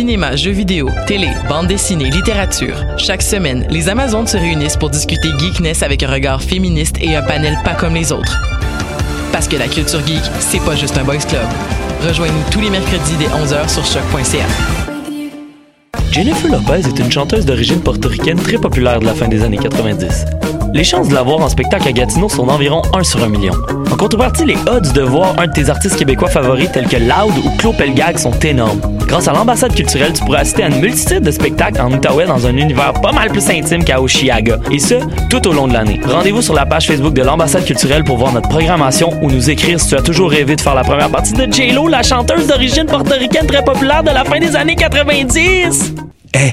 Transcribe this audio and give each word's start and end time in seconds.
Cinéma, 0.00 0.34
jeux 0.34 0.52
vidéo, 0.52 0.88
télé, 1.06 1.28
bande 1.46 1.66
dessinée, 1.66 2.08
littérature. 2.08 2.86
Chaque 2.96 3.20
semaine, 3.20 3.66
les 3.68 3.90
Amazones 3.90 4.26
se 4.26 4.38
réunissent 4.38 4.78
pour 4.78 4.88
discuter 4.88 5.28
geekness 5.38 5.82
avec 5.82 6.02
un 6.02 6.10
regard 6.10 6.40
féministe 6.40 6.96
et 7.02 7.16
un 7.16 7.22
panel 7.22 7.58
pas 7.64 7.74
comme 7.74 7.94
les 7.94 8.10
autres. 8.10 8.40
Parce 9.30 9.46
que 9.46 9.56
la 9.56 9.68
culture 9.68 10.00
geek, 10.06 10.22
c'est 10.38 10.64
pas 10.64 10.74
juste 10.74 10.96
un 10.96 11.04
boys 11.04 11.18
club. 11.18 11.46
Rejoignez-nous 12.00 12.50
tous 12.50 12.62
les 12.62 12.70
mercredis 12.70 13.14
dès 13.18 13.26
11h 13.26 13.68
sur 13.68 13.84
choc.ca. 13.84 14.46
Jennifer 16.12 16.50
Lopez 16.50 16.88
est 16.88 16.98
une 16.98 17.12
chanteuse 17.12 17.44
d'origine 17.44 17.82
portoricaine 17.82 18.40
très 18.40 18.56
populaire 18.56 19.00
de 19.00 19.04
la 19.04 19.12
fin 19.12 19.28
des 19.28 19.42
années 19.42 19.58
90. 19.58 20.24
Les 20.72 20.84
chances 20.84 21.10
de 21.10 21.14
la 21.14 21.22
voir 21.22 21.40
en 21.40 21.50
spectacle 21.50 21.86
à 21.86 21.92
Gatineau 21.92 22.30
sont 22.30 22.46
d'environ 22.46 22.80
1 22.94 23.04
sur 23.04 23.22
1 23.22 23.28
million. 23.28 23.54
En 23.92 23.96
contrepartie, 23.98 24.46
les 24.46 24.56
odds 24.66 24.92
de 24.94 25.02
voir 25.02 25.38
un 25.38 25.46
de 25.46 25.52
tes 25.52 25.68
artistes 25.68 25.96
québécois 25.96 26.30
favoris 26.30 26.72
tels 26.72 26.88
que 26.88 26.96
Loud 26.96 27.36
ou 27.44 27.50
Claude 27.58 27.76
Pelgag 27.76 28.16
sont 28.16 28.38
énormes. 28.38 28.80
Grâce 29.10 29.26
à 29.26 29.32
l'ambassade 29.32 29.74
culturelle, 29.74 30.12
tu 30.12 30.22
pourras 30.22 30.38
assister 30.38 30.62
à 30.62 30.68
une 30.68 30.78
multitude 30.78 31.24
de 31.24 31.32
spectacles 31.32 31.80
en 31.80 31.90
Outaouais 31.92 32.26
dans 32.26 32.46
un 32.46 32.56
univers 32.56 32.92
pas 32.92 33.10
mal 33.10 33.28
plus 33.28 33.50
intime 33.50 33.82
qu'à 33.82 34.00
Oshiaga. 34.00 34.60
Et 34.70 34.78
ce, 34.78 34.94
tout 35.28 35.48
au 35.48 35.52
long 35.52 35.66
de 35.66 35.72
l'année. 35.72 36.00
Rendez-vous 36.06 36.42
sur 36.42 36.54
la 36.54 36.64
page 36.64 36.86
Facebook 36.86 37.12
de 37.12 37.22
l'ambassade 37.22 37.64
culturelle 37.64 38.04
pour 38.04 38.18
voir 38.18 38.32
notre 38.32 38.48
programmation 38.48 39.10
ou 39.20 39.28
nous 39.28 39.50
écrire 39.50 39.80
si 39.80 39.88
tu 39.88 39.96
as 39.96 40.02
toujours 40.02 40.30
rêvé 40.30 40.54
de 40.54 40.60
faire 40.60 40.76
la 40.76 40.84
première 40.84 41.10
partie 41.10 41.32
de 41.32 41.52
J-Lo, 41.52 41.88
la 41.88 42.04
chanteuse 42.04 42.46
d'origine 42.46 42.86
portoricaine 42.86 43.48
très 43.48 43.64
populaire 43.64 44.04
de 44.04 44.10
la 44.10 44.24
fin 44.24 44.38
des 44.38 44.54
années 44.54 44.76
90. 44.76 45.92
Eh, 46.36 46.52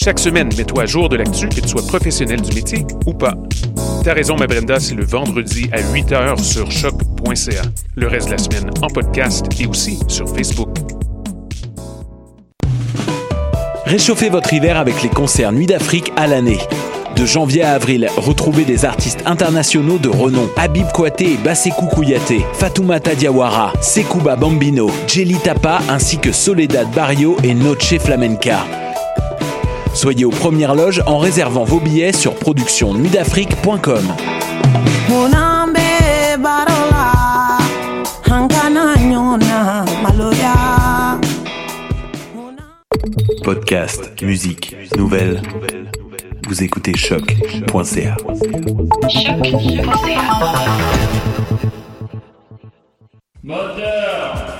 Chaque 0.00 0.20
semaine, 0.20 0.48
mets-toi 0.56 0.84
à 0.84 0.86
jour 0.86 1.08
de 1.08 1.16
l'actu, 1.16 1.48
que 1.48 1.60
tu 1.60 1.66
sois 1.68 1.84
professionnel 1.84 2.40
du 2.40 2.54
métier 2.54 2.86
ou 3.04 3.12
pas. 3.12 3.34
T'as 4.04 4.14
raison, 4.14 4.36
ma 4.36 4.46
Brenda, 4.46 4.78
c'est 4.78 4.94
le 4.94 5.04
vendredi 5.04 5.68
à 5.72 5.80
8h 5.80 6.40
sur 6.40 6.70
choc.ca. 6.70 7.62
Le 7.96 8.06
reste 8.06 8.28
de 8.28 8.32
la 8.32 8.38
semaine 8.38 8.70
en 8.80 8.86
podcast 8.86 9.46
et 9.60 9.66
aussi 9.66 9.98
sur 10.06 10.32
Facebook. 10.32 10.68
Réchauffez 13.86 14.28
votre 14.28 14.54
hiver 14.54 14.76
avec 14.76 15.02
les 15.02 15.08
concerts 15.08 15.50
Nuit 15.50 15.66
d'Afrique 15.66 16.12
à 16.14 16.28
l'année. 16.28 16.60
De 17.16 17.26
janvier 17.26 17.64
à 17.64 17.72
avril, 17.72 18.08
retrouvez 18.18 18.64
des 18.64 18.84
artistes 18.84 19.24
internationaux 19.26 19.98
de 19.98 20.08
renom. 20.08 20.48
Habib 20.56 20.86
Kouaté 20.94 21.32
et 21.32 21.36
Bassekou 21.38 21.86
Kouyaté, 21.86 22.42
Fatoumata 22.52 23.16
Diawara, 23.16 23.72
Sekouba 23.80 24.36
Bambino, 24.36 24.92
Jelly 25.08 25.38
Tapa 25.42 25.80
ainsi 25.88 26.18
que 26.18 26.30
Soledad 26.30 26.88
Barrio 26.94 27.36
et 27.42 27.52
Noche 27.52 27.98
Flamenca. 27.98 28.64
Soyez 29.98 30.24
aux 30.24 30.30
premières 30.30 30.76
loges 30.76 31.02
en 31.06 31.18
réservant 31.18 31.64
vos 31.64 31.80
billets 31.80 32.12
sur 32.12 32.32
productionnuitdafrique.com. 32.36 34.04
Podcast, 43.42 44.22
musique, 44.22 44.76
nouvelles. 44.96 45.42
Vous 46.46 46.62
écoutez 46.62 46.96
choc.ca. 46.96 48.16
Moteur. 53.42 54.57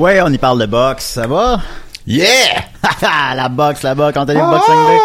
Ouais, 0.00 0.18
on 0.22 0.32
y 0.32 0.38
parle 0.38 0.58
de 0.58 0.64
boxe, 0.64 1.04
ça 1.04 1.26
va? 1.26 1.60
Yeah! 2.06 2.24
la 3.36 3.50
boxe, 3.50 3.82
la 3.82 3.94
boxe, 3.94 4.16
Anthony 4.16 4.40
Boxing 4.40 4.74
Day. 4.86 4.98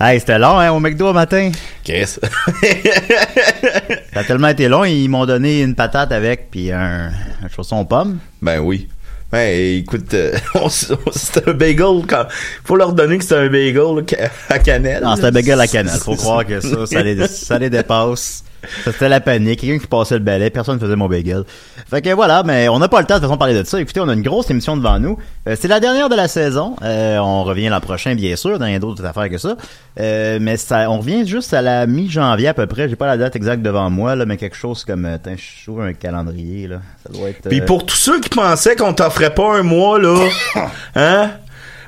Hey, 0.00 0.20
c'était 0.20 0.38
long, 0.38 0.58
hein, 0.58 0.70
au 0.72 0.80
McDo 0.80 1.08
au 1.08 1.12
matin. 1.12 1.50
Qu'est-ce? 1.84 2.18
Ça 4.14 4.20
a 4.20 4.24
tellement 4.24 4.48
été 4.48 4.68
long, 4.68 4.84
ils 4.84 5.08
m'ont 5.08 5.26
donné 5.26 5.60
une 5.60 5.74
patate 5.74 6.12
avec, 6.12 6.50
puis 6.50 6.72
un, 6.72 7.08
un 7.44 7.48
chausson 7.54 7.84
pomme. 7.84 8.20
Ben 8.40 8.60
oui. 8.60 8.88
Ben 9.30 9.78
écoute, 9.78 10.14
euh, 10.14 10.32
on 10.54 10.60
on- 10.68 10.70
c'était 11.12 11.50
un 11.50 11.52
bagel 11.52 12.06
quand. 12.08 12.24
Faut 12.64 12.76
leur 12.76 12.94
donner 12.94 13.18
que 13.18 13.24
c'était 13.24 13.36
un 13.36 13.50
bagel 13.50 14.02
à 14.48 14.58
cannelle. 14.58 15.02
Non, 15.04 15.14
c'était 15.16 15.28
un 15.28 15.32
bagel 15.32 15.60
à 15.60 15.66
cannelle. 15.66 15.98
Faut 16.00 16.16
croire 16.16 16.46
que 16.46 16.58
ça, 16.62 16.86
ça 16.86 17.02
les, 17.02 17.26
ça 17.28 17.58
les 17.58 17.68
dépasse. 17.68 18.44
C'était 18.84 19.08
la 19.08 19.20
panique. 19.20 19.60
Quelqu'un 19.60 19.78
qui 19.78 19.86
passait 19.86 20.14
le 20.14 20.24
balai, 20.24 20.50
personne 20.50 20.76
ne 20.76 20.80
faisait 20.80 20.96
mon 20.96 21.08
bagel. 21.08 21.44
Fait 21.88 22.02
que 22.02 22.10
voilà, 22.10 22.42
mais 22.44 22.68
on 22.68 22.78
n'a 22.78 22.88
pas 22.88 23.00
le 23.00 23.06
temps 23.06 23.16
de 23.16 23.20
façon 23.20 23.34
de 23.34 23.38
parler 23.38 23.54
de 23.54 23.64
ça. 23.64 23.80
Écoutez, 23.80 24.00
on 24.00 24.08
a 24.08 24.14
une 24.14 24.22
grosse 24.22 24.50
émission 24.50 24.76
devant 24.76 24.98
nous. 24.98 25.18
Euh, 25.48 25.56
c'est 25.58 25.68
la 25.68 25.80
dernière 25.80 26.08
de 26.08 26.14
la 26.14 26.28
saison. 26.28 26.76
Euh, 26.82 27.18
on 27.18 27.42
revient 27.44 27.68
l'an 27.68 27.80
prochain, 27.80 28.14
bien 28.14 28.36
sûr, 28.36 28.58
dans 28.58 28.78
d'autres 28.78 29.04
affaires 29.04 29.28
que 29.28 29.38
ça. 29.38 29.56
Euh, 29.98 30.38
mais 30.40 30.56
ça, 30.56 30.90
on 30.90 30.98
revient 30.98 31.26
juste 31.26 31.52
à 31.54 31.62
la 31.62 31.86
mi-janvier 31.86 32.48
à 32.48 32.54
peu 32.54 32.66
près. 32.66 32.88
J'ai 32.88 32.96
pas 32.96 33.06
la 33.06 33.16
date 33.16 33.36
exacte 33.36 33.62
devant 33.62 33.90
moi, 33.90 34.14
là, 34.14 34.26
mais 34.26 34.36
quelque 34.36 34.56
chose 34.56 34.84
comme, 34.84 35.08
je 35.24 35.64
trouve 35.64 35.82
un 35.82 35.92
calendrier, 35.92 36.68
là. 36.68 36.80
Ça 37.04 37.12
doit 37.12 37.30
être, 37.30 37.48
Puis 37.48 37.60
pour 37.62 37.84
tous 37.84 37.96
ceux 37.96 38.20
qui 38.20 38.28
pensaient 38.28 38.76
qu'on 38.76 38.92
t'offrait 38.92 39.34
pas 39.34 39.56
un 39.58 39.62
mois, 39.62 39.98
là, 39.98 40.16
hein? 40.94 41.30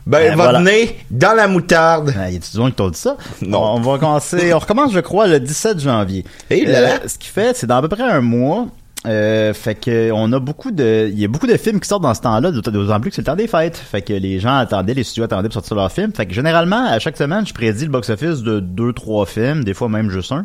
Ben, 0.07 0.19
Ben, 0.31 0.37
va 0.37 0.43
voilà. 0.45 0.59
venir 0.59 0.89
dans 1.11 1.35
la 1.37 1.49
moutarde. 1.49 2.13
Ah, 2.19 2.31
y 2.31 2.37
a-tu 2.37 2.57
du 2.57 2.65
qui 2.65 2.73
t'a 2.73 2.91
dit 2.91 2.99
ça? 2.99 3.17
Non. 3.41 3.77
On, 3.77 3.81
va 3.81 3.99
commencer, 3.99 4.53
on 4.53 4.59
recommence, 4.59 4.93
je 4.93 5.01
crois, 5.01 5.27
le 5.27 5.39
17 5.41 5.81
janvier. 5.81 6.25
Et 6.51 6.65
là 6.65 6.81
là. 6.81 6.89
Euh, 6.95 7.09
ce 7.09 7.19
qui 7.19 7.29
fait, 7.29 7.57
c'est 7.57 7.67
dans 7.67 7.77
à 7.77 7.83
peu 7.83 7.89
près 7.89 8.03
un 8.03 8.21
mois. 8.21 8.67
Euh, 9.05 9.53
fait 9.53 9.75
que 9.75 10.13
on 10.13 10.33
a 10.33 10.39
beaucoup 10.39 10.71
de, 10.71 11.11
il 11.13 11.19
y 11.19 11.25
a 11.25 11.29
beaucoup 11.29 11.49
de 11.49 11.57
films 11.57 11.81
qui 11.81 11.89
sortent 11.89 12.05
dans 12.05 12.15
ce 12.15 12.21
temps-là, 12.21 12.53
d'autant 12.53 12.71
d'autant 12.71 13.01
plus 13.01 13.11
que 13.11 13.17
c'est 13.17 13.23
le 13.23 13.27
temps 13.27 13.35
des 13.37 13.49
fêtes. 13.49 13.77
Fait 13.77 14.01
que 14.01 14.13
les 14.13 14.39
gens 14.39 14.57
attendaient, 14.57 14.95
les 14.95 15.03
studios 15.03 15.25
attendaient 15.25 15.49
pour 15.49 15.55
sortir 15.55 15.75
leurs 15.77 15.91
films. 15.91 16.13
Fait 16.13 16.27
que 16.27 16.33
généralement, 16.33 16.87
à 16.87 16.99
chaque 17.01 17.17
semaine, 17.17 17.45
je 17.45 17.53
prédis 17.53 17.85
le 17.87 17.91
box-office 17.91 18.43
de 18.43 18.61
deux, 18.61 18.93
trois 18.93 19.27
films, 19.27 19.65
des 19.65 19.75
fois 19.75 19.89
même 19.89 20.09
juste 20.11 20.31
un. 20.31 20.45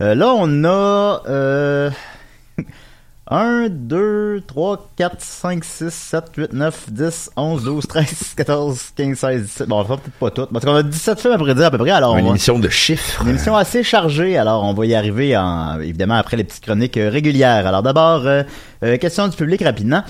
Euh, 0.00 0.16
là, 0.16 0.34
on 0.36 0.64
a 0.64 1.22
euh, 1.28 1.90
1, 3.32 3.68
2, 3.70 4.42
3, 4.46 4.88
4, 4.96 5.16
5, 5.20 5.64
6, 5.64 5.90
7, 5.90 6.24
8, 6.36 6.52
9, 6.52 6.90
10, 6.92 7.30
11, 7.36 7.64
12, 7.64 7.86
13, 7.86 8.34
14, 8.36 8.80
15, 8.94 9.18
16, 9.18 9.42
17. 9.42 9.68
Bon, 9.68 9.80
on 9.80 9.84
fera 9.84 9.96
peut-être 9.96 10.14
pas 10.18 10.30
toutes. 10.30 10.52
Parce 10.52 10.64
qu'on 10.64 10.74
a 10.74 10.82
17 10.82 11.18
films 11.20 11.32
à 11.34 11.38
prédire 11.38 11.64
à 11.66 11.70
peu 11.70 11.78
près. 11.78 11.90
Alors, 11.90 12.16
Une 12.18 12.24
va- 12.24 12.30
émission 12.30 12.58
de 12.58 12.68
chiffres. 12.68 13.22
une 13.22 13.28
émission 13.30 13.56
assez 13.56 13.82
chargée, 13.82 14.36
alors 14.36 14.62
on 14.64 14.74
va 14.74 14.84
y 14.86 14.94
arriver 14.94 15.36
en, 15.36 15.80
évidemment 15.80 16.16
après 16.16 16.36
les 16.36 16.44
petites 16.44 16.62
chroniques 16.64 16.96
euh, 16.98 17.08
régulières. 17.08 17.66
Alors 17.66 17.82
d'abord, 17.82 18.26
euh, 18.26 18.42
euh, 18.84 18.98
question 18.98 19.26
du 19.28 19.36
public 19.36 19.62
rapidement. 19.62 20.02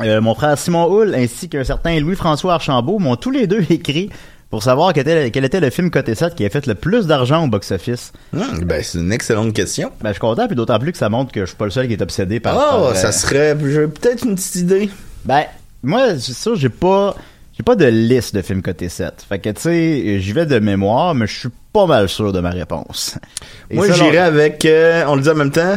Euh, 0.00 0.20
mon 0.20 0.34
frère 0.34 0.56
Simon 0.58 0.86
Hull 0.92 1.14
ainsi 1.14 1.48
qu'un 1.48 1.64
certain 1.64 1.98
Louis-François 2.00 2.54
Archambault 2.54 2.98
m'ont 2.98 3.16
tous 3.16 3.30
les 3.30 3.46
deux 3.46 3.64
écrit 3.70 4.10
pour 4.50 4.62
savoir 4.62 4.92
quel 4.92 5.02
était, 5.08 5.30
quel 5.30 5.44
était 5.44 5.60
le 5.60 5.70
film 5.70 5.90
côté 5.90 6.14
7 6.14 6.34
qui 6.34 6.44
a 6.44 6.50
fait 6.50 6.66
le 6.66 6.74
plus 6.74 7.06
d'argent 7.06 7.44
au 7.44 7.48
box-office. 7.48 8.12
Hum, 8.34 8.60
ben, 8.64 8.82
c'est 8.82 8.98
une 8.98 9.12
excellente 9.12 9.52
question. 9.52 9.90
Ben, 10.00 10.08
je 10.08 10.14
suis 10.14 10.20
content, 10.20 10.46
puis 10.46 10.56
d'autant 10.56 10.78
plus 10.78 10.92
que 10.92 10.98
ça 10.98 11.08
montre 11.08 11.32
que 11.32 11.40
je 11.40 11.46
suis 11.46 11.56
pas 11.56 11.66
le 11.66 11.70
seul 11.70 11.86
qui 11.86 11.92
est 11.92 12.02
obsédé 12.02 12.40
par... 12.40 12.54
Oh, 12.56 12.58
par, 12.58 12.82
euh, 12.84 12.94
ça 12.94 13.12
serait. 13.12 13.56
J'ai 13.62 13.86
peut-être 13.88 14.24
une 14.24 14.34
petite 14.36 14.56
idée. 14.56 14.90
Ben, 15.24 15.44
moi, 15.82 16.18
c'est 16.18 16.32
sûr, 16.34 16.56
j'ai 16.56 16.70
pas... 16.70 17.14
J'ai 17.56 17.64
pas 17.64 17.74
de 17.74 17.86
liste 17.86 18.36
de 18.36 18.40
films 18.42 18.62
côté 18.62 18.88
7. 18.88 19.26
Fait 19.28 19.40
que, 19.40 19.50
tu 19.50 19.60
sais, 19.62 20.20
j'y 20.20 20.32
vais 20.32 20.46
de 20.46 20.60
mémoire, 20.60 21.12
mais 21.16 21.26
je 21.26 21.40
suis 21.40 21.48
pas 21.72 21.86
mal 21.86 22.08
sûr 22.08 22.32
de 22.32 22.38
ma 22.38 22.50
réponse. 22.50 23.18
Et 23.68 23.74
Moi, 23.74 23.88
là- 23.88 24.24
avec. 24.26 24.64
euh, 24.64 25.02
on 25.08 25.16
le 25.16 25.22
dit 25.22 25.28
en 25.28 25.34
même 25.34 25.50
temps. 25.50 25.76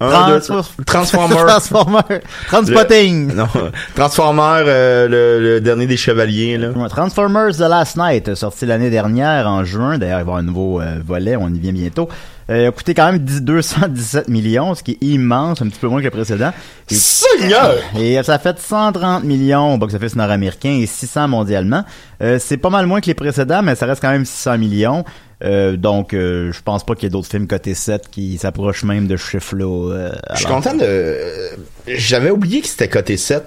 Un, 0.00 0.28
deux, 0.30 0.40
Trans- 0.40 0.62
Transformer. 0.86 1.36
Transformer. 1.36 2.20
Transpotting. 2.48 3.34
Non, 3.34 3.46
Transformer, 3.94 4.64
euh, 4.66 5.08
le, 5.08 5.40
le 5.42 5.60
dernier 5.60 5.86
des 5.86 5.96
chevaliers, 5.96 6.56
là. 6.56 6.70
Transformers 6.88 7.56
The 7.56 7.60
Last 7.68 7.96
Night, 7.96 8.34
sorti 8.34 8.64
l'année 8.66 8.90
dernière 8.90 9.46
en 9.46 9.64
juin. 9.64 9.98
D'ailleurs, 9.98 10.20
il 10.20 10.24
va 10.24 10.32
y 10.32 10.34
avoir 10.34 10.36
un 10.38 10.42
nouveau 10.42 10.80
euh, 10.80 11.00
volet, 11.06 11.36
on 11.36 11.48
y 11.50 11.58
vient 11.58 11.72
bientôt. 11.72 12.08
Euh, 12.50 12.62
il 12.62 12.66
a 12.66 12.72
coûté 12.72 12.94
quand 12.94 13.06
même 13.12 13.18
10 13.18 13.42
217 13.42 14.28
millions, 14.28 14.74
ce 14.74 14.82
qui 14.82 14.92
est 14.92 15.04
immense, 15.04 15.62
un 15.62 15.68
petit 15.68 15.78
peu 15.78 15.86
moins 15.88 16.00
que 16.00 16.04
le 16.06 16.10
précédent. 16.10 16.52
Et, 16.90 16.94
Seigneur! 16.94 17.74
et 17.98 18.20
ça 18.24 18.34
a 18.34 18.38
fait 18.38 18.58
130 18.58 19.22
millions 19.24 19.74
au 19.74 19.78
box-office 19.78 20.16
nord-américain 20.16 20.78
et 20.80 20.86
600 20.86 21.28
mondialement. 21.28 21.84
Euh, 22.22 22.38
c'est 22.40 22.56
pas 22.56 22.70
mal 22.70 22.86
moins 22.86 23.00
que 23.00 23.06
les 23.06 23.14
précédents, 23.14 23.62
mais 23.62 23.74
ça 23.76 23.86
reste 23.86 24.00
quand 24.00 24.10
même 24.10 24.24
600 24.24 24.58
millions. 24.58 25.04
Euh, 25.42 25.76
donc, 25.76 26.12
euh, 26.12 26.52
je 26.52 26.60
pense 26.62 26.84
pas 26.84 26.94
qu'il 26.94 27.04
y 27.04 27.06
ait 27.06 27.10
d'autres 27.10 27.28
films 27.30 27.46
cotés 27.46 27.74
7 27.74 28.08
qui 28.10 28.36
s'approchent 28.38 28.84
même 28.84 29.06
de 29.06 29.16
ce 29.16 29.24
chiffre-là. 29.30 29.92
euh, 29.94 30.12
Je 30.32 30.36
suis 30.38 30.46
content 30.46 30.74
de. 30.74 30.82
euh, 30.82 31.48
J'avais 31.86 32.30
oublié 32.30 32.60
que 32.60 32.68
c'était 32.68 32.88
côté 32.88 33.16
7. 33.16 33.42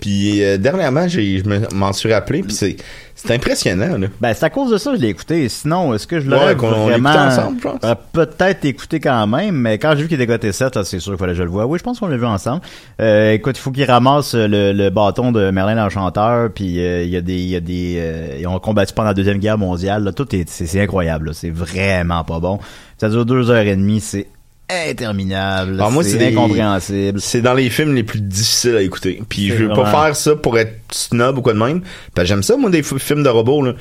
Puis 0.00 0.44
euh, 0.44 0.58
dernièrement, 0.58 1.08
j'ai, 1.08 1.38
je 1.38 1.44
me- 1.48 1.66
m'en 1.74 1.92
suis 1.92 2.12
rappelé. 2.12 2.42
Puis 2.42 2.52
c'est, 2.54 2.76
c'est 3.20 3.34
impressionnant, 3.34 3.98
là. 3.98 4.06
Ben, 4.20 4.32
c'est 4.32 4.44
à 4.44 4.50
cause 4.50 4.70
de 4.70 4.78
ça 4.78 4.92
que 4.92 4.96
je 4.96 5.02
l'ai 5.02 5.08
écouté. 5.08 5.48
Sinon, 5.48 5.92
est-ce 5.92 6.06
que 6.06 6.20
je 6.20 6.30
l'aurais 6.30 6.54
Ouais, 6.54 6.54
vraiment... 6.54 7.10
ensemble, 7.10 7.58
je 7.58 7.68
pense. 7.68 7.80
Euh, 7.84 7.94
peut-être 8.12 8.64
écouté 8.64 9.00
quand 9.00 9.26
même, 9.26 9.56
mais 9.56 9.76
quand 9.78 9.90
j'ai 9.96 10.02
vu 10.02 10.08
qu'il 10.08 10.20
était 10.20 10.26
coté 10.32 10.52
7, 10.52 10.76
là, 10.76 10.84
c'est 10.84 11.00
sûr 11.00 11.12
qu'il 11.12 11.18
fallait 11.18 11.32
que 11.32 11.38
je 11.38 11.42
le 11.42 11.50
voie. 11.50 11.66
Oui, 11.66 11.78
je 11.78 11.82
pense 11.84 11.98
qu'on 11.98 12.06
l'a 12.06 12.16
vu 12.16 12.24
ensemble. 12.26 12.62
Euh, 13.00 13.32
écoute, 13.32 13.58
il 13.58 13.60
faut 13.60 13.72
qu'il 13.72 13.84
ramasse 13.84 14.34
le, 14.34 14.72
le 14.72 14.90
bâton 14.90 15.32
de 15.32 15.50
Merlin 15.50 15.74
l'Enchanteur, 15.74 16.50
puis 16.54 16.78
euh, 16.80 17.02
il 17.02 17.10
y 17.10 17.16
a 17.16 17.20
des... 17.20 17.34
Il 17.34 17.48
y 17.48 17.56
a 17.56 17.60
des 17.60 17.96
euh, 17.98 18.36
ils 18.40 18.46
ont 18.46 18.58
combattu 18.60 18.94
pendant 18.94 19.08
la 19.08 19.14
Deuxième 19.14 19.38
Guerre 19.38 19.58
mondiale. 19.58 20.04
Là, 20.04 20.12
tout 20.12 20.34
est... 20.34 20.48
C'est, 20.48 20.66
c'est 20.66 20.80
incroyable. 20.80 21.26
là. 21.26 21.32
C'est 21.34 21.50
vraiment 21.50 22.22
pas 22.24 22.38
bon. 22.38 22.58
Ça 22.98 23.08
dure 23.08 23.26
deux 23.26 23.50
heures 23.50 23.66
et 23.66 23.76
demie. 23.76 24.00
C'est 24.00 24.28
interminable. 24.70 25.78
Ah, 25.82 25.90
moi, 25.90 26.04
c'est 26.04 26.26
incompréhensible. 26.26 27.20
C'est 27.20 27.40
dans 27.40 27.54
les 27.54 27.70
films 27.70 27.94
les 27.94 28.02
plus 28.04 28.20
difficiles 28.20 28.76
à 28.76 28.82
écouter. 28.82 29.20
Puis 29.28 29.48
je 29.48 29.54
veux 29.64 29.68
pas 29.68 29.90
faire 29.90 30.16
ça 30.16 30.36
pour 30.36 30.58
être 30.58 30.74
snob 30.92 31.38
ou 31.38 31.42
quoi 31.42 31.54
de 31.54 31.58
même. 31.58 31.82
J'aime 32.22 32.42
ça, 32.42 32.56
moi, 32.56 32.70
des 32.70 32.82
films 32.82 33.22
de 33.22 33.28
robots, 33.28 33.62
là. 33.62 33.72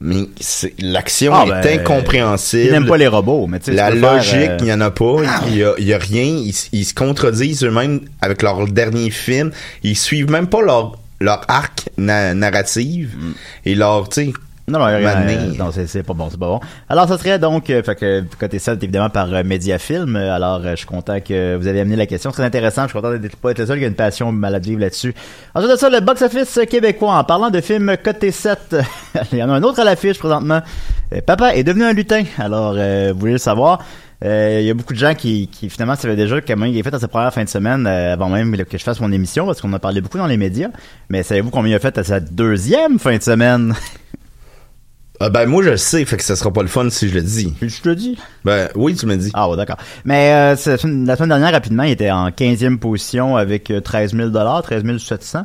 Mais 0.00 0.28
c'est, 0.38 0.74
l'action 0.78 1.32
Ah, 1.34 1.44
est 1.44 1.62
ben, 1.64 1.80
incompréhensible. 1.80 2.62
Il 2.66 2.70
n'aime 2.72 2.86
pas 2.86 2.96
les 2.96 3.08
robots, 3.08 3.48
mais 3.48 3.58
tu 3.58 3.66
sais, 3.66 3.72
La 3.72 3.90
logique, 3.90 4.34
euh, 4.50 4.56
il 4.60 4.66
y 4.66 4.72
en 4.72 4.80
a 4.80 4.92
pas. 4.92 5.16
Il 5.48 5.56
y 5.56 5.64
a, 5.64 5.72
il 5.76 5.86
y 5.86 5.92
a 5.92 5.98
rien. 5.98 6.22
Ils, 6.22 6.54
ils 6.72 6.84
se 6.84 6.94
contredisent 6.94 7.64
eux-mêmes 7.64 8.02
avec 8.20 8.42
leur 8.42 8.64
dernier 8.68 9.10
film. 9.10 9.50
Ils 9.82 9.96
suivent 9.96 10.30
même 10.30 10.46
pas 10.46 10.62
leur, 10.62 10.98
leur 11.20 11.44
arc 11.48 11.88
na- 11.96 12.32
narratif 12.34 13.08
Mm. 13.16 13.32
et 13.66 13.74
leur, 13.74 14.08
tu 14.08 14.26
sais, 14.26 14.32
Non, 14.68 14.78
non, 14.78 14.84
rien, 14.84 14.98
euh, 14.98 15.52
non, 15.58 15.70
c'est, 15.72 15.86
c'est 15.86 16.02
pas 16.02 16.12
bon, 16.12 16.28
c'est 16.30 16.38
pas 16.38 16.46
bon. 16.46 16.60
Alors, 16.88 17.08
ça 17.08 17.16
serait 17.16 17.38
donc, 17.38 17.70
euh, 17.70 17.82
fait 17.82 17.94
que, 17.94 18.24
côté 18.38 18.58
7, 18.58 18.82
évidemment, 18.82 19.08
par 19.08 19.32
euh, 19.32 19.42
Mediafilm. 19.42 20.14
Alors, 20.16 20.60
euh, 20.64 20.72
je 20.72 20.76
suis 20.76 20.86
content 20.86 21.20
que 21.20 21.56
vous 21.56 21.66
avez 21.66 21.80
amené 21.80 21.96
la 21.96 22.06
question. 22.06 22.30
Très 22.30 22.44
intéressant. 22.44 22.82
Je 22.82 22.88
suis 22.88 23.00
content 23.00 23.16
d'être 23.16 23.36
pas 23.36 23.52
être 23.52 23.58
le 23.60 23.66
seul 23.66 23.78
qui 23.78 23.84
a 23.84 23.88
une 23.88 23.94
passion 23.94 24.30
maladive 24.30 24.78
là-dessus. 24.78 25.14
Ensuite 25.54 25.72
de 25.72 25.76
ça, 25.76 25.88
le 25.88 26.00
box-office 26.00 26.60
québécois. 26.68 27.14
En 27.14 27.24
parlant 27.24 27.50
de 27.50 27.60
films 27.60 27.96
côté 28.02 28.30
7, 28.30 28.76
il 29.32 29.38
y 29.38 29.42
en 29.42 29.50
a 29.50 29.54
un 29.54 29.62
autre 29.62 29.80
à 29.80 29.84
l'affiche 29.84 30.18
présentement. 30.18 30.60
Euh, 31.14 31.20
Papa 31.24 31.54
est 31.54 31.64
devenu 31.64 31.84
un 31.84 31.92
lutin. 31.92 32.24
Alors, 32.38 32.74
euh, 32.76 33.12
vous 33.14 33.20
voulez 33.20 33.32
le 33.32 33.38
savoir? 33.38 33.78
Euh, 34.24 34.58
Il 34.60 34.66
y 34.66 34.70
a 34.70 34.74
beaucoup 34.74 34.94
de 34.94 34.98
gens 34.98 35.14
qui, 35.14 35.48
qui 35.48 35.70
finalement 35.70 35.94
savaient 35.94 36.16
déjà 36.16 36.40
comment 36.40 36.66
il 36.66 36.76
est 36.76 36.82
fait 36.82 36.92
à 36.92 36.98
sa 36.98 37.06
première 37.06 37.32
fin 37.32 37.44
de 37.44 37.48
semaine 37.48 37.86
euh, 37.86 38.12
avant 38.12 38.28
même 38.28 38.56
que 38.56 38.76
je 38.76 38.82
fasse 38.82 39.00
mon 39.00 39.12
émission 39.12 39.46
parce 39.46 39.60
qu'on 39.60 39.70
en 39.70 39.74
a 39.74 39.78
parlé 39.78 40.00
beaucoup 40.00 40.18
dans 40.18 40.26
les 40.26 40.36
médias. 40.36 40.70
Mais 41.08 41.22
savez-vous 41.22 41.50
combien 41.50 41.72
il 41.72 41.76
a 41.76 41.78
fait 41.78 41.96
à 41.96 42.04
sa 42.04 42.18
deuxième 42.20 42.98
fin 42.98 43.16
de 43.16 43.22
semaine? 43.22 43.74
Ah 45.20 45.30
ben 45.30 45.46
moi 45.46 45.64
je 45.64 45.70
le 45.70 45.76
sais, 45.76 46.04
fait 46.04 46.16
que 46.16 46.22
ça 46.22 46.36
sera 46.36 46.52
pas 46.52 46.62
le 46.62 46.68
fun 46.68 46.88
si 46.90 47.08
je 47.08 47.14
le 47.14 47.22
dis. 47.22 47.52
Je 47.60 47.80
te 47.80 47.88
le 47.88 47.96
dis? 47.96 48.16
Ben 48.44 48.68
oui, 48.76 48.94
tu 48.94 49.04
me 49.06 49.16
dis. 49.16 49.30
Ah 49.34 49.48
ouais, 49.50 49.56
d'accord. 49.56 49.76
Mais 50.04 50.32
euh, 50.32 50.50
la 50.50 50.56
semaine 51.16 51.28
dernière, 51.28 51.52
rapidement, 51.52 51.82
il 51.82 51.90
était 51.92 52.10
en 52.12 52.28
15e 52.28 52.78
position 52.78 53.36
avec 53.36 53.70
euh, 53.70 53.80
13 53.80 54.14
000 54.14 54.30
13 54.62 54.84
700 54.98 55.40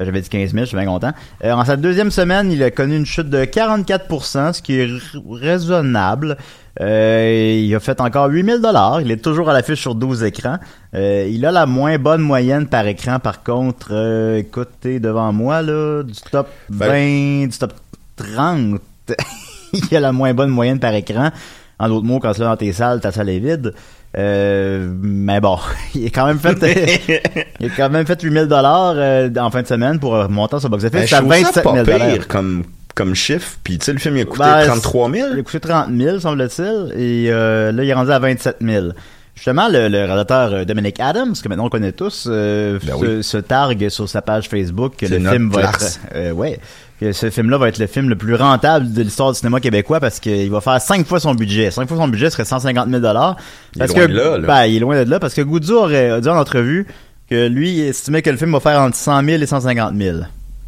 Euh, 0.00 0.04
J'avais 0.04 0.22
dit 0.22 0.28
15 0.28 0.50
000, 0.52 0.60
je 0.62 0.68
suis 0.68 0.76
bien 0.76 0.86
content. 0.86 1.12
Euh, 1.44 1.52
en 1.52 1.64
sa 1.64 1.76
deuxième 1.76 2.10
semaine, 2.10 2.50
il 2.50 2.62
a 2.64 2.70
connu 2.72 2.96
une 2.96 3.06
chute 3.06 3.30
de 3.30 3.44
44% 3.44 4.54
ce 4.54 4.62
qui 4.62 4.80
est 4.80 4.88
raisonnable. 5.30 6.36
Euh, 6.80 7.60
il 7.62 7.72
a 7.74 7.80
fait 7.80 8.00
encore 8.00 8.28
8 8.28 8.44
000 8.44 8.58
Il 9.02 9.10
est 9.12 9.22
toujours 9.22 9.50
à 9.50 9.52
l'affiche 9.52 9.80
sur 9.80 9.94
12 9.94 10.24
écrans. 10.24 10.56
Euh, 10.94 11.28
il 11.30 11.44
a 11.46 11.52
la 11.52 11.66
moins 11.66 11.98
bonne 11.98 12.22
moyenne 12.22 12.66
par 12.66 12.86
écran, 12.86 13.18
par 13.20 13.42
contre. 13.44 13.88
Euh, 13.92 14.38
écoutez, 14.38 14.98
devant 14.98 15.32
moi, 15.32 15.62
là, 15.62 16.02
du 16.02 16.14
top 16.30 16.48
20, 16.70 16.86
Ben- 16.88 17.48
du 17.48 17.56
top 17.58 17.74
30, 18.16 18.80
il 19.72 19.96
a 19.96 20.00
la 20.00 20.12
moins 20.12 20.34
bonne 20.34 20.50
moyenne 20.50 20.78
par 20.78 20.94
écran. 20.94 21.30
En 21.78 21.88
d'autres 21.88 22.06
mots, 22.06 22.20
quand 22.20 22.32
tu 22.32 22.40
l'as 22.40 22.48
dans 22.48 22.56
tes 22.56 22.72
salles, 22.72 23.00
ta 23.00 23.10
salle 23.12 23.28
est 23.28 23.38
vide. 23.38 23.74
Euh, 24.16 24.92
mais 25.02 25.40
bon, 25.40 25.58
il 25.94 26.06
a 26.06 26.10
quand 26.10 26.26
même 26.26 26.38
fait, 26.38 26.56
il 27.60 27.66
a 27.66 27.74
quand 27.74 27.88
même 27.90 28.06
fait 28.06 28.20
8000 28.22 28.46
dollars 28.46 28.92
euh, 28.96 29.30
en 29.38 29.50
fin 29.50 29.62
de 29.62 29.66
semaine 29.66 29.98
pour 29.98 30.14
euh, 30.14 30.28
monter 30.28 30.60
son 30.60 30.68
box-office 30.68 31.00
Ben, 31.00 31.06
je 31.06 31.14
à 31.14 31.18
trouve 31.18 31.32
ça 31.32 31.62
27 31.62 31.64
pas 31.64 31.84
000 31.84 31.98
pire 31.98 32.28
comme, 32.28 32.62
comme 32.94 33.14
chiffre. 33.14 33.56
Puis 33.64 33.78
tu 33.78 33.86
sais, 33.86 33.92
le 33.94 33.98
film 33.98 34.16
il 34.18 34.22
a 34.22 34.24
coûté 34.26 34.44
Ben, 34.44 34.66
33 34.66 35.10
000. 35.10 35.28
Il 35.32 35.40
a 35.40 35.42
coûté 35.42 35.60
30 35.60 35.88
000, 35.96 36.20
semble-t-il, 36.20 36.92
et 37.00 37.30
euh, 37.30 37.72
là, 37.72 37.82
il 37.84 37.88
est 37.88 37.94
rendu 37.94 38.10
à 38.12 38.18
27 38.18 38.56
000. 38.60 38.88
Justement, 39.34 39.66
le, 39.68 39.88
le 39.88 39.98
réalisateur 40.00 40.66
Dominic 40.66 41.00
Adams, 41.00 41.32
que 41.42 41.48
maintenant 41.48 41.64
on 41.64 41.70
connaît 41.70 41.92
tous, 41.92 42.26
euh, 42.30 42.78
Ben 42.84 42.98
se, 42.98 43.04
oui. 43.16 43.24
se 43.24 43.38
targue 43.38 43.88
sur 43.88 44.06
sa 44.10 44.20
page 44.20 44.46
Facebook 44.46 44.92
que 44.98 45.06
le 45.06 45.18
film 45.26 45.50
va 45.50 45.62
être, 45.62 46.32
ouais, 46.34 46.60
que 47.02 47.12
ce 47.12 47.30
film-là 47.30 47.58
va 47.58 47.68
être 47.68 47.78
le 47.78 47.86
film 47.86 48.08
le 48.08 48.16
plus 48.16 48.34
rentable 48.34 48.92
de 48.92 49.02
l'histoire 49.02 49.32
du 49.32 49.38
cinéma 49.38 49.60
québécois 49.60 50.00
parce 50.00 50.20
qu'il 50.20 50.50
va 50.50 50.60
faire 50.60 50.80
cinq 50.80 51.06
fois 51.06 51.20
son 51.20 51.34
budget. 51.34 51.70
Cinq 51.70 51.88
fois 51.88 51.96
son 51.96 52.08
budget 52.08 52.30
serait 52.30 52.44
150 52.44 52.88
000 52.88 53.00
dollars. 53.00 53.36
Il 53.74 53.78
est 53.82 53.86
Parce 53.86 53.92
loin 53.96 54.06
que, 54.06 54.10
de 54.12 54.16
là, 54.16 54.38
là. 54.38 54.46
ben, 54.46 54.64
il 54.66 54.76
est 54.76 54.80
loin 54.80 55.04
de 55.04 55.10
là 55.10 55.18
parce 55.20 55.34
que 55.34 55.42
Goudzou 55.42 55.74
aurait 55.76 56.10
a 56.10 56.20
dit 56.20 56.28
en 56.28 56.36
entrevue 56.36 56.86
que 57.28 57.46
lui 57.48 57.72
il 57.72 57.80
estimait 57.82 58.22
que 58.22 58.30
le 58.30 58.36
film 58.36 58.52
va 58.52 58.60
faire 58.60 58.80
entre 58.80 58.96
100 58.96 59.24
000 59.24 59.42
et 59.42 59.46
150 59.46 59.96
000. 59.96 60.18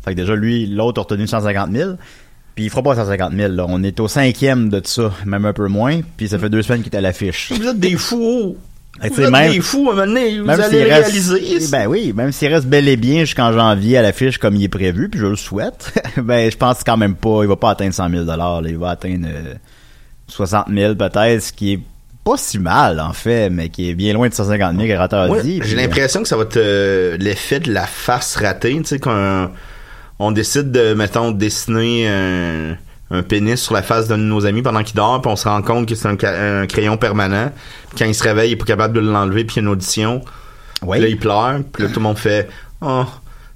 Fait 0.04 0.10
que 0.12 0.16
déjà 0.16 0.34
lui, 0.34 0.66
l'autre 0.66 1.00
a 1.00 1.04
retenu 1.04 1.26
150 1.26 1.72
000. 1.72 1.90
Puis 2.54 2.64
il 2.64 2.70
fera 2.70 2.82
pas 2.82 2.94
150 2.94 3.32
000. 3.34 3.52
Là. 3.52 3.66
On 3.68 3.82
est 3.82 3.98
au 4.00 4.06
cinquième 4.08 4.68
de 4.68 4.80
ça, 4.84 5.12
même 5.24 5.44
un 5.44 5.52
peu 5.52 5.66
moins. 5.68 6.00
Puis 6.16 6.28
ça 6.28 6.38
fait 6.38 6.48
deux 6.50 6.62
semaines 6.62 6.82
qu'il 6.82 6.92
est 6.92 6.96
à 6.96 7.00
l'affiche. 7.00 7.52
Vous 7.52 7.66
êtes 7.66 7.80
des 7.80 7.96
fous. 7.96 8.56
Vous 9.00 9.20
êtes 9.20 9.30
même- 9.30 9.52
des 9.52 9.60
fous, 9.60 9.88
à 9.88 9.92
un 9.92 9.96
moment 9.96 10.06
donné, 10.06 10.38
vous 10.38 10.46
même 10.46 10.60
allez 10.60 10.78
s'il 10.78 10.86
le 10.88 10.94
reste, 10.94 11.30
réaliser. 11.30 11.70
ben 11.70 11.86
oui, 11.88 12.12
même 12.14 12.32
s'il 12.32 12.52
reste 12.52 12.66
bel 12.66 12.88
et 12.88 12.96
bien 12.96 13.20
jusqu'en 13.20 13.52
janvier 13.52 13.98
à 13.98 14.02
l'affiche 14.02 14.38
comme 14.38 14.54
il 14.54 14.64
est 14.64 14.68
prévu, 14.68 15.08
puis 15.08 15.20
je 15.20 15.26
le 15.26 15.36
souhaite, 15.36 15.92
ben 16.16 16.50
je 16.50 16.56
pense 16.56 16.84
quand 16.84 16.96
même 16.96 17.14
pas, 17.16 17.40
il 17.42 17.48
va 17.48 17.56
pas 17.56 17.70
atteindre 17.70 17.92
100 17.92 18.08
000 18.10 18.24
dollars, 18.24 18.62
il 18.66 18.78
va 18.78 18.90
atteindre 18.90 19.26
euh, 19.28 19.54
60 20.28 20.66
000 20.72 20.94
peut-être, 20.94 21.42
ce 21.42 21.52
qui 21.52 21.72
est 21.74 21.80
pas 22.24 22.36
si 22.36 22.58
mal 22.58 23.00
en 23.00 23.12
fait, 23.12 23.50
mais 23.50 23.68
qui 23.68 23.90
est 23.90 23.94
bien 23.94 24.14
loin 24.14 24.28
de 24.28 24.34
150 24.34 24.76
000 24.80 24.86
que 24.86 25.30
Ouais, 25.30 25.42
dit. 25.42 25.56
J'ai 25.56 25.60
puis, 25.60 25.74
l'impression 25.74 26.22
que 26.22 26.28
ça 26.28 26.36
va 26.36 26.44
être 26.44 26.56
euh, 26.56 27.16
l'effet 27.18 27.60
de 27.60 27.72
la 27.72 27.86
face 27.86 28.36
ratée, 28.36 28.74
tu 28.78 28.84
sais, 28.84 28.98
quand 28.98 29.50
on 30.18 30.30
décide 30.30 30.70
de, 30.70 30.94
mettons, 30.94 31.32
dessiner 31.32 32.08
un, 32.08 32.76
un 33.14 33.22
pénis 33.22 33.60
sur 33.60 33.74
la 33.74 33.82
face 33.82 34.08
d'un 34.08 34.18
de 34.18 34.22
nos 34.22 34.46
amis 34.46 34.62
pendant 34.62 34.82
qu'il 34.82 34.96
dort, 34.96 35.20
puis 35.22 35.30
on 35.30 35.36
se 35.36 35.48
rend 35.48 35.62
compte 35.62 35.88
que 35.88 35.94
c'est 35.94 36.08
un, 36.08 36.66
crayon 36.66 36.96
permanent. 36.96 37.52
Quand 37.96 38.06
il 38.06 38.14
se 38.14 38.22
réveille, 38.22 38.50
il 38.50 38.52
est 38.54 38.56
pas 38.56 38.64
capable 38.64 38.94
de 38.94 39.00
l'enlever, 39.00 39.44
puis 39.44 39.56
il 39.56 39.58
y 39.58 39.60
a 39.60 39.62
une 39.62 39.68
audition. 39.68 40.22
ouais. 40.82 41.00
Là, 41.00 41.08
il 41.08 41.18
pleure, 41.18 41.60
puis 41.72 41.82
là, 41.82 41.88
tout 41.88 42.00
le 42.00 42.04
monde 42.04 42.18
fait 42.18 42.48
«Oh!» 42.80 43.04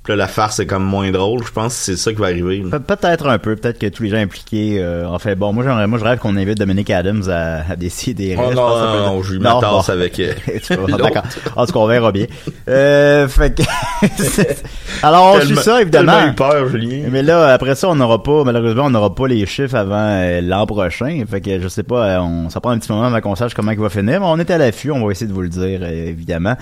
Puis 0.08 0.16
là, 0.16 0.24
la 0.24 0.26
farce 0.26 0.58
est 0.58 0.64
comme 0.64 0.84
moins 0.84 1.10
drôle. 1.10 1.44
Je 1.44 1.52
pense 1.52 1.74
que 1.76 1.82
c'est 1.84 1.96
ça 1.98 2.12
qui 2.12 2.18
va 2.18 2.28
arriver. 2.28 2.62
Pe- 2.70 2.78
Peut-être 2.78 3.26
un 3.28 3.38
peu, 3.38 3.56
peut-être 3.56 3.78
que 3.78 3.88
tous 3.88 4.04
les 4.04 4.08
gens 4.08 4.16
impliqués 4.16 4.78
euh, 4.80 5.06
en 5.06 5.18
fait 5.18 5.34
bon, 5.34 5.52
moi 5.52 5.62
j'aimerais 5.64 5.86
moi 5.86 5.98
je 5.98 6.04
rêve 6.04 6.18
qu'on 6.18 6.34
invite 6.38 6.56
Dominic 6.58 6.88
Adams 6.88 7.24
à, 7.28 7.70
à 7.72 7.76
décider. 7.76 8.34
Oh 8.38 8.54
non, 8.54 8.68
non, 8.70 9.06
non, 9.06 9.22
je 9.22 9.32
lui 9.34 9.38
mets 9.38 9.50
tasse 9.60 9.90
avec, 9.90 10.18
euh. 10.18 10.32
D'accord. 10.98 11.24
En 11.56 11.66
tout 11.66 11.72
cas, 11.74 11.78
on 11.78 11.86
verra 11.86 12.10
bien. 12.10 12.24
Euh, 12.70 13.28
fait 13.28 13.54
que 13.54 13.62
Alors 15.02 15.34
on 15.36 15.40
suit 15.42 15.56
ça 15.56 15.82
évidemment. 15.82 16.26
eu 16.28 16.34
peur, 16.34 16.68
Julien. 16.68 17.08
Mais 17.10 17.22
là, 17.22 17.48
après 17.52 17.74
ça, 17.74 17.88
on 17.90 17.94
n'aura 17.96 18.22
pas, 18.22 18.44
malheureusement, 18.44 18.84
on 18.86 18.90
n'aura 18.90 19.14
pas 19.14 19.28
les 19.28 19.44
chiffres 19.44 19.74
avant 19.76 19.96
euh, 19.98 20.40
l'an 20.40 20.64
prochain. 20.66 21.22
Fait 21.30 21.40
que 21.42 21.60
je 21.60 21.68
sais 21.68 21.82
pas, 21.82 22.04
euh, 22.06 22.20
on, 22.20 22.48
ça 22.48 22.60
prend 22.60 22.70
un 22.70 22.78
petit 22.78 22.90
moment 22.90 23.04
avant 23.08 23.20
qu'on 23.20 23.36
sache 23.36 23.52
comment 23.54 23.72
il 23.72 23.78
va 23.78 23.90
finir. 23.90 24.20
Mais 24.20 24.26
on 24.26 24.38
est 24.38 24.50
à 24.50 24.58
l'affût, 24.58 24.90
on 24.90 25.04
va 25.04 25.12
essayer 25.12 25.26
de 25.28 25.34
vous 25.34 25.42
le 25.42 25.48
dire, 25.50 25.84
évidemment. 25.84 26.56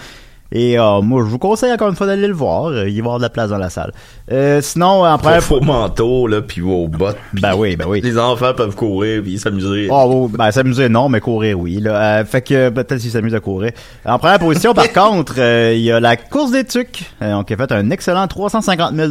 Et 0.52 0.78
euh, 0.78 1.00
moi, 1.00 1.22
je 1.24 1.28
vous 1.28 1.38
conseille 1.38 1.72
encore 1.72 1.88
une 1.88 1.96
fois 1.96 2.06
d'aller 2.06 2.28
le 2.28 2.34
voir. 2.34 2.66
Euh, 2.66 2.88
Il 2.88 2.92
va 2.92 2.96
y 2.96 3.00
avoir 3.00 3.18
de 3.18 3.22
la 3.22 3.30
place 3.30 3.50
dans 3.50 3.58
la 3.58 3.70
salle. 3.70 3.92
Euh, 4.30 4.60
sinon, 4.60 5.04
en 5.04 5.16
Pas 5.16 5.18
première 5.18 5.42
faux 5.42 5.60
manteau, 5.60 6.26
là, 6.26 6.40
puis 6.40 6.60
vos 6.60 6.88
bottes. 6.88 7.16
Ben 7.32 7.54
oui, 7.56 7.76
ben 7.76 7.86
oui. 7.88 8.00
Les 8.04 8.18
enfants 8.18 8.52
peuvent 8.56 8.74
courir, 8.74 9.22
puis 9.22 9.38
s'amuser. 9.38 9.88
Oh, 9.90 10.04
oh, 10.08 10.28
ben 10.28 10.50
s'amuser 10.50 10.88
non, 10.88 11.08
mais 11.08 11.20
courir 11.20 11.58
oui. 11.58 11.80
Là. 11.80 12.20
Euh, 12.20 12.24
fait 12.24 12.42
que 12.42 12.68
peut-être 12.70 12.98
s'il 12.98 13.10
s'amuse 13.10 13.34
à 13.34 13.40
courir. 13.40 13.72
En 14.04 14.18
première 14.18 14.38
position, 14.38 14.72
par 14.74 14.92
contre, 14.92 15.34
euh, 15.38 15.72
il 15.74 15.82
y 15.82 15.90
a 15.90 16.00
la 16.00 16.16
course 16.16 16.52
des 16.52 16.64
tucs, 16.64 17.10
euh, 17.22 17.32
donc, 17.32 17.48
qui 17.48 17.54
a 17.54 17.56
fait 17.56 17.72
un 17.72 17.90
excellent 17.90 18.26
350 18.26 18.94
000 18.94 19.10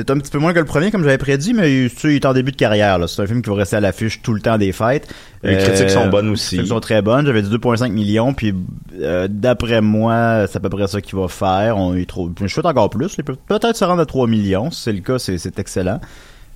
C'est 0.00 0.10
un 0.10 0.18
petit 0.18 0.30
peu 0.30 0.38
moins 0.38 0.54
que 0.54 0.58
le 0.58 0.64
premier, 0.64 0.90
comme 0.90 1.02
j'avais 1.04 1.18
prédit, 1.18 1.52
mais 1.52 1.88
tu 1.88 1.88
sais, 1.96 2.08
il 2.08 2.16
est 2.16 2.26
en 2.26 2.32
début 2.32 2.52
de 2.52 2.56
carrière. 2.56 2.98
là. 2.98 3.06
C'est 3.06 3.20
un 3.20 3.26
film 3.26 3.42
qui 3.42 3.50
va 3.50 3.56
rester 3.56 3.76
à 3.76 3.80
l'affiche 3.80 4.22
tout 4.22 4.32
le 4.32 4.40
temps 4.40 4.56
des 4.56 4.72
fêtes. 4.72 5.12
Les 5.42 5.56
critiques 5.58 5.90
sont 5.90 6.08
bonnes 6.08 6.30
aussi. 6.30 6.56
Les 6.56 6.58
critiques 6.62 6.72
sont 6.74 6.80
très 6.80 7.02
bonnes. 7.02 7.26
J'avais 7.26 7.42
dit 7.42 7.50
2,5 7.50 7.90
millions, 7.92 8.32
puis 8.32 8.54
euh, 9.00 9.28
d'après 9.30 9.80
moi, 9.82 10.46
c'est 10.48 10.56
à 10.56 10.60
peu 10.60 10.70
près 10.70 10.86
ça 10.86 11.00
qu'il 11.00 11.18
va 11.18 11.28
faire. 11.28 11.76
On 11.76 11.94
y 11.94 12.06
trouve. 12.06 12.32
Je 12.40 12.46
souhaite 12.46 12.66
encore 12.66 12.88
plus. 12.90 13.14
Peut-être 13.46 13.76
se 13.76 13.84
rendre 13.84 14.00
à 14.00 14.06
3 14.06 14.26
millions. 14.26 14.70
Si 14.70 14.82
c'est 14.82 14.92
le 14.92 15.00
cas, 15.00 15.18
c'est 15.18 15.58
excellent. 15.58 16.00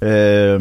Euh, 0.03 0.59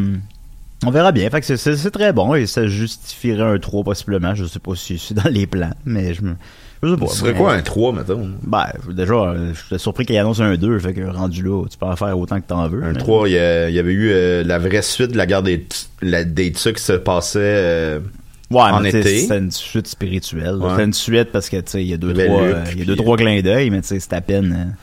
On 0.86 0.92
verra 0.92 1.12
bien. 1.14 1.30
Fait 1.30 1.40
que 1.42 1.56
c'est 1.56 1.92
très 1.92 2.12
bon 2.12 2.36
et 2.36 2.46
ça 2.46 2.68
justifierait 2.68 3.56
un 3.56 3.58
3 3.60 3.84
possiblement. 3.84 4.36
Je 4.36 4.46
sais 4.46 4.60
pas 4.60 4.76
si 4.76 4.98
c'est 5.00 5.14
dans 5.14 5.30
les 5.30 5.48
plans, 5.48 5.74
mais 5.86 6.14
je 6.14 6.22
me. 6.22 6.36
Je 6.84 6.90
sais 6.90 6.98
pas. 6.98 7.08
Ce 7.08 7.16
serait 7.18 7.32
Mais- 7.32 7.38
quoi 7.40 7.54
un 7.54 7.62
3, 7.62 7.94
mettons? 7.94 8.30
Ben, 8.44 8.66
déjà, 8.90 9.14
euh, 9.14 9.54
je 9.54 9.66
suis 9.68 9.80
surpris 9.80 10.06
qu'il 10.06 10.18
annonce 10.18 10.42
un 10.42 10.56
2, 10.56 10.78
fait 10.80 10.94
que 10.94 11.02
rendu 11.02 11.42
là, 11.42 11.64
tu 11.72 11.78
peux 11.78 11.86
en 11.86 11.96
faire 11.96 12.18
autant 12.20 12.40
que 12.42 12.46
t'en 12.46 12.68
veux. 12.68 12.84
Un 12.84 12.92
mais- 12.92 13.00
3, 13.00 13.30
il 13.30 13.34
y, 13.34 13.38
avait 13.38 13.94
eu 13.94 14.12
euh, 14.12 14.44
la 14.44 14.60
vraie 14.60 14.82
suite 14.82 15.12
de 15.14 15.18
la 15.18 15.26
guerre 15.26 15.44
des, 15.44 15.66
la, 16.02 16.24
des 16.26 16.52
qui 16.52 16.74
se 16.76 16.94
passait 16.94 17.40
euh, 17.42 18.00
Ouais, 18.52 18.62
en 18.62 18.84
été. 18.84 19.02
c'était 19.02 19.38
une 19.38 19.52
suite 19.52 19.88
spirituelle. 19.88 20.56
Ouais. 20.58 20.72
C'était 20.72 20.84
une 20.84 20.94
suite 20.94 21.32
parce 21.32 21.50
que, 21.50 21.58
tu 21.58 21.64
sais, 21.68 21.82
il 21.84 21.88
y 21.90 21.94
a 21.94 21.98
deux, 21.98 22.14
trois, 22.14 22.42
euh, 22.44 22.64
y 22.76 22.82
a 22.82 22.86
deux, 22.86 22.96
trois 22.98 23.16
clins 23.18 23.42
d'œil, 23.42 23.70
mais 23.70 23.82
tu 23.82 23.88
sais, 23.88 24.00
c'est 24.00 24.14
à 24.14 24.22
peine. 24.22 24.76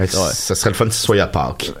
Euh, 0.00 0.04
Ben, 0.04 0.04
Ouais. 0.04 0.30
Ça 0.32 0.54
serait 0.54 0.70
le 0.70 0.74
fun 0.74 0.86
si 0.90 0.98
ce 0.98 1.04
soit 1.06 1.20
à 1.20 1.26
Pâques. 1.26 1.72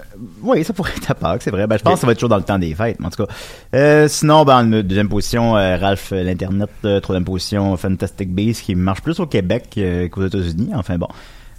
Oui, 0.42 0.62
ça 0.64 0.72
pourrait 0.72 0.92
être 0.96 1.10
à 1.10 1.14
Pâques, 1.14 1.42
c'est 1.42 1.50
vrai. 1.50 1.66
Ben, 1.66 1.76
je 1.78 1.82
pense 1.82 1.94
que 1.94 2.00
ça 2.00 2.06
va 2.06 2.12
être 2.12 2.18
toujours 2.18 2.28
dans 2.28 2.36
le 2.36 2.42
temps 2.44 2.58
des 2.58 2.74
fêtes, 2.74 2.98
mais 3.00 3.06
en 3.06 3.10
tout 3.10 3.24
cas. 3.26 3.32
Euh, 3.74 4.06
sinon, 4.08 4.44
ben, 4.44 4.58
en 4.58 4.82
deuxième 4.82 5.08
position, 5.08 5.56
euh, 5.56 5.76
Ralph 5.76 6.12
euh, 6.12 6.22
l'Internet. 6.22 6.70
euh, 6.84 7.00
troisième 7.00 7.24
position, 7.24 7.76
Fantastic 7.76 8.32
Beasts, 8.32 8.62
qui 8.62 8.74
marche 8.74 9.02
plus 9.02 9.18
au 9.20 9.26
Québec 9.26 9.64
euh, 9.78 10.08
qu'aux 10.08 10.24
États-Unis. 10.26 10.70
Enfin 10.74 10.96
bon. 10.96 11.08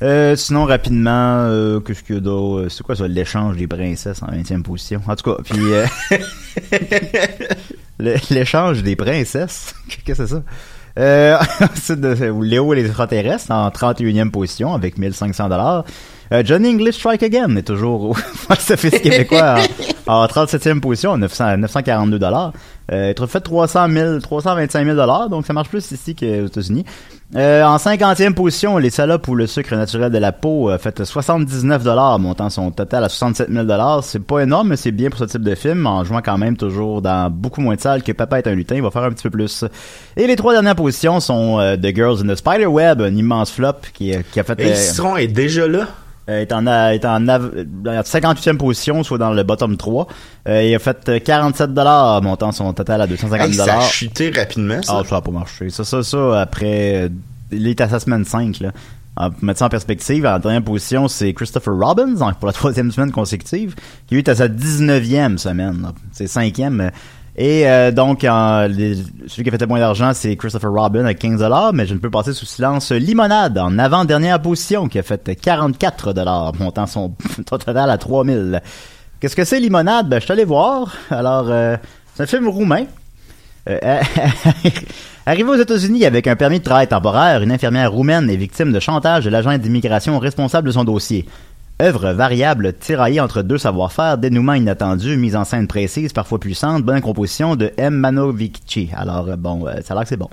Euh, 0.02 0.36
sinon, 0.36 0.66
rapidement, 0.66 1.12
euh, 1.46 1.80
qu'est-ce 1.80 2.04
qu'il 2.04 2.16
y 2.16 2.18
a 2.18 2.22
d'autre? 2.22 2.66
Euh, 2.66 2.70
C'est 2.70 2.84
quoi 2.84 2.96
ça, 2.98 3.08
l'échange 3.08 3.56
des 3.56 3.66
princesses 3.68 4.22
en 4.24 4.28
20e 4.28 4.62
position? 4.62 5.02
En 5.08 5.16
tout 5.16 5.34
cas, 5.34 5.42
puis... 5.44 5.58
euh, 5.74 5.86
l'échange 8.30 8.84
des 8.84 8.96
princesses? 8.96 9.74
Qu'est-ce 9.88 10.04
que 10.22 10.28
c'est 10.28 10.34
ça? 10.36 10.44
Euh, 10.98 11.38
ensuite, 11.62 12.00
Léo 12.42 12.74
et 12.74 12.78
les 12.78 12.86
extraterrestres 12.88 13.52
en 13.52 13.70
31e 13.70 14.32
position 14.32 14.74
avec 14.74 14.98
1500 14.98 15.50
dollars. 15.50 15.86
Euh, 16.32 16.44
Johnny 16.44 16.70
English 16.70 16.96
Strike 16.96 17.24
Again 17.24 17.56
est 17.56 17.68
toujours 17.68 18.04
au 18.04 18.16
box-office 18.50 19.00
québécois 19.00 19.58
en, 20.08 20.24
en 20.24 20.26
37e 20.26 20.80
position, 20.80 21.18
900, 21.18 21.58
942 21.58 22.20
dollars. 22.20 22.54
Euh, 22.92 23.14
il 23.18 23.28
fait 23.28 23.40
300 23.40 23.88
000, 23.90 24.20
325 24.20 24.86
000 24.86 24.96
dollars, 24.96 25.30
donc 25.30 25.46
ça 25.46 25.54
marche 25.54 25.70
plus 25.70 25.92
ici 25.92 26.16
qu'aux 26.16 26.46
États-Unis. 26.46 26.86
Euh, 27.36 27.64
en 27.64 27.78
50e 27.78 28.34
position, 28.34 28.78
les 28.78 28.92
salopes 28.92 29.28
ou 29.28 29.34
le 29.34 29.48
sucre 29.48 29.76
naturel 29.76 30.12
de 30.12 30.20
la 30.20 30.32
peau 30.32 30.70
a 30.70 30.78
fait 30.78 31.04
79 31.04 31.84
dollars, 31.84 32.20
montant 32.20 32.52
son 32.52 32.70
total 32.70 33.04
à 33.04 33.10
67 33.10 33.50
000 33.52 33.66
dollars. 33.66 34.04
C'est 34.04 34.20
pas 34.20 34.42
énorme, 34.42 34.70
mais 34.70 34.78
c'est 34.78 34.92
bien 34.92 35.10
pour 35.10 35.18
ce 35.20 35.26
type 35.26 35.42
de 35.42 35.56
film, 35.56 35.88
en 35.88 36.04
jouant 36.04 36.22
quand 36.24 36.38
même 36.38 36.56
toujours 36.56 37.02
dans 37.02 37.32
beaucoup 37.32 37.62
moins 37.62 37.76
de 37.76 37.82
salles 37.82 38.04
que 38.04 38.12
Papa 38.12 38.38
est 38.38 38.48
un 38.48 38.54
lutin. 38.54 38.76
Il 38.76 38.84
va 38.84 38.92
faire 38.92 39.04
un 39.04 39.12
petit 39.12 39.24
peu 39.24 39.32
plus. 39.32 39.66
Et 40.16 40.28
les 40.28 40.36
trois 40.36 40.54
dernières 40.54 40.76
positions 40.76 41.20
sont 41.20 41.60
euh, 41.60 41.76
The 41.76 41.96
Girls 41.96 42.22
in 42.24 42.32
the 42.32 42.36
Spider 42.36 42.68
Web, 42.68 43.02
un 43.02 43.16
immense 43.16 43.52
flop 43.52 43.74
qui, 43.94 44.14
qui 44.32 44.40
a 44.40 44.44
fait. 44.44 44.60
Et 44.60 44.72
euh, 44.72 44.76
Citron 44.76 45.18
est 45.18 45.28
déjà 45.28 45.68
là? 45.68 45.88
Euh, 46.30 46.42
est 46.42 46.52
en, 46.54 46.66
est 46.68 47.06
en 47.06 47.28
av- 47.28 47.52
dans 47.66 47.92
la 47.92 48.02
58e 48.04 48.58
position, 48.58 49.04
soit 49.04 49.18
dans 49.18 49.32
le 49.32 49.44
bottom 49.44 49.78
3. 49.78 50.08
Euh, 50.48 50.64
il 50.64 50.74
a 50.76 50.80
fait 50.80 51.10
euh, 51.10 51.20
47 51.20 51.74
dollars, 51.74 52.22
montant 52.22 52.52
son 52.52 52.74
total 52.74 53.02
à 53.02 53.08
250 53.08 53.48
Hey, 53.48 53.54
ça 53.54 53.64
a 53.64 53.66
dollars. 53.68 53.82
chuté 53.84 54.32
rapidement, 54.32 54.82
ça. 54.82 55.02
Ah, 55.02 55.08
ça 55.08 55.18
a 55.18 55.22
pas 55.22 55.32
marché. 55.32 55.70
Ça, 55.70 55.84
ça, 55.84 56.02
ça, 56.04 56.42
après, 56.42 56.96
euh, 57.06 57.10
il 57.52 57.68
est 57.68 57.80
à 57.82 57.90
sa 57.90 58.00
semaine 58.00 58.26
5, 58.26 58.60
là. 58.60 58.72
En, 59.18 59.32
pour 59.32 59.44
mettre 59.46 59.60
ça 59.60 59.66
en 59.68 59.70
perspective, 59.70 60.26
en 60.26 60.40
dernière 60.40 60.62
position, 60.64 61.08
c'est 61.08 61.34
Christopher 61.34 61.74
Robbins, 61.74 62.20
en- 62.22 62.34
pour 62.34 62.48
la 62.48 62.54
troisième 62.54 62.92
semaine 62.92 63.12
consécutive, 63.12 63.76
qui 64.08 64.18
est 64.18 64.28
à 64.28 64.36
sa 64.36 64.48
19e 64.50 65.38
semaine, 65.38 65.82
là. 65.84 65.94
C'est 66.12 66.28
cinquième. 66.28 66.92
Et 67.38 67.68
euh, 67.68 67.92
donc, 67.92 68.22
celui 68.22 69.44
qui 69.44 69.50
a 69.50 69.52
fait 69.52 69.62
le 69.62 69.68
moins 69.68 69.80
d'argent, 69.80 70.12
c'est 70.14 70.38
Christopher 70.38 70.72
Robin 70.72 71.04
avec 71.04 71.20
15 71.20 71.44
mais 71.74 71.86
je 71.86 71.94
ne 71.94 72.00
peux 72.00 72.10
passer 72.10 72.32
sous 72.32 72.46
silence 72.46 72.92
Limonade 72.92 73.58
en 73.58 73.78
avant-dernière 73.78 74.42
position 74.42 74.88
qui 74.88 75.00
a 75.00 75.04
fait 75.04 75.36
44 75.36 76.14
montant 76.58 76.86
son 76.86 77.14
total 77.46 77.90
à 77.90 77.98
3000. 77.98 78.62
Qu'est-ce 79.20 79.36
que 79.36 79.44
c'est 79.44 79.60
Limonade? 79.60 80.08
Ben, 80.08 80.22
je 80.22 80.34
suis 80.34 80.44
voir. 80.46 80.96
Alors, 81.10 81.48
euh, 81.50 81.76
c'est 82.14 82.24
un 82.24 82.28
film 82.28 82.48
roumain. 82.48 82.86
Euh, 83.68 84.02
Arrivé 85.26 85.50
aux 85.50 85.56
États-Unis 85.56 86.06
avec 86.06 86.28
un 86.28 86.36
permis 86.36 86.60
de 86.60 86.64
travail 86.64 86.88
temporaire, 86.88 87.42
une 87.42 87.52
infirmière 87.52 87.92
roumaine 87.92 88.30
est 88.30 88.36
victime 88.36 88.72
de 88.72 88.80
chantage 88.80 89.26
de 89.26 89.32
l'agent 89.32 89.58
d'immigration 89.58 90.20
responsable 90.20 90.68
de 90.68 90.74
son 90.74 90.84
dossier. 90.84 91.26
Œuvre 91.82 92.14
variable, 92.14 92.72
tiraillée 92.72 93.20
entre 93.20 93.42
deux 93.42 93.58
savoir-faire, 93.58 94.18
dénouement 94.18 94.54
inattendu, 94.54 95.18
mise 95.18 95.36
en 95.36 95.44
scène 95.44 95.68
précise, 95.68 96.14
parfois 96.14 96.40
puissante, 96.40 96.84
bonne 96.84 97.02
composition 97.02 97.58
de 97.58 97.70
M. 97.76 97.96
Manovici. 97.96 98.90
Alors, 98.96 99.28
euh, 99.28 99.36
bon, 99.36 99.68
euh, 99.68 99.74
ça 99.84 99.94
a 99.94 99.96
l'air 99.96 100.04
que 100.04 100.10
c'est 100.10 100.16
bon. 100.16 100.30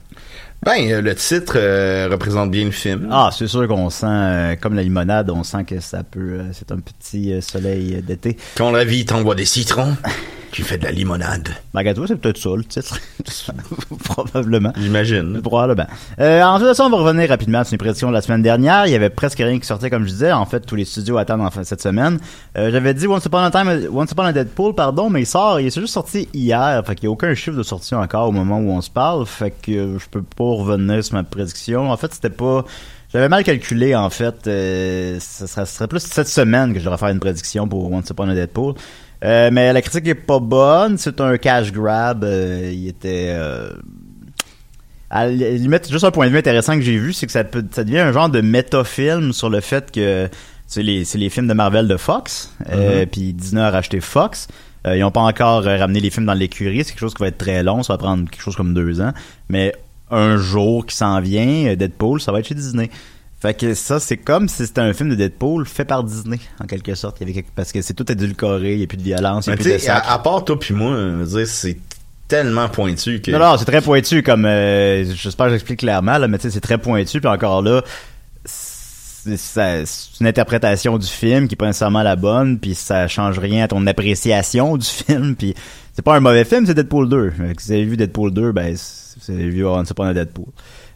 Ben, 0.65 0.79
euh, 0.89 1.01
le 1.01 1.17
titre 1.17 1.55
euh, 1.57 2.07
représente 2.09 2.53
bien 2.53 2.65
le 2.67 2.71
film. 2.71 3.09
Ah, 3.11 3.31
c'est 3.37 3.49
sûr 3.49 3.67
qu'on 3.67 3.91
sent, 3.91 4.07
euh, 4.07 4.55
comme 4.55 4.75
la 4.77 4.85
limonade, 4.85 5.31
on 5.31 5.43
sent 5.43 5.65
que 5.65 5.81
ça 5.81 6.05
peut, 6.05 6.21
euh, 6.21 6.45
c'est 6.53 6.71
un 6.71 6.79
petit 6.79 7.35
soleil 7.43 8.01
d'été. 8.07 8.37
Quand 8.57 8.71
la 8.71 8.85
vie 8.85 9.05
t'envoie 9.05 9.35
des 9.35 9.45
citrons, 9.45 9.97
tu 10.53 10.63
fais 10.63 10.77
de 10.77 10.85
la 10.85 10.93
limonade. 10.93 11.49
Malgré 11.73 11.95
tout, 11.95 12.07
c'est 12.07 12.17
peut-être 12.17 12.37
ça, 12.37 12.51
le 12.55 12.63
titre. 12.63 12.99
Probablement. 14.05 14.73
J'imagine. 14.77 15.41
Probablement. 15.41 15.89
Euh, 16.21 16.43
ensuite 16.43 16.69
de 16.69 16.75
ça, 16.75 16.85
on 16.85 16.91
va 16.91 16.99
revenir 16.99 17.27
rapidement 17.31 17.65
sur 17.65 17.73
les 17.73 17.79
prédictions 17.79 18.09
de 18.09 18.13
la 18.13 18.21
semaine 18.21 18.43
dernière. 18.43 18.87
Il 18.87 18.93
y 18.93 18.95
avait 18.95 19.09
presque 19.09 19.39
rien 19.39 19.59
qui 19.59 19.67
sortait, 19.67 19.89
comme 19.89 20.05
je 20.05 20.11
disais. 20.11 20.31
En 20.31 20.45
fait, 20.45 20.61
tous 20.61 20.77
les 20.77 20.85
studios 20.85 21.17
attendent 21.17 21.41
en 21.41 21.51
fin 21.51 21.65
cette 21.65 21.81
semaine. 21.81 22.19
Euh, 22.59 22.71
J'avais 22.71 22.93
dit 22.93 23.07
Once 23.07 23.25
Upon 23.25 23.39
a 23.39 23.51
Time, 23.51 23.89
Once 23.91 24.11
Upon 24.13 24.25
a 24.25 24.33
Deadpool, 24.35 24.75
pardon, 24.75 25.09
mais 25.09 25.23
il 25.23 25.27
sort, 25.27 25.59
il 25.59 25.69
est 25.69 25.75
juste 25.75 25.95
sorti 25.95 26.29
hier. 26.35 26.83
Fait 26.87 26.97
qu'il 26.97 27.09
n'y 27.09 27.13
a 27.13 27.13
aucun 27.13 27.35
chiffre 27.35 27.57
de 27.57 27.63
sortie 27.63 27.95
encore 27.95 28.29
au 28.29 28.33
moment 28.33 28.59
où 28.59 28.71
on 28.73 28.83
se 28.83 28.91
parle. 28.91 29.25
Fait 29.25 29.53
que 29.53 29.73
euh, 29.73 29.99
je 29.99 30.07
peux 30.11 30.23
pas 30.23 30.45
revenir 30.45 31.03
sur 31.03 31.15
ma 31.15 31.25
prédiction. 31.25 31.91
En 31.91 31.97
fait, 31.97 32.13
c'était 32.13 32.31
pas... 32.31 32.65
J'avais 33.11 33.29
mal 33.29 33.45
calculé, 33.45 33.95
en 33.95 34.09
fait. 34.11 34.47
Euh, 34.47 35.17
ça, 35.21 35.47
serait, 35.47 35.67
ce 35.67 35.77
serait 35.77 35.89
plus 35.89 36.01
cette 36.01 36.29
semaine 36.29 36.73
que 36.73 36.79
je 36.79 36.85
devrais 36.85 36.99
faire 36.99 37.09
une 37.09 37.21
prédiction 37.21 37.69
pour 37.69 37.91
Once 37.91 38.09
Upon 38.11 38.29
a 38.29 38.35
Deadpool. 38.35 38.75
Euh, 39.23 39.51
mais 39.53 39.73
la 39.73 39.83
critique 39.83 40.09
est 40.09 40.15
pas 40.15 40.41
bonne. 40.41 40.99
C'est 40.99 41.21
un 41.21 41.37
cash 41.39 41.73
grab. 41.73 42.25
Euh, 42.25 42.71
il 42.73 42.89
était... 42.89 43.33
euh, 43.37 43.71
à 45.13 45.27
la 45.27 45.51
limite, 45.51 45.91
juste 45.91 46.05
un 46.05 46.11
point 46.11 46.27
de 46.27 46.33
vue 46.33 46.39
intéressant 46.39 46.75
que 46.75 46.81
j'ai 46.81 46.97
vu, 46.97 47.13
c'est 47.13 47.27
que 47.27 47.33
ça, 47.33 47.45
peut, 47.45 47.63
ça 47.71 47.85
devient 47.85 47.99
un 47.99 48.13
genre 48.13 48.31
de 48.31 48.41
métafilm 48.41 49.35
sur 49.35 49.51
le 49.51 49.61
fait 49.61 49.93
que 49.93 50.27
c'est 50.67 50.83
les, 50.83 51.05
c'est 51.05 51.19
les 51.19 51.29
films 51.29 51.49
de 51.49 51.53
Marvel 51.53 51.87
de 51.87 51.99
Fox, 51.99 52.51
euh, 52.71 53.05
puis 53.05 53.35
Disney 53.35 53.61
a 53.61 53.71
racheté 53.71 54.01
Fox. 54.01 54.49
Euh, 54.87 54.97
ils 54.97 55.05
ont 55.05 55.11
pas 55.11 55.21
encore 55.21 55.65
ramené 55.65 56.01
les 56.01 56.09
films 56.09 56.25
dans 56.25 56.33
l'écurie, 56.33 56.83
c'est 56.83 56.93
quelque 56.93 57.01
chose 57.01 57.13
qui 57.13 57.21
va 57.21 57.29
être 57.29 57.37
très 57.37 57.63
long, 57.63 57.83
ça 57.83 57.93
va 57.93 57.99
prendre 57.99 58.29
quelque 58.31 58.41
chose 58.41 58.57
comme 58.57 58.73
deux 58.73 59.03
ans. 59.03 59.13
Mais 59.51 59.75
un 60.11 60.39
jour 60.39 60.87
qui 60.87 60.97
s'en 60.97 61.21
vient, 61.21 61.75
Deadpool, 61.75 62.19
ça 62.19 62.33
va 62.33 62.39
être 62.41 62.49
chez 62.49 62.55
Disney. 62.55 62.89
Fait 63.43 63.55
que 63.55 63.75
ça, 63.75 63.99
c'est 63.99 64.17
comme 64.19 64.49
si 64.49 64.65
c'était 64.67 64.81
un 64.83 64.93
film 64.93 65.09
de 65.11 65.17
Deadpool 65.17 65.67
fait 65.67 65.85
par 65.85 66.05
Disney, 66.05 66.39
en 66.63 66.67
quelque 66.67 66.95
sorte. 66.95 67.17
Il 67.19 67.23
y 67.23 67.25
avait 67.25 67.33
quelque- 67.43 67.51
Parce 67.57 67.73
que 67.73 67.83
c'est 67.83 67.93
tout 67.95 68.11
édulcoré, 68.11 68.75
il 68.75 68.79
n'y 68.79 68.85
a 68.85 68.87
plus 68.87 68.97
de 68.99 69.03
violence, 69.03 69.47
il 69.47 69.51
n'y 69.51 69.55
a 69.55 69.57
plus 69.57 69.73
de 69.73 69.79
sac. 69.79 70.05
à, 70.07 70.13
à 70.13 70.19
part 70.21 70.45
toi 70.45 70.57
puis 70.61 70.73
moi, 70.75 70.97
c'est 71.47 71.77
tellement 72.29 72.69
pointu 72.69 73.21
que... 73.21 73.33
Non, 73.33 73.41
non, 73.41 73.57
c'est 73.59 73.65
très 73.65 73.83
pointu 73.83 74.23
comme 74.23 74.45
euh, 74.47 75.05
j'espère 75.15 75.47
que 75.47 75.53
j'explique 75.53 75.81
clairement 75.81 76.19
là, 76.19 76.29
mais 76.29 76.39
tu 76.39 76.45
sais 76.45 76.51
c'est 76.51 76.61
très 76.61 76.79
pointu 76.79 77.21
puis 77.21 77.29
encore 77.29 77.63
là 77.63 77.83
c'est 78.45 79.87
une 80.21 80.27
interprétation 80.27 80.99
du 80.99 81.07
film 81.07 81.47
qui 81.47 81.55
est 81.55 81.57
pas 81.57 81.67
nécessairement 81.67 82.03
la 82.03 82.17
bonne 82.17 82.59
puis 82.59 82.75
ça 82.75 83.07
change 83.07 83.39
rien 83.39 83.65
à 83.65 83.69
ton 83.69 83.87
appréciation 83.87 84.77
du 84.77 84.87
film 85.07 85.37
puis 85.37 85.55
c'est 85.95 86.03
pas 86.03 86.17
un 86.17 86.21
mauvais 86.21 86.45
film, 86.45 86.65
c'est 86.67 86.75
Deadpool 86.75 87.09
2. 87.09 87.31
Fait 87.31 87.55
que 87.55 87.63
Si 87.63 87.69
vous 87.69 87.75
avez 87.75 87.85
vu 87.85 87.97
Deadpool 87.97 88.33
2, 88.33 88.53
ben 88.53 88.75
c'est 88.77 89.03
c'est 89.21 89.33
vu 89.35 89.65
on 89.67 89.85
sait 89.85 89.93
pas 89.95 90.07
un 90.07 90.15
Deadpool. 90.15 90.47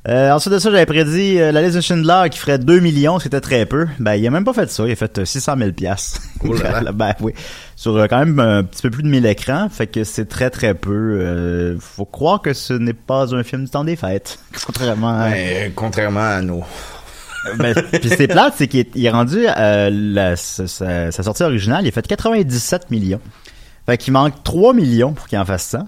Euh, 0.08 0.30
ensuite 0.30 0.52
de 0.52 0.58
ça, 0.60 0.70
j'avais 0.70 0.86
prédit 0.86 1.40
euh, 1.40 1.50
la 1.50 1.62
liste 1.62 1.74
de 1.74 1.80
Schindler 1.80 2.28
qui 2.30 2.38
ferait 2.38 2.58
2 2.58 2.78
millions, 2.78 3.18
c'était 3.18 3.40
très 3.40 3.66
peu. 3.66 3.88
Ben, 3.98 4.14
il 4.14 4.24
a 4.24 4.30
même 4.30 4.44
pas 4.44 4.52
fait 4.52 4.70
ça, 4.70 4.84
il 4.86 4.92
a 4.92 4.96
fait 4.96 5.18
euh, 5.18 5.24
600 5.24 5.54
000 5.58 5.72
piastres. 5.72 6.20
Oh 6.44 6.54
ben 6.94 7.12
oui. 7.22 7.32
Sur 7.74 7.96
euh, 7.96 8.06
quand 8.08 8.18
même 8.20 8.38
un 8.38 8.62
petit 8.62 8.82
peu 8.82 8.90
plus 8.90 9.02
de 9.02 9.08
1000 9.08 9.26
écrans, 9.26 9.68
fait 9.68 9.88
que 9.88 10.04
c'est 10.04 10.26
très 10.26 10.48
très 10.50 10.74
peu. 10.74 11.18
Euh, 11.20 11.76
faut 11.80 12.04
croire 12.04 12.40
que 12.40 12.52
ce 12.52 12.72
n'est 12.72 12.92
pas 12.92 13.34
un 13.34 13.42
film 13.42 13.64
du 13.64 13.70
temps 13.70 13.82
des 13.82 13.96
fêtes. 13.96 14.38
Contrairement 14.66 15.18
à... 15.18 15.30
Ben, 15.30 15.34
euh, 15.36 15.68
contrairement 15.74 16.20
à 16.36 16.40
nos... 16.42 16.62
Ben, 17.58 17.74
puis 17.74 18.08
c'est 18.08 18.28
plate, 18.28 18.54
c'est 18.56 18.68
qu'il 18.68 18.80
est, 18.80 18.90
il 18.94 19.04
est 19.06 19.10
rendu 19.10 19.44
euh, 19.46 19.88
la, 19.92 20.36
sa- 20.36 20.66
sa 20.66 21.22
sortie 21.22 21.42
originale, 21.44 21.84
il 21.84 21.88
a 21.88 21.92
fait 21.92 22.06
97 22.06 22.90
millions. 22.90 23.20
Fait 23.86 23.96
qu'il 23.96 24.12
manque 24.12 24.42
3 24.44 24.72
millions 24.74 25.12
pour 25.12 25.26
qu'il 25.28 25.38
en 25.38 25.44
fasse 25.44 25.64
100. 25.66 25.86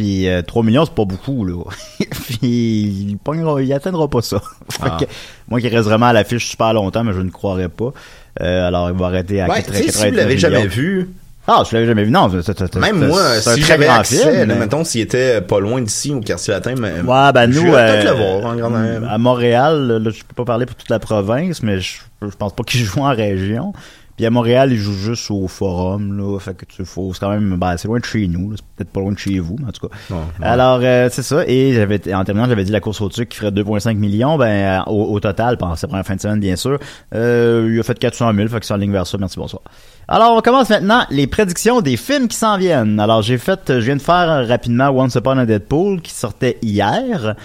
Puis 0.00 0.28
euh, 0.30 0.40
3 0.40 0.62
millions, 0.62 0.86
c'est 0.86 0.94
pas 0.94 1.04
beaucoup, 1.04 1.44
là. 1.44 1.62
puis 1.98 2.38
il, 2.42 3.18
pognera- 3.22 3.60
il 3.62 3.70
atteindra 3.74 4.08
pas 4.08 4.22
ça. 4.22 4.40
Ah. 4.82 4.96
que, 4.98 5.04
moi 5.48 5.60
qui 5.60 5.68
reste 5.68 5.84
vraiment 5.84 6.06
à 6.06 6.12
l'affiche 6.14 6.48
super 6.48 6.72
longtemps, 6.72 7.04
mais 7.04 7.12
je 7.12 7.20
ne 7.20 7.28
croirais 7.28 7.68
pas. 7.68 7.92
Euh, 8.40 8.66
alors 8.68 8.88
il 8.88 8.96
va 8.96 9.06
arrêter 9.06 9.42
à 9.42 9.46
Ouais, 9.48 9.56
80 9.56 9.62
tu 9.66 9.72
sais, 9.72 9.82
si 9.92 9.98
vous 9.98 10.04
99 10.04 10.16
l'avez 10.16 10.38
jamais 10.38 10.66
vu, 10.66 11.10
Ah, 11.46 11.62
je 11.68 11.74
l'avais 11.76 11.86
jamais 11.86 12.04
vu. 12.04 12.10
Non, 12.10 12.30
c'est- 12.42 12.76
même 12.76 13.08
moi, 13.08 13.34
si 13.40 13.50
très 13.50 13.60
j'avais 13.60 13.88
accès, 13.88 14.46
mais- 14.46 14.54
mettons 14.54 14.84
s'il 14.84 15.02
était 15.02 15.42
pas 15.42 15.60
loin 15.60 15.82
d'ici 15.82 16.14
au 16.14 16.20
quartier 16.20 16.54
latin, 16.54 16.74
mais 16.78 17.00
Ouais, 17.02 17.32
ben 17.34 17.46
nous, 17.48 17.74
euh, 17.74 18.02
le 18.04 18.10
voir 18.40 18.52
en 18.52 18.56
grand 18.56 18.74
à 19.06 19.18
Montréal, 19.18 19.86
là, 20.02 20.10
je 20.10 20.22
peux 20.24 20.34
pas 20.34 20.44
parler 20.46 20.64
pour 20.64 20.76
toute 20.76 20.88
la 20.88 20.98
province, 21.00 21.62
mais 21.62 21.78
je, 21.80 21.98
je 22.22 22.34
pense 22.38 22.54
pas 22.54 22.62
qu'il 22.62 22.80
joue 22.84 23.00
en 23.00 23.14
région. 23.14 23.74
Puis 24.20 24.26
à 24.26 24.30
Montréal, 24.30 24.70
il 24.70 24.76
joue 24.76 24.92
juste 24.92 25.30
au 25.30 25.48
forum, 25.48 26.18
là. 26.18 26.38
Fait 26.40 26.52
que 26.52 26.66
tu 26.66 26.84
faut, 26.84 27.10
c'est 27.14 27.20
quand 27.20 27.30
même, 27.30 27.56
ben, 27.56 27.78
c'est 27.78 27.88
loin 27.88 28.00
de 28.00 28.04
chez 28.04 28.28
nous. 28.28 28.54
C'est 28.54 28.62
peut-être 28.76 28.90
pas 28.90 29.00
loin 29.00 29.12
de 29.12 29.18
chez 29.18 29.38
vous, 29.38 29.56
mais 29.58 29.68
en 29.68 29.72
tout 29.72 29.88
cas. 29.88 29.94
Ouais. 30.10 30.20
Alors, 30.42 30.80
euh, 30.82 31.08
c'est 31.10 31.22
ça. 31.22 31.42
Et 31.46 31.72
j'avais, 31.72 32.12
en 32.12 32.22
terminant, 32.22 32.46
j'avais 32.46 32.64
dit 32.64 32.70
la 32.70 32.80
course 32.80 33.00
au 33.00 33.08
truc 33.08 33.30
qui 33.30 33.38
ferait 33.38 33.50
2,5 33.50 33.96
millions, 33.96 34.36
ben, 34.36 34.44
euh, 34.46 34.90
au, 34.90 35.14
au 35.14 35.20
total, 35.20 35.56
pendant 35.56 35.74
sa 35.74 35.88
première 35.88 36.04
fin 36.04 36.16
de 36.16 36.20
semaine, 36.20 36.38
bien 36.38 36.56
sûr. 36.56 36.78
Euh, 37.14 37.70
il 37.72 37.80
a 37.80 37.82
fait 37.82 37.98
400 37.98 38.34
000, 38.34 38.48
fait 38.48 38.60
que 38.60 38.66
c'est 38.66 38.74
en 38.74 38.76
ligne 38.76 38.92
vers 38.92 39.06
ça. 39.06 39.16
Merci, 39.16 39.38
bonsoir. 39.38 39.62
Alors, 40.06 40.36
on 40.36 40.42
commence 40.42 40.68
maintenant 40.68 41.06
les 41.08 41.26
prédictions 41.26 41.80
des 41.80 41.96
films 41.96 42.28
qui 42.28 42.36
s'en 42.36 42.58
viennent. 42.58 43.00
Alors, 43.00 43.22
j'ai 43.22 43.38
fait, 43.38 43.60
je 43.68 43.86
viens 43.86 43.96
de 43.96 44.02
faire 44.02 44.46
rapidement 44.46 44.90
Once 44.90 45.14
Upon 45.14 45.38
a 45.38 45.46
Deadpool 45.46 46.02
qui 46.02 46.12
sortait 46.12 46.58
hier. 46.60 47.36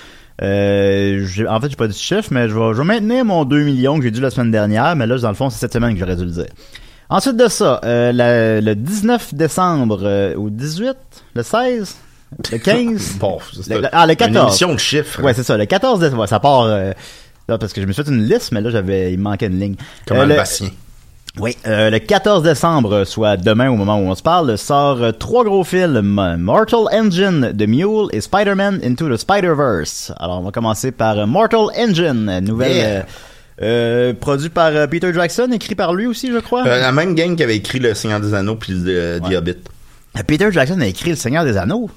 Euh, 0.41 1.25
en 1.47 1.61
fait, 1.61 1.69
j'ai 1.69 1.75
pas 1.75 1.87
dit 1.87 1.97
chiffre, 1.97 2.27
mais 2.31 2.49
je 2.49 2.53
vais, 2.53 2.73
je 2.73 2.77
vais 2.79 2.83
maintenir 2.83 3.23
mon 3.25 3.45
2 3.45 3.63
millions 3.63 3.97
que 3.97 4.03
j'ai 4.03 4.11
dû 4.11 4.21
la 4.21 4.29
semaine 4.29 4.51
dernière, 4.51 4.95
mais 4.95 5.07
là, 5.07 5.17
dans 5.17 5.29
le 5.29 5.35
fond, 5.35 5.49
c'est 5.49 5.59
cette 5.59 5.73
semaine 5.73 5.93
que 5.93 5.99
j'aurais 5.99 6.15
dû 6.15 6.25
le 6.25 6.31
dire. 6.31 6.47
Ensuite 7.09 7.37
de 7.37 7.47
ça, 7.47 7.79
euh, 7.85 8.11
la- 8.11 8.61
le 8.61 8.75
19 8.75 9.33
décembre, 9.33 9.99
euh, 10.03 10.35
ou 10.35 10.49
18, 10.49 10.95
le 11.35 11.43
16, 11.43 11.95
le 12.51 12.57
15, 12.57 13.13
Bon, 13.19 13.37
c'est 13.53 13.75
le- 13.75 13.81
le- 13.81 13.89
ah, 13.91 14.05
le 14.05 14.11
Une 14.13 14.17
14. 14.17 14.47
émission 14.49 14.73
de 14.73 14.79
chiffres. 14.79 15.21
Ouais, 15.21 15.33
c'est 15.33 15.43
ça. 15.43 15.55
Le 15.57 15.65
14 15.65 15.99
décembre, 15.99 16.21
ouais, 16.23 16.27
ça 16.27 16.39
part. 16.39 16.61
euh, 16.63 16.91
là, 17.47 17.57
parce 17.57 17.71
que 17.73 17.79
je 17.81 17.85
me 17.85 17.91
suis 17.93 18.03
fait 18.03 18.09
une 18.09 18.23
liste, 18.27 18.51
mais 18.51 18.59
là, 18.61 18.71
j'avais, 18.71 19.13
il 19.13 19.19
me 19.19 19.23
manquait 19.23 19.45
une 19.47 19.59
ligne. 19.59 19.75
Comme 20.07 20.17
Euh, 20.17 20.21
un 20.23 20.25
le- 20.25 20.35
Bastien. 20.35 20.69
Oui, 21.39 21.57
euh, 21.67 21.89
le 21.89 21.99
14 21.99 22.43
décembre, 22.43 23.03
soit 23.03 23.35
demain 23.35 23.69
au 23.69 23.75
moment 23.75 23.97
où 23.97 24.03
on 24.03 24.15
se 24.15 24.23
parle, 24.23 24.57
sort 24.57 25.01
euh, 25.01 25.11
trois 25.11 25.43
gros 25.43 25.65
films, 25.65 26.37
Mortal 26.39 26.85
Engine, 26.93 27.53
The 27.57 27.67
Mule 27.67 28.07
et 28.13 28.21
Spider-Man 28.21 28.79
Into 28.83 29.09
the 29.09 29.17
Spider-Verse. 29.17 30.13
Alors, 30.17 30.39
on 30.39 30.43
va 30.43 30.51
commencer 30.51 30.91
par 30.91 31.19
euh, 31.19 31.25
Mortal 31.25 31.67
Engine, 31.77 32.39
nouvelle... 32.39 32.75
Yeah. 32.75 33.05
euh, 33.61 34.13
produit 34.13 34.49
par 34.49 34.87
Peter 34.87 35.13
Jackson, 35.13 35.49
écrit 35.51 35.75
par 35.75 35.93
lui 35.93 36.07
aussi, 36.07 36.31
je 36.31 36.39
crois. 36.39 36.63
La 36.63 36.91
même 36.93 37.15
gang 37.15 37.35
qui 37.35 37.43
avait 37.43 37.57
écrit 37.57 37.79
Le 37.79 37.93
Seigneur 37.93 38.21
des 38.21 38.33
Anneaux 38.33 38.55
puis 38.55 38.73
The 38.73 39.33
Hobbit. 39.35 39.57
Peter 40.27 40.49
Jackson 40.51 40.79
a 40.79 40.87
écrit 40.87 41.09
Le 41.09 41.15
Seigneur 41.17 41.43
des 41.43 41.57
Anneaux? 41.57 41.89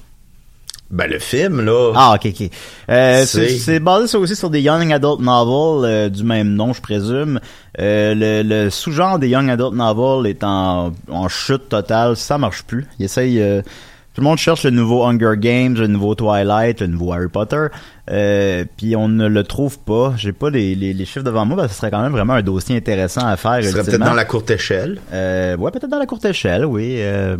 Ben, 0.91 1.07
le 1.07 1.19
film, 1.19 1.61
là. 1.61 1.91
Ah, 1.95 2.15
ok, 2.15 2.33
ok. 2.33 2.49
Euh, 2.89 3.25
c'est 3.25 3.79
basé 3.79 4.07
ça 4.07 4.17
aussi 4.17 4.35
sur 4.35 4.49
des 4.49 4.61
Young 4.61 4.91
Adult 4.91 5.19
Novels 5.19 5.87
euh, 5.87 6.09
du 6.09 6.23
même 6.23 6.55
nom, 6.55 6.73
je 6.73 6.81
présume. 6.81 7.39
Euh, 7.79 8.15
le, 8.15 8.41
le 8.41 8.69
sous-genre 8.71 9.19
des 9.19 9.29
Young 9.29 9.49
Adult 9.51 9.75
Novels 9.75 10.29
est 10.29 10.43
en, 10.43 10.91
en 11.11 11.27
chute 11.29 11.69
totale. 11.69 12.15
Ça 12.17 12.37
marche 12.37 12.63
plus. 12.63 12.87
Il 12.97 13.05
essaye... 13.05 13.39
tout 14.19 14.23
le 14.25 14.29
monde 14.31 14.37
cherche 14.37 14.63
le 14.65 14.71
nouveau 14.71 15.05
Hunger 15.05 15.35
Games, 15.37 15.75
le 15.75 15.87
nouveau 15.87 16.13
Twilight, 16.13 16.81
le 16.81 16.87
nouveau 16.87 17.13
Harry 17.13 17.29
Potter. 17.29 17.67
Euh, 18.11 18.65
puis 18.75 18.95
on 18.97 19.07
ne 19.07 19.27
le 19.29 19.43
trouve 19.45 19.79
pas. 19.79 20.13
J'ai 20.17 20.33
pas 20.33 20.49
les, 20.49 20.75
les, 20.75 20.91
les 20.93 21.05
chiffres 21.05 21.23
devant 21.23 21.45
moi, 21.45 21.55
parce 21.55 21.69
que 21.69 21.73
ce 21.75 21.79
serait 21.79 21.91
quand 21.91 22.01
même 22.01 22.11
vraiment 22.11 22.33
un 22.33 22.41
dossier 22.41 22.75
intéressant 22.75 23.25
à 23.25 23.37
faire. 23.37 23.63
Ce 23.63 23.69
serait 23.71 23.83
peut-être 23.85 23.99
dans 24.03 24.13
la 24.13 24.25
courte 24.25 24.49
échelle. 24.51 24.99
Euh, 25.13 25.55
ouais, 25.55 25.71
peut-être 25.71 25.87
dans 25.89 25.99
la 25.99 26.05
courte 26.05 26.25
échelle, 26.25 26.65
oui. 26.65 26.95
Euh, 26.97 27.37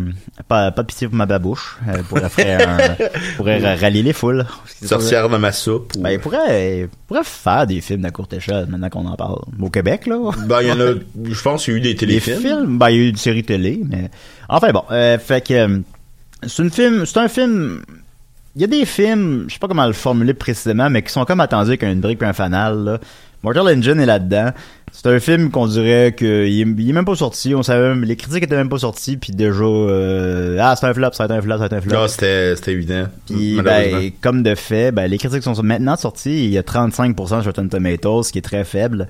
pas, 0.48 0.71
pas 0.71 0.83
de 0.83 0.88
pitié 0.88 1.07
pour 1.09 1.17
ma 1.17 1.25
babouche. 1.25 1.77
Euh, 1.89 2.01
pourrait 2.07 2.29
faire 2.29 2.69
un- 2.69 2.95
pourrait 3.38 3.57
ra- 3.59 3.75
rallier 3.75 4.03
les 4.03 4.13
foules. 4.13 4.45
Sorcière 4.81 5.27
de 5.27 5.36
ma 5.36 5.51
soupe. 5.51 5.91
ou- 5.98 6.01
Ben, 6.01 6.12
il 6.12 6.19
pourrait, 6.19 6.79
il 6.81 6.88
pourrait 7.07 7.24
faire 7.25 7.67
des 7.67 7.81
films 7.81 8.03
de 8.03 8.09
courte 8.09 8.31
échelle 8.31 8.67
maintenant 8.69 8.89
qu'on 8.89 9.05
en 9.05 9.15
parle. 9.17 9.39
Au 9.59 9.69
Québec, 9.69 10.05
là. 10.07 10.31
Ben, 10.48 10.62
il 10.62 10.67
y 10.67 10.71
en 10.71 10.79
a, 10.79 10.93
je 11.29 11.41
pense 11.41 11.65
qu'il 11.65 11.74
y 11.74 11.75
a 11.75 11.79
eu 11.79 11.81
des 11.83 11.95
téléfilms. 11.95 12.39
films, 12.39 12.77
ben, 12.77 12.89
il 12.89 12.95
y 12.95 13.00
a 13.00 13.03
eu 13.05 13.09
une 13.09 13.17
série 13.17 13.43
télé, 13.43 13.81
mais. 13.86 14.09
Enfin 14.48 14.71
bon, 14.71 14.83
fait 14.89 15.45
que. 15.45 15.81
C'est 16.46 16.63
une 16.63 16.72
film. 16.72 17.05
C'est 17.05 17.19
un 17.19 17.27
film. 17.27 17.81
Il 18.55 18.62
y 18.62 18.63
a 18.63 18.67
des 18.67 18.86
films, 18.86 19.46
je 19.48 19.53
sais 19.53 19.60
pas 19.60 19.67
comment 19.67 19.86
le 19.86 19.93
formuler 19.93 20.34
précisément, 20.34 20.89
mais 20.89 21.03
qui 21.03 21.12
sont 21.12 21.24
comme 21.24 21.39
attendus 21.39 21.69
avec 21.69 21.84
une 21.84 22.00
brique 22.00 22.22
et 22.22 22.25
un 22.25 22.34
fanal, 22.34 22.84
là. 22.84 23.00
Mortal 23.43 23.67
Engine 23.67 24.00
est 24.00 24.05
là-dedans. 24.05 24.51
C'est 24.91 25.08
un 25.08 25.19
film 25.19 25.51
qu'on 25.51 25.67
dirait 25.67 26.13
qu'il 26.17 26.27
est, 26.27 26.50
il 26.50 26.89
est 26.89 26.93
même 26.93 27.05
pas 27.05 27.15
sorti. 27.15 27.55
On 27.55 27.63
savait 27.63 27.89
même, 27.89 28.03
les 28.03 28.15
critiques 28.15 28.43
étaient 28.43 28.55
même 28.55 28.69
pas 28.69 28.79
sorties, 28.79 29.17
puis 29.17 29.31
déjà, 29.31 29.63
euh, 29.63 30.58
ah, 30.60 30.75
c'est 30.75 30.88
un 30.88 30.93
flop, 30.93 31.10
c'est 31.13 31.31
un 31.31 31.41
flop, 31.41 31.55
c'est 31.60 31.74
un 31.74 31.81
flop. 31.81 31.93
Là, 31.93 32.08
c'était, 32.08 32.55
c'était 32.55 32.74
évident. 32.74 33.05
Puis, 33.27 33.62
ben, 33.62 34.12
comme 34.19 34.43
de 34.43 34.55
fait, 34.55 34.91
ben, 34.91 35.10
les 35.10 35.17
critiques 35.17 35.43
sont 35.43 35.62
maintenant 35.63 35.96
sorties. 35.96 36.46
Il 36.46 36.51
y 36.51 36.58
a 36.58 36.63
35% 36.63 37.27
sur 37.27 37.46
Rotten 37.46 37.69
Tomatoes, 37.69 38.24
ce 38.24 38.31
qui 38.31 38.39
est 38.39 38.43
très 38.43 38.65
faible. 38.65 39.08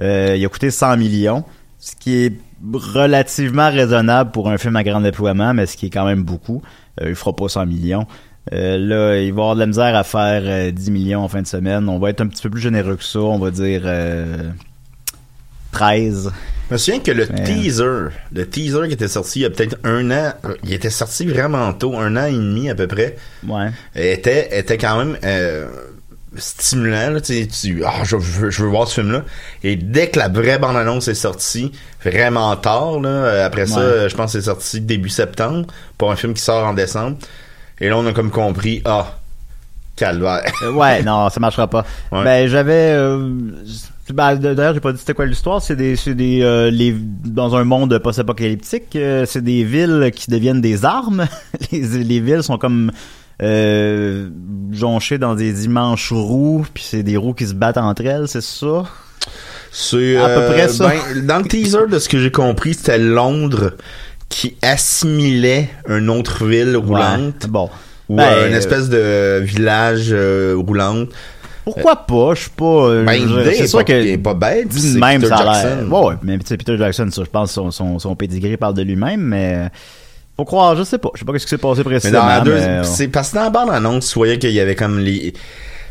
Euh, 0.00 0.36
il 0.36 0.44
a 0.44 0.48
coûté 0.48 0.70
100 0.70 0.96
millions, 0.96 1.44
ce 1.84 1.96
qui 1.98 2.14
est 2.26 2.32
relativement 2.72 3.68
raisonnable 3.68 4.30
pour 4.30 4.48
un 4.48 4.56
film 4.56 4.76
à 4.76 4.84
grand 4.84 5.00
déploiement, 5.00 5.52
mais 5.52 5.66
ce 5.66 5.76
qui 5.76 5.86
est 5.86 5.90
quand 5.90 6.04
même 6.06 6.22
beaucoup. 6.22 6.62
Euh, 7.00 7.08
il 7.08 7.16
fera 7.16 7.34
pas 7.34 7.48
100 7.48 7.66
millions. 7.66 8.06
Euh, 8.52 8.78
là, 8.78 9.16
il 9.20 9.32
va 9.32 9.42
avoir 9.42 9.54
de 9.56 9.60
la 9.60 9.66
misère 9.66 9.96
à 9.96 10.04
faire 10.04 10.42
euh, 10.44 10.70
10 10.70 10.90
millions 10.92 11.20
en 11.24 11.28
fin 11.28 11.42
de 11.42 11.46
semaine. 11.48 11.88
On 11.88 11.98
va 11.98 12.10
être 12.10 12.20
un 12.20 12.28
petit 12.28 12.40
peu 12.42 12.50
plus 12.50 12.60
généreux 12.60 12.94
que 12.94 13.02
ça. 13.04 13.18
On 13.18 13.38
va 13.40 13.50
dire 13.50 13.82
euh, 13.84 14.50
13. 15.72 16.30
Je 16.68 16.74
me 16.74 16.78
souviens 16.78 17.00
que 17.00 17.10
le 17.10 17.24
Ouais. 17.28 17.42
teaser, 17.44 18.10
le 18.32 18.48
teaser 18.48 18.86
qui 18.86 18.94
était 18.94 19.08
sorti 19.08 19.40
il 19.40 19.42
y 19.42 19.46
a 19.46 19.50
peut-être 19.50 19.76
un 19.84 20.10
an, 20.10 20.32
euh, 20.44 20.54
il 20.64 20.72
était 20.72 20.88
sorti 20.90 21.26
vraiment 21.26 21.72
tôt, 21.72 21.96
un 21.98 22.16
an 22.16 22.26
et 22.26 22.32
demi 22.32 22.70
à 22.70 22.74
peu 22.76 22.86
près, 22.86 23.16
Ouais. 23.46 23.70
était, 23.94 24.56
était 24.58 24.78
quand 24.78 24.96
même 25.04 25.16
euh, 25.24 25.66
stimulant. 26.36 27.10
Là, 27.10 27.20
tu 27.20 27.46
tu, 27.48 27.82
ah, 27.84 28.04
je, 28.04 28.16
veux, 28.16 28.50
je 28.50 28.62
veux 28.62 28.68
voir 28.68 28.88
ce 28.88 29.00
film-là. 29.00 29.22
Et 29.64 29.76
dès 29.76 30.08
que 30.08 30.18
la 30.18 30.28
vraie 30.28 30.58
bande-annonce 30.58 31.08
est 31.08 31.14
sortie, 31.14 31.72
vraiment 32.04 32.54
tard, 32.56 33.00
là, 33.00 33.08
euh, 33.08 33.46
après 33.46 33.66
ça, 33.66 33.80
Ouais. 33.80 34.08
je 34.08 34.14
pense 34.16 34.32
que 34.32 34.40
c'est 34.40 34.46
sorti 34.46 34.80
début 34.80 35.08
septembre, 35.10 35.66
pour 35.98 36.10
un 36.10 36.16
film 36.16 36.34
qui 36.34 36.42
sort 36.42 36.66
en 36.66 36.74
décembre. 36.74 37.16
Et 37.80 37.88
là, 37.88 37.96
on 37.98 38.06
a 38.06 38.12
comme 38.12 38.30
compris, 38.30 38.82
ah, 38.84 39.18
calvaire. 39.96 40.50
Euh, 40.62 40.72
ouais, 40.72 41.02
non, 41.02 41.28
ça 41.30 41.40
marchera 41.40 41.66
pas. 41.68 41.84
Ouais. 42.10 42.24
Ben, 42.24 42.48
j'avais. 42.48 42.92
euh, 42.96 43.28
ben, 44.10 44.34
d'ailleurs, 44.36 44.74
j'ai 44.74 44.80
pas 44.80 44.92
dit 44.92 44.98
c'était 44.98 45.14
quoi 45.14 45.26
l'histoire. 45.26 45.62
C'est 45.62 45.76
des, 45.76 45.96
c'est 45.96 46.14
des, 46.14 46.42
euh, 46.42 46.70
les, 46.70 46.92
dans 46.98 47.54
un 47.56 47.64
monde 47.64 47.96
post-apocalyptique, 47.98 48.94
euh, 48.96 49.24
c'est 49.26 49.42
des 49.42 49.64
villes 49.64 50.10
qui 50.14 50.30
deviennent 50.30 50.60
des 50.60 50.84
armes. 50.84 51.26
les, 51.72 51.80
les 51.80 52.20
villes 52.20 52.42
sont 52.42 52.58
comme 52.58 52.90
euh, 53.40 54.28
jonchées 54.72 55.18
dans 55.18 55.34
des 55.34 55.64
immenses 55.64 56.10
roues, 56.12 56.64
puis 56.74 56.84
c'est 56.86 57.02
des 57.02 57.16
roues 57.16 57.34
qui 57.34 57.46
se 57.46 57.54
battent 57.54 57.78
entre 57.78 58.04
elles, 58.04 58.28
c'est 58.28 58.42
ça? 58.42 58.84
C'est 59.70 60.16
À 60.16 60.26
peu 60.26 60.40
euh, 60.40 60.52
près 60.52 60.68
ça. 60.68 60.88
ben, 60.88 61.26
dans 61.26 61.38
le 61.38 61.44
teaser 61.44 61.86
de 61.90 61.98
ce 61.98 62.08
que 62.08 62.18
j'ai 62.18 62.30
compris, 62.30 62.74
c'était 62.74 62.98
Londres 62.98 63.72
qui 64.28 64.56
assimilait 64.62 65.70
une 65.88 66.10
autre 66.10 66.44
ville 66.44 66.76
roulante 66.76 67.44
Ouais. 67.44 67.48
Bon. 67.48 67.70
ou 68.08 68.16
Ben, 68.16 68.22
euh, 68.24 68.48
une 68.48 68.54
espèce 68.54 68.88
de 68.88 69.40
village 69.42 70.08
euh, 70.10 70.54
roulante. 70.56 71.08
Pourquoi 71.64 71.94
pas? 71.96 72.34
Je 72.34 72.40
suis 72.42 72.50
pas. 72.50 72.64
euh, 72.88 73.04
Ben, 73.04 73.20
c'est 73.44 73.62
est 73.62 73.66
sûr 73.68 73.84
que 73.84 73.92
est 73.92 74.18
pas 74.18 74.34
bête, 74.34 74.68
dit 74.68 74.98
même 74.98 75.20
Peter 75.22 75.28
ça 75.34 75.36
a 75.38 75.44
l'air. 75.44 75.76
Jackson. 75.78 75.90
Ouais, 75.92 76.04
ouais, 76.08 76.14
mais 76.22 76.38
Peter 76.38 76.76
Jackson, 76.76 77.08
ça, 77.12 77.22
je 77.24 77.30
pense 77.30 77.52
son 77.52 77.70
son 77.70 77.98
son 78.00 78.16
pedigree 78.16 78.56
parle 78.56 78.74
de 78.74 78.82
lui-même, 78.82 79.20
mais 79.20 79.68
faut 80.36 80.44
croire, 80.44 80.76
je 80.76 80.82
sais 80.84 80.98
pas, 80.98 81.10
je 81.14 81.20
sais 81.20 81.24
pas 81.24 81.32
ce 81.38 81.44
qui 81.44 81.50
s'est 81.50 81.58
passé 81.58 81.78
Mais 81.78 81.84
précisément. 81.84 82.20
dans 82.22 82.26
la 82.28 82.40
deux, 82.40 82.54
mais, 82.54 82.84
c'est 82.84 83.08
parce 83.08 83.30
que 83.30 83.36
dans 83.36 83.42
la 83.44 83.50
bande 83.50 83.70
annonce, 83.70 84.08
tu 84.10 84.14
voyais 84.18 84.38
qu'il 84.38 84.50
y 84.52 84.60
avait 84.60 84.74
comme 84.76 84.98
les. 84.98 85.32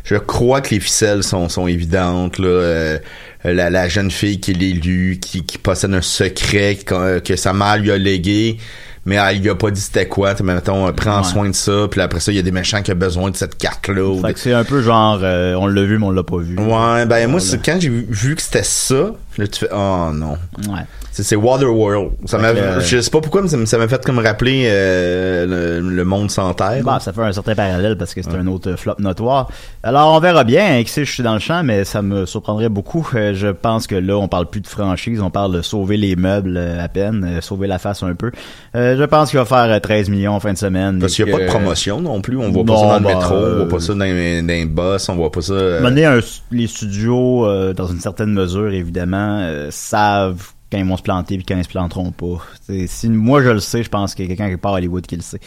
Je 0.04 0.16
crois 0.16 0.60
que 0.60 0.70
les 0.74 0.80
ficelles 0.80 1.22
sont, 1.22 1.48
sont 1.48 1.68
évidentes 1.68 2.38
là. 2.38 2.48
euh, 2.48 2.98
la, 3.44 3.70
la 3.70 3.88
jeune 3.88 4.10
fille 4.10 4.40
qui 4.40 4.50
est 4.50 4.54
l'élu, 4.54 5.18
qui, 5.20 5.44
qui 5.44 5.58
possède 5.58 5.94
un 5.94 6.02
secret 6.02 6.74
que, 6.84 7.20
que 7.20 7.36
sa 7.36 7.52
mère 7.52 7.78
lui 7.78 7.92
a 7.92 7.98
légué, 7.98 8.56
mais 9.04 9.14
elle 9.14 9.38
lui 9.40 9.48
a 9.50 9.54
pas 9.54 9.70
dit 9.70 9.80
c'était 9.80 10.06
quoi. 10.08 10.32
Tu 10.34 10.38
sais, 10.38 10.42
mettons, 10.44 10.88
euh, 10.88 10.92
prends 10.92 11.18
Ouais. 11.18 11.24
soin 11.24 11.48
de 11.48 11.54
ça, 11.54 11.86
puis 11.88 12.00
après 12.00 12.18
ça, 12.18 12.32
il 12.32 12.34
y 12.34 12.38
a 12.40 12.42
des 12.42 12.50
méchants 12.50 12.82
qui 12.82 12.90
ont 12.90 12.96
besoin 12.96 13.30
de 13.30 13.36
cette 13.36 13.56
carte-là. 13.56 14.16
Fait 14.22 14.26
des- 14.28 14.34
que 14.34 14.40
c'est 14.40 14.52
un 14.52 14.64
peu 14.64 14.82
genre, 14.82 15.20
euh, 15.22 15.54
on 15.54 15.68
l'a 15.68 15.82
vu, 15.84 15.98
mais 15.98 16.06
on 16.06 16.10
l'a 16.10 16.24
pas 16.24 16.38
vu. 16.38 16.58
Ouais, 16.58 17.06
ben 17.06 17.30
moi, 17.30 17.38
c'est 17.38 17.64
quand 17.64 17.78
j'ai 17.80 17.88
vu, 17.88 18.04
vu 18.10 18.34
que 18.34 18.42
c'était 18.42 18.64
ça, 18.64 19.12
là, 19.38 19.46
tu 19.46 19.60
fais, 19.60 19.68
oh 19.72 20.10
non. 20.12 20.36
Ouais. 20.68 20.82
C'est, 21.12 21.22
c'est 21.22 21.36
Waterworld. 21.36 22.12
Ça 22.24 22.38
m'a, 22.38 22.48
euh, 22.48 22.80
je 22.80 22.98
sais 23.00 23.10
pas 23.10 23.20
pourquoi, 23.20 23.42
mais 23.42 23.48
ça 23.48 23.56
m'a- 23.58 23.66
ça 23.66 23.76
m'a 23.78 23.86
fait 23.86 24.02
comme 24.04 24.18
rappeler 24.18 24.64
euh, 24.66 25.80
le, 25.80 25.88
le 25.94 26.04
monde 26.04 26.30
sans 26.30 26.52
terre. 26.54 26.82
Bah, 26.82 26.98
ça 27.00 27.12
fait 27.12 27.20
un 27.20 27.32
certain 27.32 27.54
parallèle 27.54 27.96
parce 27.98 28.14
que 28.14 28.22
c'est 28.22 28.34
un 28.34 28.46
autre 28.46 28.76
flop 28.76 28.94
notoire. 28.98 29.48
Alors, 29.82 30.14
on 30.14 30.20
verra 30.20 30.42
bien. 30.44 30.64
hein, 30.78 30.82
sait, 30.86 31.04
je 31.04 31.12
suis 31.12 31.22
dans 31.22 31.34
le 31.34 31.38
champ, 31.40 31.62
mais 31.62 31.84
ça 31.84 32.00
me 32.02 32.24
surprendrait 32.26 32.70
beaucoup. 32.70 33.06
Euh, 33.14 33.34
je 33.34 33.48
pense 33.48 33.86
que 33.86 33.94
là, 33.94 34.16
on 34.16 34.26
parle 34.26 34.46
plus 34.46 34.62
de 34.62 34.66
franchise, 34.66 35.20
on 35.20 35.28
parle 35.30 35.52
de 35.54 35.60
sauver 35.62 35.96
les 35.98 36.16
meubles 36.16 36.56
euh, 36.56 36.82
à 36.82 36.88
peine, 36.88 37.24
euh, 37.38 37.40
sauver 37.42 37.66
la 37.66 37.78
face 37.78 38.02
un 38.02 38.14
peu. 38.14 38.30
Euh, 38.74 38.96
je 38.98 39.04
pense 39.04 39.28
qu'il 39.30 39.38
va 39.38 39.44
faire 39.44 39.70
euh, 39.70 39.78
13 39.80 40.08
millions 40.08 40.32
en 40.34 40.40
fin 40.40 40.54
de 40.54 40.58
semaine. 40.58 40.98
Parce 40.98 41.14
qu'il 41.14 41.26
n'y 41.26 41.30
a 41.32 41.36
pas 41.36 41.42
de 41.44 41.48
promotion 41.48 42.00
non 42.00 42.20
plus. 42.22 42.38
On 42.38 42.50
voit 42.50 42.64
pas 42.64 42.72
Non, 42.72 42.78
ça 42.80 42.86
dans 42.86 42.98
le 42.98 43.04
bah, 43.04 43.14
métro, 43.16 43.34
on 43.34 43.56
voit 43.56 43.68
pas 43.68 43.80
ça 43.80 43.92
dans, 43.94 44.04
les- 44.04 44.40
dans 44.42 44.46
les 44.48 44.64
bus, 44.66 45.08
on 45.10 45.14
voit 45.16 45.30
pas 45.30 45.42
ça. 45.42 45.52
Mener 45.52 46.06
un- 46.06 46.20
les 46.50 46.66
studios, 46.66 47.46
euh, 47.46 47.74
dans 47.74 47.86
une 47.88 48.00
certaine 48.00 48.32
mesure, 48.32 48.72
évidemment, 48.72 49.40
euh, 49.42 49.68
savent 49.70 50.42
quand 50.72 50.78
ils 50.78 50.86
vont 50.86 50.96
se 50.96 51.02
planter 51.02 51.36
puis 51.36 51.44
quand 51.46 51.56
ils 51.56 51.64
se 51.64 51.68
planteront 51.68 52.10
pas. 52.10 52.38
Si 52.86 53.08
moi 53.08 53.42
je 53.42 53.50
le 53.50 53.60
sais, 53.60 53.82
je 53.82 53.90
pense 53.90 54.14
qu'il 54.14 54.24
y 54.24 54.32
a 54.32 54.34
quelqu'un 54.34 54.50
qui 54.50 54.56
part 54.56 54.72
à 54.72 54.78
Hollywood 54.78 55.06
qui 55.06 55.16
le 55.16 55.22
sait. 55.22 55.40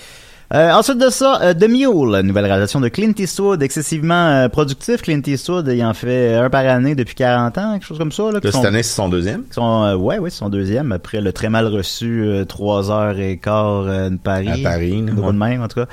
Euh, 0.54 0.72
ensuite 0.74 1.00
de 1.00 1.10
ça, 1.10 1.42
euh, 1.42 1.54
The 1.56 1.68
Mule, 1.68 2.22
nouvelle 2.22 2.46
réalisation 2.46 2.80
de 2.80 2.88
Clint 2.88 3.14
Eastwood, 3.18 3.64
excessivement 3.64 4.28
euh, 4.28 4.48
productif. 4.48 5.02
Clint 5.02 5.22
Eastwood, 5.26 5.68
il 5.68 5.84
en 5.84 5.96
fait 5.96 6.36
un 6.36 6.52
par 6.52 6.68
année 6.68 6.94
depuis 6.94 7.16
40 7.16 7.58
ans, 7.58 7.74
quelque 7.74 7.86
chose 7.86 7.98
comme 7.98 8.12
ça. 8.12 8.32
Là, 8.32 8.40
sont- 8.44 8.52
cette 8.52 8.66
année, 8.66 8.84
c'est 8.84 8.96
son 8.96 9.10
deuxième? 9.10 9.44
sont, 9.50 9.84
euh, 9.84 9.96
ouais, 9.96 10.20
ouais, 10.20 10.30
c'est 10.30 10.38
son 10.38 10.50
deuxième, 10.50 10.92
après 10.92 11.20
le 11.20 11.34
très 11.34 11.50
mal 11.50 11.66
reçu 11.66 12.24
euh, 12.24 12.46
3h15 12.46 13.88
euh, 13.88 14.10
de 14.12 14.18
Paris. 14.18 14.64
À 14.64 14.70
Paris, 14.70 15.02
ouais. 15.02 15.12
de 15.12 15.38
même, 15.38 15.64
en 15.64 15.68
tout 15.68 15.80
cas. 15.80 15.88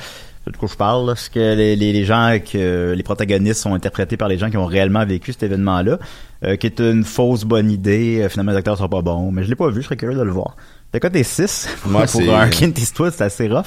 De 0.47 0.57
quoi 0.57 0.69
je 0.71 0.77
parle, 0.77 1.07
là. 1.07 1.15
C'est 1.17 1.33
que 1.33 1.55
les, 1.55 1.77
les, 1.77 1.93
les 1.93 2.05
gens, 2.05 2.37
que 2.41 2.93
les 2.97 3.03
protagonistes 3.05 3.61
sont 3.63 3.75
interprétés 3.75 4.17
par 4.17 4.27
les 4.29 4.39
gens 4.39 4.51
qui 4.51 4.57
ont 4.57 4.67
réellement 4.67 5.05
vécu 5.07 5.33
cet 5.33 5.45
événement-là, 5.45 5.99
euh, 6.45 6.57
qui 6.57 6.67
est 6.67 6.81
une 6.81 7.05
fausse 7.05 7.45
bonne 7.45 7.71
idée. 7.71 8.21
Euh, 8.23 8.29
finalement, 8.29 8.51
les 8.53 8.59
acteurs 8.59 8.77
sont 8.77 8.89
pas 8.89 9.03
bons, 9.03 9.31
mais 9.31 9.45
je 9.45 9.49
l'ai 9.49 9.55
pas 9.55 9.69
vu, 9.69 9.83
je 9.83 9.87
serais 9.87 9.97
curieux 9.97 10.17
de 10.19 10.23
le 10.23 10.33
voir. 10.33 10.57
Le 10.93 10.99
code 11.01 11.15
est 11.17 11.23
6. 11.23 11.69
Ouais, 11.87 12.07
pour 12.07 12.35
un 12.37 12.49
Clint 12.49 12.73
Eastwood, 12.77 13.13
c'est 13.13 13.25
assez 13.25 13.47
rough. 13.49 13.67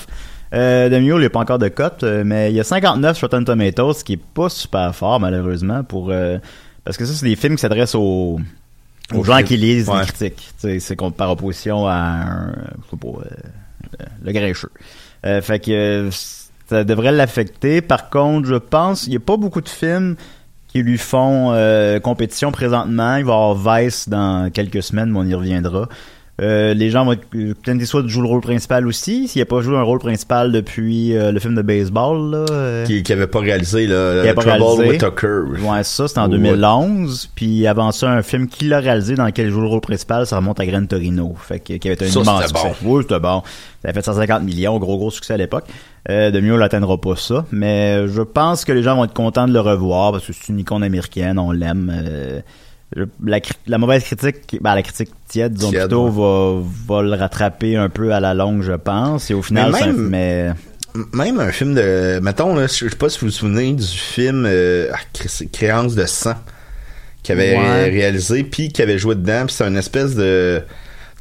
Euh, 0.53 0.89
The 0.89 1.01
Mule, 1.01 1.15
il 1.15 1.19
n'y 1.19 1.25
a 1.25 1.29
pas 1.29 1.39
encore 1.39 1.59
de 1.59 1.69
cote, 1.69 2.03
euh, 2.03 2.23
mais 2.25 2.51
il 2.51 2.55
y 2.55 2.59
a 2.59 2.63
59 2.63 3.17
sur 3.17 3.27
Rotten 3.29 3.45
Tomatoes, 3.45 3.93
ce 3.93 4.03
qui 4.03 4.13
est 4.13 4.23
pas 4.33 4.49
super 4.49 4.93
fort, 4.93 5.19
malheureusement, 5.19 5.83
pour, 5.83 6.09
euh, 6.11 6.38
parce 6.83 6.97
que 6.97 7.05
ça, 7.05 7.13
c'est 7.13 7.25
des 7.25 7.35
films 7.35 7.55
qui 7.55 7.61
s'adressent 7.61 7.95
aux, 7.95 8.39
aux 9.13 9.17
Au 9.17 9.23
gens 9.23 9.41
qui 9.43 9.57
lisent 9.57 9.89
Ouais. 9.89 10.01
les 10.01 10.05
critiques. 10.29 10.53
C'est 10.57 10.95
par 11.17 11.31
opposition 11.31 11.88
à 11.88 11.93
un, 11.95 12.53
je 12.85 12.89
sais 12.91 12.97
pas, 12.97 13.07
euh, 13.07 14.05
le 14.23 14.31
grincheux. 14.33 14.71
Euh, 15.25 15.41
fait 15.41 15.59
que 15.59 15.71
euh, 15.71 16.11
ça 16.67 16.84
devrait 16.84 17.12
l'affecter. 17.12 17.82
Par 17.82 18.10
contre, 18.10 18.47
je 18.47 18.56
pense 18.56 19.08
il 19.08 19.13
y 19.13 19.17
a 19.17 19.19
pas 19.19 19.38
beaucoup 19.38 19.62
de 19.62 19.69
films 19.69 20.15
qui 20.67 20.82
lui 20.82 20.97
font 20.97 21.51
euh, 21.54 21.99
compétition 21.99 22.51
présentement. 22.51 23.15
Il 23.15 23.25
va 23.25 23.32
y 23.32 23.36
avoir 23.36 23.80
Vice 23.80 24.10
dans 24.10 24.49
quelques 24.51 24.84
semaines, 24.84 25.12
mais 25.12 25.19
on 25.19 25.25
y 25.25 25.34
reviendra. 25.34 25.88
Euh, 26.41 26.74
les 26.74 26.89
gens 26.89 27.06
vont 27.06 27.13
être, 27.13 27.26
euh, 27.34 27.54
Clint 27.63 27.80
Eastwood 27.80 28.08
joue 28.10 28.21
le 28.21 28.28
rôle 28.28 28.41
principal 28.41 28.86
aussi. 28.88 29.30
S'il 29.30 29.41
n'a 29.41 29.45
pas 29.45 29.62
joué 29.62 29.78
un 29.78 29.84
rôle 29.84 30.00
principal 30.00 30.52
depuis 30.52 31.15
euh, 31.15 31.32
le 31.32 31.39
film 31.39 31.56
de 31.56 31.62
baseball, 31.62 32.30
là, 32.32 32.45
euh, 32.52 32.86
Qui, 32.86 33.04
qui 33.04 33.13
avait 33.13 33.28
pas 33.28 33.39
réalisé, 33.39 33.88
là, 33.88 34.15
Qui 34.15 34.19
avait 34.28 34.34
pas 34.34 34.41
Trouble 34.41 34.63
réalisé. 34.82 34.89
with 34.89 35.04
a 35.04 35.12
Curve. 35.12 35.63
Ouais, 35.63 35.84
ça, 35.84 36.08
c'était 36.10 36.19
en 36.19 36.26
Ouais. 36.26 36.38
2011. 36.38 37.30
Puis 37.36 37.65
avant 37.67 37.93
ça, 37.93 38.10
un 38.12 38.21
film 38.21 38.48
qu'il 38.48 38.74
a 38.74 38.80
réalisé 38.80 39.15
dans 39.15 39.26
lequel 39.26 39.45
il 39.48 39.52
joue 39.54 39.62
le 39.62 39.67
rôle 39.67 39.80
principal, 39.80 40.26
ça 40.28 40.36
remonte 40.36 40.60
à 40.60 40.65
Gran 40.65 40.86
Torino. 40.86 41.34
Fait 41.39 41.60
que, 41.62 41.74
qui 41.76 41.88
avait 41.88 41.95
été 41.95 42.06
un 42.06 42.10
Ça, 42.10 42.19
immense 42.19 42.48
succès. 42.48 42.74
Oui, 42.84 43.02
c'était 43.04 43.19
bon. 43.21 43.41
Ça 43.82 43.89
avait 43.89 43.93
fait 43.93 44.04
150 44.06 44.43
millions, 44.43 44.78
gros 44.78 44.98
gros 44.98 45.12
succès 45.12 45.36
à 45.36 45.38
l'époque. 45.38 45.63
Euh, 46.10 46.32
de 46.32 46.39
mieux, 46.41 46.54
on 46.54 46.58
l'atteindra 46.58 46.98
pas 47.00 47.15
ça. 47.15 47.45
Mais 47.54 48.10
je 48.10 48.21
pense 48.21 48.65
que 48.65 48.74
les 48.74 48.84
gens 48.84 48.98
vont 48.98 49.06
être 49.06 49.13
contents 49.13 49.48
de 49.48 49.54
le 49.54 49.62
revoir 49.62 50.12
parce 50.12 50.28
que 50.28 50.34
c'est 50.34 50.50
une 50.50 50.60
icône 50.60 50.84
américaine, 50.84 51.39
on 51.39 51.52
l'aime. 51.52 51.93
La, 53.67 53.78
mauvaise 53.78 54.04
critique, 54.04 54.58
ben, 54.62 54.76
la 54.76 54.84
critique 54.84 55.10
tiède, 55.28 55.54
disons 55.54 55.69
Tiède, 55.71 55.82
plutôt, 55.84 56.10
va, 56.10 56.62
va 56.88 57.02
le 57.02 57.13
rattraper 57.15 57.76
un 57.76 57.89
peu 57.89 58.13
à 58.13 58.19
la 58.19 58.34
longue, 58.34 58.62
je 58.62 58.74
pense. 58.74 59.30
Et 59.32 59.34
au 59.34 59.41
final, 59.41 59.71
Mais 59.71 59.86
même- 59.86 60.10
mais 60.10 60.52
M- 60.95 61.06
Même 61.13 61.39
un 61.41 61.52
film 61.52 61.76
de. 61.76 62.19
Mettons, 62.21 62.56
là, 62.56 62.67
je 62.67 62.88
sais 62.88 62.95
pas 62.95 63.10
si 63.10 63.19
vous 63.19 63.26
vous 63.26 63.32
souvenez 63.32 63.74
du 63.74 63.84
film 63.86 64.45
euh, 64.48 64.89
ah, 64.93 65.00
Cré- 65.13 65.48
Créance 65.52 65.93
de 65.93 66.06
sang 66.06 66.36
qu'il 67.21 67.34
avait 67.34 67.58
Ouais. 67.58 67.89
réalisé, 67.89 68.43
puis 68.45 68.69
qui 68.69 68.82
avait 68.82 68.98
joué 68.98 69.15
dedans, 69.15 69.43
puis 69.45 69.56
c'est 69.58 69.67
une 69.67 69.76
espèce 69.78 70.15
de. 70.15 70.62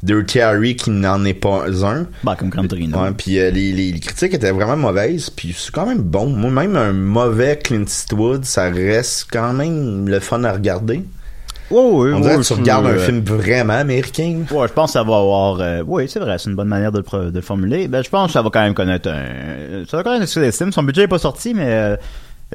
Dirty 0.03 0.39
Harry 0.39 0.75
qui 0.75 0.91
n'en 0.91 1.25
est 1.25 1.33
pas 1.33 1.65
un. 1.83 2.05
bah, 2.23 2.35
comme 2.37 2.49
Gran 2.49 2.67
Torino. 2.67 3.01
Ouais, 3.01 3.11
puis 3.17 3.39
euh, 3.39 3.49
les, 3.49 3.71
les 3.73 3.99
critiques 3.99 4.35
étaient 4.35 4.51
vraiment 4.51 4.77
mauvaises, 4.77 5.29
puis 5.31 5.53
c'est 5.57 5.71
quand 5.71 5.87
même 5.87 5.97
bon. 6.03 6.27
Moi, 6.27 6.51
même 6.51 6.75
un 6.77 6.93
mauvais 6.93 7.57
Clint 7.61 7.83
Eastwood, 7.85 8.45
ça 8.45 8.69
reste 8.69 9.27
quand 9.31 9.51
même 9.53 10.07
le 10.07 10.19
fun 10.19 10.43
à 10.43 10.53
regarder. 10.53 11.03
Ouais, 11.71 11.79
ouais, 11.81 12.13
On 12.13 12.19
dirait 12.19 12.35
ouais, 12.35 12.41
que 12.41 12.47
tu 12.47 12.53
regardes 12.53 12.85
un 12.85 12.89
euh, 12.89 12.99
film 12.99 13.21
vraiment 13.21 13.73
américain. 13.73 14.41
Ouais, 14.51 14.67
je 14.67 14.73
pense 14.73 14.91
que 14.91 14.93
ça 14.93 15.03
va 15.03 15.17
avoir. 15.17 15.59
euh, 15.59 15.81
oui, 15.85 16.05
c'est 16.07 16.19
vrai, 16.19 16.37
c'est 16.37 16.49
une 16.49 16.55
bonne 16.55 16.67
manière 16.67 16.91
de 16.91 16.99
le, 17.11 17.31
de 17.31 17.35
le 17.35 17.41
formuler. 17.41 17.87
Ben, 17.87 18.03
je 18.03 18.09
pense 18.09 18.27
que 18.27 18.33
ça 18.33 18.41
va 18.41 18.49
quand 18.51 18.61
même 18.61 18.75
connaître 18.75 19.09
un. 19.09 19.83
Ça 19.89 19.97
va 19.97 20.03
connaître 20.03 20.23
un 20.23 20.25
succès 20.27 20.41
d'estime. 20.41 20.71
Son 20.71 20.83
budget 20.83 21.01
n'est 21.01 21.07
pas 21.07 21.19
sorti, 21.19 21.53
mais 21.53 21.65
euh, 21.67 21.95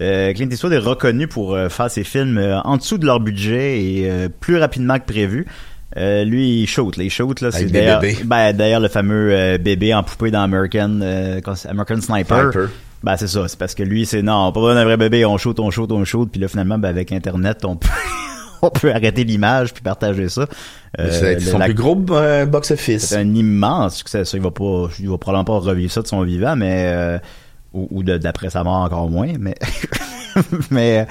euh, 0.00 0.32
Clint 0.32 0.48
Eastwood 0.50 0.72
est 0.72 0.78
reconnu 0.78 1.26
pour 1.26 1.54
euh, 1.54 1.68
faire 1.68 1.90
ses 1.90 2.04
films 2.04 2.38
en 2.64 2.76
dessous 2.76 2.98
de 2.98 3.06
leur 3.06 3.18
budget 3.20 3.82
et 3.82 4.08
euh, 4.10 4.28
plus 4.28 4.58
rapidement 4.58 4.98
que 4.98 5.06
prévu. 5.06 5.46
Euh, 5.96 6.22
lui, 6.24 6.60
il 6.62 6.66
shoot, 6.68 6.96
là, 6.96 7.02
il 7.02 7.10
shoot, 7.10 7.40
là. 7.40 7.50
C'est 7.50 7.64
d'ailleurs, 7.64 8.00
ben, 8.24 8.52
d'ailleurs 8.56 8.78
le 8.78 8.86
fameux 8.88 9.30
euh, 9.32 9.58
bébé 9.58 9.92
en 9.92 10.04
poupée 10.04 10.30
dans 10.30 10.42
American, 10.42 11.00
euh, 11.02 11.40
American 11.68 12.00
Sniper. 12.00 12.52
Sniper. 12.52 12.68
Ben, 13.02 13.16
c'est 13.16 13.26
ça. 13.26 13.48
C'est 13.48 13.58
parce 13.58 13.74
que 13.74 13.82
lui, 13.82 14.06
c'est 14.06 14.22
non, 14.22 14.52
pas 14.52 14.60
besoin 14.60 14.76
d'un 14.76 14.84
vrai 14.84 14.96
bébé. 14.96 15.24
On 15.24 15.36
shoot, 15.36 15.58
on 15.58 15.70
shoot, 15.72 15.90
on 15.90 16.04
shoot. 16.04 16.30
Puis 16.30 16.40
là, 16.40 16.46
finalement, 16.46 16.78
ben, 16.78 16.90
avec 16.90 17.10
Internet, 17.10 17.64
on 17.64 17.74
peut, 17.74 17.88
on 18.62 18.70
peut 18.70 18.90
arrêter 18.92 19.24
l'image 19.24 19.72
puis 19.74 19.82
partager 19.82 20.28
ça. 20.28 20.46
Mais 20.98 21.10
c'est 21.10 21.36
Euh, 21.36 21.40
son 21.40 21.58
la- 21.58 21.66
plus 21.66 21.74
gros 21.74 22.00
euh, 22.10 22.46
box-office. 22.46 23.06
c'est 23.06 23.16
un 23.16 23.34
immense 23.34 23.96
succès. 23.96 24.24
Ça, 24.24 24.36
il 24.36 24.42
va 24.42 24.50
pas, 24.50 24.88
il 24.98 25.08
va 25.08 25.18
probablement 25.18 25.44
pas 25.60 25.66
revivre 25.70 25.92
ça 25.92 26.02
de 26.02 26.06
son 26.06 26.22
vivant, 26.22 26.56
mais 26.56 26.84
euh, 26.86 27.18
ou, 27.72 28.02
d'après 28.02 28.50
sa 28.50 28.64
mort 28.64 28.76
encore 28.82 29.08
moins. 29.08 29.28
Mais 29.38 29.54
mais 30.70 31.00
euh, 31.00 31.04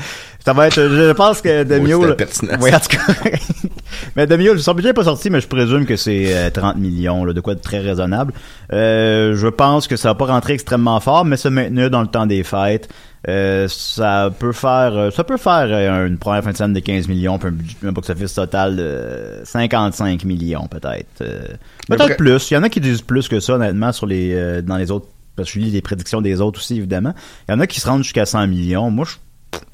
ça 0.44 0.54
va 0.54 0.68
être. 0.68 0.76
Je 0.76 1.12
pense 1.14 1.42
que 1.42 1.60
Oui, 1.64 1.66
Demio. 1.66 2.14
pertinent. 2.16 2.58
Oui, 2.62 2.74
en 2.74 2.80
tout 2.80 2.90
cas. 2.98 3.14
mais 4.16 4.28
Demio, 4.28 4.58
son 4.58 4.74
budget 4.74 4.90
n'est 4.90 4.94
pas 4.94 5.04
sorti, 5.06 5.30
mais 5.30 5.40
je 5.42 5.48
présume 5.48 5.86
que 5.86 5.96
c'est 5.96 6.36
euh, 6.36 6.50
30 6.50 6.78
millions, 6.78 7.24
là, 7.26 7.34
de 7.34 7.40
quoi 7.42 7.56
de 7.56 7.60
très 7.62 7.80
raisonnable. 7.80 8.34
Euh, 8.74 9.36
je 9.36 9.48
pense 9.48 9.88
que 9.88 9.96
ça 9.96 10.10
va 10.10 10.16
pas 10.16 10.26
rentrer 10.26 10.54
extrêmement 10.54 11.00
fort, 11.00 11.26
mais 11.26 11.38
se 11.38 11.48
maintenir 11.48 11.90
dans 11.90 12.02
le 12.02 12.08
temps 12.08 12.26
des 12.26 12.44
fêtes. 12.44 12.90
Euh, 13.28 13.68
ça 13.68 14.32
peut 14.38 14.54
faire 14.54 14.94
euh, 14.96 15.12
ça 15.12 15.26
peut 15.26 15.36
faire 15.36 15.68
euh, 15.70 16.08
une 16.08 16.18
première 16.18 16.42
fin 16.42 16.52
de 16.52 16.58
semaine 16.58 16.72
de 16.72 16.80
15 16.80 17.10
millions 17.10 17.38
puis 17.38 17.50
un, 17.84 17.92
box-office 17.92 18.34
total 18.34 18.78
de 18.78 19.42
55 19.44 20.24
millions 20.24 20.68
peut-être. 20.68 21.22
Euh, 21.22 21.42
peut-être 21.90 22.16
plus. 22.16 22.50
Il 22.50 22.54
y 22.54 22.58
en 22.58 22.64
a 22.64 22.70
qui 22.70 22.80
disent 22.80 23.02
plus 23.02 23.28
que 23.28 23.42
ça 23.42 23.56
honnêtement 23.56 23.92
sur 23.92 24.06
les 24.06 24.34
euh, 24.34 24.62
dans 24.62 24.78
les 24.78 24.90
autres 24.90 25.08
parce 25.36 25.52
que 25.52 25.60
je 25.60 25.66
lis 25.66 25.72
les 25.72 25.82
prédictions 25.82 26.22
des 26.22 26.40
autres 26.40 26.60
aussi 26.60 26.78
évidemment. 26.78 27.14
Il 27.48 27.52
y 27.52 27.56
en 27.56 27.60
a 27.60 27.68
qui 27.68 27.82
se 27.82 27.90
rendent 27.90 28.04
jusqu'à 28.04 28.26
100 28.26 28.48
millions. 28.48 28.90
Moi 28.90 29.06
je 29.06 29.18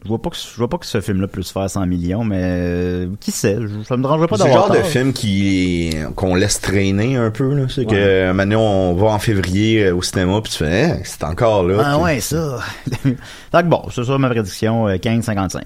je 0.03 0.07
vois 0.09 0.21
pas 0.21 0.29
que 0.29 0.35
je 0.37 0.55
vois 0.57 0.69
pas 0.69 0.77
que 0.77 0.85
ce 0.85 1.01
film 1.01 1.19
là 1.19 1.27
puisse 1.27 1.51
faire 1.51 1.67
100 1.69 1.87
millions 1.87 2.23
mais 2.23 2.39
euh, 2.39 3.07
qui 3.19 3.31
sait? 3.31 3.57
Ça 3.87 3.97
me 3.97 4.03
dérangerait 4.03 4.27
pas 4.27 4.37
C'est 4.37 4.43
le 4.43 4.49
d'avoir 4.49 4.67
genre 4.67 4.77
de 4.77 4.83
film 4.83 5.13
qui 5.13 5.93
qu'on 6.15 6.35
laisse 6.35 6.61
traîner 6.61 7.15
un 7.17 7.31
peu 7.31 7.53
là, 7.55 7.65
c'est 7.67 7.81
Ouais. 7.81 7.87
que 7.87 8.31
maintenant 8.31 8.61
on 8.61 8.93
va 8.93 9.07
en 9.07 9.19
février 9.19 9.85
euh, 9.85 9.95
au 9.95 10.01
cinéma 10.03 10.39
puis 10.43 10.51
tu 10.51 10.59
fais 10.59 11.01
c'est 11.03 11.23
encore 11.23 11.63
là. 11.63 11.81
Ah 11.83 11.97
ouais, 11.97 12.19
ça. 12.19 12.59
Donc 13.53 13.65
bon, 13.65 13.81
c'est 13.93 14.03
ça 14.03 14.17
ma 14.17 14.29
prédiction, 14.29 14.87
euh, 14.87 14.95
15-55. 14.97 15.61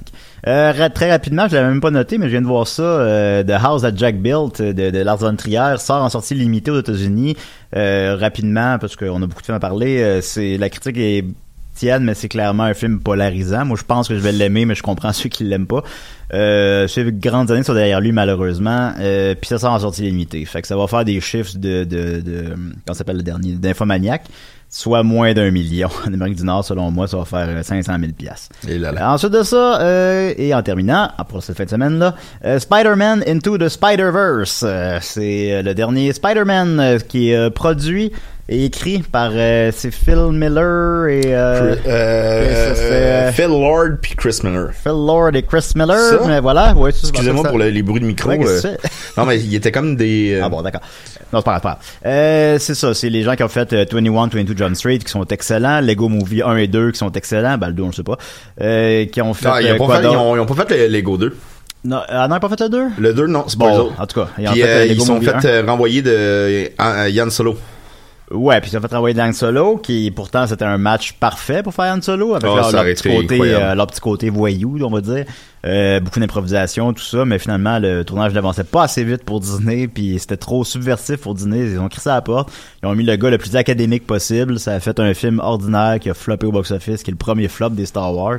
Euh, 0.47 0.89
très 0.89 1.11
rapidement, 1.11 1.47
je 1.49 1.55
l'avais 1.55 1.67
même 1.67 1.81
pas 1.81 1.91
noté, 1.91 2.17
mais 2.17 2.27
je 2.27 2.31
viens 2.31 2.41
de 2.41 2.47
voir 2.47 2.65
ça, 2.67 2.81
euh, 2.81 3.43
The 3.43 3.51
House 3.61 3.81
that 3.81 3.91
Jack 3.95 4.21
Built 4.21 4.61
de, 4.61 4.71
de 4.89 4.99
Lars 4.99 5.17
von 5.17 5.35
Trier 5.35 5.75
sort 5.79 6.01
en 6.03 6.09
sortie 6.09 6.33
limitée 6.33 6.71
aux 6.71 6.79
États-Unis 6.79 7.35
rapidement, 7.73 8.77
parce 8.79 8.95
qu'on 8.95 9.21
a 9.21 9.27
beaucoup 9.27 9.41
de 9.41 9.45
films 9.45 9.57
à 9.57 9.59
parler. 9.59 10.19
C'est 10.21 10.57
La 10.57 10.69
critique 10.69 10.97
est 10.97 11.25
mais 12.01 12.13
c'est 12.13 12.29
clairement 12.29 12.63
un 12.63 12.73
film 12.73 12.99
polarisant. 12.99 13.65
Moi, 13.65 13.77
je 13.79 13.83
pense 13.83 14.07
que 14.07 14.15
je 14.15 14.19
vais 14.19 14.31
l'aimer, 14.31 14.65
mais 14.65 14.75
je 14.75 14.83
comprends 14.83 15.13
ceux 15.13 15.29
qui 15.29 15.43
l'aiment 15.43 15.67
pas. 15.67 15.83
Euh, 16.33 16.87
c'est 16.87 17.11
grandes 17.19 17.49
années 17.51 17.63
sont 17.63 17.73
derrière 17.73 18.01
lui, 18.01 18.11
malheureusement. 18.11 18.91
Euh, 18.99 19.33
puis 19.35 19.47
ça 19.47 19.57
sort 19.57 19.73
en 19.73 19.79
sortie 19.79 20.03
limitée. 20.03 20.45
Fait 20.45 20.61
que 20.61 20.67
ça 20.67 20.77
va 20.77 20.87
faire 20.87 21.05
des 21.05 21.19
chiffres 21.21 21.53
de... 21.55 21.83
de, 21.83 22.21
de 22.21 22.43
comment 22.85 22.93
s'appelle 22.93 23.17
le 23.17 23.23
dernier? 23.23 23.53
D'Infomaniac. 23.53 24.23
Soit 24.71 25.01
moins 25.01 25.33
d'un 25.33 25.49
million. 25.49 25.89
En 26.07 26.13
Amérique 26.13 26.35
du 26.35 26.43
Nord, 26.43 26.63
selon 26.63 26.91
moi, 26.91 27.07
ça 27.07 27.17
va 27.17 27.25
faire 27.25 27.47
euh, 27.49 27.63
500 27.63 27.93
000 27.99 28.11
piastres. 28.15 28.49
Et 28.67 28.77
là, 28.77 28.91
là. 28.91 29.11
Ensuite 29.11 29.31
de 29.31 29.41
ça, 29.41 29.81
euh, 29.81 30.31
et 30.37 30.53
en 30.53 30.61
terminant, 30.61 31.09
ah, 31.17 31.23
pour 31.23 31.41
cette 31.41 31.57
fin 31.57 31.65
de 31.65 31.69
semaine-là, 31.71 32.13
euh, 32.45 32.59
Spider-Man 32.59 33.23
Into 33.27 33.57
the 33.57 33.67
Spider-Verse. 33.67 34.63
Euh, 34.63 34.99
c'est 35.01 35.53
euh, 35.53 35.61
le 35.63 35.73
dernier 35.73 36.13
Spider-Man 36.13 36.79
euh, 36.79 36.99
qui 36.99 37.31
est 37.31 37.35
euh, 37.35 37.49
produit 37.49 38.11
et 38.51 38.65
écrit 38.65 38.99
par 38.99 39.29
euh, 39.33 39.71
c'est 39.75 39.91
Phil 39.91 40.31
Miller 40.31 41.07
et 41.07 41.21
euh, 41.25 41.75
euh, 41.87 42.69
ça, 42.69 42.75
c'est, 42.75 42.81
euh, 42.91 43.31
Phil 43.31 43.45
Lord 43.47 43.97
puis 44.01 44.15
Chris 44.15 44.39
Miller. 44.43 44.69
Phil 44.73 44.91
Lord 44.91 45.35
et 45.35 45.43
Chris 45.43 45.71
Miller. 45.75 45.97
Ça? 46.19 46.19
Mais 46.27 46.39
voilà, 46.39 46.73
ouais, 46.73 46.89
Excusez-moi 46.89 47.43
pour 47.43 47.59
le- 47.59 47.69
les 47.69 47.83
bruits 47.83 48.01
de 48.01 48.05
micro. 48.07 48.29
Ouais, 48.31 48.39
euh. 48.65 48.75
non 49.17 49.25
mais 49.25 49.39
il 49.39 49.53
était 49.53 49.71
comme 49.71 49.95
des. 49.95 50.33
euh, 50.33 50.41
Ah 50.43 50.49
bon, 50.49 50.61
d'accord. 50.63 50.81
Non, 51.31 51.39
c'est 51.41 51.45
pas 51.45 51.59
grave, 51.59 51.77
c'est 52.01 52.03
pas. 52.03 52.09
Euh, 52.09 52.57
ça, 52.57 52.93
c'est 52.95 53.09
les 53.09 53.21
gens 53.21 53.35
qui 53.35 53.43
ont 53.43 53.47
fait 53.49 53.71
euh, 53.73 53.85
21, 53.91 54.27
22 54.27 54.57
Jump 54.57 54.75
Street 54.75 54.97
qui 54.97 55.11
sont 55.11 55.25
excellents, 55.25 55.79
Lego 55.79 56.09
Movie 56.09 56.41
1 56.41 56.55
et 56.57 56.67
2 56.67 56.91
qui 56.91 56.97
sont 56.97 57.11
excellents, 57.11 57.57
ben 57.59 57.67
le 57.67 57.73
2 57.73 57.83
on 57.83 57.87
le 57.87 57.93
sait 57.93 58.01
pas, 58.01 58.17
euh, 58.61 59.05
qui 59.05 59.21
ont 59.21 59.35
fait... 59.35 59.47
non, 59.47 59.57
ils, 59.59 59.67
euh, 59.67 59.77
ont 59.79 59.87
pas 59.87 59.97
fait, 60.01 60.03
ils, 60.07 60.17
ont, 60.17 60.35
ils 60.35 60.39
ont 60.39 60.45
pas 60.47 60.65
fait 60.65 60.87
le 60.87 60.87
Lego 60.87 61.17
2. 61.19 61.37
Non, 61.85 62.01
ah, 62.09 62.27
non, 62.27 62.37
ils 62.37 62.39
pas 62.39 62.49
fait 62.49 62.59
le 62.61 62.69
2? 62.69 62.83
Le 62.97 63.13
2, 63.13 63.27
non, 63.27 63.45
c'est 63.47 63.59
pas 63.59 63.67
eux 63.67 63.69
Bon, 63.69 63.77
autres. 63.85 64.01
en 64.01 64.07
tout 64.07 64.19
cas, 64.21 64.27
ils 64.39 64.45
Puis, 64.49 64.61
fait 64.61 64.67
euh, 64.67 64.85
ils 64.87 65.01
sont 65.01 65.21
fait 65.21 65.33
1. 65.35 65.45
euh, 65.45 65.63
renvoyer 65.67 66.01
de 66.01 66.09
euh, 66.11 66.65
euh, 66.81 67.09
Yann 67.09 67.29
Solo. 67.29 67.55
Ouais, 68.31 68.61
puis 68.61 68.75
ont 68.77 68.81
fait 68.81 68.87
travailler 68.87 69.15
Dan 69.15 69.33
Solo, 69.33 69.77
qui 69.77 70.11
pourtant 70.11 70.45
c'était 70.45 70.65
un 70.65 70.77
match 70.77 71.13
parfait 71.13 71.63
pour 71.63 71.73
faire 71.73 71.95
Han 71.95 72.01
Solo, 72.01 72.35
avec 72.35 72.47
Oh, 72.47 72.55
leur, 72.57 72.69
ça 72.69 72.83
petit 72.83 73.09
côté, 73.09 73.39
euh, 73.41 73.73
leur 73.73 73.87
petit 73.87 73.99
côté 74.01 74.29
voyou, 74.29 74.77
on 74.83 74.89
va 74.91 75.01
dire. 75.01 75.25
Euh, 75.65 75.99
beaucoup 75.99 76.19
d'improvisation, 76.21 76.93
tout 76.93 77.03
ça, 77.03 77.25
mais 77.25 77.37
finalement 77.39 77.79
le 77.79 78.03
tournage 78.03 78.33
n'avançait 78.33 78.63
pas 78.63 78.83
assez 78.83 79.03
vite 79.03 79.23
pour 79.25 79.39
Disney, 79.39 79.87
puis 79.87 80.17
c'était 80.19 80.37
trop 80.37 80.63
subversif 80.63 81.17
pour 81.17 81.33
Disney. 81.33 81.71
Ils 81.71 81.79
ont 81.79 81.89
crissé 81.89 82.09
à 82.11 82.15
la 82.15 82.21
porte, 82.21 82.49
ils 82.83 82.85
ont 82.87 82.95
mis 82.95 83.03
le 83.03 83.15
gars 83.15 83.29
le 83.31 83.37
plus 83.39 83.55
académique 83.55 84.05
possible. 84.05 84.59
Ça 84.59 84.73
a 84.73 84.79
fait 84.79 84.99
un 84.99 85.13
film 85.15 85.39
ordinaire 85.39 85.97
qui 85.99 86.09
a 86.09 86.13
floppé 86.13 86.45
au 86.45 86.51
box-office, 86.51 87.01
qui 87.03 87.09
est 87.09 87.13
le 87.13 87.17
premier 87.17 87.47
flop 87.47 87.71
des 87.71 87.87
Star 87.87 88.13
Wars. 88.15 88.37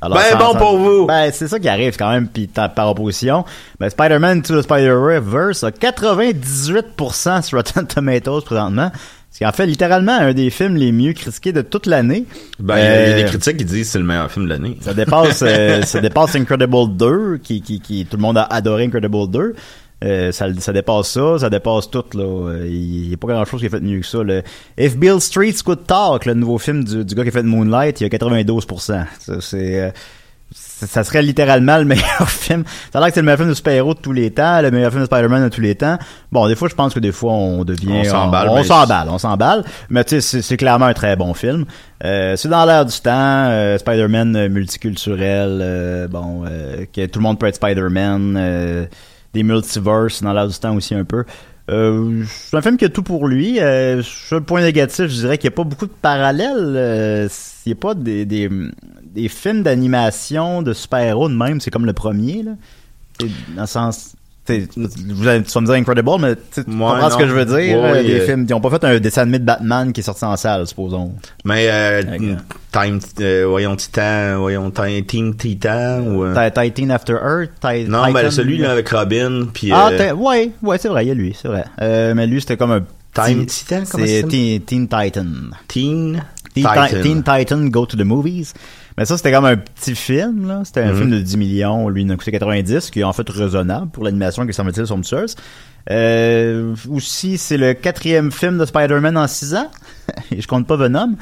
Alors, 0.00 0.18
Ben 0.18 0.24
sans- 0.32 0.38
bon 0.38 0.52
sans- 0.52 0.58
pour 0.58 0.78
vous! 0.78 1.06
Ben 1.06 1.30
c'est 1.32 1.46
ça 1.48 1.58
qui 1.60 1.68
arrive 1.68 1.96
quand 1.96 2.10
même, 2.10 2.26
puis 2.28 2.46
par 2.46 2.88
opposition, 2.88 3.44
ben 3.78 3.90
Spider-Man 3.90 4.42
to 4.42 4.56
the 4.58 4.62
Spider-Verse 4.62 5.64
a 5.64 5.70
98% 5.72 7.42
sur 7.42 7.58
Rotten 7.58 7.86
Tomatoes 7.86 8.42
présentement. 8.42 8.90
Ce 9.32 9.38
qui 9.38 9.46
en 9.46 9.50
fait 9.52 9.66
littéralement 9.66 10.12
un 10.12 10.32
des 10.34 10.50
films 10.50 10.76
les 10.76 10.92
mieux 10.92 11.14
critiqués 11.14 11.52
de 11.52 11.62
toute 11.62 11.86
l'année. 11.86 12.26
Ben, 12.60 12.76
il 12.76 12.82
y 12.82 12.86
a- 12.86 13.08
y 13.08 13.12
a 13.12 13.16
des 13.16 13.22
Euh, 13.24 13.28
critiques 13.28 13.56
qui 13.56 13.64
disent 13.64 13.86
que 13.86 13.92
c'est 13.92 13.98
le 13.98 14.04
meilleur 14.04 14.30
film 14.30 14.44
de 14.44 14.50
l'année. 14.50 14.76
ça 14.82 14.92
dépasse, 14.94 15.42
euh, 15.46 15.82
ça 15.82 16.00
dépasse 16.00 16.36
Incredible 16.36 16.96
2, 16.96 17.38
qui, 17.42 17.62
qui, 17.62 17.80
qui, 17.80 18.04
tout 18.04 18.18
le 18.18 18.22
monde 18.22 18.36
a 18.38 18.42
adoré 18.44 18.84
Incredible 18.84 19.28
2. 19.30 19.54
Euh, 20.04 20.32
ça, 20.32 20.46
ça 20.58 20.72
dépasse 20.72 21.10
ça, 21.12 21.38
ça 21.38 21.48
dépasse 21.48 21.88
tout, 21.88 22.04
là. 22.14 22.24
Euh, 22.24 22.66
Il 22.68 23.08
n'y 23.08 23.14
a 23.14 23.16
pas 23.16 23.28
grand 23.28 23.44
chose 23.44 23.60
qui 23.60 23.66
est 23.66 23.70
fait 23.70 23.80
mieux 23.80 24.00
que 24.00 24.06
ça, 24.06 24.22
le 24.22 24.42
If 24.76 24.96
Bill 24.96 25.20
Street 25.20 25.54
Could 25.64 25.86
Talk, 25.86 26.26
le 26.26 26.34
nouveau 26.34 26.58
film 26.58 26.82
du, 26.84 27.04
du 27.04 27.14
gars 27.14 27.22
qui 27.22 27.28
a 27.28 27.32
fait 27.32 27.42
Moonlight, 27.44 28.00
il 28.00 28.04
y 28.04 28.06
a 28.06 28.08
92%. 28.10 29.04
Ça, 29.20 29.40
c'est, 29.40 29.80
euh, 29.80 29.90
ça 30.54 31.04
serait 31.04 31.22
littéralement 31.22 31.78
le 31.78 31.84
meilleur 31.86 32.28
film. 32.28 32.64
Ça 32.92 32.98
a 32.98 33.00
l'air 33.02 33.08
que 33.08 33.14
c'est 33.14 33.20
le 33.20 33.24
meilleur 33.26 33.38
film 33.38 33.48
de 33.50 33.54
super-héros 33.54 33.94
de 33.94 34.00
tous 34.00 34.12
les 34.12 34.30
temps, 34.30 34.60
le 34.60 34.70
meilleur 34.70 34.90
film 34.90 35.02
de 35.02 35.06
Spider-Man 35.06 35.44
de 35.44 35.48
tous 35.48 35.60
les 35.60 35.74
temps. 35.74 35.98
Bon, 36.30 36.46
des 36.48 36.54
fois, 36.56 36.68
je 36.68 36.74
pense 36.74 36.94
que 36.94 37.00
des 37.00 37.12
fois, 37.12 37.32
on 37.32 37.64
devient... 37.64 38.00
On 38.00 38.04
s'emballe, 38.04 38.48
On, 38.50 38.62
s'emballe, 38.62 39.08
on 39.10 39.18
s'emballe. 39.18 39.64
Mais 39.90 40.04
tu 40.04 40.16
sais, 40.16 40.20
c'est- 40.20 40.42
c'est 40.42 40.56
clairement 40.56 40.86
un 40.86 40.94
très 40.94 41.16
bon 41.16 41.34
film. 41.34 41.64
Euh, 42.04 42.36
c'est 42.36 42.48
dans 42.48 42.64
l'air 42.64 42.84
du 42.84 42.98
temps, 43.00 43.10
euh, 43.14 43.78
Spider-Man 43.78 44.36
euh, 44.36 44.48
multiculturel, 44.48 45.58
euh, 45.62 46.08
bon, 46.08 46.44
euh, 46.46 46.84
que 46.92 47.06
tout 47.06 47.18
le 47.18 47.22
monde 47.22 47.38
peut 47.38 47.46
être 47.46 47.56
Spider-Man. 47.56 48.36
euh, 48.36 48.86
des 49.34 49.42
multiverses 49.44 50.22
dans 50.22 50.34
l'air 50.34 50.46
du 50.46 50.58
temps 50.58 50.74
aussi 50.76 50.94
un 50.94 51.04
peu. 51.04 51.24
Euh, 51.72 52.24
c'est 52.28 52.56
un 52.56 52.62
film 52.62 52.76
qui 52.76 52.84
a 52.84 52.88
tout 52.88 53.02
pour 53.02 53.26
lui. 53.26 53.60
Euh, 53.60 54.02
sur 54.02 54.36
le 54.36 54.44
point 54.44 54.60
négatif, 54.60 55.06
je 55.06 55.20
dirais 55.20 55.38
qu'il 55.38 55.48
n'y 55.48 55.54
a 55.54 55.56
pas 55.56 55.64
beaucoup 55.64 55.86
de 55.86 55.92
parallèles. 55.92 56.74
Euh, 56.76 57.28
il 57.64 57.70
n'y 57.70 57.72
a 57.72 57.80
pas 57.80 57.94
des, 57.94 58.26
des, 58.26 58.50
des 59.04 59.28
films 59.28 59.62
d'animation 59.62 60.62
de 60.62 60.72
super-héros 60.72 61.28
de 61.28 61.34
même. 61.34 61.60
C'est 61.60 61.70
comme 61.70 61.86
le 61.86 61.92
premier. 61.92 62.42
Là. 62.42 62.52
Dans 63.56 63.62
le 63.62 63.66
sens... 63.66 64.14
t'sais, 64.44 64.68
Vous 64.76 65.28
allez, 65.28 65.42
tu 65.42 65.52
vas 65.52 65.60
me 65.60 65.66
dire 65.66 65.74
Incredible, 65.76 66.10
mais 66.20 66.34
tu 66.52 66.64
comprends 66.64 67.10
ce 67.10 67.16
que 67.16 67.26
je 67.26 67.32
veux 67.32 67.44
dire. 67.44 67.78
Ouais, 67.80 67.98
euh, 67.98 68.02
des 68.02 68.20
euh, 68.20 68.26
films, 68.26 68.46
ils 68.48 68.52
n'ont 68.52 68.60
pas 68.60 68.70
fait 68.70 68.84
un 68.84 68.98
dessin 68.98 69.22
animé 69.22 69.38
de 69.38 69.44
Batman 69.44 69.92
qui 69.92 70.00
est 70.00 70.04
sorti 70.04 70.24
en 70.24 70.36
salle, 70.36 70.66
supposons. 70.66 71.12
Mais 71.44 71.68
euh. 71.70 72.02
Time, 72.72 73.00
euh, 73.20 73.44
voyons 73.48 73.76
Titan, 73.76 74.38
voyons 74.38 74.70
Team 75.06 75.34
Titan 75.36 76.00
ou. 76.06 76.24
euh, 76.24 76.50
Ti- 76.50 76.72
Titan 76.72 76.90
After 76.90 77.12
Earth, 77.14 77.50
Ti- 77.60 77.84
non, 77.88 78.04
Titan- 78.06 78.12
ben 78.12 78.30
celui 78.30 78.58
là 78.58 78.72
avec 78.72 78.88
Robin 78.88 79.46
puis. 79.52 79.70
Ah, 79.72 79.90
ouais, 80.14 80.50
ouais, 80.62 80.78
c'est 80.78 80.88
vrai, 80.88 81.04
il 81.04 81.08
y 81.08 81.10
a 81.10 81.14
lui, 81.14 81.36
c'est 81.40 81.48
vrai. 81.48 81.64
Mais 81.80 82.26
lui, 82.26 82.40
c'était 82.40 82.56
comme 82.56 82.72
un 82.72 82.82
Time 83.14 83.44
Titan, 83.44 83.82
comment 83.90 84.06
C'est 84.06 84.22
ça 84.22 84.26
Teen, 84.28 84.60
Teen 84.62 84.88
Titan. 84.88 85.26
Teen. 85.68 86.22
Teen 86.54 86.64
Titan. 86.66 86.86
Ti- 86.88 87.02
Teen 87.02 87.22
Titan 87.22 87.66
Go 87.68 87.84
to 87.86 87.96
the 87.96 88.04
Movies. 88.04 88.54
Mais 88.98 89.04
ça, 89.04 89.16
c'était 89.16 89.32
comme 89.32 89.44
un 89.46 89.56
petit 89.56 89.94
film, 89.94 90.46
là. 90.46 90.62
C'était 90.64 90.80
un 90.82 90.92
Mhm. 90.92 90.98
film 90.98 91.10
de 91.10 91.18
10 91.20 91.36
millions. 91.36 91.88
Lui, 91.88 92.02
il 92.02 92.12
a 92.12 92.16
coûté 92.16 92.30
90, 92.32 92.90
qui 92.90 93.00
est 93.00 93.04
en 93.04 93.12
fait 93.12 93.28
raisonnable 93.28 93.90
pour 93.90 94.04
l'animation 94.04 94.46
qui 94.46 94.52
semble-t-il 94.52 94.86
somptueuse. 94.86 95.34
Euh, 95.90 96.74
aussi, 96.90 97.38
c'est 97.38 97.56
le 97.56 97.72
quatrième 97.74 98.30
film 98.30 98.58
de 98.58 98.64
Spider-Man 98.64 99.16
en 99.16 99.26
6 99.26 99.54
ans. 99.54 99.70
et 100.30 100.40
je 100.40 100.46
compte 100.46 100.66
pas 100.66 100.76
Venom. 100.76 101.16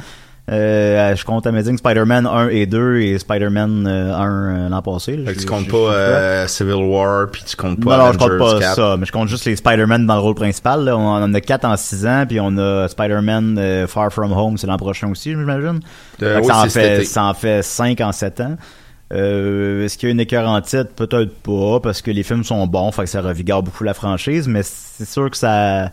Euh, 0.51 1.15
je 1.15 1.25
compte 1.25 1.47
Amazing 1.47 1.79
Spider-Man 1.79 2.27
1 2.27 2.49
et 2.49 2.67
2 2.67 2.97
et 2.97 3.19
Spider-Man 3.21 3.87
euh, 3.87 4.13
1 4.13 4.67
euh, 4.67 4.69
l'an 4.69 4.83
passé. 4.83 5.17
là. 5.17 5.27
Fait 5.31 5.37
que 5.37 5.41
tu 5.41 5.47
comptes 5.47 5.69
pas 5.69 5.77
euh, 5.77 6.47
Civil 6.49 6.75
War 6.75 7.29
puis 7.31 7.45
tu 7.47 7.55
comptes 7.55 7.79
pas 7.85 7.97
non, 7.97 8.07
non, 8.07 8.13
je 8.13 8.19
compte 8.19 8.33
Avengers 8.33 8.55
pas 8.55 8.61
4. 8.61 8.75
ça, 8.75 8.97
mais 8.99 9.07
je 9.07 9.13
compte 9.13 9.29
juste 9.29 9.45
les 9.45 9.55
Spider-Man 9.55 10.07
dans 10.07 10.15
le 10.15 10.21
rôle 10.21 10.35
principal. 10.35 10.85
Là. 10.85 10.97
On 10.97 11.23
en 11.23 11.33
a 11.33 11.41
4 11.41 11.65
en 11.65 11.77
6 11.77 12.07
ans, 12.07 12.25
puis 12.29 12.41
on 12.41 12.59
a 12.59 12.89
Spider-Man 12.89 13.59
euh, 13.59 13.87
Far 13.87 14.13
From 14.13 14.33
Home, 14.33 14.59
c'est 14.59 14.67
l'an 14.67 14.77
prochain 14.77 15.09
aussi, 15.09 15.31
j'imagine. 15.31 15.79
Euh, 16.21 16.41
oui, 16.41 16.47
ça, 16.47 16.59
en 16.63 16.69
fait, 16.69 17.05
ça 17.05 17.25
en 17.25 17.35
fait 17.35 17.63
5 17.63 18.01
en 18.01 18.11
7 18.11 18.41
ans. 18.41 18.57
Euh, 19.13 19.85
Est-ce 19.85 19.99
qu'il 19.99 20.09
y 20.09 20.11
a 20.11 20.13
une 20.13 20.21
écœur 20.21 20.49
en 20.49 20.61
titre? 20.61 20.91
Peut-être 20.97 21.33
pas, 21.43 21.79
parce 21.81 22.03
que 22.03 22.11
les 22.11 22.25
films 22.25 22.43
sont 22.43 22.67
bons, 22.67 22.91
fait 22.91 23.03
que 23.03 23.09
ça 23.09 23.21
revigore 23.23 23.63
beaucoup 23.63 23.85
la 23.85 23.95
franchise, 23.95 24.49
mais 24.49 24.63
c'est 24.65 25.09
sûr 25.09 25.31
que 25.31 25.37
ça... 25.37 25.91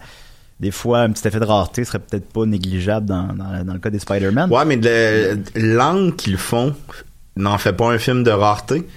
Des 0.60 0.72
fois, 0.72 1.00
un 1.00 1.12
petit 1.12 1.28
effet 1.28 1.40
de 1.40 1.46
rareté 1.46 1.86
serait 1.86 2.00
peut-être 2.00 2.30
pas 2.30 2.46
négligeable 2.46 3.06
dans, 3.06 3.28
dans, 3.64 3.74
le 3.74 3.80
cas 3.80 3.92
des 3.92 4.00
Spider-Man. 4.00 4.52
Ouais, 4.52 4.66
mais 4.66 4.80
l'angle 5.56 6.16
qu'ils 6.16 6.38
font 6.38 6.76
n'en 7.36 7.58
fait 7.60 7.74
pas 7.74 7.86
un 7.92 8.00
film 8.00 8.24
de 8.24 8.32
rareté. 8.32 8.88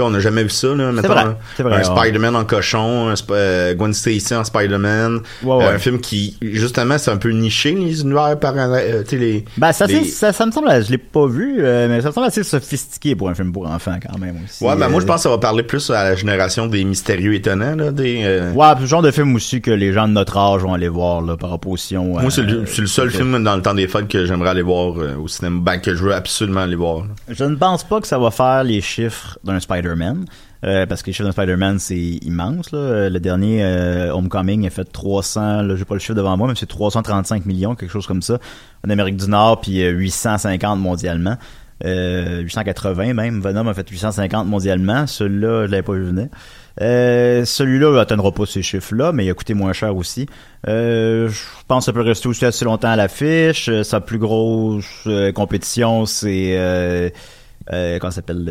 On 0.00 0.10
n'a 0.10 0.18
jamais 0.18 0.42
vu 0.42 0.50
ça, 0.50 0.74
là. 0.74 0.90
Mettons, 0.90 1.06
vrai, 1.08 1.24
vrai, 1.60 1.74
un 1.76 1.78
ouais. 1.78 1.84
Spider-Man 1.84 2.34
en 2.34 2.44
cochon, 2.44 3.10
un 3.10 3.14
Sp- 3.14 3.30
euh, 3.30 3.74
Gwen 3.74 3.94
Stacy 3.94 4.34
en 4.34 4.42
Spider-Man. 4.42 5.20
Ouais, 5.44 5.54
ouais. 5.56 5.64
Euh, 5.66 5.74
un 5.76 5.78
film 5.78 6.00
qui, 6.00 6.36
justement, 6.42 6.98
c'est 6.98 7.12
un 7.12 7.16
peu 7.16 7.30
niché, 7.30 7.72
les 7.74 8.00
univers 8.02 8.36
parallèles. 8.40 9.04
euh, 9.12 9.16
les, 9.16 9.44
Ben, 9.56 9.70
ça, 9.70 9.86
les- 9.86 10.02
c'est- 10.02 10.10
ça, 10.10 10.32
ça 10.32 10.46
me 10.46 10.50
semble, 10.50 10.68
je 10.84 10.90
l'ai 10.90 10.98
pas 10.98 11.28
vu, 11.28 11.58
euh, 11.60 11.86
mais 11.88 12.00
ça 12.00 12.08
me 12.08 12.12
semble 12.12 12.26
assez 12.26 12.42
sophistiqué 12.42 13.14
pour 13.14 13.28
un 13.28 13.34
film 13.36 13.52
pour 13.52 13.68
enfants 13.68 13.96
quand 14.04 14.18
même 14.18 14.36
aussi. 14.44 14.64
Ouais, 14.64 14.74
ben 14.74 14.88
moi, 14.88 15.00
je 15.00 15.06
pense 15.06 15.16
que 15.18 15.22
ça 15.22 15.28
va 15.30 15.38
parler 15.38 15.62
plus 15.62 15.88
à 15.90 16.02
la 16.02 16.16
génération 16.16 16.66
des 16.66 16.82
mystérieux 16.82 17.34
étonnants, 17.34 17.76
là, 17.76 17.92
des... 17.92 18.40
Ouais, 18.52 18.66
le 18.80 18.86
genre 18.86 19.02
de 19.02 19.12
film 19.12 19.32
aussi 19.36 19.60
que 19.60 19.70
les 19.70 19.92
gens 19.92 20.08
de 20.08 20.12
notre 20.14 20.36
âge 20.36 20.62
vont 20.62 20.74
aller 20.74 20.88
voir 20.88 21.22
là, 21.22 21.36
par 21.36 21.52
opposition. 21.52 22.04
Moi, 22.04 22.32
c'est 22.32 22.42
le, 22.42 22.66
seul 22.66 23.12
film 23.12 23.44
dans 23.44 23.54
le 23.54 23.62
temps 23.62 23.74
des 23.74 23.86
fêtes 23.86 24.08
que 24.08 24.26
j'aimerais 24.26 24.50
aller 24.50 24.62
voir 24.62 24.94
au 25.22 25.28
cinéma. 25.28 25.60
Ben, 25.62 25.78
que 25.78 25.94
je 25.94 26.02
veux 26.02 26.14
absolument 26.14 26.62
aller 26.62 26.74
voir. 26.74 27.02
là. 27.02 27.04
Je 27.28 27.44
ne 27.44 27.54
pense 27.54 27.84
pas 27.84 28.00
que 28.00 28.08
ça 28.08 28.18
va 28.18 28.32
faire 28.32 28.64
les 28.64 28.80
chiffres 28.80 29.38
d'un 29.44 29.60
Spider-Man. 29.60 29.83
Euh, 30.64 30.86
parce 30.86 31.02
que 31.02 31.08
les 31.08 31.12
chiffres 31.12 31.28
d'un 31.28 31.32
Spider-Man, 31.32 31.78
c'est 31.78 31.96
immense. 31.96 32.70
Le 32.72 33.18
dernier, 33.18 33.62
euh, 33.62 34.12
Homecoming, 34.12 34.66
a 34.66 34.70
fait 34.70 34.84
300, 34.84 35.62
là, 35.62 35.76
j'ai 35.76 35.84
pas 35.84 35.94
le 35.94 36.00
chiffre 36.00 36.14
devant 36.14 36.36
moi, 36.36 36.48
mais 36.48 36.54
c'est 36.56 36.66
335 36.66 37.44
millions, 37.44 37.74
quelque 37.74 37.90
chose 37.90 38.06
comme 38.06 38.22
ça, 38.22 38.38
en 38.86 38.90
Amérique 38.90 39.16
du 39.16 39.28
Nord, 39.28 39.60
puis 39.60 39.82
euh, 39.82 39.90
850 39.90 40.80
mondialement. 40.80 41.36
Euh, 41.84 42.40
880 42.40 43.14
même. 43.14 43.40
Venom 43.40 43.66
a 43.68 43.74
fait 43.74 43.88
850 43.88 44.46
mondialement. 44.46 45.06
Celui-là, 45.06 45.66
je 45.66 45.70
l'avais 45.70 45.82
pas 45.82 45.92
vu 45.92 46.04
venir. 46.04 46.28
Celui-là 46.78 47.94
n'atteindra 47.94 48.32
pas 48.32 48.46
ces 48.46 48.62
chiffres-là, 48.62 49.12
mais 49.12 49.26
il 49.26 49.30
a 49.30 49.34
coûté 49.34 49.54
moins 49.54 49.72
cher 49.72 49.94
aussi. 49.94 50.26
Je 50.66 51.28
pense 51.68 51.80
que 51.80 51.84
ça 51.86 51.92
peut 51.92 52.00
rester 52.00 52.28
aussi 52.28 52.44
assez 52.46 52.64
longtemps 52.64 52.88
à 52.88 52.96
l'affiche. 52.96 53.70
Sa 53.82 54.00
plus 54.00 54.18
grosse 54.18 55.06
compétition, 55.34 56.06
c'est 56.06 57.12
euh, 57.72 57.98
ça 58.00 58.10
s'appelle 58.10 58.44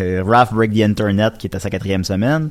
euh, 0.00 0.22
Ralph 0.26 0.52
Break 0.52 0.72
the 0.74 0.80
Internet, 0.82 1.34
qui 1.38 1.46
est 1.46 1.54
à 1.56 1.60
sa 1.60 1.70
quatrième 1.70 2.04
semaine. 2.04 2.50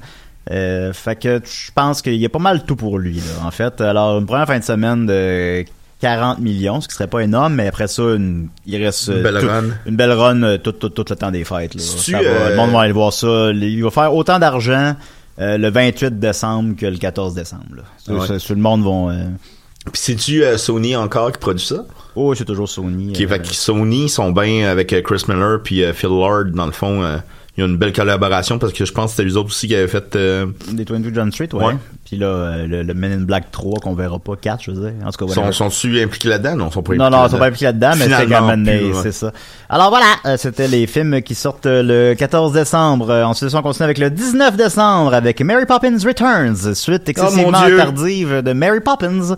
Euh, 0.51 0.93
fait 0.93 1.15
que 1.15 1.41
je 1.43 1.71
pense 1.75 2.01
qu'il 2.01 2.15
y 2.15 2.25
a 2.25 2.29
pas 2.29 2.39
mal 2.39 2.63
tout 2.65 2.75
pour 2.75 2.97
lui, 2.97 3.15
là, 3.17 3.45
en 3.45 3.51
fait. 3.51 3.81
Alors, 3.81 4.19
une 4.19 4.25
première 4.25 4.47
fin 4.47 4.57
de 4.57 4.63
semaine 4.63 5.05
de 5.05 5.63
40 6.01 6.39
millions, 6.39 6.79
ce 6.81 6.87
qui 6.87 6.93
serait 6.95 7.07
pas 7.07 7.19
énorme, 7.19 7.55
mais 7.55 7.67
après 7.67 7.87
ça, 7.87 8.01
une- 8.15 8.47
il 8.65 8.81
reste 8.83 9.07
Une 9.09 9.21
belle 9.21 9.39
tout- 9.41 9.47
run. 9.47 9.63
une 9.85 9.95
belle 9.95 10.11
run 10.13 10.43
euh, 10.43 10.57
tout, 10.57 10.71
tout, 10.71 10.89
tout 10.89 11.05
le 11.09 11.15
temps 11.15 11.29
des 11.31 11.43
fêtes. 11.43 11.75
Là. 11.75 11.81
Ça 11.81 12.11
va, 12.13 12.23
euh, 12.23 12.49
Le 12.51 12.55
monde 12.55 12.71
va 12.71 12.81
aller 12.81 12.93
voir 12.93 13.11
ça. 13.13 13.51
Il 13.51 13.83
va 13.83 13.91
faire 13.91 14.13
autant 14.15 14.39
d'argent 14.39 14.95
euh, 15.39 15.57
le 15.57 15.69
28 15.69 16.19
décembre 16.19 16.75
que 16.77 16.85
le 16.85 16.97
14 16.97 17.33
décembre. 17.35 17.75
Là. 17.77 17.83
Ça, 17.97 18.13
Ouais. 18.13 18.27
ça, 18.27 18.39
tout 18.39 18.55
le 18.55 18.61
monde 18.61 18.83
vont... 18.83 19.09
Puis 19.91 20.01
c'est-tu 20.01 20.43
Sony 20.57 20.95
encore 20.95 21.31
qui 21.31 21.37
produit 21.39 21.65
ça? 21.65 21.85
Oh, 22.21 22.35
c'est 22.35 22.45
toujours 22.45 22.67
Sony. 22.67 23.13
Qui, 23.13 23.25
euh, 23.25 23.27
fait 23.29 23.39
que 23.39 23.47
Sony 23.47 24.09
sont 24.09 24.31
bien 24.31 24.67
avec 24.69 24.91
euh, 24.93 25.01
Chris 25.01 25.23
Miller 25.27 25.59
puis 25.63 25.83
euh, 25.83 25.93
Phil 25.93 26.09
Lord, 26.09 26.45
dans 26.53 26.65
le 26.65 26.71
fond. 26.73 27.01
euh, 27.03 27.17
il 27.57 27.61
y 27.61 27.63
a 27.65 27.67
une 27.67 27.77
belle 27.77 27.91
collaboration 27.91 28.57
parce 28.57 28.71
que 28.71 28.85
je 28.85 28.93
pense 28.93 29.07
que 29.11 29.17
c'était 29.17 29.27
les 29.27 29.35
autres 29.35 29.49
aussi 29.49 29.67
qui 29.67 29.75
avaient 29.75 29.87
fait... 29.89 30.15
euh, 30.15 30.45
Des 30.71 30.85
22 30.85 31.13
John 31.13 31.29
Street, 31.29 31.49
ouais. 31.53 31.65
Ouais. 31.65 31.75
Puis 32.05 32.15
là, 32.15 32.27
euh, 32.27 32.67
le, 32.67 32.83
le 32.83 32.93
Men 32.93 33.11
in 33.11 33.21
Black 33.25 33.51
3 33.51 33.79
qu'on 33.81 33.95
verra 33.95 34.17
pas, 34.17 34.37
4, 34.37 34.63
je 34.63 34.71
veux 34.71 34.79
dire. 34.91 34.93
En 35.05 35.11
tout 35.11 35.25
cas, 35.25 35.33
sont, 35.33 35.41
whatever. 35.41 35.51
sont-tu 35.51 36.01
impliqués 36.01 36.29
là-dedans? 36.29 36.55
Non, 36.55 36.67
ils 36.69 36.73
sont 36.73 36.83
pas 36.83 36.95
Non, 36.95 37.05
impliqués 37.05 37.17
non, 37.21 37.27
ils 37.27 37.31
sont 37.31 37.37
pas 37.37 37.45
impliqués 37.47 37.65
là-dedans, 37.65 37.91
mais 37.97 38.05
c'est 38.07 38.27
quand 38.27 38.55
même, 38.55 38.93
c'est 39.03 39.11
ça. 39.11 39.33
Alors 39.67 39.89
voilà, 39.89 40.05
euh, 40.25 40.37
c'était 40.37 40.69
les 40.69 40.87
films 40.87 41.21
qui 41.21 41.35
sortent 41.35 41.65
euh, 41.65 41.83
le 41.83 42.15
14 42.15 42.53
décembre. 42.53 43.09
Euh, 43.09 43.23
Ensuite, 43.25 43.53
on 43.53 43.61
continue 43.61 43.83
avec 43.85 43.97
le 43.97 44.09
19 44.09 44.55
décembre 44.55 45.13
avec 45.13 45.41
Mary 45.41 45.65
Poppins 45.65 45.97
Returns, 46.05 46.75
suite 46.75 47.09
excessivement 47.09 47.59
Oh, 47.61 47.65
Dieu. 47.67 47.75
tardive 47.77 48.41
de 48.41 48.53
Mary 48.53 48.79
Poppins. 48.79 49.35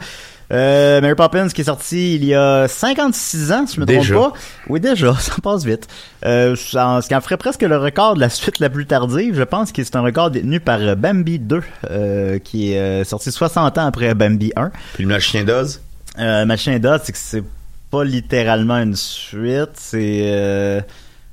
Euh, 0.51 0.99
Mary 1.01 1.15
Poppins 1.15 1.47
qui 1.47 1.61
est 1.61 1.65
sorti 1.65 2.15
il 2.15 2.25
y 2.25 2.35
a 2.35 2.67
56 2.67 3.51
ans, 3.51 3.65
si 3.65 3.75
je 3.75 3.81
me 3.81 3.85
Déjà. 3.85 4.15
trompe 4.15 4.33
pas. 4.33 4.39
Oui, 4.67 4.79
déjà, 4.79 5.15
ça 5.19 5.33
passe 5.41 5.63
vite. 5.63 5.87
Euh, 6.25 6.55
ce 6.55 7.07
qui 7.07 7.15
en 7.15 7.21
ferait 7.21 7.37
presque 7.37 7.61
le 7.61 7.77
record 7.77 8.15
de 8.15 8.19
la 8.19 8.29
suite 8.29 8.59
la 8.59 8.69
plus 8.69 8.85
tardive, 8.85 9.35
je 9.35 9.43
pense 9.43 9.71
que 9.71 9.83
c'est 9.83 9.95
un 9.95 10.01
record 10.01 10.31
détenu 10.31 10.59
par 10.59 10.79
euh, 10.81 10.95
Bambi 10.95 11.39
2, 11.39 11.61
euh, 11.89 12.39
qui 12.39 12.73
est 12.73 13.03
sorti 13.05 13.31
60 13.31 13.77
ans 13.77 13.85
après 13.85 14.13
Bambi 14.13 14.51
1. 14.55 14.71
Puis 14.93 15.03
le 15.03 15.09
machin 15.09 15.43
d'Oz? 15.43 15.81
Euh, 16.19 16.45
Machin 16.45 16.77
d'Oz, 16.79 17.01
c'est 17.05 17.11
que 17.13 17.17
c'est 17.17 17.43
pas 17.89 18.03
littéralement 18.03 18.77
une 18.77 18.95
suite, 18.95 19.71
c'est... 19.75 20.83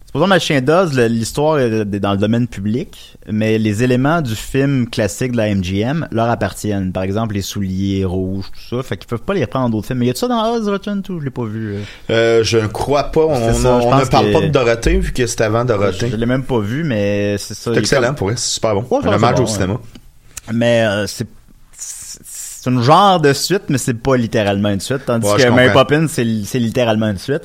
Supposons 0.09 0.27
Machin 0.27 0.63
le- 0.67 1.07
l'histoire 1.07 1.59
est 1.59 1.85
dans 1.85 2.13
le 2.13 2.17
domaine 2.17 2.49
public, 2.49 3.19
mais 3.31 3.59
les 3.59 3.83
éléments 3.83 4.23
du 4.23 4.35
film 4.35 4.89
classique 4.89 5.33
de 5.33 5.37
la 5.37 5.55
MGM 5.55 6.09
leur 6.11 6.31
appartiennent. 6.31 6.93
Par 6.93 7.03
exemple, 7.03 7.35
les 7.35 7.43
souliers 7.43 8.07
rouges, 8.07 8.47
tout 8.51 8.77
ça. 8.77 8.83
Fait 8.83 8.97
qu'ils 8.97 9.07
peuvent 9.07 9.21
pas 9.21 9.35
les 9.35 9.43
reprendre 9.43 9.67
dans 9.67 9.77
d'autres 9.77 9.89
films. 9.89 9.99
Mais 9.99 10.07
y 10.07 10.11
a-tu 10.11 10.21
ça 10.21 10.29
dans 10.29 10.51
Oz 10.55 10.67
Return 10.67 11.03
to? 11.03 11.21
Je 11.21 11.25
l'ai 11.27 11.31
pas 11.31 11.45
vu. 11.45 11.75
euh. 11.75 11.81
Euh, 12.09 12.43
je 12.43 12.57
ne 12.57 12.69
crois 12.69 13.05
pas. 13.05 13.21
On, 13.21 13.53
ça, 13.53 13.81
je 13.83 13.87
on 13.87 13.99
ne 13.99 14.05
parle 14.07 14.29
que- 14.29 14.33
pas 14.33 14.41
de 14.41 14.49
Dorothée 14.49 14.97
vu 14.99 15.13
que 15.13 15.27
c'était 15.27 15.45
avant 15.45 15.61
Je, 15.63 15.67
Dorothée. 15.67 16.09
je 16.11 16.17
l'ai 16.17 16.27
même 16.27 16.45
pas 16.45 16.59
vu, 16.61 16.85
mais 16.85 17.37
c'est 17.37 17.53
ça. 17.53 17.75
C'est 17.75 17.79
excellent 17.81 18.15
pour 18.15 18.31
elle, 18.31 18.39
c'est 18.39 18.55
super 18.55 18.75
bon. 18.77 18.87
Ouais, 18.91 19.07
Un 19.07 19.13
hommage 19.13 19.35
bon, 19.35 19.43
au 19.43 19.47
ouais. 19.47 19.53
cinéma. 19.53 19.75
Mais 20.55 20.87
euh, 20.87 21.07
c'est 21.07 21.27
c'est 21.77 22.71
un 22.71 22.83
genre 22.83 23.21
de 23.21 23.33
suite, 23.35 23.65
mais 23.69 23.79
c'est 23.79 23.95
pas 23.95 24.17
littéralement 24.17 24.71
une 24.71 24.81
suite. 24.81 25.05
Tandis 25.07 25.27
Ouais, 25.29 25.37
que 25.37 25.43
je 25.43 25.49
Mary. 25.49 25.73
Poppins, 25.73 26.07
c'est 26.09 26.25
littéralement 26.25 27.09
une 27.09 27.19
suite. 27.19 27.43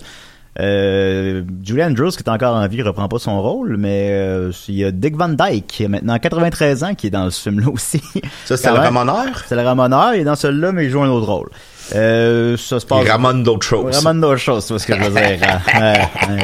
Euh, 0.60 1.44
Julie 1.63 1.84
Andrews, 1.84 2.12
qui 2.12 2.18
est 2.20 2.30
encore 2.30 2.56
en 2.56 2.68
vie, 2.68 2.82
reprend 2.84 3.08
pas 3.08 3.18
son 3.20 3.42
rôle, 3.42 3.76
mais 3.78 4.10
euh, 4.12 4.52
il 4.68 4.76
y 4.76 4.86
a 4.86 4.92
Dick 4.92 5.16
Van 5.16 5.30
Dyke, 5.30 5.66
qui 5.68 5.86
a 5.86 5.88
maintenant 5.88 6.20
93 6.20 6.84
ans, 6.84 6.94
qui 6.94 7.08
est 7.08 7.12
dans 7.12 7.30
ce 7.32 7.42
film-là 7.42 7.70
aussi. 7.70 8.02
Ça, 8.46 8.56
Quand 8.63 8.74
le 8.74 8.80
ramoneur? 8.80 9.26
C'est 9.48 9.56
le 9.56 9.63
ramoneur, 9.63 10.13
il 10.13 10.22
est 10.22 10.26
dans 10.26 10.36
celui-là, 10.36 10.72
mais 10.72 10.86
il 10.86 10.89
joue 10.92 11.02
un 11.02 11.10
autre 11.10 11.28
rôle. 11.28 11.50
Euh, 11.96 12.56
ça 12.56 12.80
se 12.80 12.86
passe... 12.86 13.00
Il 13.04 13.44
d'autres 13.44 13.66
choses. 13.66 13.98
Ramène 13.98 14.22
d'autres 14.22 14.38
choses, 14.38 14.66
vois 14.70 14.80
ce 14.80 14.88
que 14.88 14.96
je 14.96 15.02
veux 15.04 15.10
dire. 15.10 15.39
Euh, 15.82 15.94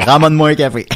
Ramène-moi 0.06 0.50
un 0.50 0.54
café. 0.54 0.86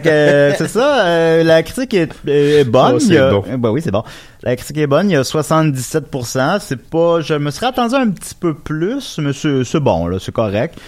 que, 0.00 0.08
euh, 0.08 0.54
c'est 0.56 0.68
ça, 0.68 1.04
euh, 1.06 1.42
la 1.42 1.62
critique 1.62 1.92
est, 1.94 2.12
est 2.26 2.64
bonne. 2.64 2.94
Oh, 2.96 3.00
c'est 3.00 3.18
a- 3.18 3.30
bon. 3.30 3.44
bah 3.58 3.70
oui, 3.72 3.80
c'est 3.82 3.90
bon. 3.90 4.04
La 4.42 4.54
critique 4.56 4.78
est 4.78 4.86
bonne, 4.86 5.10
il 5.10 5.14
y 5.14 5.16
a 5.16 5.22
77%. 5.22 6.58
C'est 6.60 6.76
pas, 6.76 7.20
je 7.20 7.34
me 7.34 7.50
serais 7.50 7.66
attendu 7.66 7.94
un 7.94 8.10
petit 8.10 8.34
peu 8.34 8.54
plus, 8.54 9.18
mais 9.18 9.32
c'est 9.32 9.64
c'est 9.64 9.80
bon, 9.80 10.06
là, 10.06 10.18
c'est 10.20 10.32
correct. 10.32 10.78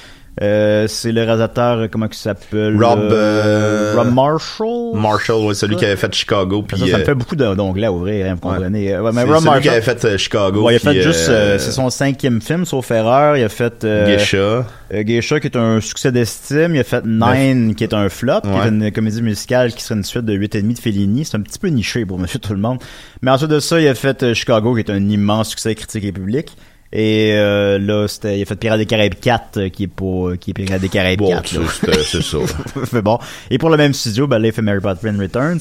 Euh, 0.42 0.88
c'est 0.88 1.12
le 1.12 1.22
réalisateur, 1.22 1.78
euh, 1.78 1.88
comment 1.88 2.06
il 2.10 2.14
s'appelle? 2.14 2.76
Rob, 2.82 2.98
euh, 2.98 3.12
euh, 3.12 3.94
Rob 3.96 4.12
Marshall? 4.12 5.00
Marshall, 5.00 5.44
ouais, 5.46 5.54
celui 5.54 5.76
qui 5.76 5.84
avait 5.84 5.94
fait 5.94 6.12
Chicago. 6.12 6.62
Puis, 6.66 6.76
ça, 6.76 6.86
ça 6.88 6.98
me 6.98 7.04
fait 7.04 7.14
beaucoup 7.14 7.36
d'onglets 7.36 7.86
à 7.86 7.92
ouvrir, 7.92 8.26
hein, 8.26 8.34
vous 8.34 8.40
comprenez. 8.40 8.98
Ouais, 8.98 9.12
mais 9.12 9.22
c'est 9.22 9.28
Rob 9.28 9.38
celui 9.38 9.38
qui 9.38 9.44
Marshall, 9.44 9.68
avait 9.68 9.80
fait 9.82 10.18
Chicago. 10.18 10.62
ouais, 10.64 10.72
il 10.72 10.76
a 10.76 10.78
fait 10.80 11.02
juste, 11.02 11.28
euh, 11.28 11.56
c'est 11.58 11.70
son 11.70 11.88
cinquième 11.88 12.40
film, 12.42 12.64
sauf 12.64 12.90
erreur. 12.90 13.36
Il 13.36 13.44
a 13.44 13.48
fait 13.48 13.84
euh, 13.84 14.06
Geisha. 14.06 14.66
Geisha, 14.92 15.38
qui 15.38 15.46
est 15.46 15.56
un 15.56 15.80
succès 15.80 16.10
d'estime. 16.10 16.74
Il 16.74 16.80
a 16.80 16.84
fait 16.84 17.04
Nine, 17.06 17.76
qui 17.76 17.84
est 17.84 17.94
un 17.94 18.08
flop, 18.08 18.40
qui 18.42 18.48
est 18.48 18.68
une 18.70 18.90
comédie 18.90 19.22
musicale 19.22 19.72
qui 19.72 19.84
serait 19.84 19.94
une 19.94 20.04
suite 20.04 20.24
de 20.24 20.34
8,5 20.36 20.74
de 20.74 20.78
Fellini. 20.80 21.24
C'est 21.24 21.36
un 21.36 21.42
petit 21.42 21.60
peu 21.60 21.68
niché 21.68 22.04
pour 22.04 22.18
monsieur 22.20 22.40
tout 22.40 22.54
le 22.54 22.60
monde. 22.60 22.78
Mais 23.22 23.30
ensuite 23.30 23.50
de 23.50 23.60
ça, 23.60 23.80
il 23.80 23.86
a 23.86 23.94
fait 23.94 24.34
Chicago, 24.34 24.74
qui 24.74 24.80
est 24.80 24.90
un 24.90 25.08
immense 25.08 25.50
succès 25.50 25.76
critique 25.76 26.04
et 26.04 26.12
public. 26.12 26.56
Et 26.96 27.32
euh, 27.34 27.76
là, 27.80 28.06
c'était, 28.06 28.38
il 28.38 28.42
a 28.42 28.44
fait 28.44 28.54
Pirates 28.54 28.78
des 28.78 28.86
Caraïbes 28.86 29.14
4, 29.20 29.58
euh, 29.58 29.68
qui 29.68 29.82
est 29.82 29.86
pas, 29.88 30.36
qui 30.40 30.52
est 30.52 30.54
Pirates 30.54 30.80
des 30.80 30.88
Caraïbes 30.88 31.18
Bon, 31.18 31.28
4. 31.28 31.60
c'est 32.04 32.22
ça. 32.22 32.38
Mais 32.92 33.02
bon. 33.02 33.18
Et 33.50 33.58
pour 33.58 33.68
le 33.68 33.76
même 33.76 33.92
studio, 33.92 34.28
ben, 34.28 34.38
là, 34.38 34.46
il 34.46 34.52
fait 34.52 34.62
Mary 34.62 34.78
Poppins 34.80 35.18
Returns. 35.18 35.58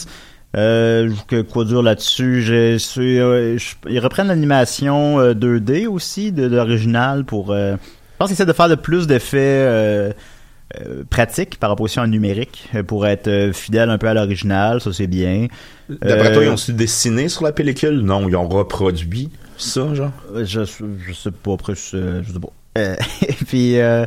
Euh, 0.56 1.10
que, 1.28 1.42
quoi 1.42 1.66
dire 1.66 1.82
là-dessus? 1.82 2.78
C'est, 2.78 3.00
euh, 3.02 3.58
je- 3.58 3.74
ils 3.90 4.00
reprennent 4.00 4.28
l'animation 4.28 5.20
euh, 5.20 5.34
2D 5.34 5.88
aussi 5.88 6.32
de, 6.32 6.48
de 6.48 6.56
l'original 6.56 7.26
pour. 7.26 7.52
euh, 7.52 7.72
je 7.74 8.18
pense 8.20 8.28
qu'ils 8.28 8.36
essaient 8.36 8.46
de 8.46 8.54
faire 8.54 8.70
de 8.70 8.76
plus 8.76 9.08
d'effets 9.08 9.40
euh, 9.42 10.12
euh, 10.86 11.04
pratiques 11.10 11.58
par 11.60 11.72
opposition 11.72 12.04
à 12.04 12.08
numérique 12.08 12.70
euh, 12.76 12.84
pour 12.84 13.08
être 13.08 13.28
euh, 13.28 13.52
fidèle 13.54 13.90
un 13.90 13.98
peu 13.98 14.08
à 14.08 14.14
l'original. 14.14 14.80
Ça 14.82 14.94
c'est 14.94 15.08
bien. 15.08 15.48
D'après 15.90 16.30
Euh, 16.30 16.34
toi, 16.36 16.44
ils 16.44 16.50
ont 16.50 16.58
su 16.58 16.74
dessiner 16.74 17.28
sur 17.30 17.44
la 17.44 17.52
pellicule? 17.52 18.02
Non, 18.02 18.30
ils 18.30 18.36
ont 18.36 18.48
reproduit 18.48 19.32
ça, 19.58 19.94
genre? 19.94 20.12
Euh, 20.36 20.46
Je, 20.46 20.62
je 20.66 21.14
sais 21.14 21.32
pas, 21.32 21.54
après, 21.54 21.74
je, 21.76 22.22
je 22.24 22.34
sais 22.34 22.40
pas. 22.40 22.50
Euh, 22.78 22.96
et 23.28 23.34
puis, 23.34 23.80
euh, 23.80 24.06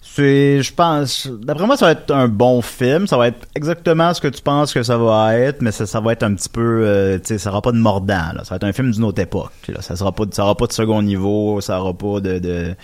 c'est, 0.00 0.62
je 0.62 0.72
pense, 0.72 1.28
d'après 1.42 1.66
moi, 1.66 1.76
ça 1.76 1.86
va 1.86 1.92
être 1.92 2.10
un 2.10 2.26
bon 2.28 2.62
film. 2.62 3.06
Ça 3.06 3.18
va 3.18 3.28
être 3.28 3.46
exactement 3.54 4.14
ce 4.14 4.20
que 4.20 4.28
tu 4.28 4.40
penses 4.40 4.72
que 4.72 4.82
ça 4.82 4.96
va 4.96 5.36
être, 5.36 5.60
mais 5.60 5.72
ça, 5.72 5.84
ça 5.86 6.00
va 6.00 6.12
être 6.12 6.22
un 6.22 6.34
petit 6.34 6.48
peu, 6.48 6.80
euh, 6.84 7.18
tu 7.18 7.26
sais, 7.26 7.38
ça 7.38 7.50
aura 7.50 7.60
pas 7.60 7.72
de 7.72 7.76
mordant, 7.76 8.32
là. 8.34 8.42
Ça 8.44 8.50
va 8.50 8.56
être 8.56 8.64
un 8.64 8.72
film 8.72 8.90
d'une 8.92 9.04
autre 9.04 9.20
époque. 9.20 9.52
Là. 9.68 9.82
Ça 9.82 9.94
sera 9.96 10.12
pas, 10.12 10.24
de- 10.24 10.32
ça 10.34 10.44
aura 10.44 10.54
pas 10.56 10.66
de 10.66 10.72
second 10.72 11.02
niveau, 11.02 11.60
ça 11.60 11.78
aura 11.80 11.92
pas 11.92 12.20
de, 12.20 12.38
de, 12.38 12.74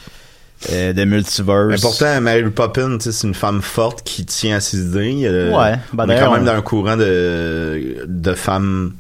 euh, 0.73 0.93
de 0.93 1.05
multiverse. 1.05 1.69
Mais 1.71 1.77
pourtant, 1.81 2.21
Mary 2.21 2.51
Poppins, 2.51 2.99
tu 2.99 3.05
sais, 3.05 3.13
c'est 3.13 3.27
une 3.27 3.35
femme 3.35 3.63
forte 3.63 4.03
qui 4.03 4.27
tient 4.27 4.57
à 4.57 4.61
ses 4.61 4.79
idées. 4.89 5.23
Euh, 5.25 5.57
Ouais, 5.57 5.77
ben 5.95 6.05
on 6.07 6.11
est 6.11 6.21
quand 6.21 6.33
même 6.33 6.43
on- 6.43 6.47
dans 6.47 6.53
un 6.53 6.61
courant 6.63 6.97
de, 6.99 8.05
de 8.07 8.35
femmes 8.35 8.93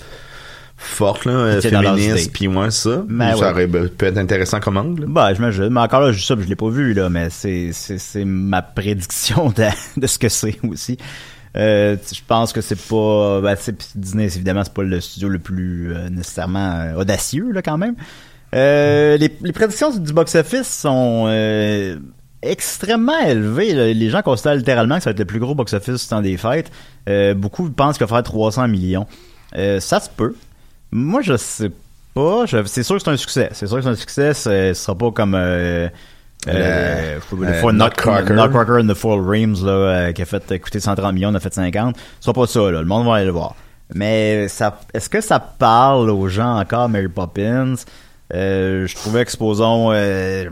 fortes, 0.82 1.24
là, 1.24 1.32
euh, 1.32 1.60
idées. 1.60 2.28
puis 2.32 2.48
moins 2.48 2.70
ça. 2.70 3.04
Ben 3.08 3.32
ça 3.32 3.38
ouais. 3.38 3.50
aurait 3.50 3.66
ben, 3.66 3.88
peut 3.88 4.06
être 4.06 4.18
intéressant 4.18 4.60
comme 4.60 4.76
angle. 4.76 5.06
Bah, 5.06 5.32
j'imagine. 5.34 5.68
Mais 5.68 5.80
encore 5.80 6.00
là, 6.00 6.12
je 6.12 6.18
dis 6.18 6.24
ça, 6.24 6.34
je 6.38 6.46
l'ai 6.46 6.56
pas 6.56 6.68
vu, 6.68 6.94
là, 6.94 7.08
mais 7.08 7.28
c'est, 7.30 7.70
c'est, 7.72 7.98
c'est 7.98 8.24
ma 8.24 8.62
prédiction 8.62 9.50
de, 9.50 9.66
de 10.00 10.06
ce 10.06 10.18
que 10.18 10.28
c'est 10.28 10.58
aussi. 10.68 10.98
Euh, 11.56 11.96
je 12.12 12.20
pense 12.26 12.52
que 12.52 12.60
c'est 12.60 12.80
pas, 12.80 13.40
ben, 13.40 13.56
Disney, 13.94 14.28
c'est 14.28 14.36
évidemment, 14.36 14.64
c'est 14.64 14.72
pas 14.72 14.82
le 14.82 15.00
studio 15.00 15.28
le 15.28 15.38
plus, 15.38 15.92
euh, 15.94 16.08
nécessairement 16.08 16.72
euh, 16.72 16.94
audacieux, 17.00 17.52
là, 17.52 17.62
quand 17.62 17.78
même. 17.78 17.94
Les, 18.54 19.16
les 19.18 19.52
prédictions 19.52 19.96
du 19.96 20.12
box-office 20.12 20.68
sont, 20.68 21.24
euh, 21.28 21.96
extrêmement 22.42 23.18
élevées. 23.20 23.74
là. 23.74 23.92
Les 23.92 24.10
gens 24.10 24.22
considèrent 24.22 24.56
littéralement 24.56 24.96
que 24.96 25.02
ça 25.02 25.10
va 25.10 25.12
être 25.12 25.20
le 25.20 25.24
plus 25.24 25.40
gros 25.40 25.54
box-office 25.54 26.02
du 26.02 26.08
temps 26.08 26.22
des 26.22 26.36
fêtes. 26.36 26.70
Beaucoup 27.36 27.70
pensent 27.70 27.98
qu'il 27.98 28.06
va 28.06 28.16
faire 28.16 28.22
300 28.22 28.68
millions. 28.68 29.06
Ça 29.54 30.00
se 30.00 30.10
peut. 30.10 30.34
Moi, 30.92 31.22
je 31.22 31.36
sais 31.36 31.70
pas. 32.14 32.46
Je- 32.46 32.64
c'est 32.66 32.82
sûr 32.82 32.96
que 32.96 33.02
c'est 33.02 33.10
un 33.10 33.16
succès. 33.16 33.48
C'est 33.52 33.66
sûr 33.66 33.76
que 33.78 33.82
c'est 33.82 33.88
un 33.88 33.94
succès. 33.94 34.34
Ce 34.34 34.72
sera 34.74 34.96
pas 34.96 35.10
comme 35.10 35.34
euh, 35.34 35.88
euh, 36.48 37.18
Le- 37.32 37.46
euh, 37.46 37.72
Nutcracker. 37.72 38.34
Nutcracker 38.34 38.80
and 38.82 38.86
the 38.88 38.94
Four 38.94 39.26
Reams 39.26 39.56
là, 39.64 39.70
euh, 39.72 40.12
qui 40.12 40.22
a 40.22 40.24
fait 40.26 40.58
coûter 40.60 40.80
130 40.80 41.14
millions, 41.14 41.30
on 41.30 41.34
a 41.34 41.40
fait 41.40 41.52
50. 41.54 41.96
Ce 41.96 42.02
sera 42.24 42.34
pas 42.34 42.46
ça. 42.46 42.60
Là. 42.70 42.80
Le 42.80 42.84
monde 42.86 43.06
va 43.06 43.16
aller 43.16 43.26
le 43.26 43.32
voir. 43.32 43.54
Mais 43.94 44.48
ça, 44.48 44.80
est-ce 44.94 45.08
que 45.08 45.20
ça 45.20 45.38
parle 45.40 46.10
aux 46.10 46.28
gens 46.28 46.58
encore, 46.58 46.88
Mary 46.88 47.08
Poppins? 47.08 47.74
Euh, 48.34 48.86
je 48.86 48.94
trouvais 48.96 49.24
que, 49.24 49.30
supposons, 49.30 49.90
euh, 49.92 50.46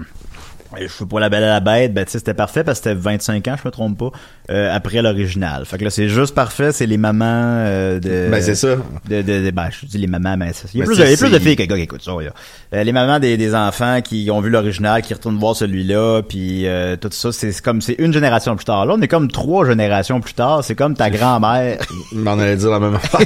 je 0.80 0.86
sais 0.88 1.06
pas 1.06 1.20
la 1.20 1.28
belle 1.28 1.44
à 1.44 1.48
la 1.48 1.60
bête, 1.60 1.92
ben 1.94 2.04
tu 2.04 2.12
sais, 2.12 2.18
c'était 2.18 2.34
parfait 2.34 2.62
parce 2.64 2.78
que 2.80 2.90
c'était 2.90 3.00
25 3.00 3.48
ans, 3.48 3.56
je 3.62 3.66
me 3.68 3.72
trompe 3.72 3.98
pas, 3.98 4.10
euh, 4.50 4.70
après 4.74 5.02
l'original. 5.02 5.64
Fait 5.64 5.78
que 5.78 5.84
là, 5.84 5.90
c'est 5.90 6.08
juste 6.08 6.34
parfait, 6.34 6.72
c'est 6.72 6.86
les 6.86 6.96
mamans 6.96 7.24
euh, 7.26 7.98
de... 8.00 8.28
Ben, 8.30 8.40
c'est 8.42 8.54
ça. 8.54 8.76
De, 9.08 9.22
de, 9.22 9.44
de- 9.44 9.50
ben, 9.50 9.68
je 9.70 9.86
dis 9.86 9.98
les 9.98 10.06
mamans, 10.06 10.36
mais 10.36 10.52
c'est- 10.52 10.68
il 10.74 10.78
y 10.80 10.82
a 10.82 10.84
Ben, 10.84 10.90
plus, 10.92 10.98
de, 10.98 11.04
il 11.04 11.10
y 11.10 11.14
a 11.14 11.16
plus 11.16 11.30
de 11.30 11.38
filles 11.38 11.56
que 11.56 11.62
gars 11.64 11.76
qui 11.76 11.82
écoutent 11.82 12.02
ça, 12.04 12.12
là. 12.12 12.30
Euh, 12.74 12.84
les 12.84 12.92
mamans 12.92 13.18
des, 13.18 13.36
des 13.36 13.54
enfants 13.54 14.00
qui 14.02 14.30
ont 14.30 14.40
vu 14.40 14.50
l'original, 14.50 15.02
qui 15.02 15.12
retournent 15.14 15.38
voir 15.38 15.56
celui-là, 15.56 16.22
puis 16.22 16.66
euh, 16.66 16.96
tout 16.96 17.10
ça, 17.12 17.32
c'est 17.32 17.58
comme, 17.60 17.80
c'est 17.80 17.96
une 17.98 18.12
génération 18.12 18.54
plus 18.56 18.64
tard. 18.64 18.86
Là, 18.86 18.94
on 18.96 19.00
est 19.02 19.08
comme 19.08 19.30
trois 19.30 19.66
générations 19.66 20.20
plus 20.20 20.34
tard, 20.34 20.62
c'est 20.62 20.74
comme 20.76 20.94
ta 20.94 21.10
grand-mère. 21.10 21.78
On 22.16 22.26
allait 22.38 22.56
dire 22.56 22.70
la 22.70 22.78
même 22.80 22.94
affaire. 23.02 23.20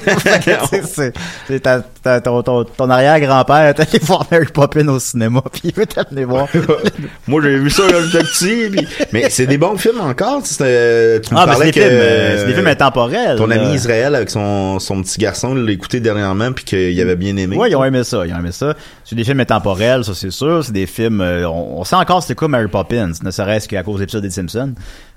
c'est 1.46 1.60
ta- 1.60 1.82
ta- 2.04 2.20
ton, 2.20 2.42
ton, 2.42 2.62
ton 2.64 2.88
arrière-grand-père 2.90 3.66
est 3.68 3.80
allé 3.80 3.98
voir 4.02 4.26
Mary 4.30 4.46
Poppins 4.52 4.86
au 4.88 4.98
cinéma, 5.00 5.42
puis 5.52 5.62
il 5.64 5.74
veut 5.74 5.86
t'amener 5.86 6.24
voir. 6.24 6.46
Moi, 7.26 7.42
j'ai 7.42 7.58
vu 7.58 7.70
ça 7.70 7.82
quand 7.90 8.00
j'étais 8.02 8.24
petit. 8.24 8.70
puis- 8.70 8.86
Mais 9.12 9.30
c'est 9.30 9.46
des 9.46 9.58
bons 9.58 9.76
films 9.76 10.00
encore. 10.00 10.42
tu 10.42 10.54
Tu 10.54 10.62
me 10.62 11.20
Ah, 11.38 11.46
parlais 11.46 11.70
que 11.72 11.80
films, 11.80 11.88
euh, 11.92 12.38
c'est 12.38 12.46
des 12.46 12.54
films 12.54 12.66
intemporels. 12.66 13.36
ton 13.38 13.46
là. 13.46 13.56
ami 13.60 13.74
Israël 13.74 14.14
avec 14.14 14.30
son, 14.30 14.78
son 14.78 15.02
petit 15.02 15.18
garçon 15.18 15.56
il 15.56 15.64
l'a 15.64 15.72
écouté 15.72 16.00
dernièrement 16.00 16.52
puis 16.52 16.64
qu'il 16.64 17.00
avait 17.00 17.16
bien 17.16 17.36
aimé. 17.36 17.56
Ouais, 17.56 17.70
ils 17.70 17.76
ont 17.76 17.84
aimé 17.84 18.04
ça, 18.04 18.24
ils 18.26 18.32
ont 18.32 18.38
aimé 18.38 18.52
ça. 18.52 18.74
C'est 19.04 19.16
des 19.16 19.24
films 19.24 19.40
intemporels, 19.40 20.04
ça 20.04 20.12
c'est 20.14 20.30
sûr. 20.30 20.62
C'est 20.64 20.72
des 20.72 20.86
films, 20.86 21.20
euh, 21.20 21.48
on, 21.48 21.80
on 21.80 21.84
sait 21.84 21.96
encore 21.96 22.22
c'est 22.22 22.34
quoi 22.34 22.48
Mary 22.48 22.68
Poppins, 22.68 23.12
ne 23.22 23.30
serait-ce 23.30 23.66
qu'à 23.68 23.82
cause 23.82 23.96
de 23.96 24.00
l'épisode 24.00 24.22
des 24.22 24.30
Simpsons. 24.30 24.74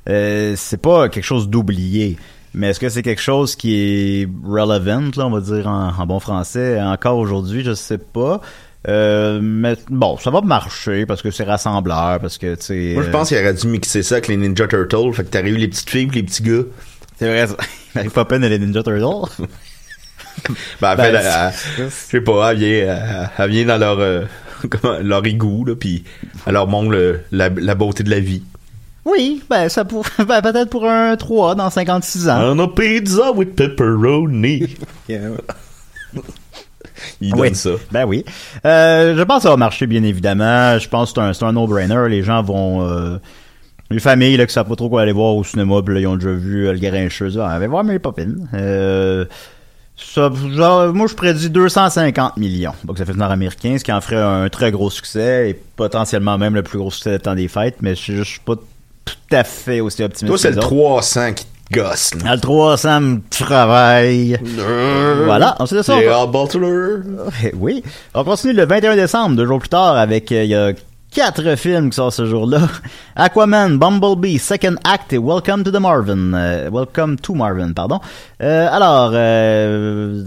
Euh, 0.10 0.54
c'est 0.56 0.82
pas 0.82 1.10
quelque 1.10 1.26
chose 1.26 1.50
d'oublié. 1.50 2.17
Mais 2.58 2.70
est-ce 2.70 2.80
que 2.80 2.89
c'est 2.89 3.04
quelque 3.04 3.22
chose 3.22 3.56
qui 3.56 3.76
est 4.24 4.30
relevant, 4.43 5.10
là, 5.15 5.28
on 5.28 5.30
va 5.30 5.39
dire 5.41 5.67
en, 5.67 5.89
en 5.98 6.06
bon 6.06 6.20
français, 6.20 6.82
encore 6.82 7.17
aujourd'hui, 7.17 7.63
je 7.63 7.74
sais 7.74 7.98
pas. 8.00 8.41
Euh, 8.88 9.39
mais 9.41 9.76
bon, 9.89 10.17
ça 10.17 10.30
va 10.32 10.41
marcher 10.41 11.06
parce 11.06 11.22
que 11.22 11.30
c'est 11.32 11.43
rassembleur, 11.43 12.20
parce 12.20 12.38
que 12.38 12.56
tu 12.56 12.62
sais. 12.63 12.91
Moi, 12.93 13.04
je 13.04 13.10
euh, 13.10 13.12
pense 13.12 13.28
qu'il 13.30 13.38
aurait 13.38 13.54
dû 13.54 13.67
mixer 13.67 14.02
ça 14.04 14.15
avec 14.15 14.28
les 14.28 14.38
Ninja 14.38 14.65
Turtles. 14.67 15.13
Fait 15.13 15.24
que 15.24 15.30
t'aurais 15.30 15.50
eu 15.50 15.58
les 15.58 15.67
petites 15.67 15.89
filles 15.89 16.10
les 16.13 16.24
petits 16.24 16.43
gars. 16.43 16.63
c'est 17.17 17.28
vrai. 17.28 17.48
ça. 17.48 17.56
Mary 17.96 18.10
Poppins 18.10 18.41
et 18.41 18.50
les 18.50 18.60
Ninja 18.60 18.84
Turtles. 18.84 19.43
Ben, 20.82 20.93
en 20.93 20.96
Ben, 20.96 21.04
fait, 21.04 21.10
elle- 21.15 21.22
c'est- 21.54 21.82
elle- 21.82 21.86
je 21.86 21.89
sais 21.89 22.22
pas, 22.22 22.52
elle 22.52 22.58
vient, 22.60 23.30
elle, 23.39 23.50
vient 23.50 23.65
dans 23.65 23.78
leur, 23.78 24.00
euh, 24.00 24.22
leur 25.02 25.26
égout, 25.26 25.65
là, 25.65 25.76
puis 25.76 26.04
elle 26.46 26.54
leur 26.54 26.67
montre 26.67 26.91
le- 26.91 27.22
la, 27.32 27.50
la 27.50 27.74
beauté 27.76 28.04
de 28.04 28.12
la 28.12 28.20
vie. 28.20 28.43
Oui, 29.10 29.41
ben 29.50 29.70
ça 29.70 29.86
pour, 29.86 30.06
ben, 30.28 30.41
peut-être 30.41 30.70
pour 30.70 30.86
un 30.88 31.15
3 31.15 31.56
dans 31.56 31.70
56 31.70 32.30
ans. 32.30 32.39
On 32.56 32.60
a 32.60 32.67
pizza 32.67 33.32
with 33.32 33.56
pepperoni. 33.56 34.76
Il 37.22 37.32
donne 37.32 37.39
Oui. 37.39 37.56
ça. 37.56 37.70
Ben 37.91 38.06
oui. 38.06 38.26
Euh, 38.65 39.15
je 39.15 39.24
pense 39.24 39.38
que 39.38 39.43
ça 39.43 39.50
va 39.50 39.58
marcher, 39.58 39.88
bien 39.88 40.04
évidemment. 40.04 40.78
Je 40.80 40.89
pense 40.89 41.13
que 41.13 41.34
c'est 41.34 41.43
un, 41.43 41.48
un 41.48 41.54
no-brainer. 41.54 42.10
Les 42.10 42.24
gens 42.24 42.41
vont... 42.43 42.88
Euh, 42.88 43.17
les 43.89 44.00
familles 44.00 44.36
là, 44.36 44.46
qui 44.46 44.54
savent 44.54 44.67
pas 44.67 44.76
trop 44.76 44.89
quoi 44.89 45.02
aller 45.04 45.13
voir 45.13 45.36
au 45.36 45.43
cinéma, 45.46 45.82
puis 45.86 45.93
là, 45.96 46.02
ils 46.02 46.08
ont 46.08 46.17
déjà 46.17 46.32
vu 46.32 46.67
euh, 46.67 46.74
le 46.74 46.80
Grincheuse. 46.80 47.39
Ah, 47.41 47.52
allez 47.52 47.67
voir 47.67 47.84
Mary 47.86 48.00
Poppins. 48.00 48.34
Euh, 48.54 49.24
ça, 49.96 50.30
genre, 50.52 50.93
moi, 50.93 51.08
je 51.08 51.15
prédis 51.15 51.50
250 51.50 52.36
millions. 52.38 52.74
Donc, 52.84 52.98
ça 52.98 53.06
fait 53.06 53.13
nord-américain, 53.13 53.78
ce 53.80 53.84
qui 53.86 53.93
en 53.93 54.02
ferait 54.02 54.22
un 54.22 54.50
très 54.50 54.72
gros 54.72 54.89
succès 54.89 55.52
et 55.52 55.54
potentiellement 55.54 56.38
même 56.38 56.54
le 56.54 56.63
plus 56.63 56.78
gros 56.78 56.91
succès 56.91 57.12
de 57.12 57.17
temps 57.17 57.36
des 57.36 57.48
fêtes, 57.48 57.78
mais 57.82 57.91
je 57.96 58.02
suis 58.02 58.15
juste 58.15 58.41
pas 58.43 58.56
tout 59.08 59.36
à 59.36 59.43
fait 59.43 59.80
aussi 59.80 60.04
optimiste. 60.04 60.28
Toi, 60.28 60.38
c'est 60.38 60.50
le 60.50 60.56
les 60.56 60.60
autres. 60.60 60.67
300 60.67 61.34
qui 61.34 61.46
te 61.46 61.80
gosse. 61.80 62.13
là. 62.15 62.22
Ah, 62.26 62.36
Le 62.36 62.41
300 62.41 63.02
me 63.02 63.20
travaille. 63.30 64.38
Voilà, 65.26 65.56
ensuite 65.60 65.80
de 65.80 65.84
ça, 65.84 65.96
on 65.96 66.28
Butler. 66.28 66.98
Eh 67.43 67.54
Oui. 67.56 67.84
On 68.13 68.24
continue 68.24 68.54
le 68.54 68.65
21 68.65 68.96
décembre, 68.96 69.36
deux 69.36 69.46
jours 69.46 69.60
plus 69.60 69.70
tard, 69.70 69.96
avec 69.98 70.32
euh, 70.32 70.43
il 70.43 70.50
y 70.50 70.56
a 70.56 70.74
quatre 71.13 71.56
films 71.56 71.89
qui 71.89 71.96
sortent 71.96 72.15
ce 72.15 72.26
jour-là. 72.26 72.62
Aquaman, 73.15 73.78
Bumblebee, 73.78 74.38
Second 74.38 74.76
Act 74.84 75.13
et 75.13 75.17
Welcome 75.17 75.63
to 75.63 75.72
the 75.72 75.80
Marvin. 75.80 76.34
Euh, 76.34 76.70
Welcome 76.72 77.17
to 77.17 77.34
Marvin, 77.34 77.74
pardon. 77.74 78.00
Euh, 78.41 78.67
alors, 78.72 79.12
euh, 79.13 80.24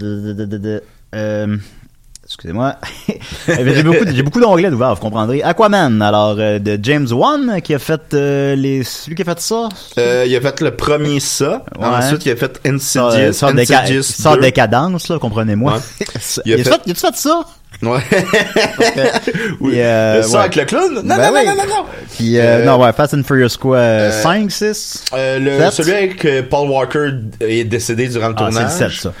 excusez-moi. 2.33 2.75
j'ai 3.47 3.83
beaucoup, 3.83 4.05
j'ai 4.13 4.23
beaucoup 4.23 4.39
d'onglets 4.39 4.69
d'ouvert, 4.69 4.95
vous 4.95 5.01
comprendrez. 5.01 5.43
Aquaman, 5.43 6.01
alors 6.01 6.35
euh, 6.39 6.59
de 6.59 6.79
James 6.81 7.07
Wan 7.11 7.61
qui 7.61 7.73
a 7.73 7.79
fait 7.79 8.01
euh, 8.13 8.55
les, 8.55 8.83
celui 8.83 9.15
qui 9.15 9.21
a 9.21 9.25
fait 9.25 9.39
ça? 9.39 9.69
Euh, 9.97 10.23
il 10.27 10.35
a 10.35 10.41
fait 10.41 10.61
le 10.61 10.71
premier 10.75 11.19
ça. 11.19 11.63
Ouais. 11.77 11.85
Ensuite, 11.85 12.25
il 12.25 12.31
a 12.31 12.35
fait 12.35 12.59
euh, 12.65 12.71
Insidious. 12.75 13.33
sort 13.33 13.53
déca- 13.53 13.81
Insidious 13.83 14.03
sort 14.03 14.35
2. 14.35 14.41
décadence, 14.41 15.09
là, 15.09 15.19
comprenez-moi. 15.19 15.73
Ouais. 15.73 16.05
Il 16.45 16.51
Il 16.51 16.53
a 16.53 16.55
a, 16.55 16.57
fait- 16.63 16.69
fait, 16.71 16.81
il 16.85 16.91
a 16.91 16.95
fait 16.95 17.15
ça? 17.15 17.41
Ouais. 17.83 17.99
oui. 19.61 19.75
Et, 19.75 19.83
euh, 19.85 20.21
ça 20.23 20.29
ouais. 20.29 20.37
avec 20.39 20.55
le 20.55 20.65
clown? 20.65 20.93
Non, 20.93 21.01
Ben 21.03 21.17
non, 21.17 21.33
oui. 21.33 21.45
non, 21.45 21.51
non, 21.55 21.63
non, 21.63 21.67
non. 21.67 21.85
Puis, 22.15 22.37
euh, 22.37 22.41
Euh, 22.59 22.65
non, 22.65 22.79
ouais, 22.81 22.93
Fast 22.93 23.13
and 23.13 23.23
Furious 23.23 23.57
quoi? 23.59 23.77
euh, 23.77 24.21
5, 24.21 24.51
6? 24.51 25.05
Euh, 25.13 25.39
le, 25.39 25.57
Sept? 25.59 25.71
celui 25.71 25.91
avec 25.93 26.25
euh, 26.25 26.43
Paul 26.47 26.69
Walker 26.69 27.09
est 27.39 27.63
décédé 27.63 28.07
durant 28.07 28.29
le 28.29 28.35
Ah, 28.37 28.47
c'est 28.51 28.55
tournage. 28.57 28.79
le 28.81 28.89
7, 28.89 29.01
ça. 29.01 29.13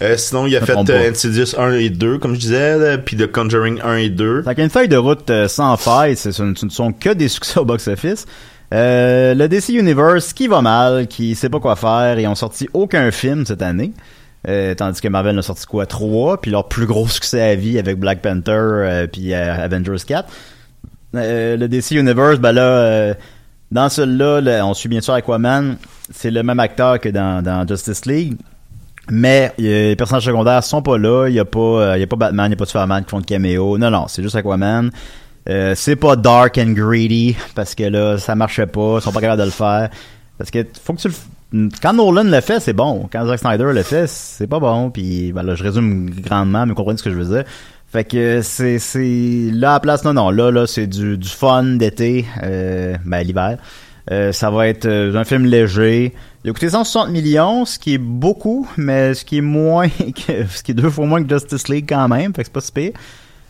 Euh, 0.00 0.16
sinon, 0.16 0.46
il 0.46 0.56
a 0.56 0.60
fait 0.60 0.76
euh. 0.76 1.10
Insidious 1.10 1.58
1 1.58 1.72
et 1.72 1.90
2, 1.90 2.18
comme 2.18 2.34
je 2.34 2.40
disais, 2.40 2.98
puis 2.98 3.16
The 3.16 3.30
Conjuring 3.30 3.80
1 3.82 3.96
et 3.96 4.08
2. 4.10 4.42
Fait 4.42 4.50
qu'il 4.50 4.58
y 4.58 4.60
a 4.62 4.64
une 4.64 4.70
feuille 4.70 4.88
de 4.88 4.96
route 4.96 5.28
euh, 5.30 5.48
sans 5.48 5.76
faille, 5.76 6.16
ce 6.16 6.42
ne 6.42 6.70
sont 6.70 6.92
que 6.92 7.10
des 7.10 7.28
succès 7.28 7.58
au 7.58 7.64
box-office. 7.64 8.26
Euh, 8.72 9.34
le 9.34 9.48
DC 9.48 9.70
Universe 9.70 10.32
qui 10.32 10.46
va 10.46 10.60
mal, 10.60 11.08
qui 11.08 11.34
sait 11.34 11.48
pas 11.48 11.58
quoi 11.58 11.74
faire, 11.74 12.18
ils 12.18 12.26
ont 12.26 12.34
sorti 12.34 12.68
aucun 12.74 13.10
film 13.10 13.46
cette 13.46 13.62
année. 13.62 13.92
Tandis 14.76 15.00
que 15.02 15.08
Marvel 15.08 15.38
a 15.38 15.42
sorti 15.42 15.66
quoi 15.66 15.84
trois, 15.84 16.40
puis 16.40 16.50
leur 16.50 16.68
plus 16.68 16.86
gros 16.86 17.06
succès 17.06 17.42
à 17.42 17.54
vie 17.54 17.78
avec 17.78 17.98
Black 17.98 18.22
Panther 18.22 19.06
puis 19.12 19.34
Avengers 19.34 20.02
4. 20.06 20.26
Euh, 21.14 21.56
le 21.56 21.68
DC 21.68 21.92
Universe, 21.92 22.38
ben 22.38 22.52
là, 22.52 23.14
dans 23.70 23.88
celui-là, 23.88 24.40
là, 24.40 24.66
on 24.66 24.72
suit 24.72 24.88
bien 24.88 25.00
sûr 25.02 25.12
Aquaman, 25.14 25.76
c'est 26.10 26.30
le 26.30 26.42
même 26.42 26.60
acteur 26.60 26.98
que 26.98 27.08
dans, 27.10 27.42
dans 27.42 27.66
Justice 27.66 28.06
League. 28.06 28.36
Mais 29.10 29.52
euh, 29.58 29.88
les 29.90 29.96
personnages 29.96 30.24
secondaires 30.24 30.62
sont 30.62 30.82
pas 30.82 30.98
là, 30.98 31.28
il 31.28 31.34
y 31.34 31.38
a 31.38 31.44
pas 31.44 31.58
euh, 31.58 31.96
il 31.96 32.00
y 32.00 32.02
a 32.02 32.06
pas 32.06 32.16
Batman, 32.16 32.50
il 32.50 32.50
y 32.50 32.54
a 32.54 32.56
pas 32.56 32.66
Superman 32.66 33.04
qui 33.04 33.10
font 33.10 33.20
de 33.20 33.26
caméo. 33.26 33.78
Non 33.78 33.90
non, 33.90 34.06
c'est 34.08 34.22
juste 34.22 34.36
Aquaman. 34.36 34.90
Euh, 35.48 35.74
c'est 35.74 35.96
pas 35.96 36.14
dark 36.16 36.58
and 36.58 36.72
greedy 36.72 37.36
parce 37.54 37.74
que 37.74 37.84
là 37.84 38.18
ça 38.18 38.34
marchait 38.34 38.66
pas, 38.66 38.98
ils 38.98 39.02
sont 39.02 39.12
pas 39.12 39.20
capables 39.20 39.40
de 39.40 39.46
le 39.46 39.52
faire 39.52 39.88
parce 40.36 40.50
que 40.50 40.66
faut 40.82 40.92
que 40.92 41.00
tu 41.00 41.08
le 41.08 41.14
quand 41.80 41.94
Nolan 41.94 42.24
le 42.24 42.40
fait, 42.40 42.60
c'est 42.60 42.74
bon. 42.74 43.08
Quand 43.10 43.24
Zack 43.26 43.38
Snyder 43.38 43.72
le 43.72 43.82
fait, 43.82 44.06
c'est 44.06 44.46
pas 44.46 44.60
bon. 44.60 44.90
Puis 44.90 45.32
ben 45.32 45.42
là, 45.42 45.54
je 45.54 45.64
résume 45.64 46.10
grandement, 46.10 46.66
mais 46.66 46.74
comprenez 46.74 46.98
ce 46.98 47.02
que 47.02 47.10
je 47.10 47.16
veux 47.16 47.36
dire. 47.36 47.44
Fait 47.90 48.04
que 48.04 48.42
c'est 48.42 48.78
c'est 48.78 49.50
là 49.50 49.70
à 49.70 49.74
la 49.74 49.80
place 49.80 50.04
non 50.04 50.12
non 50.12 50.28
là 50.28 50.50
là 50.50 50.66
c'est 50.66 50.86
du 50.86 51.16
du 51.16 51.28
fun 51.28 51.62
d'été 51.62 52.26
euh, 52.42 52.98
ben 53.06 53.22
l'hiver. 53.22 53.56
Euh, 54.10 54.32
ça 54.32 54.50
va 54.50 54.68
être 54.68 54.86
euh, 54.86 55.14
un 55.14 55.24
film 55.24 55.44
léger. 55.44 56.14
Il 56.44 56.50
a 56.50 56.52
coûté 56.52 56.70
160 56.70 57.10
millions, 57.10 57.64
ce 57.64 57.78
qui 57.78 57.94
est 57.94 57.98
beaucoup, 57.98 58.66
mais 58.76 59.14
ce 59.14 59.24
qui 59.24 59.38
est 59.38 59.42
moins 59.42 59.88
que 60.26 60.46
ce 60.48 60.62
qui 60.62 60.72
est 60.72 60.74
deux 60.74 60.90
fois 60.90 61.06
moins 61.06 61.22
que 61.22 61.28
Justice 61.28 61.68
League 61.68 61.86
quand 61.88 62.08
même, 62.08 62.32
fait 62.34 62.42
que 62.42 62.46
c'est 62.46 62.52
pas 62.52 62.60
si 62.60 62.72
pire. 62.72 62.92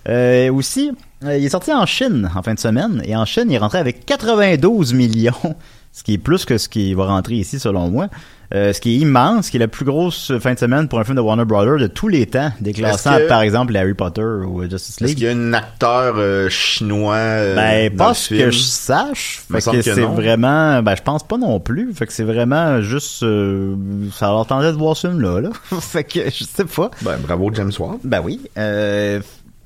Euh, 0.08 0.52
aussi, 0.52 0.90
il 1.22 1.28
est 1.28 1.48
sorti 1.48 1.72
en 1.72 1.84
Chine 1.86 2.30
en 2.34 2.42
fin 2.42 2.54
de 2.54 2.58
semaine 2.58 3.02
et 3.04 3.14
en 3.14 3.24
Chine, 3.24 3.44
il 3.48 3.54
est 3.54 3.58
rentré 3.58 3.78
avec 3.78 4.06
92 4.06 4.94
millions, 4.94 5.32
ce 5.92 6.02
qui 6.02 6.14
est 6.14 6.18
plus 6.18 6.44
que 6.44 6.58
ce 6.58 6.68
qui 6.68 6.94
va 6.94 7.06
rentrer 7.06 7.34
ici 7.34 7.58
selon 7.58 7.88
moi. 7.90 8.08
Euh, 8.54 8.72
ce 8.72 8.80
qui 8.80 8.94
est 8.94 8.98
immense, 9.00 9.50
qui 9.50 9.58
est 9.58 9.60
la 9.60 9.68
plus 9.68 9.84
grosse 9.84 10.32
fin 10.38 10.54
de 10.54 10.58
semaine 10.58 10.88
pour 10.88 10.98
un 10.98 11.04
film 11.04 11.16
de 11.16 11.20
Warner 11.20 11.44
Brothers 11.44 11.76
de 11.78 11.86
tous 11.86 12.08
les 12.08 12.24
temps, 12.24 12.50
déclassant 12.62 13.12
Est-ce 13.12 13.24
que- 13.24 13.28
par 13.28 13.42
exemple 13.42 13.76
Harry 13.76 13.92
Potter 13.92 14.22
ou 14.22 14.62
euh, 14.62 14.70
Justice 14.70 14.96
Est-ce 14.96 15.04
League. 15.04 15.16
qu'il 15.18 15.26
y 15.26 15.28
a 15.28 15.32
un 15.32 15.52
acteur 15.52 16.14
euh, 16.16 16.48
chinois 16.48 17.16
euh, 17.16 17.54
Ben, 17.54 17.94
dans 17.94 18.06
pas 18.06 18.14
ce 18.14 18.28
film? 18.28 18.46
que 18.46 18.50
je 18.50 18.58
sache. 18.60 19.42
Fait 19.52 19.58
que 19.60 19.70
que 19.76 19.82
c'est 19.82 20.00
vraiment, 20.00 20.82
ben, 20.82 20.94
je 20.96 21.02
pense 21.02 21.24
pas 21.24 21.36
non 21.36 21.60
plus. 21.60 21.92
Fait 21.92 22.06
que 22.06 22.12
c'est 22.14 22.24
vraiment 22.24 22.80
juste, 22.80 23.22
euh, 23.22 23.76
ça 24.14 24.28
leur 24.28 24.46
tentait 24.46 24.72
de 24.72 24.78
voir 24.78 24.96
ce 24.96 25.08
film-là, 25.08 25.40
là. 25.42 25.50
fait 25.80 26.04
que, 26.04 26.20
je 26.30 26.44
sais 26.44 26.64
pas. 26.64 26.90
Ben, 27.02 27.18
bravo 27.22 27.50
James 27.52 27.72
Wan. 27.78 27.98
Ben 28.02 28.22
oui. 28.24 28.40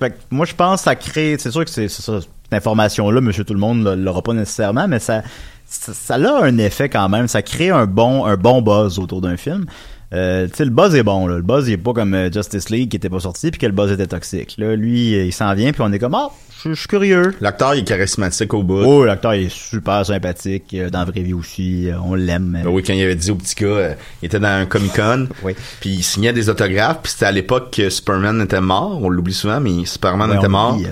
Fait 0.03 0.11
que 0.11 0.17
moi, 0.31 0.45
je 0.47 0.55
pense 0.55 0.81
que 0.81 0.85
ça 0.85 0.97
crée, 0.97 1.37
c'est 1.39 1.51
sûr 1.53 1.65
que 1.65 1.71
c'est 1.71 1.89
cette 1.89 2.25
information-là, 2.51 3.21
monsieur 3.21 3.45
tout 3.45 3.55
le 3.55 3.61
monde 3.61 3.85
l'a- 3.85 3.95
l'aura 3.95 4.21
pas 4.21 4.33
nécessairement, 4.35 4.89
mais 4.89 4.99
ça, 4.99 5.23
ça, 5.65 6.15
a 6.17 6.43
un 6.45 6.59
effet 6.59 6.89
quand 6.89 7.09
même. 7.09 7.29
Ça 7.29 7.41
crée 7.43 7.71
un 7.71 7.87
bon, 7.87 8.27
un 8.27 8.37
bon 8.37 8.63
buzz 8.63 8.99
autour 8.99 9.21
d'un 9.21 9.37
film. 9.37 9.67
Euh, 10.13 10.47
tu 10.49 10.57
sais, 10.57 10.65
le 10.65 10.71
buzz 10.71 10.95
est 10.95 11.05
bon, 11.05 11.27
là. 11.27 11.37
Le 11.37 11.43
buzz, 11.43 11.69
il 11.69 11.75
est 11.75 11.77
pas 11.79 11.93
comme 11.93 12.15
euh, 12.15 12.31
Justice 12.31 12.69
League 12.69 12.91
qui 12.91 12.97
était 12.97 13.09
pas 13.09 13.21
sorti 13.21 13.51
puis 13.51 13.61
que 13.61 13.67
le 13.67 13.73
buzz 13.73 13.91
était 13.93 14.09
toxique. 14.09 14.57
Là, 14.59 14.75
lui, 14.77 15.13
il 15.27 15.33
s'en 15.33 15.55
vient 15.55 15.73
puis 15.73 15.83
on 15.83 15.93
est 15.93 15.99
comme, 15.99 16.15
ah, 16.15 16.31
je 16.65 16.75
suis 16.75 16.89
curieux. 16.89 17.35
L'acteur 17.41 17.75
il 17.75 17.81
est 17.81 17.85
charismatique 17.85 18.53
au 18.55 18.63
bout. 18.63 18.83
Oh, 18.85 19.05
l'acteur 19.05 19.35
il 19.35 19.47
est 19.47 19.53
super 19.53 20.05
sympathique. 20.07 20.75
euh, 20.75 20.91
Dans 20.91 21.01
la 21.01 21.05
vraie 21.07 21.21
vie 21.23 21.33
aussi, 21.35 21.89
euh, 21.89 21.95
on 22.05 22.15
l'aime. 22.15 22.61
Ben 22.65 22.69
oui, 22.71 22.83
quand 22.83 22.93
il 22.93 23.03
avait 23.03 23.15
dit 23.15 23.31
au 23.31 23.35
petit 23.37 23.55
gars, 23.55 23.67
euh, 23.67 23.95
il 24.23 24.27
était 24.27 24.39
dans 24.41 24.49
un 24.49 24.67
Comic 24.67 24.93
Con, 24.95 25.29
Oui. 25.43 25.55
puis 25.81 25.91
il 25.91 26.03
signait 26.03 26.33
des 26.33 26.49
autographes, 26.49 27.01
puis 27.03 27.13
c'était 27.13 27.27
à 27.27 27.33
l'époque 27.33 27.73
que 27.75 27.91
Superman 27.91 28.41
était 28.43 28.61
mort, 28.61 29.01
on 29.03 29.09
l'oublie 29.09 29.35
souvent, 29.35 29.61
mais 29.61 29.85
Superman 29.87 30.31
Ouais, 30.31 30.37
était 30.39 30.49
mort. 30.49 30.75
euh, 30.77 30.83
ouais. 30.85 30.89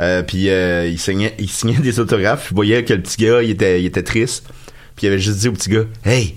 Euh, 0.00 0.22
puis 0.22 0.50
euh, 0.50 0.86
il 0.86 0.98
signait, 0.98 1.34
il 1.38 1.48
signait 1.50 1.78
des 1.78 1.98
autographes, 2.00 2.48
je 2.50 2.54
voyais 2.54 2.84
que 2.84 2.92
le 2.94 3.00
petit 3.02 3.24
gars, 3.24 3.42
il 3.42 3.50
était, 3.50 3.80
il 3.80 3.86
était 3.86 4.02
triste, 4.02 4.46
puis 4.96 5.06
il 5.06 5.10
avait 5.10 5.18
juste 5.18 5.38
dit 5.38 5.48
au 5.48 5.52
petit 5.52 5.70
gars, 5.70 5.84
hey, 6.04 6.34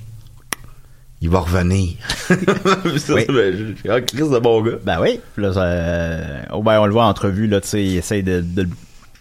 il 1.21 1.29
va 1.29 1.39
revenir. 1.39 1.93
Puis 2.27 2.99
ça, 2.99 3.13
Oui. 3.13 3.25
ben, 3.27 3.75
ah, 3.89 4.01
Chris 4.01 4.29
de 4.29 4.39
bon 4.39 4.61
gars. 4.61 4.77
Ben 4.85 4.99
oui. 5.01 5.19
Là, 5.37 5.53
ça, 5.53 5.63
euh, 5.63 6.41
oh, 6.53 6.63
ben, 6.63 6.79
on 6.79 6.85
le 6.85 6.91
voit 6.93 7.05
en 7.05 7.09
entrevue, 7.09 7.47
là, 7.47 7.59
tu 7.61 7.67
sais, 7.67 7.83
il 7.83 7.97
essaye 7.97 8.23
de, 8.23 8.41
de, 8.41 8.67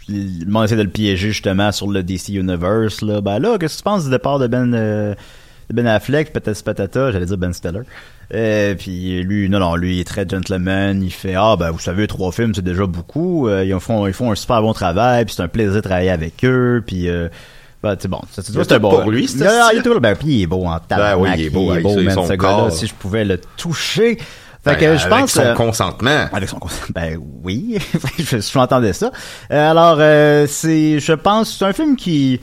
le- 0.09 0.65
essaie 0.65 0.77
de 0.77 0.85
piéger 0.85 1.29
justement 1.29 1.73
sur 1.73 1.89
le 1.91 2.03
DC 2.03 2.29
Universe, 2.31 3.03
là. 3.03 3.21
Ben 3.21 3.39
là, 3.39 3.59
qu'est-ce 3.59 3.75
que 3.75 3.79
tu 3.79 3.85
penses 3.85 4.05
du 4.05 4.11
départ 4.11 4.39
de 4.39 4.47
Ben, 4.47 4.73
euh, 4.75 5.15
de 5.71 5.75
Ben 5.75 5.87
Affleck, 5.87 6.33
peut-être 6.33 6.63
patata, 6.65 7.11
j'allais 7.13 7.27
dire 7.27 7.37
Ben 7.39 7.53
Stiller. 7.53 7.81
Euh, 8.35 8.75
puis 8.75 9.23
lui, 9.23 9.49
non, 9.49 9.59
non, 9.59 9.75
lui, 9.75 9.97
il 9.97 10.01
est 10.01 10.05
très 10.05 10.29
gentleman, 10.29 11.03
il 11.03 11.11
fait, 11.11 11.35
ah, 11.35 11.57
ben, 11.59 11.71
vous 11.71 11.79
savez, 11.79 12.07
trois 12.07 12.31
films, 12.31 12.55
c'est 12.55 12.63
déjà 12.65 12.87
beaucoup, 12.87 13.49
euh, 13.49 13.65
ils 13.65 13.79
font, 13.81 14.07
ils 14.07 14.13
font 14.13 14.31
un 14.31 14.35
super 14.35 14.61
bon 14.63 14.73
travail, 14.75 15.25
puis 15.25 15.35
c'est 15.35 15.43
un 15.43 15.49
plaisir 15.49 15.75
de 15.75 15.81
travailler 15.81 16.11
avec 16.11 16.45
eux, 16.45 16.83
puis 16.87 17.09
euh, 17.09 17.29
ben, 17.83 17.97
c'est 17.99 18.09
bon, 18.09 18.21
c'est 18.33 18.49
Il 18.49 18.59
un 18.75 18.79
bon. 18.81 18.91
pour 18.91 19.11
lui, 19.11 19.25
il 19.25 19.31
il 19.31 20.01
ben, 20.01 20.17
puis 20.17 20.29
il 20.29 20.43
est 20.43 20.47
beau 20.47 20.65
en 20.67 20.79
tabarnak, 20.81 21.19
oui, 21.21 21.31
il 21.39 21.45
est 21.47 21.51
beau, 21.51 21.73
man, 21.73 22.11
son 22.15 22.27
ce 22.27 22.33
gars-là, 22.33 22.55
corps. 22.57 22.73
si 22.73 22.87
je 22.87 22.95
pouvais 22.95 23.25
le 23.25 23.41
toucher. 23.57 24.19
Fait 24.65 24.75
Ben, 24.77 24.99
je 24.99 25.07
avec 25.07 25.21
pense 25.21 25.33
son 25.33 25.41
euh, 25.41 25.55
consentement. 25.55 26.27
avec 26.33 26.49
son 26.49 26.59
conseil. 26.59 26.81
Ben 26.93 27.19
oui, 27.45 27.79
je, 28.19 28.39
je 28.41 28.59
m'entendais 28.59 28.93
ça. 28.93 29.13
Euh, 29.53 29.71
alors, 29.71 29.97
euh, 30.01 30.47
c'est, 30.49 30.99
je 30.99 31.13
pense, 31.13 31.57
c'est 31.57 31.65
un 31.65 31.73
film 31.73 31.95
qui... 31.95 32.41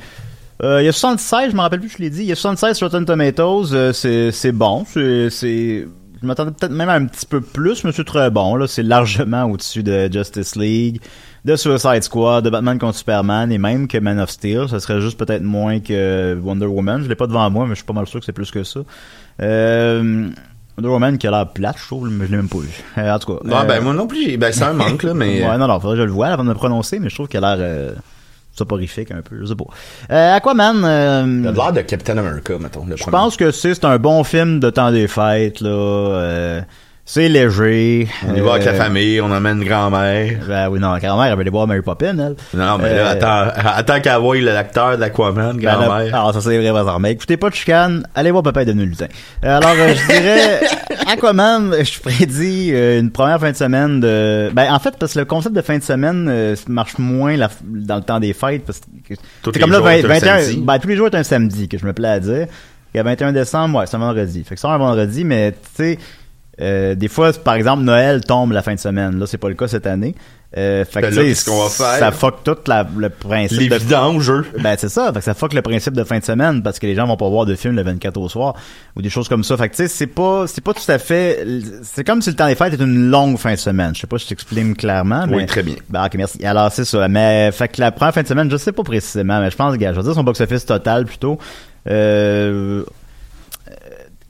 euh, 0.64 0.82
il 0.82 0.86
y 0.86 0.88
a 0.88 0.94
76, 0.94 1.52
je 1.52 1.56
me 1.56 1.62
rappelle 1.62 1.82
plus, 1.82 1.90
je 1.90 1.98
l'ai 1.98 2.10
dit. 2.10 2.22
Il 2.22 2.28
y 2.28 2.32
a 2.32 2.36
76 2.36 2.78
sur 2.78 2.88
Rotten 2.88 3.04
Tomatoes. 3.06 3.92
c'est, 3.94 4.32
c'est 4.32 4.54
bon. 4.54 4.86
C'est, 4.90 5.30
c'est, 5.30 5.86
je 6.22 6.26
m'attendais 6.26 6.52
peut-être 6.52 6.72
même 6.72 6.88
à 6.90 6.94
un 6.94 7.06
petit 7.06 7.26
peu 7.26 7.42
plus, 7.42 7.84
mais 7.84 7.92
c'est 7.92 8.06
très 8.06 8.30
bon. 8.32 8.56
Là, 8.56 8.66
c'est 8.68 8.84
largement 8.84 9.44
au-dessus 9.44 9.84
de 9.84 10.10
Justice 10.12 10.56
League, 10.56 11.02
de 11.46 11.56
Suicide 11.56 12.02
Squad, 12.04 12.44
de 12.44 12.50
Batman 12.50 12.78
contre 12.80 12.98
Superman 12.98 13.52
et 13.52 13.58
même 13.60 13.88
que 13.88 13.98
Man 14.00 14.20
of 14.20 14.30
Steel. 14.32 14.68
Ça 14.68 14.80
serait 14.80 15.00
juste 15.00 15.18
peut-être 15.18 15.44
moins 15.44 15.80
que 15.80 16.38
Wonder 16.44 16.66
Woman. 16.66 17.04
Je 17.04 17.08
l'ai 17.08 17.16
pas 17.16 17.28
devant 17.28 17.48
moi, 17.52 17.66
mais 17.66 17.72
je 17.72 17.76
suis 17.76 17.86
pas 17.86 17.94
mal 17.94 18.08
sûr 18.08 18.20
que 18.20 18.26
c'est 18.26 18.32
plus 18.34 18.50
que 18.52 18.64
ça. 18.64 18.80
Euh, 19.42 20.30
Wonder 20.78 20.90
Woman 20.90 21.18
qui 21.18 21.28
a 21.28 21.32
l'air 21.32 21.48
plate, 21.48 21.78
je 21.80 21.86
trouve, 21.86 22.10
mais 22.10 22.26
je 22.26 22.32
l'ai 22.32 22.38
même 22.38 22.50
pas 22.50 22.58
vu. 22.58 22.70
Euh, 22.98 23.14
en 23.14 23.20
tout 23.20 23.34
cas. 23.36 23.40
Ah, 23.52 23.62
euh, 23.62 23.66
ben 23.66 23.82
moi 23.84 23.94
non 23.94 24.08
plus, 24.08 24.38
ben 24.38 24.52
c'est 24.52 24.64
un 24.64 24.74
manque 24.74 25.04
là, 25.04 25.14
mais 25.14 25.42
Ouais, 25.48 25.58
non, 25.58 25.68
non, 25.68 25.80
faudrait 25.80 25.96
que 25.98 26.02
je 26.02 26.06
le 26.08 26.12
voie 26.12 26.28
avant 26.28 26.44
de 26.44 26.50
me 26.50 26.54
prononcer, 26.56 27.00
mais 27.00 27.10
je 27.10 27.16
trouve 27.16 27.28
qu'il 27.28 27.44
a 27.44 27.56
l'air 27.56 27.66
euh, 27.66 27.94
soporifique 28.54 29.12
un 29.12 29.22
peu, 29.22 29.38
je 29.40 29.46
sais 29.46 29.56
pas. 29.56 29.66
Euh, 30.12 30.36
Aquaman, 30.36 30.84
euh, 30.84 31.42
il 31.44 31.48
a 31.48 31.52
l'air 31.52 31.74
de 31.74 31.82
Captain 31.82 32.18
America, 32.18 32.58
mettons. 32.60 32.86
le 32.86 32.96
je 32.98 33.04
premier. 33.04 33.18
pense 33.18 33.38
que 33.38 33.52
c'est 33.52 33.74
c'est 33.76 33.86
un 33.86 33.98
bon 34.00 34.24
film 34.24 34.60
de 34.60 34.70
temps 34.70 34.92
des 34.92 35.08
fêtes, 35.08 35.62
là. 35.62 35.70
euh, 35.70 36.62
c'est 37.08 37.30
léger. 37.30 38.08
On 38.28 38.34
y 38.34 38.40
va 38.40 38.54
avec 38.54 38.66
la 38.66 38.72
euh, 38.72 38.76
famille, 38.78 39.22
on 39.22 39.30
emmène 39.32 39.62
une-grand-mère. 39.62 40.40
Ben 40.48 40.70
oui, 40.70 40.80
non, 40.80 40.92
la 40.92 41.00
grand-mère, 41.00 41.26
elle 41.28 41.36
veut 41.36 41.42
aller 41.42 41.50
voir 41.52 41.68
Mary 41.68 41.82
Poppins, 41.84 42.18
elle. 42.18 42.36
Non, 42.56 42.78
mais 42.80 42.96
là, 42.96 43.12
Euh, 43.12 43.12
attends, 43.12 43.62
attends 43.76 44.00
qu'elle 44.02 44.18
voie 44.20 44.42
l'acteur 44.42 44.98
d'Aquaman, 44.98 45.56
Ben 45.58 45.62
grand-mère. 45.62 46.16
alors 46.16 46.34
ça 46.34 46.42
c'est 46.42 46.58
vrai 46.58 46.72
par 46.84 47.00
mais 47.00 47.12
écoutez 47.12 47.38
pas 47.38 47.50
de 47.52 47.56
chicane, 47.56 48.08
allez 48.16 48.32
voir 48.32 48.42
Papa 48.42 48.64
est 48.64 48.66
devenu 48.66 48.86
lutin. 48.88 49.06
Euh, 49.44 49.58
alors 49.58 49.76
euh, 49.78 49.94
je 49.94 50.08
dirais 50.14 50.60
Aquaman, 51.14 51.74
je 51.84 52.00
prédis 52.00 52.72
euh, 52.74 53.00
une 53.00 53.12
première 53.12 53.40
fin 53.40 53.52
de 53.52 53.56
semaine 53.58 54.00
de 54.00 54.50
ben 54.54 54.74
en 54.74 54.80
fait 54.80 54.96
parce 55.00 55.14
que 55.14 55.20
le 55.20 55.26
concept 55.26 55.56
de 55.56 55.62
fin 55.62 55.78
de 55.78 55.84
semaine 55.84 56.26
euh, 56.28 56.56
marche 56.68 56.98
moins 56.98 57.38
la- 57.38 57.50
dans 57.64 57.98
le 57.98 58.02
temps 58.02 58.20
des 58.20 58.34
fêtes 58.34 58.64
parce 58.66 58.80
que 59.08 59.14
c'est 59.44 59.60
comme 59.60 59.70
là 59.72 59.78
jours 59.78 59.86
20 59.86 59.92
est 59.92 60.06
un 60.06 60.08
21 60.08 60.40
samedi. 60.40 60.62
ben 60.66 60.80
tous 60.80 60.88
les 60.88 60.96
jours 60.96 61.08
est 61.08 61.16
un 61.16 61.24
samedi 61.24 61.68
que 61.68 61.78
je 61.78 61.86
me 61.86 61.94
plais 61.94 62.08
à 62.10 62.20
dire. 62.20 62.48
Il 62.94 62.98
y 62.98 63.00
a 63.00 63.04
21 63.04 63.34
décembre, 63.34 63.80
ouais, 63.80 63.86
c'est 63.88 63.98
un 63.98 64.00
vendredi. 64.00 64.44
Fait 64.46 64.56
que 64.56 64.62
c'est 64.62 64.68
un 64.68 64.78
vendredi 64.78 65.24
mais 65.26 65.52
tu 65.52 65.58
sais 65.76 66.00
euh, 66.62 66.96
des 66.96 67.08
fois, 67.08 67.32
par 67.34 67.56
exemple, 67.56 67.84
Noël 67.84 68.24
tombe 68.24 68.52
la 68.52 68.62
fin 68.62 68.74
de 68.76 68.80
semaine. 68.80 69.20
Là, 69.20 69.26
c'est 69.28 69.38
pas 69.38 69.50
le 69.50 69.56
cas 69.56 69.68
cette 69.68 69.88
année. 69.88 70.16
Euh, 70.58 70.86
fait 70.86 71.02
que, 71.02 71.08
Ben 71.08 71.14
tu 71.14 71.20
là, 71.20 71.34
qu'on 71.46 71.64
va 71.64 71.70
faire? 71.70 72.00
Ça 72.00 72.12
fuck 72.14 72.44
tout 72.46 72.56
la- 72.68 72.88
le 72.96 73.10
principe 73.10 73.60
Les 73.60 73.68
de 73.68 73.76
eux. 74.32 74.46
ben 74.62 74.76
c'est 74.80 74.88
ça, 74.88 75.12
fait 75.12 75.20
que 75.20 75.26
ça 75.26 75.34
fuck 75.34 75.54
le 75.54 75.62
principe 75.62 75.94
de 75.96 76.04
fin 76.06 76.18
de 76.18 76.24
semaine 76.24 76.64
parce 76.64 76.80
que 76.80 76.88
les 76.88 76.96
gens 76.96 77.06
vont 77.08 77.18
pas 77.18 77.28
voir 77.28 77.46
de 77.46 77.56
film 77.56 77.76
le 77.76 77.82
24 77.84 78.16
au 78.18 78.30
soir 78.30 78.54
ou 78.96 79.02
des 79.02 79.10
choses 79.10 79.28
comme 79.28 79.44
ça. 79.44 79.58
Fait 79.58 79.68
que 79.68 79.76
tu 79.76 79.84
sais, 79.84 79.90
c'est 79.90 80.08
pas 80.08 80.46
c'est 80.48 80.64
pas 80.64 80.74
tout 80.74 80.90
à 80.90 80.98
fait 80.98 81.46
c'est 81.84 82.06
comme 82.06 82.22
si 82.22 82.30
le 82.30 82.38
temps 82.38 82.48
des 82.48 82.56
fêtes 82.56 82.74
était 82.74 82.84
une 82.86 83.10
longue 83.10 83.38
fin 83.38 83.52
de 83.52 83.58
semaine. 83.60 83.94
Je 83.96 84.00
sais 84.02 84.08
pas 84.08 84.18
si 84.18 84.26
je 84.26 84.30
t'exprime 84.30 84.78
clairement 84.78 85.26
Oui, 85.28 85.38
mais 85.38 85.46
très 85.46 85.64
bien. 85.64 85.76
Ben 85.90 86.06
OK, 86.06 86.14
merci. 86.16 86.46
Alors 86.46 86.72
c'est 86.72 86.86
ça, 86.86 87.06
mais 87.10 87.52
fait 87.52 87.68
que 87.68 87.82
la 87.82 87.92
première 87.92 88.14
fin 88.14 88.22
de 88.24 88.28
semaine, 88.28 88.50
je 88.50 88.56
sais 88.56 88.72
pas 88.72 88.84
précisément, 88.84 89.42
mais 89.42 89.52
je 89.52 89.58
pense 89.58 89.76
gars, 89.78 89.92
je 89.92 89.98
vais 89.98 90.04
dire 90.04 90.14
son 90.14 90.24
box 90.24 90.40
office 90.40 90.66
total 90.66 91.04
plutôt 91.06 91.38
euh, 91.90 92.84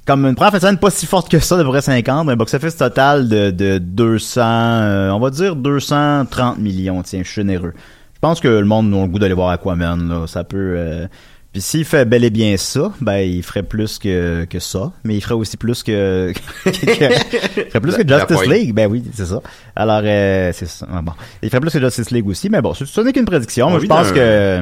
comme 0.05 0.25
une 0.25 0.35
première 0.35 0.51
fin 0.51 0.57
de 0.57 0.61
semaine 0.61 0.77
pas 0.77 0.91
si 0.91 1.05
forte 1.05 1.29
que 1.29 1.39
ça, 1.39 1.57
de 1.57 1.63
vrai 1.63 1.81
50, 1.81 2.29
un 2.29 2.35
box-office 2.35 2.77
total 2.77 3.27
de, 3.27 3.49
de 3.51 3.77
200, 3.79 4.41
euh, 4.41 5.09
on 5.11 5.19
va 5.19 5.29
dire 5.31 5.55
230 5.55 6.59
millions, 6.59 7.01
tiens, 7.03 7.21
je 7.23 7.27
suis 7.31 7.41
généreux. 7.41 7.73
Je 8.13 8.19
pense 8.19 8.39
que 8.39 8.47
le 8.47 8.65
monde 8.65 8.93
a 8.93 9.01
le 9.01 9.07
goût 9.07 9.19
d'aller 9.19 9.33
voir 9.33 9.49
Aquaman, 9.49 10.07
là, 10.07 10.27
ça 10.27 10.43
peut... 10.43 10.57
euh, 10.77 11.07
Puis 11.53 11.61
s'il 11.61 11.85
fait 11.85 12.05
bel 12.05 12.23
et 12.23 12.29
bien 12.29 12.55
ça, 12.57 12.91
ben 13.01 13.17
il 13.17 13.41
ferait 13.43 13.63
plus 13.63 13.97
que, 13.99 14.45
que 14.45 14.59
ça, 14.59 14.91
mais 15.03 15.15
il 15.15 15.21
ferait 15.21 15.35
aussi 15.35 15.57
plus 15.57 15.81
que... 15.83 16.31
que- 16.63 16.69
que- 16.69 17.59
il 17.61 17.65
ferait 17.67 17.79
plus 17.81 17.95
que 17.97 18.07
Justice. 18.07 18.47
League, 18.47 18.73
ben 18.73 18.89
oui, 18.89 19.03
c'est 19.13 19.25
ça. 19.25 19.41
Alors, 19.75 20.01
euh, 20.03 20.51
c'est 20.53 20.67
ça, 20.67 20.87
ah, 20.91 21.01
bon. 21.01 21.11
Il 21.43 21.49
ferait 21.49 21.61
plus 21.61 21.71
que 21.71 21.79
Justice 21.79 22.11
League 22.11 22.27
aussi, 22.27 22.49
mais 22.49 22.61
bon, 22.61 22.73
ce 22.73 22.85
ce 22.85 23.01
n'est 23.01 23.11
qu'une 23.13 23.25
prédiction, 23.25 23.67
On 23.67 23.71
moi 23.71 23.79
je 23.81 23.85
pense 23.87 24.11
que... 24.11 24.61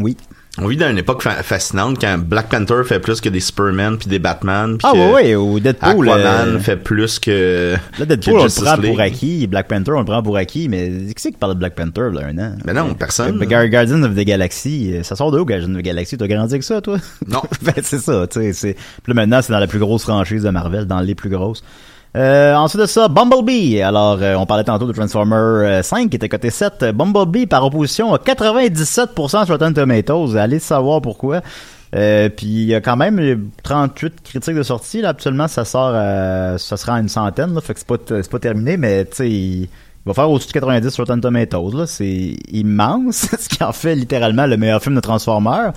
Oui. 0.00 0.16
On 0.58 0.66
vit 0.66 0.76
dans 0.76 0.90
une 0.90 0.98
époque 0.98 1.22
fa- 1.22 1.42
fascinante 1.44 1.98
quand 2.00 2.18
Black 2.18 2.48
Panther 2.48 2.82
fait 2.84 2.98
plus 2.98 3.20
que 3.20 3.28
des 3.28 3.38
Superman 3.38 3.96
puis 3.96 4.08
des 4.08 4.18
Batman. 4.18 4.76
puis 4.78 4.86
Ah 4.90 4.92
ouais, 4.94 5.12
ouais, 5.12 5.34
ou 5.36 5.60
Deadpool. 5.60 6.08
Aquaman 6.10 6.56
euh, 6.56 6.58
fait 6.58 6.76
plus 6.76 7.20
que. 7.20 7.76
Là, 7.98 8.04
Deadpool, 8.04 8.34
que 8.34 8.38
on 8.40 8.44
le 8.44 8.50
prend 8.64 8.74
League. 8.76 8.90
pour 8.90 9.00
acquis. 9.00 9.46
Black 9.46 9.68
Panther, 9.68 9.92
on 9.92 10.00
le 10.00 10.04
prend 10.04 10.22
pour 10.24 10.36
acquis. 10.36 10.68
Mais 10.68 10.88
qui 10.90 11.14
c'est 11.18 11.30
qui 11.30 11.36
parle 11.38 11.54
de 11.54 11.58
Black 11.60 11.76
Panther, 11.76 12.10
là, 12.12 12.22
un 12.26 12.38
an? 12.38 12.56
Ben 12.64 12.74
non, 12.74 12.94
personne. 12.94 13.38
Gar- 13.46 13.68
Guardians 13.68 14.02
of 14.02 14.14
the 14.16 14.24
Galaxy, 14.24 14.90
euh, 14.92 15.02
ça 15.04 15.14
sort 15.14 15.30
de 15.30 15.38
où, 15.38 15.44
Guardians 15.44 15.70
of 15.72 15.78
the 15.80 15.84
Galaxy? 15.84 16.18
T'as 16.18 16.26
grandi 16.26 16.52
avec 16.54 16.64
ça, 16.64 16.80
toi? 16.80 16.98
Non. 17.28 17.42
ben, 17.62 17.72
c'est 17.82 18.00
ça, 18.00 18.26
tu 18.26 18.40
sais. 18.40 18.52
c'est- 18.52 18.74
Puis 18.74 19.12
là, 19.12 19.14
maintenant, 19.14 19.40
c'est 19.42 19.52
dans 19.52 19.60
la 19.60 19.68
plus 19.68 19.78
grosse 19.78 20.02
franchise 20.02 20.42
de 20.42 20.50
Marvel, 20.50 20.84
dans 20.86 21.00
les 21.00 21.14
plus 21.14 21.30
grosses. 21.30 21.62
Euh, 22.16 22.54
ensuite 22.54 22.80
de 22.80 22.86
ça, 22.86 23.08
Bumblebee. 23.08 23.80
Alors, 23.82 24.18
euh, 24.20 24.34
on 24.34 24.46
parlait 24.46 24.64
tantôt 24.64 24.86
de 24.86 24.92
Transformer 24.92 25.34
euh, 25.36 25.82
5 25.82 26.10
qui 26.10 26.16
était 26.16 26.28
coté 26.28 26.50
7. 26.50 26.86
Bumblebee, 26.94 27.46
par 27.46 27.64
opposition, 27.64 28.12
à 28.12 28.18
97% 28.18 29.28
sur 29.44 29.46
Rotten 29.48 29.72
Tomatoes. 29.74 30.36
Allez 30.36 30.58
savoir 30.58 31.00
pourquoi. 31.00 31.40
Euh, 31.94 32.28
puis 32.28 32.46
il 32.46 32.64
y 32.64 32.74
a 32.74 32.80
quand 32.80 32.96
même 32.96 33.18
euh, 33.20 33.36
38 33.62 34.22
critiques 34.22 34.54
de 34.54 34.62
sortie. 34.62 35.02
Là, 35.02 35.10
actuellement, 35.10 35.48
ça 35.48 35.64
sort, 35.64 35.92
à- 35.94 36.58
ça 36.58 36.76
sera 36.76 36.96
à 36.96 37.00
une 37.00 37.08
centaine. 37.08 37.54
Là, 37.54 37.60
fait 37.60 37.74
que 37.74 37.80
c'est 37.80 37.86
pas, 37.88 37.98
pas 37.98 38.38
terminé, 38.38 38.76
mais 38.76 39.04
tu 39.04 39.16
sais, 39.16 39.30
il, 39.30 39.68
va 40.06 40.14
faire 40.14 40.30
au-dessus 40.30 40.48
de 40.48 40.52
90 40.52 40.90
sur 40.90 41.04
Rotten 41.04 41.20
Tomatoes. 41.20 41.76
Là, 41.76 41.86
c'est 41.86 42.36
immense, 42.50 43.28
ce 43.38 43.48
qui 43.48 43.62
en 43.62 43.72
fait 43.72 43.94
littéralement 43.94 44.46
le 44.46 44.56
meilleur 44.56 44.82
film 44.82 44.94
de 44.96 45.00
Transformers. 45.00 45.72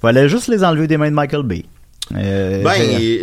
Fallait 0.00 0.28
juste 0.28 0.48
les 0.48 0.64
enlever 0.64 0.86
des 0.88 0.96
mains 0.96 1.10
de 1.10 1.14
Michael 1.14 1.42
Bay. 1.44 1.64
Euh, 2.16 2.62
Ben, 2.62 2.80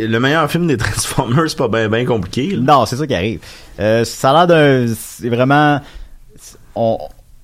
le 0.10 0.20
meilleur 0.20 0.50
film 0.50 0.68
des 0.68 0.78
Transformers, 0.78 1.50
c'est 1.50 1.58
pas 1.58 1.68
bien 1.68 1.90
ben 1.90 2.06
compliqué. 2.06 2.56
là. 2.56 2.62
non, 2.78 2.86
c'est 2.86 2.96
ça 2.96 3.06
qui 3.08 3.14
arrive. 3.16 3.40
Euh, 3.80 4.04
ça 4.04 4.32
a 4.32 4.34
l'air 4.34 4.48
d'un, 4.48 4.94
c'est 4.96 5.30
vraiment, 5.30 5.80
on, 6.76 6.98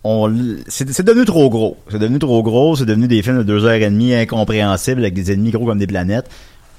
on, 0.04 0.34
c'est 0.68 1.04
devenu 1.04 1.26
trop 1.26 1.50
gros. 1.50 1.78
C'est 1.90 2.00
devenu 2.00 2.20
trop 2.20 2.42
gros. 2.44 2.76
C'est 2.76 2.86
devenu 2.86 3.08
des 3.08 3.22
films 3.22 3.40
de 3.40 3.44
deux 3.44 3.66
heures 3.66 3.72
et 3.74 3.80
demie 3.90 4.14
incompréhensibles 4.14 5.02
avec 5.02 5.14
des 5.14 5.32
ennemis 5.32 5.52
gros 5.52 5.66
comme 5.66 5.80
des 5.80 5.88
planètes. 5.88 6.30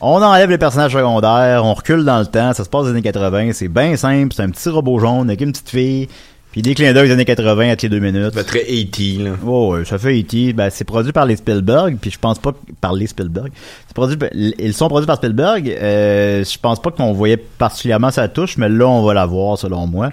On 0.00 0.22
enlève 0.22 0.50
les 0.50 0.58
personnages 0.58 0.92
secondaires, 0.92 1.64
on 1.64 1.72
recule 1.72 2.04
dans 2.04 2.18
le 2.18 2.26
temps, 2.26 2.52
ça 2.52 2.64
se 2.64 2.68
passe 2.68 2.82
dans 2.82 2.88
les 2.88 2.90
années 2.90 3.02
80, 3.02 3.52
c'est 3.54 3.68
bien 3.68 3.96
simple, 3.96 4.34
c'est 4.36 4.42
un 4.42 4.50
petit 4.50 4.68
robot 4.68 4.98
jaune 4.98 5.30
avec 5.30 5.40
une 5.40 5.52
petite 5.52 5.70
fille, 5.70 6.08
puis 6.56 6.62
des 6.62 6.74
clins 6.74 6.94
d'œil 6.94 7.08
des 7.08 7.12
années 7.12 7.26
80 7.26 7.68
à 7.70 7.74
les 7.74 7.88
deux 7.90 7.98
minutes. 7.98 8.32
Ça 8.32 8.42
fait 8.42 8.44
très 8.44 8.60
80, 8.64 9.24
là. 9.24 9.36
Oh, 9.46 9.74
ouais, 9.74 9.84
ça 9.84 9.98
fait 9.98 10.18
E.T. 10.18 10.54
Ben, 10.54 10.70
c'est 10.70 10.84
produit 10.86 11.12
par 11.12 11.26
les 11.26 11.36
Spielberg, 11.36 11.98
puis 12.00 12.10
je 12.10 12.18
pense 12.18 12.38
pas 12.38 12.52
par 12.80 12.94
les 12.94 13.06
Spielberg. 13.06 13.52
C'est 13.86 13.92
produit, 13.94 14.16
ils 14.58 14.72
sont 14.72 14.88
produits 14.88 15.06
par 15.06 15.16
Spielberg. 15.16 15.68
Euh, 15.68 16.42
je 16.42 16.58
pense 16.58 16.80
pas 16.80 16.90
qu'on 16.92 17.12
voyait 17.12 17.36
particulièrement 17.36 18.10
sa 18.10 18.28
touche, 18.28 18.56
mais 18.56 18.70
là, 18.70 18.88
on 18.88 19.04
va 19.04 19.12
la 19.12 19.26
voir, 19.26 19.58
selon 19.58 19.86
moi. 19.86 20.12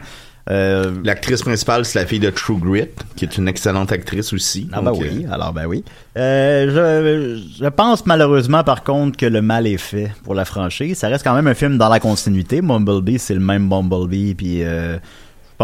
Euh, 0.49 0.91
L'actrice 1.05 1.41
principale, 1.43 1.85
c'est 1.85 1.97
la 1.97 2.05
fille 2.05 2.19
de 2.19 2.29
True 2.29 2.57
Grit, 2.57 2.89
qui 3.15 3.23
est 3.23 3.37
une 3.37 3.47
excellente 3.47 3.93
actrice 3.93 4.33
aussi. 4.33 4.67
ah 4.73 4.81
ben 4.81 4.91
Donc, 4.91 4.99
oui, 5.01 5.25
alors 5.31 5.53
ben 5.53 5.65
oui. 5.65 5.85
Euh, 6.17 7.37
je, 7.39 7.63
je 7.63 7.69
pense 7.69 8.05
malheureusement 8.05 8.65
par 8.65 8.83
contre 8.83 9.17
que 9.17 9.25
le 9.25 9.41
mal 9.41 9.65
est 9.65 9.77
fait 9.77 10.11
pour 10.25 10.35
la 10.35 10.43
franchise. 10.43 10.97
Ça 10.97 11.07
reste 11.07 11.23
quand 11.23 11.35
même 11.35 11.47
un 11.47 11.53
film 11.53 11.77
dans 11.77 11.87
la 11.87 12.01
continuité. 12.01 12.61
Bumblebee, 12.61 13.19
c'est 13.19 13.33
le 13.33 13.39
même 13.39 13.69
Bumblebee, 13.69 14.35
puis 14.35 14.63
euh, 14.63 14.97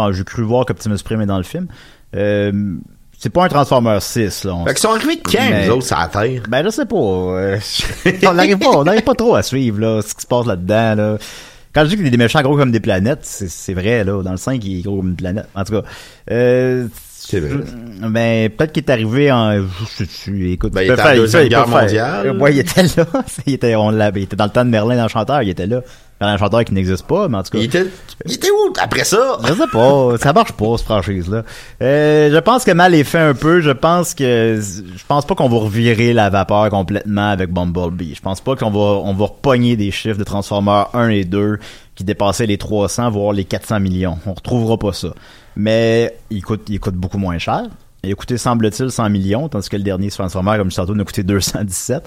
pense, 0.00 0.12
j'ai 0.16 0.24
cru 0.24 0.42
voir 0.42 0.64
qu'Optimus 0.66 0.98
Prime 1.04 1.20
est 1.22 1.26
dans 1.26 1.36
le 1.38 1.42
film. 1.44 1.66
Euh, 2.16 2.52
c'est 3.18 3.28
pas 3.30 3.44
un 3.44 3.48
Transformer 3.48 3.98
6, 4.00 4.44
là. 4.44 4.54
on 4.54 4.64
Fait 4.64 4.70
qu'ils 4.72 4.80
sont 4.80 4.90
arrivés 4.94 5.16
de 5.16 5.20
quand, 5.22 5.38
Mais- 5.50 5.64
les 5.64 5.70
autres, 5.70 5.84
ça 5.84 6.08
Terre? 6.10 6.42
Ben, 6.48 6.64
je 6.64 6.70
sais 6.70 6.86
pas. 6.86 6.96
euh, 6.96 7.58
on 8.26 8.32
n'arrive 8.32 8.58
pas, 8.58 8.68
on 8.70 8.84
n'arrive 8.84 9.02
pas 9.02 9.14
trop 9.14 9.34
à 9.34 9.42
suivre, 9.42 9.78
là, 9.80 10.00
ce 10.02 10.14
qui 10.14 10.22
se 10.22 10.26
passe 10.26 10.46
là-dedans, 10.46 10.94
là. 10.94 11.18
Quand 11.74 11.84
je 11.84 11.90
dis 11.90 11.96
qu'il 11.98 12.06
a 12.06 12.10
des 12.10 12.16
méchants 12.16 12.42
gros 12.42 12.56
comme 12.56 12.72
des 12.72 12.80
planètes, 12.80 13.20
c'est, 13.22 13.74
vrai, 13.74 14.02
là. 14.04 14.22
Dans 14.22 14.32
le 14.32 14.36
5, 14.38 14.64
il 14.64 14.78
est 14.78 14.82
gros 14.82 14.96
comme 14.96 15.10
une 15.10 15.16
planète. 15.16 15.46
En 15.54 15.62
tout 15.64 15.74
cas, 15.74 15.82
euh, 16.30 16.88
C'est 17.10 17.38
vrai. 17.38 17.62
Ben, 18.08 18.50
peut-être 18.50 18.72
qu'il 18.72 18.82
est 18.82 18.90
arrivé 18.90 19.30
en, 19.30 19.52
je 19.98 20.32
écoute. 20.52 20.72
Ben, 20.72 20.82
il 20.82 20.90
était 20.90 21.00
faire- 21.02 21.14
Deuxième 21.14 21.48
Guerre 21.48 21.68
mondiale. 21.68 22.36
Ouais, 22.40 22.54
il 22.54 22.58
était 22.58 22.82
là. 22.82 23.06
il 23.46 23.52
était, 23.54 23.76
on 23.76 23.92
il 23.92 24.22
était 24.22 24.34
dans 24.36 24.46
le 24.46 24.50
temps 24.50 24.64
de 24.64 24.70
Merlin 24.70 24.96
dans 24.96 25.04
le 25.04 25.08
chanteur, 25.08 25.42
il 25.42 25.50
était 25.50 25.66
là. 25.66 25.82
Le 26.22 26.36
chanteur 26.36 26.64
qui 26.64 26.74
n'existe 26.74 27.06
pas, 27.06 27.28
mais 27.28 27.38
en 27.38 27.42
tout 27.42 27.50
cas. 27.52 27.58
Il 27.58 27.64
était, 27.64 27.86
il 28.26 28.34
était 28.34 28.50
où 28.50 28.72
après 28.78 29.04
ça? 29.04 29.38
Je 29.42 29.54
sais 29.54 29.66
pas, 29.72 30.18
ça 30.18 30.34
marche 30.34 30.52
pas 30.52 30.76
cette 30.76 30.84
franchise-là. 30.84 31.44
Euh, 31.80 32.30
je 32.30 32.38
pense 32.38 32.64
que 32.64 32.72
mal 32.72 32.94
est 32.94 33.04
fait 33.04 33.18
un 33.18 33.32
peu. 33.32 33.62
Je 33.62 33.70
pense 33.70 34.12
que 34.12 34.60
je 34.60 35.04
pense 35.08 35.24
pas 35.24 35.34
qu'on 35.34 35.48
va 35.48 35.56
revirer 35.56 36.12
la 36.12 36.28
vapeur 36.28 36.68
complètement 36.68 37.30
avec 37.30 37.50
Bumblebee. 37.50 38.14
Je 38.14 38.20
pense 38.20 38.42
pas 38.42 38.54
qu'on 38.54 38.70
va 38.70 39.00
on 39.02 39.14
va 39.14 39.24
repogner 39.24 39.76
des 39.76 39.90
chiffres 39.90 40.18
de 40.18 40.24
Transformers 40.24 40.94
1 40.94 41.08
et 41.08 41.24
2 41.24 41.58
qui 41.94 42.04
dépassaient 42.04 42.46
les 42.46 42.58
300 42.58 43.10
voire 43.10 43.32
les 43.32 43.44
400 43.44 43.80
millions. 43.80 44.18
On 44.26 44.34
retrouvera 44.34 44.76
pas 44.76 44.92
ça. 44.92 45.14
Mais 45.56 46.14
il 46.28 46.42
coûte 46.44 46.68
il 46.68 46.80
coûte 46.80 46.96
beaucoup 46.96 47.18
moins 47.18 47.38
cher. 47.38 47.62
Il 48.02 48.12
a 48.12 48.14
coûté 48.14 48.38
semble-t-il 48.38 48.90
100 48.90 49.10
millions 49.10 49.48
tandis 49.48 49.68
que 49.68 49.76
le 49.76 49.82
dernier 49.82 50.10
Transformer 50.10 50.56
comme 50.56 50.70
je 50.70 50.76
tantôt 50.76 50.98
a 50.98 51.04
coûté 51.04 51.22
217. 51.22 52.02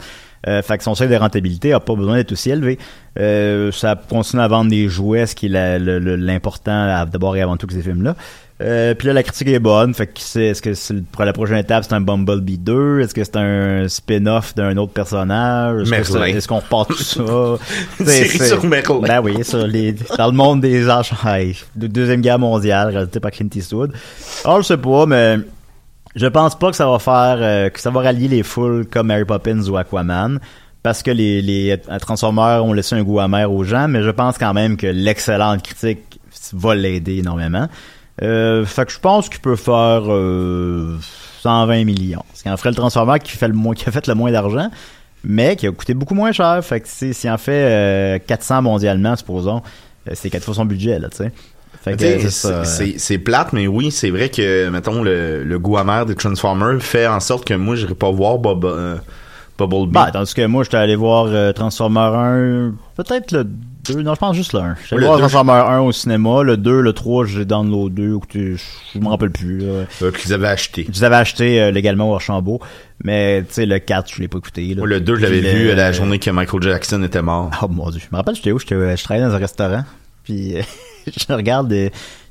Euh, 0.46 0.62
fait 0.62 0.78
que 0.78 0.84
son 0.84 0.94
seuil 0.94 1.08
de 1.08 1.16
rentabilité 1.16 1.72
a 1.72 1.80
pas 1.80 1.96
besoin 1.96 2.16
d'être 2.18 2.32
aussi 2.34 2.50
élevé. 2.50 2.78
Euh, 3.18 3.72
ça 3.72 3.96
continue 4.10 4.41
à 4.41 4.48
vendre 4.48 4.70
des 4.72 4.89
jouets, 4.89 5.26
ce 5.26 5.36
qui 5.36 5.46
est 5.46 5.80
l'important 5.80 7.06
d'abord 7.06 7.36
et 7.38 7.41
avant 7.41 7.58
tout 7.58 7.68
que 7.68 7.74
ces 7.74 7.82
films-là. 7.82 8.16
Euh, 8.62 8.94
puis 8.94 9.08
là, 9.08 9.14
la 9.14 9.24
critique 9.24 9.48
est 9.48 9.60
bonne. 9.60 9.94
Fait 9.94 10.08
que 10.08 10.20
sait, 10.20 10.46
est-ce 10.48 10.62
que 10.62 10.74
c'est 10.74 11.04
pour 11.06 11.24
la 11.26 11.34
prochaine 11.34 11.58
étape, 11.58 11.84
c'est 11.88 11.94
un 11.94 12.02
Bumblebee 12.02 12.58
2? 12.58 13.00
Est-ce 13.02 13.14
que 13.14 13.24
c'est 13.24 13.36
un 13.38 13.88
spin-off 13.88 14.54
d'un 14.56 14.76
autre 14.78 14.94
personnage? 14.94 15.91
Est-ce 15.91 16.12
c'est- 16.12 16.32
Est-ce 16.32 16.48
qu'on 16.48 16.60
repart 16.60 16.89
tout 16.89 16.98
ça? 17.04 17.22
Une 18.00 18.06
C'est- 18.06 18.26
série 18.26 18.38
c'est- 18.38 18.48
sur 18.48 18.64
Merlin. 18.66 19.00
Ben 19.02 19.22
oui, 19.24 19.44
sur 19.44 19.66
les, 19.66 19.94
dans 20.18 20.28
le 20.28 20.34
monde 20.34 20.62
des. 20.62 20.84
De 20.84 21.88
Deuxième 21.88 22.22
Guerre 22.22 22.39
mondiale, 22.39 22.89
réalisé 22.89 23.20
par 23.20 23.32
Clint 23.32 23.48
Eastwood. 23.54 23.91
Alors, 24.46 24.62
je 24.62 24.68
sais 24.68 24.78
pas, 24.78 25.06
mais 25.06 25.38
je 26.16 26.28
pense 26.28 26.57
pas 26.57 26.70
que 26.70 26.76
ça 26.76 26.88
va 26.89 26.99
faire, 26.99 27.38
euh, 27.39 27.70
que 27.70 27.80
ça 27.80 27.89
va 27.89 28.01
rallier 28.01 28.28
les 28.28 28.43
foules 28.43 28.86
comme 28.86 29.07
Mary 29.07 29.26
Poppins 29.26 29.61
ou 29.68 29.78
Aquaman. 29.78 30.39
Parce 30.84 31.01
que 31.01 31.11
les, 31.11 31.41
les 31.41 31.78
Transformers 32.01 32.64
ont 32.66 32.74
laissé 32.74 32.95
un 32.95 33.03
goût 33.03 33.20
amer 33.22 33.49
aux 33.49 33.64
gens, 33.64 33.88
mais 33.88 34.03
je 34.03 34.09
pense 34.09 34.38
quand 34.38 34.53
même 34.53 34.76
que 34.76 34.88
l'excellente 34.88 35.64
critique 35.64 36.20
va 36.51 36.76
l'aider 36.76 37.20
énormément. 37.20 37.70
Euh, 38.22 38.66
fait 38.66 38.86
que 38.86 38.91
je 38.91 38.99
pense 38.99 39.30
qu'il 39.30 39.39
peut 39.39 39.55
faire 39.55 40.03
euh, 40.07 40.97
120 41.41 41.86
millions. 41.86 42.24
Ce 42.34 42.43
qui 42.43 42.49
en 42.49 42.57
ferait 42.57 42.70
le 42.70 42.76
Transformer 42.76 43.20
qui, 43.20 43.32
fait 43.32 43.47
le 43.47 43.53
moins, 43.53 43.74
qui 43.74 43.88
a 43.88 43.91
fait 43.91 44.05
le 44.07 44.16
moins 44.16 44.32
d'argent, 44.32 44.70
mais 45.24 45.55
qui 45.55 45.68
a 45.68 45.72
coûté 45.72 45.93
beaucoup 45.93 46.16
moins 46.16 46.32
cher. 46.32 46.64
Fait 46.64 46.82
que 46.82 46.88
s'il 46.88 47.30
en 47.30 47.38
fait 47.38 48.18
euh, 48.18 48.20
400 48.20 48.61
mondialement, 48.61 49.16
supposons, 49.16 49.61
euh, 50.07 50.11
c'est 50.14 50.30
quatre 50.30 50.43
fois 50.43 50.53
son 50.53 50.66
budget, 50.66 50.99
là, 50.99 51.09
tu 51.09 51.18
sais. 51.18 51.32
Que 51.92 52.30
c'est 52.30 52.48
euh, 52.48 52.94
c'est 52.98 53.18
plate, 53.18 53.54
mais 53.54 53.68
oui, 53.68 53.92
c'est 53.92 54.10
vrai 54.10 54.30
que, 54.30 54.70
mettons, 54.70 55.04
le, 55.04 55.44
le 55.44 55.60
goût 55.60 55.78
amer 55.78 56.06
des 56.06 56.16
Transformers 56.16 56.82
fait 56.82 57.08
en 57.08 57.20
sorte 57.20 57.46
que 57.46 57.54
moi, 57.54 57.76
j'irai 57.76 57.94
pas 57.96 58.10
voir 58.12 58.38
Bob, 58.38 58.66
euh, 58.66 58.96
Bumblebee. 59.58 59.92
Bah, 59.94 60.10
tandis 60.12 60.34
que 60.34 60.46
moi, 60.46 60.64
j'étais 60.64 60.78
allé 60.78 60.96
voir 60.96 61.26
euh, 61.28 61.52
Transformer 61.52 62.00
1, 62.00 62.74
peut-être 62.96 63.32
le 63.34 63.44
2, 63.44 64.02
non, 64.02 64.14
je 64.16 64.20
pense 64.20 64.36
juste 64.36 64.54
le 64.54 64.60
1. 64.60 64.76
J'étais 64.84 64.96
allé 64.96 65.06
voir 65.06 65.18
2, 65.18 65.22
Transformer 65.28 65.52
1 65.76 65.80
au 65.82 65.92
cinéma, 65.92 66.42
le 66.42 66.58
2, 66.58 66.80
le 66.82 66.94
3, 66.94 67.26
j'ai 67.26 67.46
downloadé, 67.46 68.08
écoutez, 68.16 68.56
je 68.96 69.00
me 69.00 69.08
rappelle 69.10 69.30
plus. 69.32 69.60
euh, 69.64 70.12
qu'ils 70.12 70.34
avaient 70.34 70.48
acheté. 70.48 70.86
Je 70.88 70.94
les 70.94 71.04
avais 71.04 71.18
achetés 71.18 71.62
euh, 71.62 71.70
légalement 71.72 72.10
au 72.12 72.16
Archambault, 72.16 72.62
mais 73.04 73.42
tu 73.48 73.54
sais, 73.54 73.66
le 73.66 73.78
4, 73.80 74.10
je 74.16 74.22
l'ai 74.22 74.28
pas 74.28 74.38
écouté. 74.40 74.68
Là. 74.70 74.76
Moi, 74.78 74.88
le 74.88 75.02
2, 75.02 75.16
je 75.18 75.22
l'avais 75.22 75.42
vu 75.42 75.66
le- 75.68 75.74
la 75.76 75.92
journée 75.92 76.18
que 76.18 76.32
Michael 76.32 76.64
Jackson 76.64 77.04
était 77.04 77.22
mort. 77.22 77.52
Oh 77.62 77.68
mon 77.68 77.90
dieu, 77.92 78.00
je 78.00 78.08
me 78.12 78.16
rappelle, 78.18 78.36
j'étais 78.36 78.52
où? 78.54 78.58
J'étais, 78.60 78.74
euh, 78.76 78.96
je 78.96 79.04
travaillais 79.04 79.28
dans 79.28 79.36
un 79.36 79.40
restaurant, 79.40 79.84
puis 80.24 80.58
euh, 80.58 80.62
je 81.28 81.34
regarde, 81.34 81.74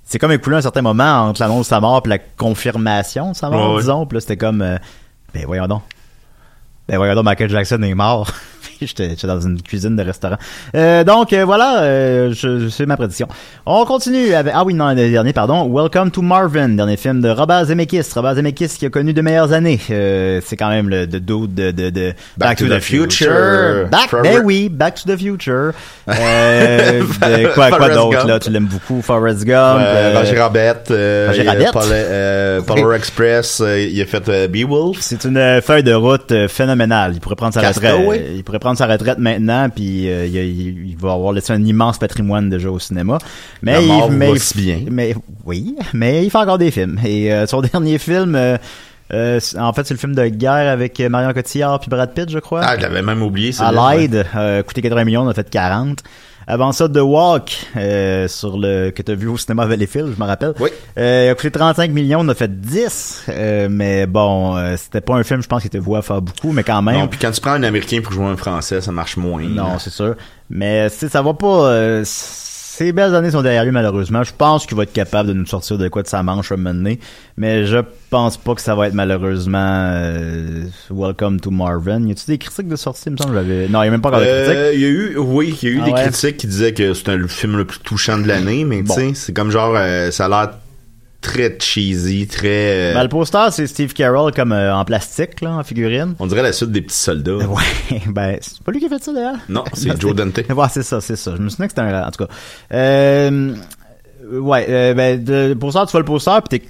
c'est 0.04 0.18
comme 0.18 0.32
écoulé 0.32 0.56
un 0.56 0.60
certain 0.62 0.82
moment 0.82 1.28
entre 1.28 1.40
l'annonce 1.40 1.66
de 1.66 1.70
sa 1.70 1.80
mort 1.80 2.02
et 2.04 2.08
la 2.08 2.18
confirmation 2.18 3.32
de 3.32 3.36
sa 3.36 3.50
mort, 3.50 3.68
Ouais, 3.70 3.74
ouais. 3.76 3.80
disons, 3.82 4.06
puis 4.06 4.16
là, 4.16 4.20
c'était 4.20 4.36
comme, 4.36 4.62
euh, 4.62 4.76
ben 5.34 5.44
voyons 5.46 5.66
donc. 5.66 5.82
Ben 6.88 6.96
voyons 6.96 7.14
donc, 7.14 7.24
Michael 7.24 7.50
Jackson 7.50 7.82
est 7.82 7.94
mort. 7.94 8.30
J'étais, 8.86 9.14
dans 9.26 9.40
une 9.40 9.60
cuisine 9.62 9.96
de 9.96 10.02
restaurant. 10.02 10.36
Euh, 10.74 11.04
donc 11.04 11.32
euh, 11.32 11.44
voilà, 11.44 11.82
euh, 11.82 12.32
je, 12.32 12.60
je- 12.60 12.68
c'est 12.68 12.86
ma 12.86 12.96
prédiction. 12.96 13.28
On 13.66 13.84
continue 13.84 14.34
avec 14.34 14.52
ah 14.56 14.64
oui 14.64 14.74
non 14.74 14.88
le 14.90 15.10
dernier 15.10 15.32
pardon. 15.32 15.68
Welcome 15.72 16.10
to 16.10 16.22
Marvin, 16.22 16.70
dernier 16.70 16.96
film 16.96 17.20
de 17.20 17.28
Robert 17.30 17.64
Zemeckis. 17.66 18.02
Robert 18.14 18.34
Zemeckis 18.36 18.68
qui 18.78 18.86
a 18.86 18.90
connu 18.90 19.12
de 19.12 19.22
meilleures 19.22 19.52
années. 19.52 19.78
C'est 19.88 20.56
quand 20.58 20.70
même 20.70 20.88
le 20.88 21.06
de 21.06 21.18
dude 21.18 21.54
de, 21.54 21.70
de, 21.70 21.90
de 21.90 22.12
Back 22.36 22.58
to 22.58 22.66
the 22.66 22.80
Future. 22.80 23.88
Back, 23.90 24.08
Trevor- 24.08 24.22
ben 24.22 24.42
oui, 24.44 24.68
Back 24.68 24.94
to 24.96 25.12
the 25.12 25.18
Future. 25.18 25.72
De- 26.06 27.54
quoi 27.54 27.70
quoi 27.70 27.88
d'autre 27.88 28.26
là? 28.26 28.38
Tu 28.38 28.50
l'aimes 28.50 28.66
beaucoup, 28.66 29.02
Forrest 29.02 29.44
Gump. 29.44 29.80
Roger 30.14 30.38
Rabbit, 30.38 30.88
Roger 30.88 31.42
Rabbit. 31.48 31.66
Euh, 31.92 32.60
Polar 32.66 32.94
Express, 32.94 33.62
il 33.66 34.00
a 34.00 34.06
fait 34.06 34.48
Beowulf. 34.48 34.98
C'est 35.00 35.24
une 35.24 35.60
feuille 35.62 35.82
de 35.82 35.94
route 35.94 36.32
phénoménale. 36.48 37.12
Il 37.14 37.20
pourrait 37.20 37.36
prendre 37.36 37.54
sa 37.54 37.60
retraite. 37.68 37.94
Il 38.34 38.44
pourrait 38.44 38.58
prendre 38.58 38.71
sa 38.76 38.86
retraite 38.86 39.18
maintenant, 39.18 39.68
puis 39.68 40.08
euh, 40.10 40.26
il, 40.26 40.34
il- 40.36 40.86
il 40.90 40.96
va 40.96 41.12
avoir 41.12 41.32
laissé 41.32 41.52
un 41.52 41.64
immense 41.64 41.98
patrimoine 41.98 42.48
déjà 42.50 42.70
au 42.70 42.78
cinéma. 42.78 43.18
Mais 43.62 43.72
La 43.74 43.80
il, 43.80 44.12
mais, 44.12 44.26
va 44.28 44.32
il- 44.34 44.40
si 44.40 44.56
bien. 44.58 44.80
mais 44.90 45.14
oui, 45.44 45.76
mais 45.92 46.24
il 46.24 46.30
fait 46.30 46.38
encore 46.38 46.58
des 46.58 46.70
films. 46.70 46.98
Et 47.04 47.32
euh, 47.32 47.46
son 47.46 47.60
dernier 47.72 47.98
film, 47.98 48.34
euh, 48.34 48.56
en 49.58 49.72
fait, 49.72 49.86
c'est 49.86 49.94
le 49.94 49.98
film 50.00 50.14
de 50.14 50.26
guerre 50.28 50.70
avec 50.72 50.98
Marion 51.00 51.32
Cotillard 51.32 51.78
puis 51.80 51.90
Brad 51.90 52.14
Pitt, 52.14 52.30
je 52.30 52.38
crois. 52.38 52.62
Ah, 52.64 52.76
je 52.76 52.82
l'avais 52.82 53.02
même 53.02 53.22
oublié. 53.22 53.52
à 53.60 53.94
l'aide, 53.96 54.26
coûté 54.66 54.80
80 54.82 55.04
millions, 55.04 55.22
on 55.22 55.28
a 55.28 55.34
fait 55.34 55.48
40. 55.50 55.98
Avant 56.46 56.72
ça, 56.72 56.88
The 56.88 56.98
Walk, 56.98 57.66
euh, 57.76 58.26
sur 58.28 58.58
le 58.58 58.90
que 58.90 59.02
t'as 59.02 59.14
vu 59.14 59.28
au 59.28 59.36
cinéma 59.36 59.66
Valleyfield, 59.66 60.12
je 60.16 60.20
me 60.20 60.26
rappelle. 60.26 60.54
Oui. 60.60 60.70
Euh, 60.98 61.24
il 61.26 61.30
a 61.30 61.34
coûté 61.34 61.50
35 61.50 61.90
millions, 61.92 62.20
on 62.20 62.28
a 62.28 62.34
fait 62.34 62.60
10. 62.60 63.24
euh, 63.28 63.68
mais 63.70 64.06
bon, 64.06 64.56
euh, 64.56 64.76
c'était 64.76 65.00
pas 65.00 65.14
un 65.14 65.22
film, 65.22 65.42
je 65.42 65.48
pense, 65.48 65.60
qui 65.62 65.68
était 65.68 65.78
voué 65.78 65.98
à 65.98 66.02
faire 66.02 66.20
beaucoup, 66.20 66.52
mais 66.52 66.64
quand 66.64 66.82
même. 66.82 66.96
Non, 66.98 67.08
puis 67.08 67.18
quand 67.20 67.30
tu 67.30 67.40
prends 67.40 67.52
un 67.52 67.62
Américain 67.62 68.00
pour 68.02 68.12
jouer 68.12 68.26
un 68.26 68.36
Français, 68.36 68.80
ça 68.80 68.92
marche 68.92 69.16
moins. 69.16 69.42
Non, 69.42 69.78
c'est 69.78 69.90
sûr. 69.90 70.14
Mais 70.50 70.88
ça 70.88 71.22
va 71.22 71.34
pas. 71.34 72.02
Ces 72.86 72.92
belles 72.92 73.14
années 73.14 73.30
sont 73.30 73.42
derrière 73.42 73.64
lui, 73.64 73.70
malheureusement. 73.70 74.22
Je 74.22 74.32
pense 74.36 74.66
qu'il 74.66 74.76
va 74.76 74.82
être 74.84 74.92
capable 74.92 75.28
de 75.28 75.34
nous 75.34 75.46
sortir 75.46 75.78
de 75.78 75.88
quoi 75.88 76.02
de 76.02 76.08
sa 76.08 76.22
manche 76.22 76.50
à 76.50 76.54
un 76.54 76.58
moment 76.58 76.74
donné. 76.74 76.98
Mais 77.36 77.64
je 77.66 77.78
pense 78.10 78.36
pas 78.36 78.54
que 78.54 78.60
ça 78.60 78.74
va 78.74 78.88
être 78.88 78.94
malheureusement 78.94 79.58
euh, 79.92 80.64
Welcome 80.90 81.40
to 81.40 81.50
Marvin. 81.50 82.06
Y 82.06 82.12
a-tu 82.12 82.26
des 82.26 82.38
critiques 82.38 82.68
de 82.68 82.76
sortie, 82.76 83.04
il 83.06 83.12
me 83.12 83.16
semble? 83.16 83.34
J'avais... 83.34 83.68
Non, 83.68 83.82
il 83.82 83.86
y 83.86 83.88
a 83.88 83.90
même 83.90 84.00
pas 84.00 84.08
encore 84.10 84.20
de 84.20 84.26
critiques. 84.26 84.48
Euh, 84.56 84.72
il 84.74 84.80
y 84.80 84.84
a 84.84 84.88
eu, 84.88 85.16
oui, 85.18 85.56
il 85.62 85.68
y 85.68 85.72
a 85.72 85.74
eu 85.76 85.80
Ah 85.82 85.86
des 85.86 85.92
ouais? 85.92 86.02
critiques 86.02 86.36
qui 86.36 86.46
disaient 86.46 86.74
que 86.74 86.92
c'était 86.94 87.16
le 87.16 87.28
film 87.28 87.56
le 87.56 87.64
plus 87.64 87.78
touchant 87.78 88.18
de 88.18 88.26
l'année, 88.26 88.64
mais 88.64 88.82
Bon. 88.82 88.94
tu 88.94 89.00
sais, 89.00 89.14
c'est 89.14 89.32
comme 89.32 89.50
genre, 89.50 89.74
euh, 89.76 90.10
ça 90.10 90.26
a 90.26 90.28
l'air 90.28 90.50
très 91.22 91.56
cheesy, 91.58 92.26
très. 92.26 92.90
euh, 92.90 92.94
Ben, 92.94 93.02
le 93.04 93.08
poster, 93.08 93.46
c'est 93.52 93.66
Steve 93.66 93.94
Carroll 93.94 94.32
comme 94.32 94.52
euh, 94.52 94.74
en 94.74 94.84
plastique, 94.84 95.40
là, 95.40 95.52
en 95.52 95.62
figurine. 95.64 96.14
on 96.18 96.26
dirait 96.26 96.42
la 96.42 96.52
suite 96.52 96.70
des 96.72 96.82
petits 96.82 96.96
soldats. 96.98 97.38
Ouais, 97.48 98.00
ben, 98.08 98.36
c'est 98.42 98.60
pas 98.62 98.72
lui 98.72 98.80
qui 98.80 98.86
a 98.86 98.88
fait 98.90 99.02
ça, 99.02 99.12
d'ailleurs. 99.12 99.36
Non, 99.48 99.64
c'est 99.72 99.98
Joe 100.00 100.14
Dante. 100.14 100.40
Ouais, 100.54 100.66
c'est 100.70 100.82
ça, 100.82 101.00
c'est 101.00 101.16
ça. 101.16 101.32
Je 101.36 101.40
me 101.42 101.48
souviens 101.48 101.66
que 101.68 101.72
c'était 101.72 101.82
un... 101.82 102.06
En 102.06 102.10
tout 102.10 102.24
cas. 102.26 102.30
Euh, 102.74 103.54
ouais, 104.30 104.66
euh, 104.68 104.94
ben, 104.94 105.24
le 105.26 105.54
poster, 105.54 105.80
tu 105.86 105.92
vois 105.92 106.00
le 106.00 106.06
poster, 106.06 106.42
pis 106.42 106.58
t'es... 106.60 106.66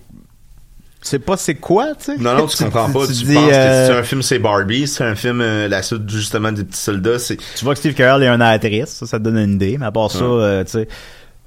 Tu 1.02 1.08
sais 1.08 1.18
pas 1.18 1.36
c'est 1.36 1.56
quoi, 1.56 1.96
tu 1.98 2.04
sais? 2.12 2.16
Non, 2.16 2.36
non, 2.36 2.46
tu 2.46 2.56
comprends 2.62 2.88
pas. 2.92 3.06
Tu, 3.08 3.12
dis, 3.24 3.34
penses 3.34 3.50
euh, 3.52 3.88
que 3.88 3.92
c'est 3.92 3.98
un 3.98 4.02
film, 4.04 4.22
c'est 4.22 4.38
Barbie, 4.38 4.86
c'est 4.86 5.02
un 5.02 5.16
film, 5.16 5.40
euh, 5.40 5.66
la 5.66 5.82
suite 5.82 6.08
justement 6.08 6.52
des 6.52 6.62
petits 6.62 6.78
soldats, 6.80 7.18
c'est. 7.18 7.38
Tu 7.38 7.64
vois 7.64 7.74
que 7.74 7.80
Steve 7.80 7.94
Carell 7.94 8.22
est 8.22 8.28
un 8.28 8.40
actrice, 8.40 8.90
ça, 8.90 9.06
ça 9.06 9.18
te 9.18 9.24
donne 9.24 9.36
une 9.38 9.54
idée, 9.54 9.78
mais 9.80 9.86
à 9.86 9.90
part 9.90 10.12
ça, 10.12 10.22
euh, 10.22 10.62
tu 10.62 10.70
sais. 10.70 10.88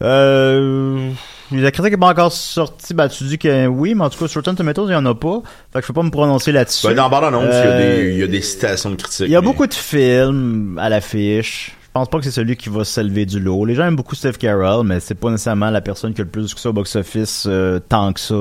Euh, 0.02 1.10
la 1.52 1.72
critique 1.72 1.94
est 1.94 1.98
pas 1.98 2.08
encore 2.10 2.32
sortie, 2.32 2.94
ben 2.94 3.08
tu 3.08 3.24
dis 3.26 3.38
que 3.38 3.68
oui, 3.68 3.94
mais 3.96 4.04
en 4.04 4.10
tout 4.10 4.20
cas 4.20 4.28
sur 4.28 4.40
Rotten 4.42 4.56
Tomatoes, 4.56 4.88
il 4.90 4.94
y 4.94 4.96
en 4.96 5.06
a 5.06 5.14
pas. 5.16 5.42
Fait 5.74 5.80
que 5.80 5.84
je 5.84 5.88
peux 5.88 5.94
pas 5.94 6.04
me 6.04 6.10
prononcer 6.12 6.52
là-dessus. 6.52 6.88
Ben, 6.88 6.96
dans 6.96 7.10
bande 7.10 7.26
annonce, 7.26 7.44
il 7.46 7.50
y 7.50 7.54
a 7.54 7.66
Euh, 7.66 8.02
des- 8.02 8.12
il 8.14 8.20
y, 8.20 8.24
a 8.24 8.28
des 8.28 8.42
citations 8.42 8.90
de 8.90 8.96
critiques. 8.96 9.28
Il 9.28 9.32
y 9.32 9.36
a 9.36 9.42
mais- 9.42 9.48
beaucoup 9.48 9.68
de 9.68 9.74
films 9.74 10.78
à 10.82 10.90
l'affiche. 10.90 11.72
Je 11.84 11.90
pense 12.00 12.10
pas 12.10 12.18
que 12.18 12.26
c'est 12.26 12.32
celui 12.32 12.58
qui 12.58 12.68
va 12.70 12.84
s'élever 12.84 13.26
du 13.26 13.40
lot. 13.40 13.64
Les 13.64 13.74
gens 13.74 13.86
aiment 13.86 13.96
beaucoup 13.96 14.16
Steve 14.16 14.38
Carell, 14.38 14.84
mais 14.84 15.00
c'est 15.00 15.16
pas 15.16 15.30
nécessairement 15.30 15.70
la 15.70 15.80
personne 15.82 16.14
qui 16.14 16.20
a 16.20 16.26
le 16.26 16.30
plus 16.30 16.42
de 16.42 16.48
succès 16.48 16.68
au 16.68 16.74
box-office 16.74 17.46
euh, 17.48 17.80
tant 17.88 18.12
que 18.12 18.20
ça. 18.20 18.36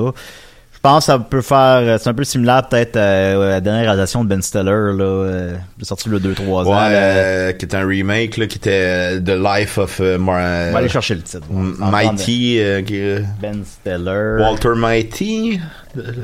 Je 0.85 0.89
pense 0.91 1.05
que 1.07 1.11
ça 1.13 1.17
peut 1.17 1.41
faire... 1.41 1.77
euh, 1.81 1.97
C'est 1.99 2.09
un 2.09 2.13
peu 2.13 2.23
similaire 2.23 2.67
peut-être 2.69 2.95
à, 2.95 3.31
à 3.31 3.49
la 3.49 3.59
dernière 3.59 3.85
réalisation 3.85 4.23
de 4.23 4.29
Ben 4.29 4.39
Stiller, 4.43 4.65
là, 4.65 5.03
euh, 5.03 5.55
est 5.81 5.83
sorti 5.83 6.09
le 6.09 6.19
2-3 6.19 6.41
ans. 6.47 6.63
Ouais, 6.69 6.75
euh, 6.91 7.51
qui 7.53 7.65
était 7.65 7.77
un 7.77 7.87
remake, 7.87 8.37
là, 8.37 8.45
qui 8.45 8.59
était 8.59 8.69
euh, 8.71 9.19
The 9.19 9.31
Life 9.31 9.79
of 9.79 9.99
euh, 9.99 10.19
Mar- 10.19 10.35
On 10.69 10.73
va 10.73 10.77
aller 10.77 10.87
chercher 10.89 11.15
le 11.15 11.23
titre. 11.23 11.47
Mighty, 11.51 12.59
euh, 12.59 12.83
qui- 12.83 12.99
euh, 13.01 13.21
Ben 13.41 13.63
Stiller. 13.65 14.35
Walter 14.39 14.73
Mighty? 14.75 15.59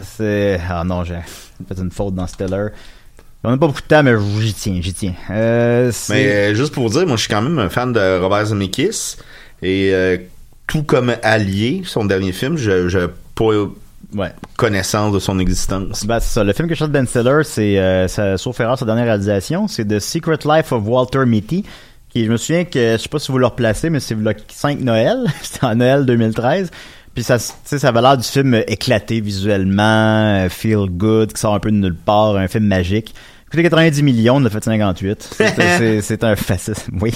C'est... 0.03 0.61
Ah 0.69 0.83
non, 0.83 1.05
j'ai 1.05 1.15
fait 1.67 1.81
une 1.81 1.89
faute 1.89 2.13
dans 2.13 2.27
Stellar. 2.27 2.69
On 3.43 3.49
n'a 3.49 3.57
pas 3.57 3.65
beaucoup 3.65 3.81
de 3.81 3.87
temps, 3.87 4.03
mais 4.03 4.13
j'y 4.41 4.53
tiens, 4.53 4.77
j'y 4.79 4.93
tiens. 4.93 5.13
Euh, 5.31 5.91
Mais 6.09 6.27
euh, 6.27 6.53
juste 6.53 6.71
pour 6.75 6.87
vous 6.87 6.99
dire, 6.99 7.07
moi 7.07 7.15
je 7.17 7.21
suis 7.23 7.33
quand 7.33 7.41
même 7.41 7.57
un 7.57 7.69
fan 7.69 7.91
de 7.93 8.19
Robert 8.21 8.45
Zemeckis 8.45 9.15
et 9.63 9.89
euh, 9.91 10.17
tout 10.67 10.83
comme 10.83 11.15
Allié, 11.23 11.81
son 11.83 12.05
dernier 12.05 12.31
film, 12.31 12.57
je 12.57 12.87
je 12.89 13.07
pas 13.33 13.45
Ouais. 14.13 14.31
connaissance 14.57 15.13
de 15.13 15.19
son 15.19 15.39
existence. 15.39 16.05
Ben, 16.05 16.19
c'est 16.19 16.33
ça. 16.33 16.43
Le 16.43 16.53
film 16.53 16.67
que 16.67 16.75
je 16.75 16.83
de 16.83 16.89
Ben 16.89 17.07
Stiller, 17.07 17.41
c'est, 17.43 17.77
euh, 17.79 18.37
sauf 18.37 18.59
erreur, 18.59 18.77
sa 18.77 18.85
dernière 18.85 19.05
réalisation, 19.05 19.67
c'est 19.67 19.85
The 19.85 19.99
Secret 19.99 20.39
Life 20.45 20.71
of 20.71 20.83
Walter 20.85 21.25
Mitty. 21.25 21.63
Qui, 22.09 22.25
je 22.25 22.31
me 22.31 22.35
souviens 22.35 22.65
que, 22.65 22.93
je 22.93 22.97
sais 22.97 23.07
pas 23.09 23.19
si 23.19 23.31
vous 23.31 23.37
le 23.37 23.45
replacez, 23.45 23.89
mais 23.89 24.01
c'est 24.01 24.15
le 24.15 24.33
5 24.49 24.79
Noël. 24.81 25.25
C'était 25.41 25.65
en 25.65 25.75
Noël 25.75 26.05
2013. 26.05 26.69
Puis 27.13 27.23
ça, 27.23 27.37
tu 27.39 27.45
sais, 27.63 27.79
ça 27.79 27.89
avait 27.89 28.01
l'air 28.01 28.17
du 28.17 28.23
film 28.23 28.53
éclaté 28.67 29.21
visuellement, 29.21 30.43
euh, 30.43 30.49
feel 30.49 30.87
good, 30.89 31.33
qui 31.33 31.39
sort 31.39 31.53
un 31.53 31.59
peu 31.59 31.71
de 31.71 31.75
nulle 31.77 31.95
part, 31.95 32.35
un 32.35 32.47
film 32.47 32.65
magique. 32.65 33.13
Écoutez, 33.53 33.63
90 33.63 34.03
millions, 34.03 34.35
on 34.37 34.45
a 34.45 34.49
fait 34.49 34.63
58. 34.63 35.35
C'est- 36.01 36.23
un 36.23 36.35
fascisme. 36.37 36.97
Oui. 37.01 37.13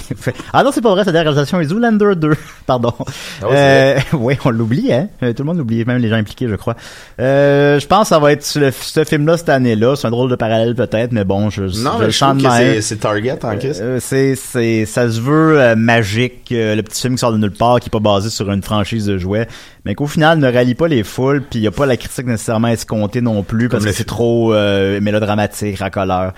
Ah 0.52 0.64
non, 0.64 0.72
c'est 0.74 0.82
pas 0.82 0.90
vrai, 0.90 1.04
c'est 1.06 1.12
la 1.14 1.22
réalisation 1.22 1.62
est 1.62 1.66
Zoolander 1.66 2.16
2. 2.18 2.34
Pardon. 2.66 2.94
Ah 3.42 3.46
Euh, 3.52 4.00
oui, 4.14 4.36
on 4.44 4.50
l'oublie, 4.50 4.92
hein. 4.92 5.08
Euh, 5.24 5.32
Tout 5.34 5.44
le 5.44 5.48
monde 5.48 5.58
l'oublie, 5.60 5.86
même 5.86 6.00
les 6.00 6.10
gens 6.10 6.16
impliqués, 6.18 6.48
je 6.50 6.56
crois. 6.56 6.76
Euh, 7.22 7.80
je 7.80 7.88
pense 7.88 8.04
que 8.04 8.08
ça 8.10 8.20
va 8.20 8.32
être 8.34 8.54
le- 8.60 8.72
ce 8.72 9.04
film-là 9.06 9.38
cette 9.38 9.48
année-là. 9.50 9.96
C'est 9.96 10.08
un 10.08 10.12
drôle 10.12 10.30
de 10.30 10.36
parallèle 10.36 10.76
peut-être, 10.76 11.12
mais 11.14 11.24
bon, 11.24 11.50
je, 11.50 11.62
Non, 11.62 12.00
je 12.02 12.10
je 12.10 12.10
même. 12.10 12.82
c'est- 12.82 12.82
Target 12.98 13.46
en. 13.46 13.58
Euh, 13.80 14.00
c'est, 14.02 14.36
c'est, 14.36 14.86
ça 14.86 15.10
se 15.10 15.22
veut 15.22 15.76
magique, 15.76 16.48
le 16.52 16.82
petit 16.82 17.02
film 17.02 17.14
qui 17.16 17.20
sort 17.20 17.32
de 17.32 17.38
nulle 17.38 17.52
part, 17.52 17.80
qui 17.80 17.88
est 17.88 17.92
pas 17.92 18.00
basé 18.00 18.30
sur 18.30 18.52
une 18.52 18.62
franchise 18.64 19.06
de 19.06 19.18
jouets, 19.18 19.48
mais 19.86 19.96
qu'au 19.96 20.08
final 20.08 20.40
ne 20.40 20.52
rallie 20.52 20.76
pas 20.76 20.88
les 20.88 21.04
foules, 21.04 21.42
puis 21.42 21.60
il 21.60 21.62
y 21.64 21.68
a 21.68 21.72
pas 21.72 21.86
la 21.86 21.96
critique 21.98 22.26
nécessairement 22.26 22.68
escomptée 22.70 23.22
non 23.22 23.44
plus, 23.44 23.70
parce 23.70 23.84
Comme 23.84 23.92
que 23.92 23.98
c'est 23.98 24.04
trop 24.04 24.54
euh, 24.54 25.00
mélodramatique, 25.02 25.78
racoleur. 25.80 26.34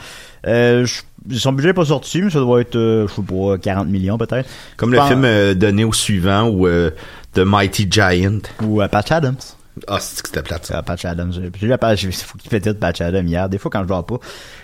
Euh, 0.45 0.85
son 1.33 1.51
budget 1.53 1.69
est 1.69 1.73
pas 1.73 1.85
sorti, 1.85 2.21
mais 2.21 2.29
ça 2.29 2.39
doit 2.39 2.61
être, 2.61 2.75
euh, 2.75 3.07
je 3.07 3.13
sais 3.15 3.21
pas, 3.21 3.57
40 3.57 3.87
millions 3.89 4.17
peut-être. 4.17 4.47
Comme 4.77 4.93
le 4.93 5.01
film 5.01 5.23
euh, 5.25 5.53
donné 5.53 5.83
au 5.83 5.93
suivant 5.93 6.47
ou 6.47 6.67
euh, 6.67 6.91
The 7.33 7.39
Mighty 7.39 7.87
Giant. 7.89 8.39
Ou 8.63 8.81
euh, 8.81 8.87
Patch 8.87 9.11
Adams. 9.11 9.35
Ah, 9.87 9.97
c'est 9.99 10.21
que 10.23 10.29
c'était 10.29 10.41
plate 10.41 10.65
ça. 10.65 10.77
Ah, 10.79 10.83
Patch 10.83 11.05
Adams. 11.05 11.31
J'ai 11.59 11.65
eu 11.65 11.69
la 11.69 11.77
page, 11.77 12.03
il 12.03 12.11
faut 12.11 12.37
qu'il 12.37 12.49
fait 12.49 12.73
Patch 12.73 12.99
Adams 13.01 13.27
hier, 13.27 13.47
des 13.47 13.57
fois 13.59 13.69
quand 13.69 13.83
je 13.83 13.87
dors 13.87 14.05
pas. 14.05 14.15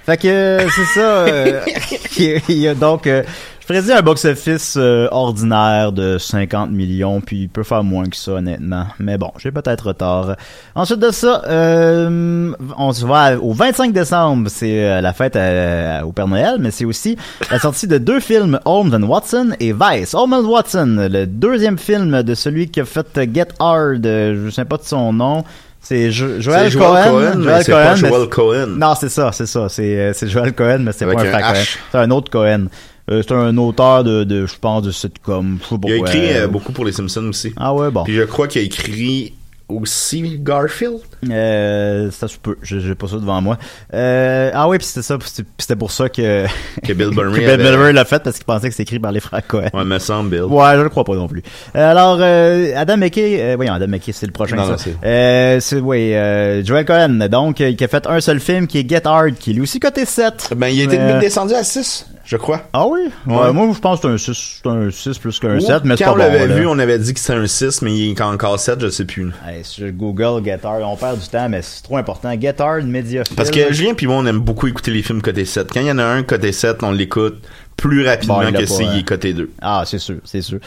Fait 0.06 0.18
que, 0.18 0.28
euh, 0.28 0.68
c'est 0.70 1.00
ça, 1.00 1.00
euh, 1.28 1.62
il 2.18 2.24
y 2.24 2.34
a- 2.36 2.40
il 2.50 2.58
y 2.58 2.68
a 2.68 2.74
donc, 2.74 3.06
euh, 3.06 3.22
je 3.66 3.74
ferais 3.74 3.82
dire 3.82 3.96
un 3.96 4.02
box-office 4.02 4.76
euh, 4.78 5.08
ordinaire 5.12 5.94
de 5.94 6.18
50 6.18 6.72
millions, 6.72 7.22
puis 7.22 7.44
il 7.44 7.48
peut 7.50 7.64
faire 7.64 7.82
moins 7.84 8.06
que 8.10 8.18
ça, 8.18 8.34
honnêtement. 8.34 8.88
Mais 9.00 9.18
bon, 9.18 9.32
j'ai 9.38 9.52
peut-être 9.52 9.88
retard. 9.88 10.36
Ensuite 10.76 11.00
de 11.00 11.12
ça, 11.12 11.42
euh, 11.48 12.52
on 12.78 12.92
se 12.92 13.06
voit 13.06 13.32
au 13.42 13.54
25 13.54 13.94
décembre, 13.94 14.50
c'est 14.50 14.84
euh, 14.84 15.00
la 15.00 15.14
fête 15.14 15.38
à- 15.38 16.06
au 16.06 16.12
Père 16.12 16.28
Noël, 16.28 16.58
mais 16.60 16.72
c'est 16.72 16.84
aussi 16.84 17.18
la 17.50 17.58
sortie 17.60 17.88
de 17.88 17.98
deux 17.98 18.20
films, 18.20 18.60
Holmes 18.66 18.94
and 18.94 19.04
Watson 19.08 19.52
et 19.62 19.72
Vice. 19.74 20.14
Holmes 20.14 20.34
and 20.34 20.46
Watson, 20.46 21.08
le 21.10 21.26
deuxième 21.26 21.78
film 21.78 22.22
de 22.22 22.36
celui 22.36 22.70
qui 22.70 22.82
a 22.82 22.86
fait 22.86 23.08
euh, 23.18 23.26
Get 23.34 23.48
Hard, 23.60 24.06
euh, 24.06 24.36
je 24.42 24.46
ne 24.48 24.52
sais 24.52 24.66
pas 24.66 24.76
de 24.78 24.84
son 24.84 25.14
nom. 25.14 25.46
C'est 25.80 26.12
Jo- 26.12 26.40
Joel 26.40 26.74
Cohen. 26.74 27.04
Cohen, 27.12 27.34
mais 27.38 27.44
Joel 27.44 27.64
c'est 27.64 27.72
pas 27.74 27.92
mais 27.96 28.10
Joel 28.10 28.30
Cohen. 28.30 28.68
Non, 28.78 28.94
c'est 28.98 29.10
ça, 29.10 29.32
c'est 29.34 29.46
ça. 29.46 29.68
C'est 29.70 29.98
euh, 30.00 30.14
Joel 30.28 30.54
Cohen, 30.54 30.80
mais 30.80 30.92
c'est 30.94 31.06
pas 31.06 31.12
un 31.22 31.26
un 31.34 31.42
Cohen. 31.42 31.62
C'est 31.92 31.98
un 31.98 32.12
autre 32.12 32.30
Cohen. 32.32 32.66
Euh, 33.12 33.22
c'est 33.22 33.34
un 33.34 33.58
auteur 33.58 34.04
de, 34.04 34.24
de 34.24 34.46
je 34.46 34.56
pense, 34.60 34.84
de 34.84 34.92
sitcom. 34.92 35.58
Je 35.62 35.68
sais 35.68 35.78
pas 35.78 35.88
Il 35.90 35.94
a 35.94 35.98
écrit 35.98 36.36
euh, 36.38 36.48
beaucoup 36.48 36.72
pour 36.72 36.86
les 36.86 36.92
Simpsons 36.94 37.26
aussi. 37.28 37.54
Ah 37.58 37.74
ouais, 37.74 37.92
bon. 37.92 38.04
Puis 38.04 38.16
je 38.16 38.24
crois 38.24 38.48
qu'il 38.48 38.62
a 38.62 38.66
écrit 38.66 39.34
aussi 39.70 40.38
Garfield. 40.44 41.00
Euh, 41.30 42.12
ça 42.12 42.28
se 42.28 42.38
peut. 42.38 42.58
J'ai 42.62 42.96
pas 42.96 43.08
ça 43.08 43.16
devant 43.16 43.42
moi. 43.42 43.58
Euh, 43.94 44.52
ah 44.54 44.68
oui, 44.70 44.78
puis 44.78 44.86
c'était 44.86 45.02
ça. 45.02 45.18
c'était- 45.58 45.76
pour 45.76 45.90
ça 45.92 46.10
que, 46.10 46.46
Que 46.86 46.94
Bill 46.94 47.10
que 47.16 47.16
Murray 47.16 47.58
Bill 47.58 47.68
avait- 47.68 47.94
l'a 47.94 48.06
fait 48.06 48.22
parce 48.22 48.36
qu'il 48.38 48.46
pensait 48.46 48.68
que 48.68 48.74
c'était 48.74 48.84
écrit 48.84 49.00
par 49.00 49.12
les 49.12 49.20
frères 49.22 49.46
Cohen. 49.48 49.70
Ouais, 49.74 49.84
me 49.86 50.00
semble 50.00 50.30
Bill. 50.30 50.44
Ouais, 50.44 50.76
je 50.76 50.82
le 50.82 50.90
crois 50.90 51.04
pas 51.06 51.16
non 51.16 51.28
plus. 51.28 51.42
Euh, 51.76 51.92
alors, 51.92 52.18
euh, 52.22 52.74
Adam 52.76 52.98
McKay, 52.98 53.38
euh, 53.42 53.54
voyons, 53.56 53.74
Adam 53.74 53.88
McKay, 53.88 54.12
c'est 54.12 54.28
le 54.28 54.32
prochain. 54.34 54.56
Non, 54.58 54.78
ça. 54.78 54.90
Euh, 55.04 55.60
c'est, 55.60 55.80
oui, 55.80 56.14
euh, 56.14 56.64
Joel 56.64 56.86
Cohen, 56.86 57.28
donc, 57.32 57.56
qui 57.56 57.84
a 57.84 57.88
fait 57.88 58.06
un 58.06 58.20
seul 58.22 58.40
film 58.40 58.68
qui 58.68 58.80
est 58.80 58.88
Get 58.88 59.08
Hard, 59.08 59.34
qui 59.36 59.52
est 59.52 59.54
lui 59.54 59.62
aussi 59.62 59.80
coté 59.80 60.06
7. 60.06 60.50
Ben, 60.56 60.68
il 60.68 60.82
a 60.82 60.84
été 60.84 60.98
Euh, 61.00 61.20
descendu 61.20 61.54
à 61.56 61.64
6, 61.64 62.06
je 62.26 62.38
crois. 62.38 62.62
Ah 62.74 62.88
oui? 62.88 63.02
Ouais. 63.28 63.36
Ouais, 63.36 63.54
moi, 63.54 63.70
je 63.74 63.80
pense 63.80 64.00
que 64.00 64.08
c'est 64.18 64.30
un 64.32 64.34
6, 64.34 64.62
c'est 64.64 64.70
un 64.70 64.90
6 64.90 65.18
plus 65.20 65.40
qu'un 65.40 65.60
7, 65.60 65.84
mais 65.84 65.98
c'est 65.98 66.06
Quand 66.06 66.12
pas 66.12 66.16
on 66.16 66.18
bon. 66.18 66.32
l'avait 66.32 66.48
là. 66.48 66.56
vu, 66.56 66.66
on 66.68 66.80
avait 66.80 66.98
dit 67.00 67.14
que 67.14 67.20
c'était 67.20 67.34
un 67.34 67.48
6, 67.48 67.82
mais 67.82 67.94
il 67.96 68.12
est 68.12 68.22
encore 68.22 68.60
7, 68.60 68.80
je 68.82 68.90
sais 68.90 69.06
plus. 69.06 69.32
Hey, 69.46 69.64
sur 69.64 69.92
Google, 69.92 70.44
Get 70.44 70.60
Hard, 70.64 70.82
on 70.84 70.96
perd 70.96 71.20
du 71.20 71.28
temps, 71.28 71.50
mais 71.50 71.62
c'est 71.62 71.84
trop 71.84 71.98
important. 71.98 72.34
Get 72.40 72.62
Hard, 72.62 72.86
Mediafilm. 72.86 73.36
Parce 73.36 73.52
que 73.52 73.74
Julien 73.74 73.94
puis 73.94 74.08
moi, 74.08 74.16
on 74.18 74.26
aime 74.26 74.40
beaucoup 74.40 74.68
écouter 74.68 74.92
les 74.92 75.04
films 75.04 75.22
côté 75.22 75.44
7. 75.46 75.70
Quand 75.74 75.82
il 75.82 75.88
y 75.88 75.92
en 75.92 76.00
a 76.00 76.06
un 76.06 76.24
côté 76.24 76.52
7, 76.52 76.82
on 76.84 76.92
l'écoute 76.92 77.42
plus 77.78 78.06
rapidement 78.06 78.40
Bon, 78.40 78.52
que 78.52 78.66
s'il 78.66 78.88
hein. 78.88 78.98
est 78.98 79.08
côté 79.08 79.34
2. 79.34 79.52
Ah, 79.62 79.84
c'est 79.86 80.00
sûr, 80.00 80.18
c'est 80.24 80.42
sûr. 80.42 80.60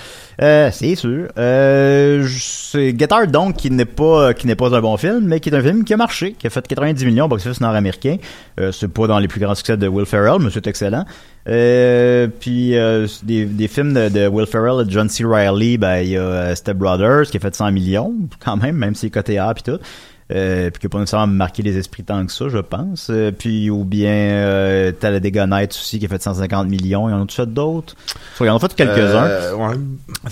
Euh, 0.42 0.70
c'est 0.72 0.94
sûr. 0.94 1.28
Euh, 1.38 2.26
c'est 2.28 2.94
Hard, 3.10 3.30
donc, 3.30 3.56
qui 3.56 3.70
n'est 3.70 3.84
pas, 3.84 4.34
qui 4.34 4.46
n'est 4.46 4.54
pas 4.54 4.74
un 4.74 4.80
bon 4.80 4.96
film, 4.96 5.20
mais 5.26 5.40
qui 5.40 5.48
est 5.48 5.54
un 5.54 5.62
film 5.62 5.84
qui 5.84 5.94
a 5.94 5.96
marché, 5.96 6.34
qui 6.38 6.46
a 6.46 6.50
fait 6.50 6.66
90 6.66 7.04
millions 7.06 7.28
box-office 7.28 7.60
nord-américain. 7.60 8.16
Euh, 8.60 8.72
c'est 8.72 8.88
pas 8.88 9.06
dans 9.06 9.18
les 9.18 9.28
plus 9.28 9.40
grands 9.40 9.54
succès 9.54 9.76
de 9.76 9.88
Will 9.88 10.06
Ferrell, 10.06 10.40
mais 10.40 10.50
c'est 10.52 10.66
excellent. 10.66 11.04
Euh, 11.48 12.26
puis, 12.40 12.76
euh, 12.76 13.06
des, 13.22 13.44
des 13.46 13.68
films 13.68 13.94
de, 13.94 14.08
de 14.08 14.26
Will 14.26 14.46
Ferrell 14.46 14.82
et 14.82 14.84
de 14.84 14.90
John 14.90 15.08
C. 15.08 15.24
Reilly, 15.24 15.78
ben, 15.78 15.98
il 15.98 16.08
y 16.10 16.16
a 16.16 16.20
euh, 16.20 16.54
Step 16.54 16.76
Brothers, 16.76 17.30
qui 17.30 17.36
a 17.36 17.40
fait 17.40 17.54
100 17.54 17.70
millions, 17.72 18.14
quand 18.44 18.56
même, 18.56 18.76
même 18.76 18.94
si 18.94 19.02
c'est 19.02 19.10
côté 19.10 19.38
A 19.38 19.54
puis 19.54 19.62
tout. 19.62 19.78
Euh, 20.32 20.70
puis 20.70 20.80
qui 20.80 20.86
a 20.86 20.88
pas 20.88 20.98
nécessairement 20.98 21.28
marqué 21.32 21.62
les 21.62 21.76
esprits 21.78 22.02
tant 22.02 22.26
que 22.26 22.32
ça, 22.32 22.48
je 22.48 22.58
pense. 22.58 23.10
Euh, 23.10 23.30
puis 23.30 23.70
ou 23.70 23.84
bien 23.84 24.10
euh, 24.10 24.90
Talladega 24.90 25.46
Nights 25.46 25.70
aussi 25.70 26.00
qui 26.00 26.06
a 26.06 26.08
fait 26.08 26.20
150 26.20 26.66
millions. 26.68 27.08
Il 27.08 27.12
y 27.12 27.14
en 27.14 27.24
a 27.24 27.28
fait 27.28 27.46
d'autres? 27.46 27.94
Il 28.40 28.46
y 28.46 28.50
en 28.50 28.56
a 28.56 28.58
fait 28.58 28.74
quelques-uns. 28.74 29.24
Euh, 29.24 29.54
ouais. 29.54 29.76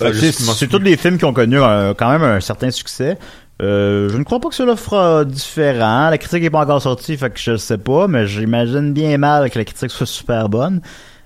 Euh, 0.03 0.13
c'est 0.13 0.67
tous 0.67 0.81
des 0.81 0.97
films 0.97 1.17
qui 1.17 1.25
ont 1.25 1.33
connu 1.33 1.61
un- 1.63 1.95
quand 1.95 2.11
même 2.11 2.25
un 2.25 2.41
certain 2.41 2.73
succès. 2.73 3.17
Euh, 3.63 4.09
je 4.09 4.17
ne 4.19 4.25
crois 4.25 4.41
pas 4.41 4.49
que 4.49 4.55
cela 4.57 4.75
fera 4.75 5.25
différent. 5.25 6.11
La 6.11 6.19
critique 6.19 6.43
n'est 6.43 6.51
pas 6.51 6.63
encore 6.65 6.83
sortie, 6.83 7.17
fait 7.17 7.31
que 7.31 7.39
je 7.39 7.53
ne 7.53 7.57
sais 7.57 7.79
pas, 7.79 8.09
mais 8.09 8.27
j'imagine 8.27 8.93
bien 8.93 9.17
mal 9.17 9.49
que 9.49 9.61
la 9.61 9.65
critique 9.65 9.93
soit 9.93 10.07
super 10.07 10.49
bonne. 10.49 10.81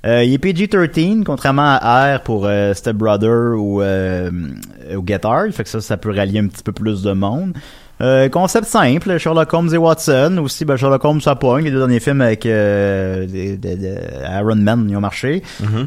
Euh, 0.07 0.23
il 0.25 0.35
est 0.35 0.39
PG-13, 0.39 1.25
contrairement 1.25 1.79
à 1.81 2.19
R 2.19 2.21
pour 2.23 2.45
euh, 2.47 2.75
Step 2.75 2.97
Brother 2.97 3.59
ou, 3.59 3.81
euh, 3.81 4.31
ou 4.95 5.03
Get 5.07 5.25
Hard. 5.25 5.53
Fait 5.53 5.65
que 5.65 5.71
ça, 5.71 5.81
ça 5.81 5.97
peut 5.97 6.15
rallier 6.15 6.41
un 6.41 6.49
petit 6.49 6.63
peu 6.63 6.73
plus 6.73 7.03
de 7.03 7.13
monde. 7.13 7.55
Euh, 8.01 8.29
concept 8.29 8.67
simple, 8.67 9.19
Sherlock 9.19 9.53
Holmes 9.53 9.75
et 9.75 9.77
Watson. 9.77 10.39
Aussi, 10.43 10.65
ben, 10.65 10.77
Sherlock 10.77 11.05
Holmes, 11.05 11.21
ça 11.21 11.35
pogne. 11.35 11.65
Les 11.65 11.71
deux 11.73 11.79
derniers 11.79 11.99
films 12.01 12.21
avec 12.21 12.47
euh, 12.47 13.27
des- 13.27 13.57
des- 13.57 13.77
des 13.77 13.97
Iron 14.39 14.55
Man, 14.57 14.87
ils 14.89 14.97
ont 14.97 15.01
marché. 15.01 15.43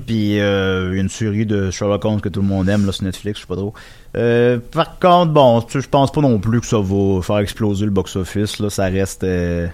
Puis 0.06 0.40
euh, 0.42 0.90
il 0.92 0.96
y 0.96 1.00
a 1.00 1.02
une 1.02 1.10
série 1.10 1.46
de 1.46 1.72
Sherlock 1.72 2.04
Holmes 2.04 2.20
que 2.22 2.30
tout 2.30 2.42
le 2.42 2.48
monde 2.48 2.68
aime 2.68 2.86
là, 2.86 2.92
sur 2.92 3.06
Netflix, 3.06 3.40
je 3.40 3.42
sais 3.44 3.48
pas 3.48 3.56
trop. 3.56 3.74
Euh, 4.18 4.60
par 4.72 5.00
contre, 5.00 5.32
bon, 5.32 5.64
je 5.70 5.88
pense 5.88 6.12
pas 6.12 6.20
non 6.22 6.38
plus 6.40 6.60
que 6.60 6.66
ça 6.68 6.80
va 6.82 7.22
faire 7.22 7.38
exploser 7.38 7.86
le 7.86 7.92
box-office. 7.92 8.60
Là, 8.60 8.70
ça 8.70 8.86
reste 8.86 9.24
euh, 9.24 9.68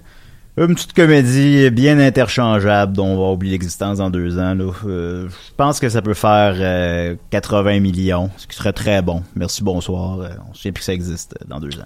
une 0.57 0.75
petite 0.75 0.93
comédie 0.93 1.71
bien 1.71 1.99
interchangeable 1.99 2.93
dont 2.93 3.07
on 3.07 3.17
va 3.27 3.31
oublier 3.33 3.53
l'existence 3.53 3.97
dans 3.97 4.11
deux 4.11 4.37
ans. 4.37 4.53
Là. 4.53 4.71
Euh, 4.85 5.27
je 5.27 5.53
pense 5.57 5.79
que 5.79 5.89
ça 5.89 6.03
peut 6.03 6.13
faire 6.13 6.53
euh, 6.59 7.15
80 7.31 7.79
millions, 7.79 8.29
ce 8.37 8.45
qui 8.45 8.55
serait 8.55 8.73
très 8.73 9.01
bon. 9.01 9.23
Merci, 9.35 9.63
bonsoir. 9.63 10.19
Euh, 10.19 10.27
on 10.49 10.53
sait 10.53 10.71
plus 10.71 10.81
que 10.81 10.85
ça 10.85 10.93
existe 10.93 11.35
euh, 11.41 11.45
dans 11.47 11.59
deux 11.59 11.79
ans. 11.79 11.85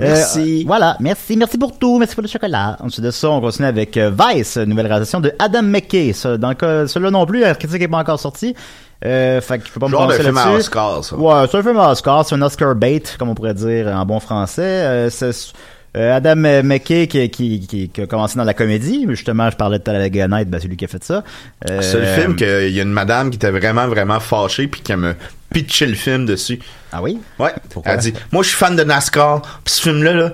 Euh, 0.00 0.06
Merci. 0.14 0.62
euh, 0.62 0.66
voilà, 0.66 0.96
merci, 1.00 1.36
merci 1.36 1.58
pour 1.58 1.78
tout, 1.78 1.98
merci 1.98 2.14
pour 2.14 2.22
le 2.22 2.28
chocolat. 2.28 2.76
Ensuite 2.80 3.04
de 3.04 3.10
ça, 3.10 3.30
on 3.30 3.40
continue 3.40 3.68
avec 3.68 3.96
euh, 3.96 4.10
Vice, 4.10 4.56
nouvelle 4.56 4.86
réalisation 4.86 5.20
de 5.20 5.32
Adam 5.38 5.62
McKay. 5.62 6.12
Ça, 6.12 6.36
cas, 6.58 6.86
celui-là 6.86 7.10
non 7.10 7.26
plus, 7.26 7.40
la 7.40 7.54
critique 7.54 7.80
n'est 7.80 7.88
pas 7.88 7.98
encore 7.98 8.18
sortie. 8.18 8.54
Euh, 9.04 9.40
fait 9.40 9.58
que 9.58 9.66
je 9.66 9.72
peux 9.72 9.80
pas 9.80 9.86
me 9.86 9.92
Genre 9.92 10.06
de 10.06 10.14
prononcer 10.14 10.24
film 10.24 10.36
à 10.38 10.44
là-dessus. 10.46 10.60
Oscar, 10.60 11.04
ça. 11.04 11.16
Ouais, 11.16 11.46
c'est 11.50 11.58
un 11.58 11.62
film 11.62 11.76
à 11.76 11.90
Oscar, 11.90 12.24
c'est 12.26 12.34
un 12.34 12.42
Oscar 12.42 12.74
bait, 12.74 13.02
comme 13.18 13.28
on 13.28 13.34
pourrait 13.34 13.54
dire 13.54 13.88
en 13.88 14.06
bon 14.06 14.20
français. 14.20 14.62
Euh, 14.62 15.10
c'est 15.10 15.30
euh, 15.94 16.16
Adam 16.16 16.36
McKay 16.36 17.06
qui, 17.06 17.28
qui, 17.28 17.60
qui, 17.66 17.88
qui 17.90 18.00
a 18.00 18.06
commencé 18.06 18.38
dans 18.38 18.44
la 18.44 18.54
comédie, 18.54 19.04
justement, 19.10 19.50
je 19.50 19.56
parlais 19.56 19.78
de 19.78 19.82
Talladega 19.84 20.26
Night, 20.26 20.48
ben, 20.48 20.58
c'est 20.58 20.68
lui 20.68 20.76
qui 20.76 20.86
a 20.86 20.88
fait 20.88 21.04
ça. 21.04 21.22
Euh, 21.68 21.82
C'est 21.82 22.00
le 22.00 22.06
film 22.06 22.34
qu'il 22.34 22.70
y 22.70 22.80
a 22.80 22.82
une 22.82 22.92
madame 22.92 23.28
qui 23.28 23.36
était 23.36 23.50
vraiment, 23.50 23.86
vraiment 23.88 24.18
fâchée 24.18 24.68
puis 24.68 24.80
qui 24.80 24.96
me 24.96 25.14
pitché 25.52 25.86
le 25.86 25.94
film 25.94 26.26
dessus. 26.26 26.58
Ah 26.92 27.02
oui? 27.02 27.20
Ouais. 27.38 27.52
Pourquoi? 27.70 27.92
Elle 27.92 28.00
dit, 28.00 28.12
moi, 28.32 28.42
je 28.42 28.48
suis 28.48 28.56
fan 28.58 28.74
de 28.76 28.82
NASCAR, 28.84 29.42
puis 29.64 29.74
ce 29.74 29.82
film-là, 29.82 30.12
là, 30.12 30.32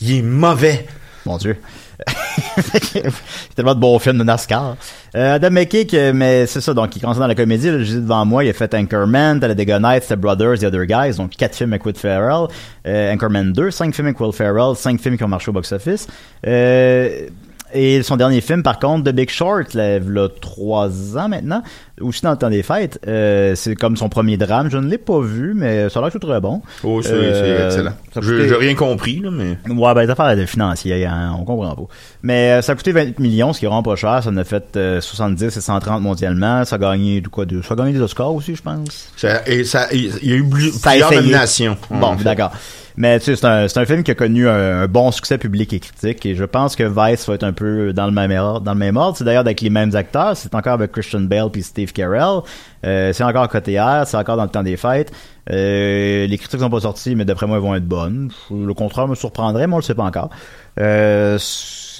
il 0.00 0.18
est 0.18 0.22
mauvais. 0.22 0.86
Mon 1.26 1.36
Dieu. 1.36 1.56
tellement 3.54 3.74
de 3.74 3.80
bons 3.80 3.98
films 3.98 4.18
de 4.18 4.24
NASCAR. 4.24 4.76
Euh, 5.14 5.34
Adam 5.34 5.50
McKay, 5.50 5.86
que- 5.86 6.12
mais 6.12 6.46
c'est 6.46 6.60
ça, 6.60 6.72
donc 6.72 6.94
il 6.96 7.00
commence 7.00 7.18
dans 7.18 7.26
la 7.26 7.34
comédie, 7.34 7.70
là, 7.70 7.78
je 7.80 7.84
dis 7.84 7.94
devant 8.00 8.24
moi, 8.24 8.44
il 8.44 8.48
a 8.50 8.52
fait 8.52 8.72
Anchorman, 8.74 9.38
Talladega 9.40 9.78
Nights, 9.78 10.04
Step 10.04 10.18
Brothers, 10.20 10.58
The 10.60 10.64
Other 10.64 10.86
Guys, 10.86 11.16
donc 11.16 11.32
quatre 11.36 11.54
films 11.56 11.72
avec 11.72 11.84
Will 11.84 11.94
Ferrell, 11.96 12.46
euh, 12.86 13.12
Anchorman 13.12 13.52
2, 13.52 13.70
cinq 13.70 13.94
films 13.94 14.06
avec 14.08 14.20
Will 14.20 14.32
Ferrell, 14.32 14.74
cinq 14.76 15.00
films 15.00 15.16
qui 15.18 15.24
ont 15.24 15.28
marché 15.28 15.50
au 15.50 15.52
box-office. 15.52 16.06
Euh, 16.46 17.28
et 17.72 18.02
son 18.02 18.16
dernier 18.16 18.40
film, 18.40 18.62
par 18.62 18.78
contre, 18.78 19.10
The 19.10 19.14
Big 19.14 19.30
Short, 19.30 19.74
là, 19.74 19.96
il 19.96 20.18
a 20.18 20.28
trois 20.40 20.88
ans 21.16 21.28
maintenant, 21.28 21.62
aussi 22.00 22.22
dans 22.22 22.30
le 22.32 22.36
temps 22.36 22.50
des 22.50 22.62
fêtes, 22.62 22.98
euh, 23.06 23.54
c'est 23.54 23.74
comme 23.74 23.96
son 23.96 24.08
premier 24.08 24.36
drame. 24.36 24.70
Je 24.70 24.78
ne 24.78 24.88
l'ai 24.88 24.98
pas 24.98 25.20
vu, 25.20 25.52
mais 25.54 25.88
ça 25.88 25.98
a 25.98 26.02
l'air 26.02 26.10
tout 26.12 26.18
très 26.18 26.40
bon. 26.40 26.62
Oh, 26.84 27.00
c'est 27.02 27.10
Euh, 27.12 27.66
excellent. 27.66 27.92
Je- 28.20 28.48
J'ai 28.48 28.54
rien 28.54 28.74
compris, 28.74 29.20
là, 29.20 29.30
mais. 29.30 29.56
Ouais, 29.72 29.94
ben, 29.94 30.02
les 30.02 30.10
affaires 30.10 30.36
de 30.36 30.46
financiers, 30.46 31.04
hein, 31.06 31.34
on 31.38 31.44
comprend 31.44 31.74
pas. 31.74 31.82
Mais 32.22 32.52
euh, 32.52 32.62
ça 32.62 32.72
a 32.72 32.74
coûté 32.74 32.92
28 32.92 33.18
millions, 33.18 33.52
ce 33.52 33.58
qui 33.58 33.64
est 33.66 33.68
vraiment 33.68 33.82
pas 33.82 33.96
cher. 33.96 34.22
Ça 34.22 34.30
en 34.30 34.36
a 34.36 34.44
fait 34.44 34.76
euh, 34.76 35.00
70 35.00 35.56
et 35.56 35.60
130 35.60 36.02
mondialement. 36.02 36.64
Ça 36.64 36.76
a 36.76 36.78
gagné, 36.78 37.22
quoi, 37.30 37.44
de, 37.44 37.60
ça 37.62 37.74
a 37.74 37.76
gagné 37.76 37.92
des 37.92 38.00
Oscars 38.00 38.34
aussi, 38.34 38.54
je 38.56 38.62
pense. 38.62 39.10
Ça, 39.16 39.42
et 39.46 39.64
ça, 39.64 39.86
il 39.92 40.06
y 40.26 40.32
a 40.32 40.36
eu 40.36 40.44
Ça 40.72 40.90
plusieurs 40.90 41.12
nominations. 41.12 41.76
Bon, 41.90 42.14
d'accord. 42.16 42.52
Mais 42.96 43.18
tu 43.18 43.26
sais, 43.26 43.36
c'est 43.36 43.46
un, 43.46 43.66
un 43.82 43.84
film 43.86 44.02
qui 44.02 44.10
a 44.10 44.14
connu 44.14 44.48
un, 44.48 44.86
bon 44.86 45.10
succès 45.10 45.38
public 45.38 45.72
et 45.72 45.80
critique. 45.80 46.24
Et 46.26 46.34
je 46.34 46.44
pense 46.44 46.76
que 46.76 46.84
Vice 46.84 47.28
va 47.28 47.34
être 47.34 47.44
un 47.44 47.52
peu 47.52 47.92
dans 47.92 48.06
le 48.06 48.12
même 48.12 48.32
ordre. 48.32 48.60
Dans 48.60 48.72
le 48.72 48.78
même 48.78 48.96
ordre. 48.96 49.16
C'est 49.16 49.24
d'ailleurs 49.24 49.40
avec 49.40 49.60
les 49.60 49.70
mêmes 49.70 49.94
acteurs. 49.94 50.36
C'est 50.36 50.54
encore 50.54 50.74
avec 50.74 50.92
Christian 50.92 51.20
Bale 51.20 51.50
puis 51.50 51.62
Steve 51.62 51.92
Carell. 51.92 52.40
Euh, 52.84 53.12
c'est 53.12 53.24
encore 53.24 53.48
côté 53.48 53.80
R. 53.80 54.06
C'est 54.06 54.16
encore 54.16 54.36
dans 54.36 54.44
le 54.44 54.50
temps 54.50 54.62
des 54.62 54.76
fêtes. 54.76 55.12
Euh, 55.50 56.26
les 56.26 56.38
critiques 56.38 56.60
sont 56.60 56.70
pas 56.70 56.80
sorties, 56.80 57.14
mais 57.16 57.24
d'après 57.24 57.46
moi, 57.46 57.56
elles 57.56 57.62
vont 57.62 57.74
être 57.74 57.86
bonnes. 57.86 58.30
Le 58.50 58.72
contraire 58.74 59.08
me 59.08 59.14
surprendrait, 59.14 59.66
mais 59.66 59.74
on 59.74 59.78
le 59.78 59.82
sait 59.82 59.94
pas 59.94 60.04
encore. 60.04 60.30
Euh, 60.78 61.38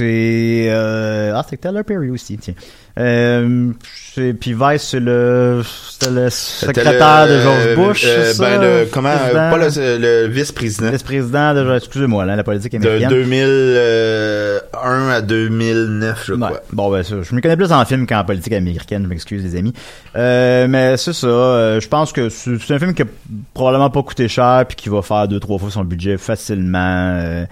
c'est 0.05 0.67
euh, 0.71 1.33
ah 1.35 1.45
c'est 1.49 1.59
Taylor 1.61 1.85
Perry 1.85 2.11
aussi 2.11 2.39
tiens 2.39 2.55
euh, 2.99 3.71
c'est- 4.15 4.33
puis 4.35 4.53
Vice 4.53 4.83
c'est 4.83 5.01
le 5.01 5.63
c'était 5.89 6.11
le 6.11 6.29
secrétaire 6.31 7.27
le- 7.27 7.33
de 7.37 7.41
George 7.41 7.63
euh, 7.67 7.77
Bush 7.77 8.05
euh, 8.07 8.33
ça, 8.33 8.43
ben, 8.43 8.61
le, 8.61 8.87
comment, 8.91 9.11
euh, 9.11 9.17
président? 9.17 9.51
pas 9.51 9.59
le, 9.59 9.99
le 10.25 10.29
vice-président. 10.29 10.91
vice-président 10.91 11.55
de 11.55 11.77
excusez-moi 11.77 12.25
là, 12.25 12.35
la 12.37 12.43
politique 12.45 12.73
De 12.73 12.79
américaine 12.89 13.09
2001 13.11 15.09
à 15.11 15.21
2009, 15.23 16.25
je 16.27 16.33
Ouais. 16.35 16.39
crois. 16.41 16.61
Bon, 16.73 16.91
ben 16.91 17.03
ça, 17.03 17.17
je 17.23 17.35
me 17.35 17.41
connais 17.41 17.57
plus 17.57 17.73
en 17.73 17.85
film 17.85 18.07
qu'en 18.07 18.25
politique 18.25 18.53
américaine, 18.53 19.03
je 19.05 19.09
m'excuse 19.09 19.43
les 19.45 19.57
amis. 19.57 19.73
Euh, 20.17 20.67
mais 20.69 20.97
c'est 20.97 21.13
ça, 21.13 21.79
je 21.79 21.89
pense 21.89 22.13
que 22.13 22.29
c'est 22.29 22.59
c'est 22.61 22.75
un 22.75 22.79
film 22.79 22.95
qui 22.95 23.03
a 23.03 23.07
probablement 23.55 23.91
pas 23.91 24.03
coûté 24.03 24.29
cher 24.29 24.65
puis 24.67 24.77
qui 24.77 24.89
va 24.89 25.03
faire 25.03 25.29
deux 25.29 25.41
trois 25.41 25.59
fois 25.59 25.71
son 25.71 25.85
budget 25.85 26.17
facilement. 26.19 27.45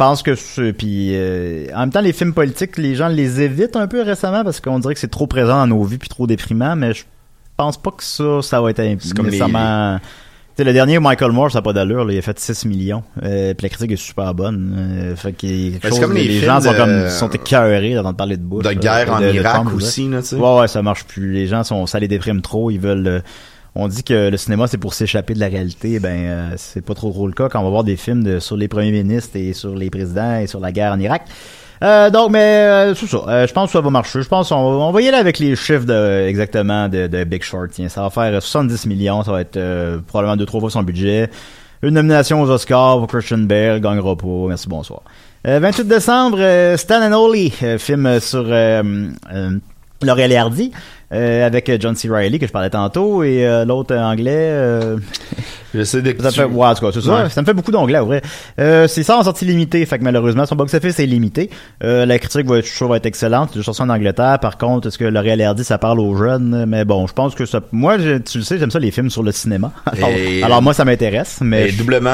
Euh, 0.00 0.04
je 0.04 0.08
pense 0.08 0.22
que 0.22 0.34
c'est 0.34 0.72
puis 0.72 1.10
euh, 1.14 1.66
en 1.74 1.80
même 1.80 1.90
temps 1.90 2.00
les 2.00 2.12
films 2.12 2.32
politiques, 2.32 2.78
les 2.78 2.94
gens 2.94 3.08
les 3.08 3.40
évitent 3.42 3.76
un 3.76 3.86
peu 3.86 4.02
récemment 4.02 4.42
parce 4.44 4.60
qu'on 4.60 4.78
dirait 4.78 4.94
que 4.94 5.00
c'est 5.00 5.08
trop 5.10 5.26
présent 5.26 5.56
dans 5.58 5.66
nos 5.66 5.84
vies 5.84 5.98
puis 5.98 6.08
trop 6.08 6.26
déprimant, 6.26 6.74
mais 6.76 6.94
je 6.94 7.04
pense 7.56 7.76
pas 7.76 7.90
que 7.90 8.02
ça 8.02 8.40
ça 8.42 8.60
va 8.60 8.70
être 8.70 8.78
comme 9.14 9.26
les- 9.26 9.32
nécessairement 9.32 9.98
tu 10.56 10.56
sais, 10.56 10.64
le 10.64 10.72
dernier, 10.72 10.98
Michael 10.98 11.30
Moore, 11.30 11.50
ça 11.52 11.58
n'a 11.58 11.62
pas 11.62 11.72
d'allure. 11.72 12.04
là, 12.04 12.12
il 12.12 12.18
a 12.18 12.22
fait 12.22 12.38
6 12.38 12.64
millions. 12.66 13.04
Euh, 13.22 13.54
puis 13.54 13.62
la 13.64 13.68
critique 13.68 13.92
est 13.92 13.96
super 13.96 14.34
bonne. 14.34 14.74
Euh, 14.76 15.16
fait 15.16 15.32
qu'il 15.32 15.72
quelque 15.74 15.82
Ben, 15.84 15.88
chose- 15.90 16.00
comme 16.00 16.12
les 16.14 16.24
les 16.24 16.40
gens 16.40 16.60
sont 16.60 16.72
de- 16.72 16.76
comme 16.76 17.08
sont 17.08 17.30
écœurés 17.30 17.94
d'entendre 17.94 18.16
parler 18.16 18.36
de 18.36 18.42
Bush. 18.42 18.64
De 18.64 18.68
là, 18.70 18.74
guerre 18.74 19.12
en 19.12 19.20
de- 19.20 19.26
de 19.26 19.32
Irak 19.34 19.72
aussi, 19.74 20.08
là. 20.08 20.18
Ouais, 20.32 20.60
ouais, 20.62 20.68
ça 20.68 20.82
marche 20.82 21.04
plus. 21.04 21.32
Les 21.32 21.46
gens 21.46 21.62
sont, 21.62 21.86
ça 21.86 22.00
les 22.00 22.08
déprime 22.08 22.42
trop. 22.42 22.70
Ils 22.70 22.80
veulent. 22.80 23.22
Euh, 23.76 23.80
on 23.82 23.88
dit 23.88 24.02
que 24.02 24.28
le 24.28 24.36
cinéma 24.36 24.66
c'est 24.66 24.78
pour 24.78 24.94
s'échapper 24.94 25.34
de 25.34 25.40
la 25.40 25.48
réalité. 25.48 25.98
Ben, 26.00 26.18
euh, 26.26 26.54
c'est 26.56 26.84
pas 26.84 26.94
trop 26.94 27.26
le 27.26 27.32
cas 27.32 27.48
quand 27.48 27.60
on 27.60 27.64
va 27.64 27.70
voir 27.70 27.84
des 27.84 27.96
films 27.96 28.40
sur 28.40 28.56
les 28.56 28.68
premiers 28.68 28.92
ministres 28.92 29.36
et 29.36 29.52
sur 29.52 29.74
les 29.74 29.90
présidents 29.90 30.38
et 30.38 30.46
sur 30.46 30.60
la 30.60 30.72
guerre 30.72 30.92
en 30.92 31.00
Irak. 31.00 31.22
Euh, 31.82 32.10
donc, 32.10 32.30
mais 32.30 32.38
euh, 32.38 32.94
c'est 32.94 33.06
ça. 33.06 33.22
Euh, 33.26 33.46
je 33.46 33.52
pense 33.52 33.68
que 33.68 33.72
ça 33.72 33.80
va 33.80 33.90
marcher. 33.90 34.22
Je 34.22 34.28
pense 34.28 34.50
qu'on 34.50 34.56
on 34.56 34.92
va 34.92 35.00
y 35.00 35.08
aller 35.08 35.16
avec 35.16 35.38
les 35.38 35.56
chiffres 35.56 35.90
exactement 36.26 36.88
de, 36.88 37.24
Big 37.24 37.42
Short. 37.42 37.70
Tiens, 37.70 37.88
ça 37.88 38.02
va 38.02 38.10
faire 38.10 38.42
70 38.42 38.86
millions. 38.86 39.22
Ça 39.22 39.32
va 39.32 39.40
être 39.40 39.56
euh, 39.56 39.98
probablement 40.06 40.36
deux 40.36 40.46
trois 40.46 40.60
fois 40.60 40.70
son 40.70 40.82
budget. 40.82 41.30
Une 41.82 41.94
nomination 41.94 42.42
aux 42.42 42.50
Oscars 42.50 42.98
pour 42.98 43.06
Christian 43.06 43.38
Bale. 43.38 43.80
Gagnera 43.80 44.14
pas. 44.14 44.46
Merci, 44.48 44.68
bonsoir. 44.68 45.02
Euh, 45.46 45.58
28 45.58 45.88
décembre, 45.88 46.36
euh, 46.38 46.76
Stan 46.76 47.00
and 47.00 47.14
Ollie, 47.14 47.54
euh, 47.62 47.78
film 47.78 48.20
sur 48.20 48.44
euh, 48.46 49.08
euh, 49.32 49.58
Laurel 50.02 50.32
et 50.32 50.36
Hardy. 50.36 50.70
Euh, 51.12 51.46
avec 51.46 51.70
John 51.80 51.94
C. 51.96 52.08
Reilly 52.08 52.38
que 52.38 52.46
je 52.46 52.52
parlais 52.52 52.70
tantôt 52.70 53.22
et 53.22 53.46
euh, 53.46 53.64
l'autre 53.64 53.94
anglais 53.96 54.30
euh, 54.36 54.96
Je 55.72 55.84
sais 55.84 56.02
de 56.02 56.12
ça 56.20 56.26
me 56.26 56.30
fait, 56.32 56.44
ouais, 56.44 56.66
en 56.66 56.74
tout 56.74 56.84
cas, 56.84 56.90
c'est 56.92 57.00
ça. 57.00 57.22
Ouais. 57.24 57.30
Ça 57.30 57.40
me 57.42 57.46
fait 57.46 57.54
beaucoup 57.54 57.70
d'anglais, 57.70 57.98
en 57.98 58.04
vrai. 58.04 58.22
Euh, 58.58 58.88
c'est 58.88 59.04
ça 59.04 59.16
en 59.16 59.22
sortie 59.22 59.44
limitée, 59.44 59.86
fait 59.86 60.00
que 60.00 60.02
malheureusement, 60.02 60.44
son 60.44 60.56
box-office 60.56 60.98
est 60.98 61.06
limité. 61.06 61.48
Euh, 61.84 62.04
la 62.06 62.18
critique 62.18 62.44
va 62.48 62.58
être, 62.58 62.66
je 62.66 62.84
va 62.84 62.96
être 62.96 63.06
excellente. 63.06 63.50
Je 63.54 63.62
sorti 63.62 63.80
en 63.80 63.88
Angleterre. 63.88 64.40
Par 64.40 64.58
contre, 64.58 64.88
est-ce 64.88 64.98
que 64.98 65.04
L'Oréal 65.04 65.40
Hardy, 65.40 65.62
ça 65.62 65.78
parle 65.78 66.00
aux 66.00 66.16
jeunes? 66.16 66.64
Mais 66.66 66.84
bon, 66.84 67.06
je 67.06 67.12
pense 67.12 67.36
que 67.36 67.46
ça, 67.46 67.60
moi, 67.70 67.98
je- 67.98 68.18
tu 68.18 68.38
le 68.38 68.44
sais, 68.44 68.58
j'aime 68.58 68.72
ça, 68.72 68.80
les 68.80 68.90
films 68.90 69.10
sur 69.10 69.22
le 69.22 69.30
cinéma. 69.30 69.70
Alors, 69.86 70.08
Et- 70.10 70.42
alors 70.42 70.60
moi, 70.60 70.74
ça 70.74 70.84
m'intéresse, 70.84 71.38
mais 71.40 71.68
Et 71.68 71.72
doublement 71.72 72.10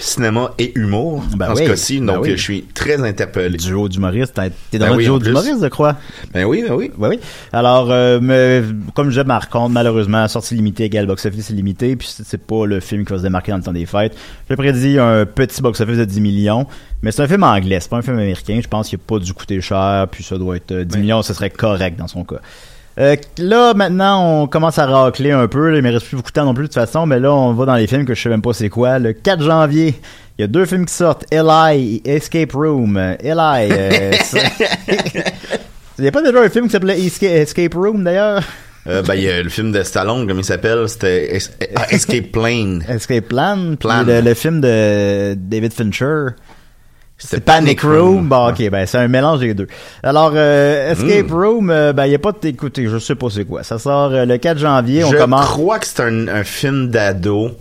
cinéma 0.00 0.52
et 0.60 0.70
humour 0.78 1.24
Ben 1.36 1.48
dans 1.48 1.54
oui, 1.54 1.64
ce 1.64 1.70
cas-ci, 1.70 1.98
ben 1.98 2.06
donc 2.06 2.22
oui. 2.22 2.30
je 2.36 2.40
suis 2.40 2.62
très 2.72 3.02
interpellé. 3.04 3.56
duo 3.58 3.88
d'humoristes, 3.88 4.34
t'es 4.34 4.52
t'es 4.70 4.78
dans 4.78 4.86
Ben 4.86 4.92
un 4.92 4.96
oui, 4.96 5.04
duo 5.06 5.18
d'humoristes, 5.18 5.58
je 5.60 5.66
crois. 5.68 5.96
Ben 6.32 6.44
oui, 6.44 6.62
ben 6.68 6.74
oui. 6.76 6.92
Oui, 6.96 7.08
oui. 7.10 7.20
Alors, 7.52 7.88
euh, 7.90 8.20
mais, 8.32 8.62
comme 8.94 9.06
je 9.06 9.10
disais, 9.12 9.24
par 9.24 9.48
contre, 9.48 9.70
malheureusement, 9.70 10.26
sortie 10.28 10.54
limitée 10.54 10.84
égale 10.84 11.06
box-office 11.06 11.50
est 11.50 11.54
limité, 11.54 11.94
puis 11.96 12.08
c'est 12.24 12.44
pas 12.44 12.66
le 12.66 12.80
film 12.80 13.04
qui 13.04 13.12
va 13.12 13.18
se 13.18 13.22
démarquer 13.22 13.52
dans 13.52 13.58
le 13.58 13.62
temps 13.64 13.72
des 13.72 13.86
fêtes. 13.86 14.16
Je 14.50 14.54
prédis 14.54 14.98
un 14.98 15.24
petit 15.26 15.62
box-office 15.62 15.98
de 15.98 16.04
10 16.04 16.20
millions, 16.20 16.66
mais 17.02 17.12
c'est 17.12 17.22
un 17.22 17.28
film 17.28 17.44
anglais, 17.44 17.78
c'est 17.80 17.90
pas 17.90 17.98
un 17.98 18.02
film 18.02 18.18
américain. 18.18 18.58
Je 18.62 18.68
pense 18.68 18.88
qu'il 18.88 18.98
a 18.98 19.02
pas 19.06 19.18
dû 19.18 19.32
coûter 19.34 19.60
cher, 19.60 20.06
puis 20.10 20.24
ça 20.24 20.38
doit 20.38 20.56
être 20.56 20.72
euh, 20.72 20.84
10 20.84 20.98
millions, 20.98 21.22
ce 21.22 21.34
serait 21.34 21.50
correct 21.50 21.98
dans 21.98 22.08
son 22.08 22.24
cas. 22.24 22.36
Euh, 22.98 23.16
là, 23.38 23.72
maintenant, 23.72 24.42
on 24.42 24.46
commence 24.46 24.78
à 24.78 24.84
racler 24.84 25.30
un 25.30 25.48
peu. 25.48 25.70
Là, 25.70 25.78
il 25.78 25.82
me 25.82 25.90
reste 25.90 26.06
plus 26.06 26.16
beaucoup 26.16 26.28
de 26.30 26.34
temps 26.34 26.44
non 26.44 26.52
plus, 26.52 26.64
de 26.64 26.68
toute 26.68 26.74
façon, 26.74 27.06
mais 27.06 27.18
là, 27.20 27.32
on 27.32 27.52
va 27.54 27.64
dans 27.64 27.74
les 27.76 27.86
films 27.86 28.04
que 28.04 28.14
je 28.14 28.20
sais 28.20 28.28
même 28.28 28.42
pas 28.42 28.52
c'est 28.52 28.68
quoi. 28.68 28.98
Le 28.98 29.14
4 29.14 29.42
janvier, 29.42 29.94
il 30.38 30.42
y 30.42 30.44
a 30.44 30.46
deux 30.46 30.66
films 30.66 30.84
qui 30.84 30.92
sortent, 30.92 31.24
Eli 31.32 32.02
et 32.04 32.16
Escape 32.16 32.52
Room. 32.52 32.96
Euh, 32.98 33.14
Eli, 33.20 33.72
euh, 33.72 34.12
c'est- 34.22 35.24
il 35.98 36.04
y 36.04 36.08
a 36.08 36.12
pas 36.12 36.22
déjà 36.22 36.40
un 36.40 36.48
film 36.48 36.66
qui 36.66 36.72
s'appelait 36.72 36.98
Esca- 36.98 37.28
Escape 37.28 37.74
Room, 37.74 38.02
d'ailleurs? 38.04 38.42
Euh, 38.88 39.02
ben, 39.02 39.14
il 39.14 39.22
y 39.22 39.30
a 39.30 39.40
le 39.42 39.48
film 39.48 39.70
de 39.70 39.82
Stallone, 39.82 40.26
comme 40.26 40.38
il 40.38 40.44
s'appelle, 40.44 40.88
c'était 40.88 41.36
Es- 41.36 41.50
ah, 41.76 41.86
Escape 41.90 42.32
Plane. 42.32 42.84
Escape 42.88 43.28
Plan. 43.28 43.76
Plan. 43.78 44.02
Le, 44.04 44.20
le 44.20 44.34
film 44.34 44.60
de 44.60 45.34
David 45.34 45.72
Fincher. 45.72 46.30
C'est 47.18 47.44
Panic 47.44 47.80
Room. 47.82 48.26
Bon, 48.28 48.48
ok, 48.48 48.68
ben 48.70 48.84
c'est 48.84 48.98
un 48.98 49.06
mélange 49.06 49.38
des 49.38 49.54
deux. 49.54 49.68
Alors, 50.02 50.32
euh, 50.34 50.90
Escape 50.90 51.30
Mm. 51.30 51.32
Room, 51.34 51.70
euh, 51.70 51.92
ben 51.92 52.06
il 52.06 52.12
y 52.12 52.14
a 52.16 52.18
pas 52.18 52.32
de... 52.32 52.48
Écoutez, 52.48 52.88
je 52.88 52.98
sais 52.98 53.14
pas 53.14 53.28
c'est 53.30 53.44
quoi. 53.44 53.62
Ça 53.62 53.78
sort 53.78 54.10
le 54.10 54.36
4 54.38 54.58
janvier, 54.58 55.04
on 55.04 55.12
Je 55.12 55.16
commence... 55.18 55.44
crois 55.46 55.78
que 55.78 55.86
c'est 55.86 56.00
un, 56.02 56.26
un 56.26 56.42
film 56.42 56.88
d'ado 56.88 57.52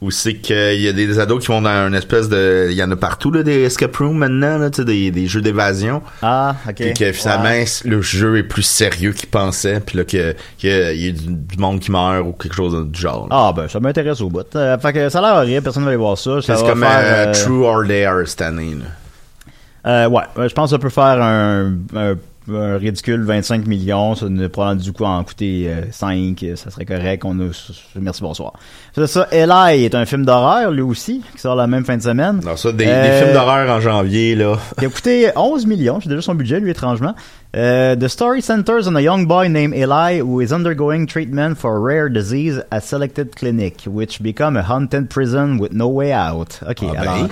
Où 0.00 0.12
c'est 0.12 0.34
qu'il 0.34 0.80
y 0.80 0.86
a 0.86 0.92
des 0.92 1.18
ados 1.18 1.40
qui 1.44 1.48
vont 1.50 1.60
dans 1.60 1.88
une 1.88 1.94
espèce 1.94 2.28
de... 2.28 2.68
Il 2.70 2.76
y 2.76 2.82
en 2.84 2.90
a 2.92 2.94
partout, 2.94 3.32
là, 3.32 3.42
des 3.42 3.62
escape 3.62 3.96
rooms 3.96 4.16
maintenant, 4.16 4.56
là, 4.56 4.70
tu 4.70 4.76
sais, 4.76 4.84
des, 4.84 5.10
des 5.10 5.26
jeux 5.26 5.40
d'évasion. 5.40 6.02
Ah, 6.22 6.54
ok. 6.68 6.74
Puis 6.76 6.94
que 6.94 7.10
finalement, 7.10 7.48
Ouais. 7.48 7.64
le 7.84 8.00
jeu 8.00 8.38
est 8.38 8.44
plus 8.44 8.62
sérieux 8.62 9.12
qu'ils 9.12 9.28
pensaient. 9.28 9.80
Puis 9.80 9.98
là, 9.98 10.04
que- 10.04 10.36
qu'il 10.56 10.70
y 10.70 11.08
a 11.08 11.10
du, 11.10 11.34
du 11.34 11.58
monde 11.58 11.80
qui 11.80 11.90
meurt 11.90 12.24
ou 12.24 12.30
quelque 12.32 12.54
chose 12.54 12.86
du 12.86 13.00
genre. 13.00 13.26
là. 13.28 13.48
Ah, 13.48 13.52
ben, 13.56 13.66
ça 13.66 13.80
m'intéresse 13.80 14.20
au 14.20 14.28
bout. 14.28 14.46
Euh, 14.54 14.78
fait 14.78 14.92
que 14.92 15.08
ça 15.08 15.18
a 15.18 15.22
l'air 15.22 15.34
horrible, 15.42 15.62
personne 15.62 15.82
ne 15.82 15.86
va 15.86 15.90
aller 15.90 15.98
voir 15.98 16.16
ça. 16.16 16.40
ça 16.42 16.56
c'est 16.56 16.64
comme 16.64 16.80
faire, 16.84 17.00
euh, 17.02 17.26
euh, 17.30 17.44
True 17.44 17.64
or 17.64 17.84
Dare 17.84 18.22
cette 18.28 18.42
année. 18.42 18.76
Là. 18.76 18.84
Euh, 19.90 20.08
ouais, 20.08 20.22
ouais, 20.36 20.48
je 20.48 20.54
pense 20.54 20.70
que 20.70 20.76
ça 20.76 20.78
peut 20.78 20.90
faire 20.90 21.20
un, 21.20 21.72
un, 21.96 22.14
un 22.50 22.76
ridicule 22.78 23.22
25 23.24 23.66
millions. 23.66 24.14
Ça 24.14 24.28
ne 24.28 24.46
probablement 24.46 24.82
du 24.82 24.92
coup 24.92 25.04
en 25.04 25.22
coûter 25.24 25.66
euh, 25.68 25.82
5. 25.90 26.42
euh, 26.42 26.56
Ça 26.56 26.70
serait 26.70 26.84
correct. 26.84 27.24
On 27.24 27.38
a, 27.40 27.50
merci, 27.96 28.22
bonsoir. 28.22 28.52
C'est 28.94 29.06
ça. 29.06 29.26
Eli 29.32 29.84
est 29.84 29.94
un 29.94 30.04
film 30.06 30.24
d'horreur, 30.24 30.70
lui 30.70 30.82
aussi, 30.82 31.22
qui 31.34 31.40
sort 31.40 31.56
la 31.56 31.66
même 31.66 31.84
fin 31.84 31.96
de 31.96 32.02
semaine. 32.02 32.40
Alors 32.42 32.58
ça, 32.58 32.72
des, 32.72 32.86
Euh, 32.86 33.02
des 33.20 33.24
films 33.24 33.34
d'horreur 33.34 33.70
en 33.70 33.80
janvier, 33.80 34.34
là. 34.34 34.56
Il 34.80 34.86
a 34.86 34.88
coûté 34.90 35.30
11 35.36 35.66
millions. 35.66 36.00
C'est 36.00 36.08
déjà 36.08 36.22
son 36.22 36.34
budget, 36.34 36.60
lui, 36.60 36.70
étrangement. 36.70 37.14
Euh, 37.56 37.96
the 37.96 38.08
story 38.08 38.42
centers 38.42 38.86
on 38.86 38.94
a 38.94 39.00
young 39.00 39.26
boy 39.26 39.48
named 39.48 39.74
Eli 39.74 40.20
who 40.20 40.42
is 40.42 40.52
undergoing 40.52 41.06
treatment 41.06 41.54
for 41.54 41.80
rare 41.80 42.10
disease 42.10 42.62
at 42.70 42.80
selected 42.80 43.34
clinic, 43.34 43.84
which 43.86 44.20
become 44.22 44.54
a 44.58 44.62
haunted 44.62 45.08
prison 45.08 45.58
with 45.58 45.72
no 45.72 45.88
way 45.88 46.12
out. 46.12 46.60
Ok, 46.68 46.84
Ah 46.94 47.04
ben. 47.04 47.28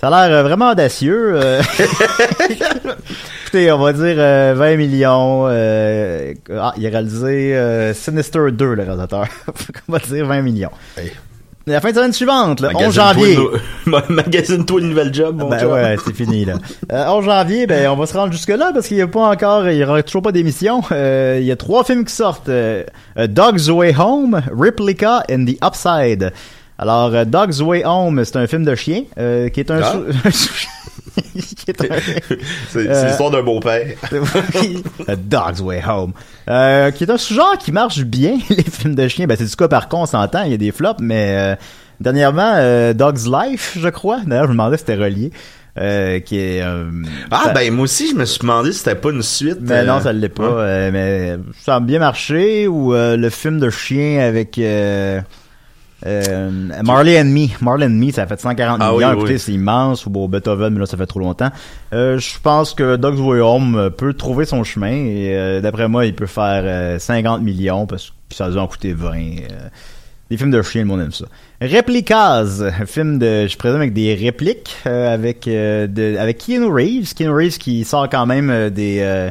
Ça 0.00 0.08
a 0.08 0.28
l'air 0.28 0.38
euh, 0.38 0.42
vraiment 0.42 0.70
audacieux. 0.70 1.32
euh. 1.34 1.62
Écoutez, 3.42 3.70
on 3.72 3.78
va 3.78 3.92
dire 3.92 4.14
euh, 4.18 4.54
20 4.56 4.76
millions. 4.76 5.46
euh, 5.48 6.32
ah, 6.58 6.72
il 6.78 6.86
a 6.86 6.90
réalisé 6.90 7.54
euh, 7.56 7.92
Sinister 7.92 8.50
2, 8.52 8.74
le 8.74 8.82
réalisateur. 8.82 9.26
on 9.88 9.92
va 9.92 9.98
dire 9.98 10.26
20 10.26 10.42
millions. 10.42 10.70
Hey. 10.96 11.12
La 11.66 11.80
fin 11.80 11.90
de 11.90 11.94
semaine 11.96 12.12
suivante, 12.14 12.60
le 12.62 12.68
11 12.68 12.74
Magasine-toi 12.74 13.02
janvier. 13.04 13.38
Magasine-toi 14.08 14.80
une 14.80 14.88
nouvelle 14.88 15.12
job, 15.12 15.36
mon 15.36 15.50
Ben 15.50 15.66
ouais, 15.66 15.96
c'est 16.02 16.14
fini 16.14 16.46
là. 16.46 16.54
Euh, 16.90 17.06
11 17.06 17.24
janvier, 17.26 17.66
ben 17.66 17.88
on 17.90 17.96
va 17.96 18.06
se 18.06 18.16
rendre 18.16 18.32
jusque 18.32 18.48
là 18.48 18.70
parce 18.72 18.88
qu'il 18.88 18.96
y 18.96 19.02
a 19.02 19.06
pas 19.06 19.28
encore, 19.28 19.68
il 19.68 19.76
y 19.76 19.84
aura 19.84 20.02
toujours 20.02 20.22
pas 20.22 20.32
d'émission. 20.32 20.80
Euh, 20.90 21.36
il 21.38 21.46
y 21.46 21.52
a 21.52 21.56
trois 21.56 21.84
films 21.84 22.06
qui 22.06 22.14
sortent 22.14 22.48
euh, 22.48 22.82
Dog's 23.28 23.68
Way 23.68 23.94
Home, 23.98 24.40
Replica 24.56 25.22
and 25.30 25.44
The 25.44 25.62
Upside. 25.62 26.32
Alors 26.82 27.14
euh, 27.14 27.24
Dog's 27.26 27.60
Way 27.60 27.84
Home, 27.84 28.24
c'est 28.24 28.36
un 28.36 28.46
film 28.46 28.64
de 28.64 28.74
chien 28.74 29.02
euh, 29.18 29.48
qui 29.50 29.60
est 29.60 29.70
un 29.70 29.80
Ah. 29.82 29.96
C'est 32.70 32.88
Euh, 32.88 33.06
l'histoire 33.06 33.30
d'un 33.30 33.42
beau-père. 33.42 33.86
Dog's 35.18 35.60
Way 35.60 35.82
Home. 35.88 36.12
Euh, 36.48 36.90
qui 36.90 37.04
est 37.04 37.10
un 37.10 37.18
sous-genre 37.18 37.58
qui 37.58 37.72
marche 37.72 38.00
bien, 38.02 38.38
les 38.50 38.62
films 38.62 38.94
de 38.94 39.08
chiens. 39.08 39.26
Ben, 39.26 39.36
c'est 39.38 39.44
du 39.48 39.56
cas 39.56 39.68
par 39.68 39.88
contre, 39.88 40.02
on 40.02 40.06
s'entend, 40.06 40.42
il 40.44 40.52
y 40.52 40.54
a 40.54 40.56
des 40.56 40.72
flops, 40.72 41.00
mais 41.00 41.34
euh, 41.36 41.56
dernièrement, 42.00 42.52
euh, 42.56 42.92
Dog's 42.94 43.26
Life, 43.26 43.76
je 43.80 43.88
crois. 43.88 44.20
D'ailleurs, 44.26 44.44
je 44.44 44.48
me 44.48 44.54
demandais 44.54 44.76
si 44.76 44.84
c'était 44.86 45.02
relié. 45.02 45.30
euh, 45.78 46.20
qui 46.20 46.38
est... 46.38 46.62
euh, 46.62 46.84
Ah, 47.30 47.42
ça- 47.46 47.52
ben 47.52 47.72
moi 47.72 47.84
aussi, 47.84 48.10
je 48.10 48.14
me 48.14 48.24
suis 48.24 48.40
demandé 48.40 48.72
si 48.72 48.78
c'était 48.78 48.94
pas 48.94 49.10
une 49.10 49.22
suite. 49.22 49.58
Mais 49.60 49.84
non, 49.84 50.00
ça 50.00 50.12
l'est 50.12 50.28
pas. 50.28 50.64
hein. 50.64 50.90
mais 50.92 51.36
ça 51.60 51.76
a 51.76 51.80
bien 51.80 51.98
marché. 51.98 52.66
Ou 52.68 52.94
euh, 52.94 53.16
le 53.16 53.30
film 53.30 53.58
de 53.60 53.68
chien 53.70 54.20
avec... 54.20 54.58
Euh, 56.06 56.50
Marley 56.84 57.20
and 57.20 57.26
Me. 57.26 57.48
Marley 57.60 57.86
and 57.86 57.90
Me, 57.90 58.10
ça 58.10 58.22
a 58.22 58.26
fait 58.26 58.40
140 58.40 58.78
Ah 58.80 58.92
millions. 58.92 59.08
oui, 59.08 59.14
Écoutez, 59.16 59.32
oui. 59.34 59.38
c'est 59.38 59.52
immense. 59.52 60.06
Ou 60.06 60.10
bon, 60.10 60.28
Beethoven, 60.28 60.72
mais 60.74 60.80
là, 60.80 60.86
ça 60.86 60.96
fait 60.96 61.06
trop 61.06 61.20
longtemps. 61.20 61.50
Euh, 61.92 62.18
je 62.18 62.38
pense 62.42 62.72
que 62.74 62.96
Dog's 62.96 63.20
Way 63.20 63.40
Home 63.40 63.76
euh, 63.76 63.90
peut 63.90 64.14
trouver 64.14 64.44
son 64.46 64.64
chemin. 64.64 64.92
Et 64.92 65.36
euh, 65.36 65.60
d'après 65.60 65.88
moi, 65.88 66.06
il 66.06 66.14
peut 66.14 66.26
faire 66.26 66.62
euh, 66.64 66.98
50 66.98 67.42
millions 67.42 67.86
parce 67.86 68.10
que 68.28 68.34
ça 68.34 68.48
doit 68.50 68.62
en 68.62 68.66
coûter 68.66 68.92
20. 68.94 69.14
euh. 69.16 69.68
des 70.30 70.36
films 70.36 70.50
de 70.52 70.62
chien, 70.62 70.82
le 70.82 70.86
monde 70.86 71.00
aime 71.00 71.12
ça. 71.12 71.26
Replicas, 71.60 72.62
un 72.62 72.86
film 72.86 73.18
de, 73.18 73.46
je 73.46 73.56
présume 73.58 73.78
avec 73.80 73.92
des 73.92 74.14
répliques, 74.14 74.76
avec 74.86 75.44
de, 75.46 76.16
avec 76.18 76.38
Keanu 76.38 76.66
Reeves, 76.66 77.12
Keanu 77.14 77.32
Reeves 77.32 77.58
qui 77.58 77.84
sort 77.84 78.08
quand 78.08 78.24
même 78.26 78.70
des 78.70 79.30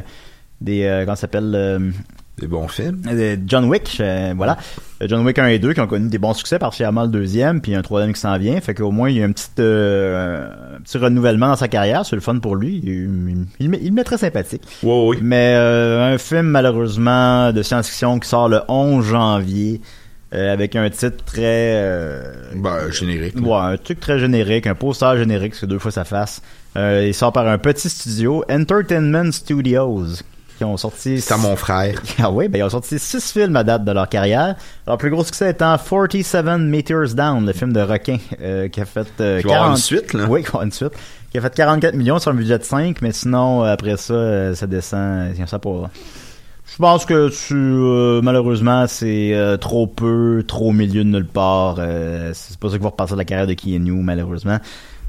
des 0.60 0.84
euh, 0.84 1.04
comment 1.04 1.16
ça 1.16 1.22
s'appelle 1.22 1.92
Des 2.40 2.46
bons 2.46 2.68
films. 2.68 3.02
euh, 3.06 3.36
John 3.46 3.66
Wick, 3.66 3.98
euh, 4.00 4.32
voilà. 4.36 4.56
Euh, 5.02 5.06
John 5.08 5.24
Wick 5.26 5.38
1 5.38 5.46
et 5.48 5.58
2 5.58 5.74
qui 5.74 5.80
ont 5.80 5.86
connu 5.86 6.08
des 6.08 6.18
bons 6.18 6.32
succès, 6.32 6.58
particulièrement 6.58 7.02
le 7.02 7.08
deuxième, 7.08 7.60
puis 7.60 7.74
un 7.74 7.82
troisième 7.82 8.12
qui 8.14 8.20
s'en 8.20 8.36
vient. 8.38 8.58
Fait 8.60 8.74
qu'au 8.74 8.90
moins, 8.90 9.10
il 9.10 9.18
y 9.18 9.22
a 9.22 9.26
un 9.26 9.32
petit, 9.32 9.48
euh, 9.58 10.48
un 10.76 10.80
petit 10.80 10.98
renouvellement 10.98 11.48
dans 11.48 11.56
sa 11.56 11.68
carrière. 11.68 12.06
C'est 12.06 12.16
le 12.16 12.22
fun 12.22 12.38
pour 12.38 12.56
lui. 12.56 12.80
Il, 12.82 13.46
il, 13.60 13.92
met 13.92 14.04
très 14.04 14.18
sympathique. 14.18 14.62
Oui, 14.82 15.04
oui. 15.08 15.18
Mais 15.22 15.54
euh, 15.56 16.14
un 16.14 16.18
film, 16.18 16.46
malheureusement, 16.46 17.52
de 17.52 17.62
science-fiction 17.62 18.18
qui 18.18 18.28
sort 18.28 18.48
le 18.48 18.60
11 18.68 19.04
janvier, 19.04 19.80
euh, 20.32 20.52
avec 20.52 20.76
un 20.76 20.88
titre 20.90 21.24
très... 21.24 21.42
euh, 21.74 22.22
Ben, 22.54 22.90
générique. 22.90 23.36
Ouais, 23.40 23.52
un 23.56 23.76
truc 23.76 24.00
très 24.00 24.18
générique, 24.18 24.66
un 24.66 24.74
poster 24.74 25.16
générique, 25.18 25.54
c'est 25.56 25.66
deux 25.66 25.78
fois 25.78 25.90
face. 25.90 26.40
Euh, 26.76 27.04
il 27.08 27.14
sort 27.14 27.32
par 27.32 27.48
un 27.48 27.58
petit 27.58 27.88
studio, 27.88 28.44
Entertainment 28.48 29.32
Studios, 29.32 30.22
qui 30.60 30.64
ont 30.64 30.76
sorti... 30.76 31.22
C'est 31.22 31.32
à 31.32 31.38
mon 31.38 31.56
frère. 31.56 32.02
Ah 32.22 32.30
oui, 32.30 32.48
ben 32.48 32.58
ils 32.58 32.62
ont 32.64 32.68
sorti 32.68 32.98
six 32.98 33.32
films 33.32 33.56
à 33.56 33.64
date 33.64 33.82
de 33.82 33.92
leur 33.92 34.10
carrière. 34.10 34.56
Leur 34.86 34.98
plus 34.98 35.08
gros 35.08 35.24
succès 35.24 35.52
étant 35.52 35.78
47 35.78 36.58
Meters 36.58 37.14
Down, 37.14 37.46
le 37.46 37.54
film 37.54 37.72
de 37.72 37.80
requin, 37.80 38.18
euh, 38.42 38.68
qui 38.68 38.82
a 38.82 38.84
fait 38.84 39.08
euh, 39.22 39.40
une 39.42 39.76
suite, 39.76 40.12
là. 40.12 40.26
Oui, 40.28 40.44
une 40.62 40.70
suite. 40.70 40.92
Qui 41.32 41.38
a 41.38 41.40
fait 41.40 41.54
44 41.54 41.94
millions 41.94 42.18
sur 42.18 42.32
un 42.32 42.34
budget 42.34 42.58
de 42.58 42.64
5, 42.64 43.00
mais 43.00 43.12
sinon, 43.12 43.64
euh, 43.64 43.72
après 43.72 43.96
ça, 43.96 44.12
euh, 44.12 44.54
ça 44.54 44.66
descend. 44.66 45.32
Tiens, 45.34 45.46
ça 45.46 45.58
pour... 45.58 45.88
Je 46.66 46.76
pense 46.76 47.04
que 47.06 47.30
tu, 47.30 47.54
euh, 47.54 48.20
malheureusement, 48.22 48.86
c'est 48.86 49.32
euh, 49.32 49.56
trop 49.56 49.86
peu, 49.86 50.44
trop 50.46 50.68
au 50.68 50.72
milieu 50.72 51.04
de 51.04 51.08
nulle 51.08 51.26
part. 51.26 51.76
Euh, 51.78 52.32
c'est 52.34 52.58
pas 52.58 52.68
ça 52.68 52.76
qui 52.76 52.82
va 52.82 52.90
repartir 52.90 53.16
de 53.16 53.20
la 53.20 53.24
carrière 53.24 53.46
de 53.46 53.54
Keanu, 53.54 54.02
malheureusement. 54.02 54.58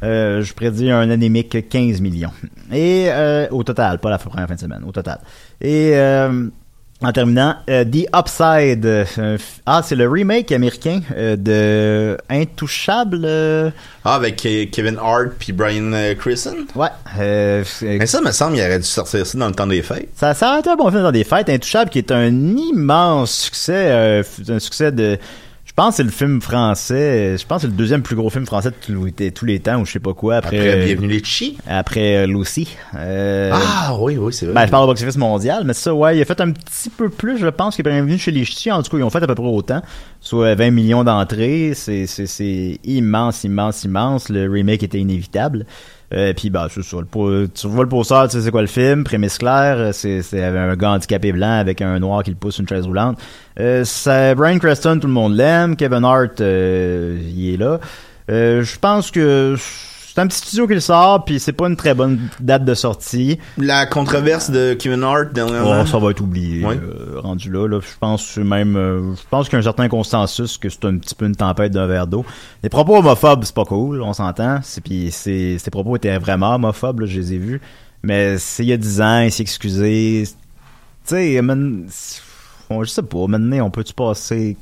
Euh, 0.03 0.41
je 0.41 0.53
prédis 0.53 0.89
un 0.91 1.09
anémique 1.09 1.69
15 1.69 2.01
millions. 2.01 2.31
Et 2.73 3.05
euh, 3.09 3.47
au 3.51 3.63
total, 3.63 3.99
pas 3.99 4.09
la 4.09 4.17
première 4.17 4.47
fin 4.47 4.55
de 4.55 4.59
semaine, 4.59 4.83
au 4.87 4.91
total. 4.91 5.19
Et 5.61 5.91
euh, 5.93 6.47
en 7.03 7.11
terminant, 7.11 7.55
The 7.67 8.07
Upside. 8.15 9.07
ah, 9.65 9.81
c'est 9.83 9.95
le 9.95 10.07
remake 10.07 10.51
américain 10.51 11.01
de 11.17 12.15
Intouchable. 12.29 13.25
Ah, 14.05 14.15
avec 14.15 14.41
Ke- 14.41 14.69
Kevin 14.69 14.97
Hart 15.01 15.31
puis 15.39 15.51
Brian 15.51 15.91
Cranston. 16.19 16.57
ouais. 16.75 16.89
Mais 17.81 18.05
ça, 18.05 18.21
me 18.21 18.31
semble, 18.31 18.57
il 18.57 18.61
aurait 18.61 18.77
dû 18.79 18.85
sortir 18.85 19.25
ça 19.25 19.37
dans 19.37 19.47
le 19.47 19.53
temps 19.55 19.67
des 19.67 19.81
fêtes. 19.81 20.09
Ça, 20.15 20.33
ça 20.33 20.53
a 20.53 20.59
été 20.59 20.69
un 20.69 20.75
bon 20.75 20.89
film 20.91 21.01
dans 21.01 21.11
des 21.11 21.23
fêtes. 21.23 21.49
Intouchable, 21.49 21.89
qui 21.89 21.97
est 21.99 22.11
un 22.11 22.27
immense 22.55 23.31
succès, 23.31 24.21
un 24.49 24.59
succès 24.59 24.91
de. 24.91 25.17
Je 25.81 25.85
pense 25.87 25.93
que 25.93 25.97
c'est 25.97 26.03
le 26.03 26.11
film 26.11 26.41
français. 26.41 27.37
Je 27.39 27.45
pense 27.47 27.57
que 27.57 27.61
c'est 27.61 27.71
le 27.71 27.73
deuxième 27.73 28.03
plus 28.03 28.15
gros 28.15 28.29
film 28.29 28.45
français 28.45 28.69
de 28.69 29.29
tous 29.31 29.45
les, 29.45 29.59
temps, 29.59 29.81
ou 29.81 29.85
je 29.87 29.93
sais 29.93 29.99
pas 29.99 30.13
quoi. 30.13 30.35
Après, 30.35 30.59
Après, 30.59 30.79
euh, 30.79 30.85
Bienvenue 30.85 31.07
les 31.07 31.23
Chi. 31.23 31.57
après 31.67 32.17
euh, 32.17 32.27
Lucy. 32.27 32.77
Euh, 32.95 33.49
Ah, 33.51 33.95
oui, 33.99 34.15
oui, 34.15 34.31
c'est 34.31 34.45
vrai. 34.45 34.53
ben, 34.53 34.65
je 34.67 34.69
parle 34.69 34.83
au 34.83 34.87
box-office 34.87 35.17
mondial, 35.17 35.63
mais 35.65 35.73
ça, 35.73 35.91
ouais, 35.91 36.19
il 36.19 36.21
a 36.21 36.25
fait 36.25 36.39
un 36.39 36.51
petit 36.51 36.91
peu 36.91 37.09
plus, 37.09 37.39
je 37.39 37.47
pense, 37.47 37.75
qu'il 37.75 37.87
est 37.87 37.91
bienvenu 37.91 38.19
chez 38.19 38.29
les 38.29 38.45
Ch'tis. 38.45 38.71
En 38.71 38.83
tout 38.83 38.91
cas, 38.91 38.97
ils 38.99 39.03
ont 39.03 39.09
fait 39.09 39.23
à 39.23 39.25
peu 39.25 39.33
près 39.33 39.43
autant. 39.43 39.81
Soit 40.19 40.53
20 40.53 40.69
millions 40.69 41.03
d'entrées. 41.03 41.71
C'est, 41.73 42.05
c'est, 42.05 42.27
c'est 42.27 42.79
immense, 42.83 43.43
immense, 43.43 43.83
immense. 43.83 44.29
Le 44.29 44.47
remake 44.47 44.83
était 44.83 44.99
inévitable. 44.99 45.65
Euh, 46.13 46.33
puis, 46.33 46.49
bah, 46.49 46.67
c'est 46.69 46.83
ça. 46.83 46.97
Le 46.97 47.47
tu 47.47 47.67
vois 47.67 47.83
le 47.83 47.89
poster, 47.89 48.27
tu 48.29 48.37
sais 48.37 48.43
c'est 48.43 48.51
quoi 48.51 48.61
le 48.61 48.67
film? 48.67 49.03
Prémisse 49.03 49.37
claire. 49.37 49.93
C'est, 49.93 50.21
c'est 50.21 50.43
un 50.43 50.75
gars 50.75 50.91
handicapé 50.91 51.31
blanc 51.31 51.59
avec 51.59 51.81
un 51.81 51.99
noir 51.99 52.23
qui 52.23 52.31
le 52.31 52.35
pousse 52.35 52.59
une 52.59 52.67
chaise 52.67 52.85
roulante. 52.85 53.17
Euh, 53.59 53.85
Brian 54.35 54.59
Creston, 54.59 54.99
tout 54.99 55.07
le 55.07 55.13
monde 55.13 55.35
l'aime. 55.35 55.75
Kevin 55.75 56.03
Hart, 56.03 56.41
euh, 56.41 57.17
il 57.35 57.53
est 57.53 57.57
là. 57.57 57.79
Euh, 58.29 58.63
je 58.63 58.77
pense 58.79 59.11
que 59.11 59.55
c'est 60.13 60.19
un 60.21 60.27
petit 60.27 60.39
studio 60.39 60.67
qui 60.67 60.73
le 60.73 60.79
sort, 60.81 61.23
puis 61.23 61.39
c'est 61.39 61.53
pas 61.53 61.67
une 61.67 61.75
très 61.75 61.93
bonne 61.93 62.19
date 62.39 62.65
de 62.65 62.73
sortie. 62.73 63.39
La 63.57 63.85
controverse 63.85 64.49
de 64.51 64.73
Kevin 64.73 65.03
Hart 65.03 65.31
dernièrement. 65.33 65.81
Oh, 65.81 65.85
ça 65.85 65.99
va 65.99 66.11
être 66.11 66.19
oublié, 66.21 66.65
Ouais. 66.65 66.75
euh, 66.77 67.19
rendu 67.21 67.49
là, 67.49 67.67
là. 67.67 67.79
Je 67.79 67.97
pense 67.99 68.37
même, 68.37 68.75
euh, 68.75 69.15
je 69.15 69.21
pense 69.29 69.47
qu'il 69.47 69.53
y 69.53 69.55
a 69.57 69.59
un 69.59 69.63
certain 69.63 69.87
consensus 69.87 70.57
que 70.57 70.67
c'est 70.69 70.83
un 70.85 70.97
petit 70.97 71.15
peu 71.15 71.25
une 71.25 71.35
tempête 71.35 71.71
d'un 71.71 71.87
verre 71.87 72.07
d'eau. 72.07 72.25
Les 72.63 72.69
propos 72.69 72.97
homophobes, 72.97 73.43
c'est 73.45 73.55
pas 73.55 73.65
cool, 73.65 74.01
on 74.01 74.13
s'entend. 74.13 74.59
C'est 74.63 74.81
puis 74.81 75.09
c'est, 75.11 75.57
ces 75.57 75.71
propos 75.71 75.95
étaient 75.95 76.17
vraiment 76.17 76.55
homophobes, 76.55 76.99
là, 77.01 77.05
je 77.05 77.17
les 77.19 77.33
ai 77.33 77.37
vus. 77.37 77.61
Mais 78.03 78.37
c'est 78.37 78.63
il 78.63 78.69
y 78.69 78.73
a 78.73 78.77
10 78.77 79.01
ans, 79.01 79.19
il 79.21 79.31
s'est 79.31 79.43
excusé. 79.43 80.23
Tu 81.07 81.15
sais, 81.15 81.41
je 81.41 82.85
sais 82.89 83.03
pas, 83.03 83.27
maintenant, 83.27 83.65
on 83.65 83.69
peut-tu 83.71 83.93
passer... 83.93 84.57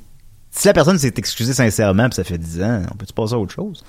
Si 0.51 0.67
la 0.67 0.73
personne 0.73 0.97
s'est 0.97 1.13
excusée 1.15 1.53
sincèrement, 1.53 2.05
puis 2.09 2.15
ça 2.15 2.23
fait 2.23 2.37
10 2.37 2.63
ans, 2.63 2.81
on 2.91 2.95
peut-tu 2.95 3.13
passer 3.13 3.35
à 3.35 3.37
autre 3.37 3.53
chose? 3.53 3.83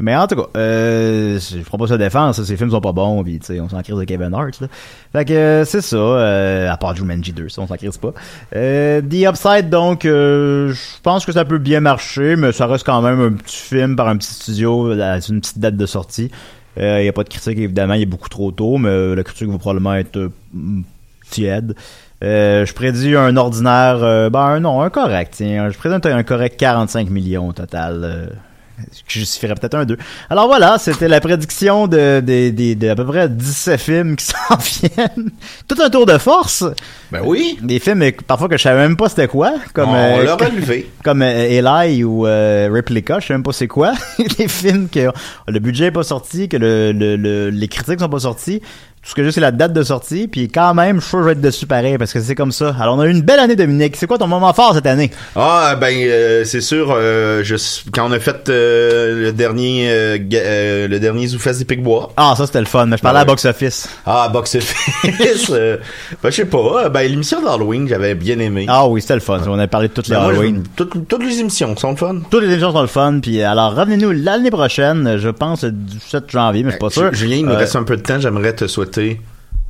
Mais 0.00 0.16
en 0.16 0.26
tout 0.26 0.36
cas, 0.36 0.46
euh, 0.56 1.38
je 1.38 1.58
prends 1.60 1.78
pas 1.78 1.86
sa 1.86 1.98
défense, 1.98 2.42
ces 2.42 2.56
films 2.56 2.70
sont 2.70 2.80
pas 2.80 2.92
bons, 2.92 3.22
puis 3.22 3.38
on 3.60 3.68
s'en 3.68 3.82
crise 3.82 3.96
de 3.96 4.04
Kevin 4.04 4.32
Hart, 4.34 4.60
là. 4.60 4.66
Fait 5.12 5.24
que 5.24 5.32
euh, 5.32 5.64
c'est 5.64 5.80
ça, 5.82 5.96
euh, 5.96 6.70
à 6.70 6.76
part 6.76 6.96
Jumanji 6.96 7.32
2, 7.32 7.48
ça 7.48 7.62
on 7.62 7.66
s'en 7.66 7.76
crise 7.76 7.98
pas. 7.98 8.12
Euh, 8.56 9.00
The 9.02 9.28
Upside, 9.28 9.68
donc, 9.68 10.04
euh, 10.04 10.72
je 10.72 11.00
pense 11.02 11.26
que 11.26 11.32
ça 11.32 11.44
peut 11.44 11.58
bien 11.58 11.80
marcher, 11.80 12.36
mais 12.36 12.52
ça 12.52 12.66
reste 12.66 12.84
quand 12.86 13.02
même 13.02 13.20
un 13.20 13.32
petit 13.32 13.56
film 13.56 13.96
par 13.96 14.08
un 14.08 14.16
petit 14.16 14.32
studio, 14.32 14.92
à 14.92 15.16
une 15.28 15.40
petite 15.40 15.58
date 15.58 15.76
de 15.76 15.86
sortie. 15.86 16.30
Il 16.76 17.02
n'y 17.02 17.08
a 17.08 17.12
pas 17.12 17.24
de 17.24 17.28
critique, 17.28 17.58
évidemment, 17.58 17.94
il 17.94 18.02
est 18.02 18.06
beaucoup 18.06 18.28
trop 18.28 18.52
tôt, 18.52 18.78
mais 18.78 18.88
euh, 18.88 19.14
la 19.14 19.22
critique 19.22 19.48
va 19.48 19.58
probablement 19.58 19.94
être 19.94 20.16
euh, 20.16 20.30
tiède. 21.28 21.74
Euh, 22.22 22.64
je 22.66 22.72
prédis 22.74 23.16
un 23.16 23.36
ordinaire, 23.36 23.98
euh, 24.02 24.30
ben 24.30 24.60
non, 24.60 24.80
un 24.80 24.90
correct, 24.90 25.34
tiens. 25.36 25.68
Je 25.70 25.76
prédis 25.78 25.96
un, 26.08 26.22
correct 26.22 26.58
45 26.58 27.10
millions 27.10 27.48
au 27.48 27.52
total. 27.52 28.00
euh, 28.04 28.26
qui 29.08 29.18
justifierait 29.20 29.54
peut-être 29.54 29.74
un 29.74 29.84
2. 29.84 29.96
Alors 30.28 30.46
voilà, 30.46 30.78
c'était 30.78 31.08
la 31.08 31.20
prédiction 31.20 31.86
de, 31.86 32.20
de, 32.20 32.50
de, 32.50 32.74
de 32.74 32.88
à 32.88 32.94
peu 32.96 33.04
près 33.04 33.28
17 33.28 33.80
films 33.80 34.16
qui 34.16 34.24
s'en 34.48 34.56
viennent. 34.56 35.30
Tout 35.68 35.76
un 35.82 35.90
tour 35.90 36.06
de 36.06 36.18
force. 36.18 36.64
Ben 37.12 37.20
oui. 37.24 37.58
Des 37.62 37.78
films 37.78 38.04
parfois 38.26 38.48
que 38.48 38.56
je 38.56 38.62
savais 38.62 38.80
même 38.80 38.96
pas 38.96 39.08
c'était 39.08 39.28
quoi. 39.28 39.54
Comme, 39.72 39.90
On 39.90 39.94
euh, 39.94 40.24
l'a 40.24 40.36
relevé. 40.36 40.90
Comme 41.04 41.22
euh, 41.22 41.48
Eli 41.82 42.04
ou 42.04 42.26
euh, 42.26 42.68
Replica, 42.72 43.20
je 43.20 43.26
sais 43.28 43.34
même 43.34 43.42
pas 43.42 43.52
c'est 43.52 43.68
quoi. 43.68 43.92
des 44.38 44.48
films 44.48 44.88
que 44.88 45.08
le 45.48 45.58
budget 45.58 45.86
est 45.86 45.90
pas 45.90 46.02
sorti, 46.04 46.48
que 46.48 46.56
le, 46.56 46.92
le, 46.92 47.16
le- 47.16 47.50
les 47.50 47.68
critiques 47.68 48.00
sont 48.00 48.08
pas 48.08 48.20
sortis. 48.20 48.60
Tout 49.02 49.08
ce 49.08 49.14
que 49.14 49.24
j'ai, 49.24 49.32
c'est 49.32 49.40
la 49.40 49.50
date 49.50 49.72
de 49.72 49.82
sortie. 49.82 50.28
Puis 50.28 50.48
quand 50.50 50.74
même, 50.74 50.96
je 50.96 51.00
suis 51.00 51.08
sûr 51.08 51.18
que 51.20 51.22
je 51.22 51.26
vais 51.28 51.32
être 51.32 51.40
dessus 51.40 51.64
pareil 51.66 51.96
parce 51.96 52.12
que 52.12 52.20
c'est 52.20 52.34
comme 52.34 52.52
ça. 52.52 52.76
Alors, 52.78 52.96
on 52.96 53.00
a 53.00 53.06
eu 53.06 53.10
une 53.10 53.22
belle 53.22 53.40
année, 53.40 53.56
Dominique. 53.56 53.96
C'est 53.96 54.06
quoi 54.06 54.18
ton 54.18 54.26
moment 54.26 54.52
fort 54.52 54.74
cette 54.74 54.84
année? 54.84 55.10
Ah 55.34 55.74
ben 55.80 55.94
euh, 55.96 56.44
c'est 56.44 56.60
sûr 56.60 56.92
euh, 56.94 57.40
je, 57.42 57.56
quand 57.92 58.06
on 58.06 58.12
a 58.12 58.18
fait 58.20 58.50
euh, 58.50 59.22
le 59.24 59.32
dernier 59.32 59.88
le 60.18 60.98
dernier 60.98 61.26
Zoufest 61.28 61.58
des 61.60 61.64
Picbois. 61.64 62.12
Ah, 62.18 62.34
ça, 62.36 62.44
c'était 62.44 62.60
le 62.60 62.66
fun. 62.66 62.84
Mais 62.86 62.98
je 62.98 63.02
parlais 63.02 63.20
Ah 63.20 63.22
à. 63.22 63.24
Box 63.24 63.46
Office. 63.46 63.88
Ah 64.04 64.28
box 64.30 64.56
office. 64.56 65.50
ben 65.50 65.78
je 66.24 66.30
sais 66.30 66.44
pas, 66.44 66.90
ben 66.90 67.00
l'émission 67.10 67.40
d'Halloween 67.42 67.88
j'avais 67.88 68.14
bien 68.14 68.38
aimé. 68.38 68.66
Ah 68.68 68.86
oui, 68.86 69.00
c'était 69.00 69.14
le 69.14 69.20
fun. 69.20 69.40
On 69.46 69.58
a 69.58 69.66
parlé 69.66 69.88
de 69.88 69.94
toutes 69.94 70.08
les 70.08 70.14
Ben, 70.16 70.24
moi, 70.24 70.32
je- 70.34 70.38
Halloween. 70.40 70.62
toutes, 70.76 71.08
toutes 71.08 71.24
les 71.24 71.38
émissions 71.40 71.74
sont 71.74 71.92
le 71.92 71.96
fun. 71.96 72.16
Toutes 72.30 72.42
les 72.42 72.50
émissions 72.50 72.72
sont 72.72 72.82
le 72.82 72.86
fun. 72.86 73.18
Puis 73.22 73.42
alors, 73.42 73.74
revenez-nous 73.74 74.10
l'année 74.12 74.50
prochaine. 74.50 75.16
Je 75.16 75.30
pense 75.30 75.64
le 75.64 75.72
17 75.72 76.30
janvier, 76.30 76.64
mais 76.64 76.70
je 76.70 76.74
suis 76.74 76.80
pas 76.80 76.90
sûr. 76.90 77.12
Ju- 77.14 77.20
Julien, 77.20 77.36
il 77.36 77.46
nous 77.46 77.54
reste 77.56 77.76
un 77.76 77.82
peu 77.84 77.96
de 77.96 78.02
temps, 78.02 78.20
j'aimerais 78.20 78.52
te 78.54 78.66
souhaiter 78.66 78.89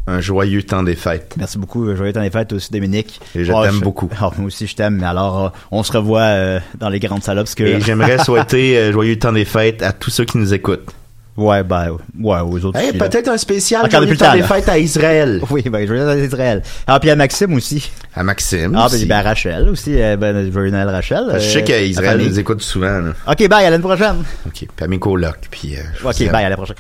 un 0.07 0.21
joyeux 0.21 0.63
temps 0.63 0.83
des 0.83 0.97
fêtes. 0.97 1.35
Merci 1.39 1.59
beaucoup. 1.59 1.95
Joyeux 1.95 2.13
temps 2.13 2.23
des 2.23 2.31
fêtes 2.31 2.53
aussi, 2.53 2.73
Dominique. 2.73 3.21
Et 3.35 3.45
je 3.45 3.53
Ah, 3.53 3.63
t'aime 3.65 3.81
beaucoup. 3.81 4.09
Ah, 4.21 4.31
moi 4.39 4.47
aussi, 4.47 4.67
je 4.67 4.75
t'aime. 4.75 4.97
Mais 4.97 5.07
alors, 5.07 5.45
euh, 5.45 5.49
on 5.71 5.83
se 5.83 5.93
revoit 5.93 6.23
euh, 6.23 6.61
dans 6.79 6.89
les 6.89 6.99
grandes 6.99 7.23
salles 7.23 7.39
obscures. 7.39 7.67
Et 7.69 7.81
j'aimerais 7.81 8.19
souhaiter 8.25 8.77
euh, 8.79 8.93
joyeux 8.93 9.19
temps 9.19 9.33
des 9.33 9.45
fêtes 9.45 9.83
à 9.83 9.93
tous 9.93 10.11
ceux 10.11 10.25
qui 10.25 10.39
nous 10.39 10.53
écoutent. 10.53 10.89
Ouais, 11.37 11.63
ben, 11.63 11.97
ouais, 12.19 12.41
aux 12.41 12.65
autres. 12.65 12.79
Hey, 12.79 12.93
là. 12.93 13.09
peut-être 13.09 13.29
un 13.29 13.39
spécial 13.39 13.85
Encore 13.87 14.01
joyeux 14.03 14.17
temps 14.17 14.27
temps, 14.27 14.33
des 14.35 14.43
fêtes 14.43 14.69
à 14.69 14.79
Israël. 14.79 15.41
Oui, 15.51 15.63
ben, 15.63 15.87
joyeux 15.87 16.05
temps 16.05 16.15
d'Israël. 16.17 16.63
Ah, 16.87 16.99
puis 16.99 17.09
à 17.09 17.17
Maxime 17.17 17.55
aussi. 17.55 17.89
À 18.15 18.25
Maxime. 18.25 18.75
Ah, 18.77 18.87
aussi. 18.87 19.07
ben, 19.07 19.09
ben, 19.09 19.17
à 19.17 19.23
Rachel 19.23 19.69
aussi. 19.69 19.93
Euh, 20.03 20.17
ben, 20.17 20.51
joyeux 20.53 20.71
Noël, 20.71 20.89
Rachel. 20.89 21.25
je 21.35 21.39
sais 21.39 21.59
Euh, 21.63 21.63
qu'Israël 21.63 22.07
la 22.07 22.13
famille. 22.15 22.29
nous 22.31 22.39
écoute 22.41 22.63
souvent. 22.63 22.99
là. 23.01 23.13
Ok, 23.29 23.49
bye, 23.49 23.65
à 23.65 23.71
l'année 23.71 23.83
prochaine. 23.83 24.25
OK. 24.45 24.53
Puis 24.53 24.69
à 24.81 24.89
mes 24.89 24.99
colocs. 24.99 25.39
Puis, 25.51 25.77
euh, 25.77 26.09
Ok, 26.09 26.19
bye, 26.31 26.45
à 26.45 26.49
la 26.49 26.57
prochaine. 26.57 26.77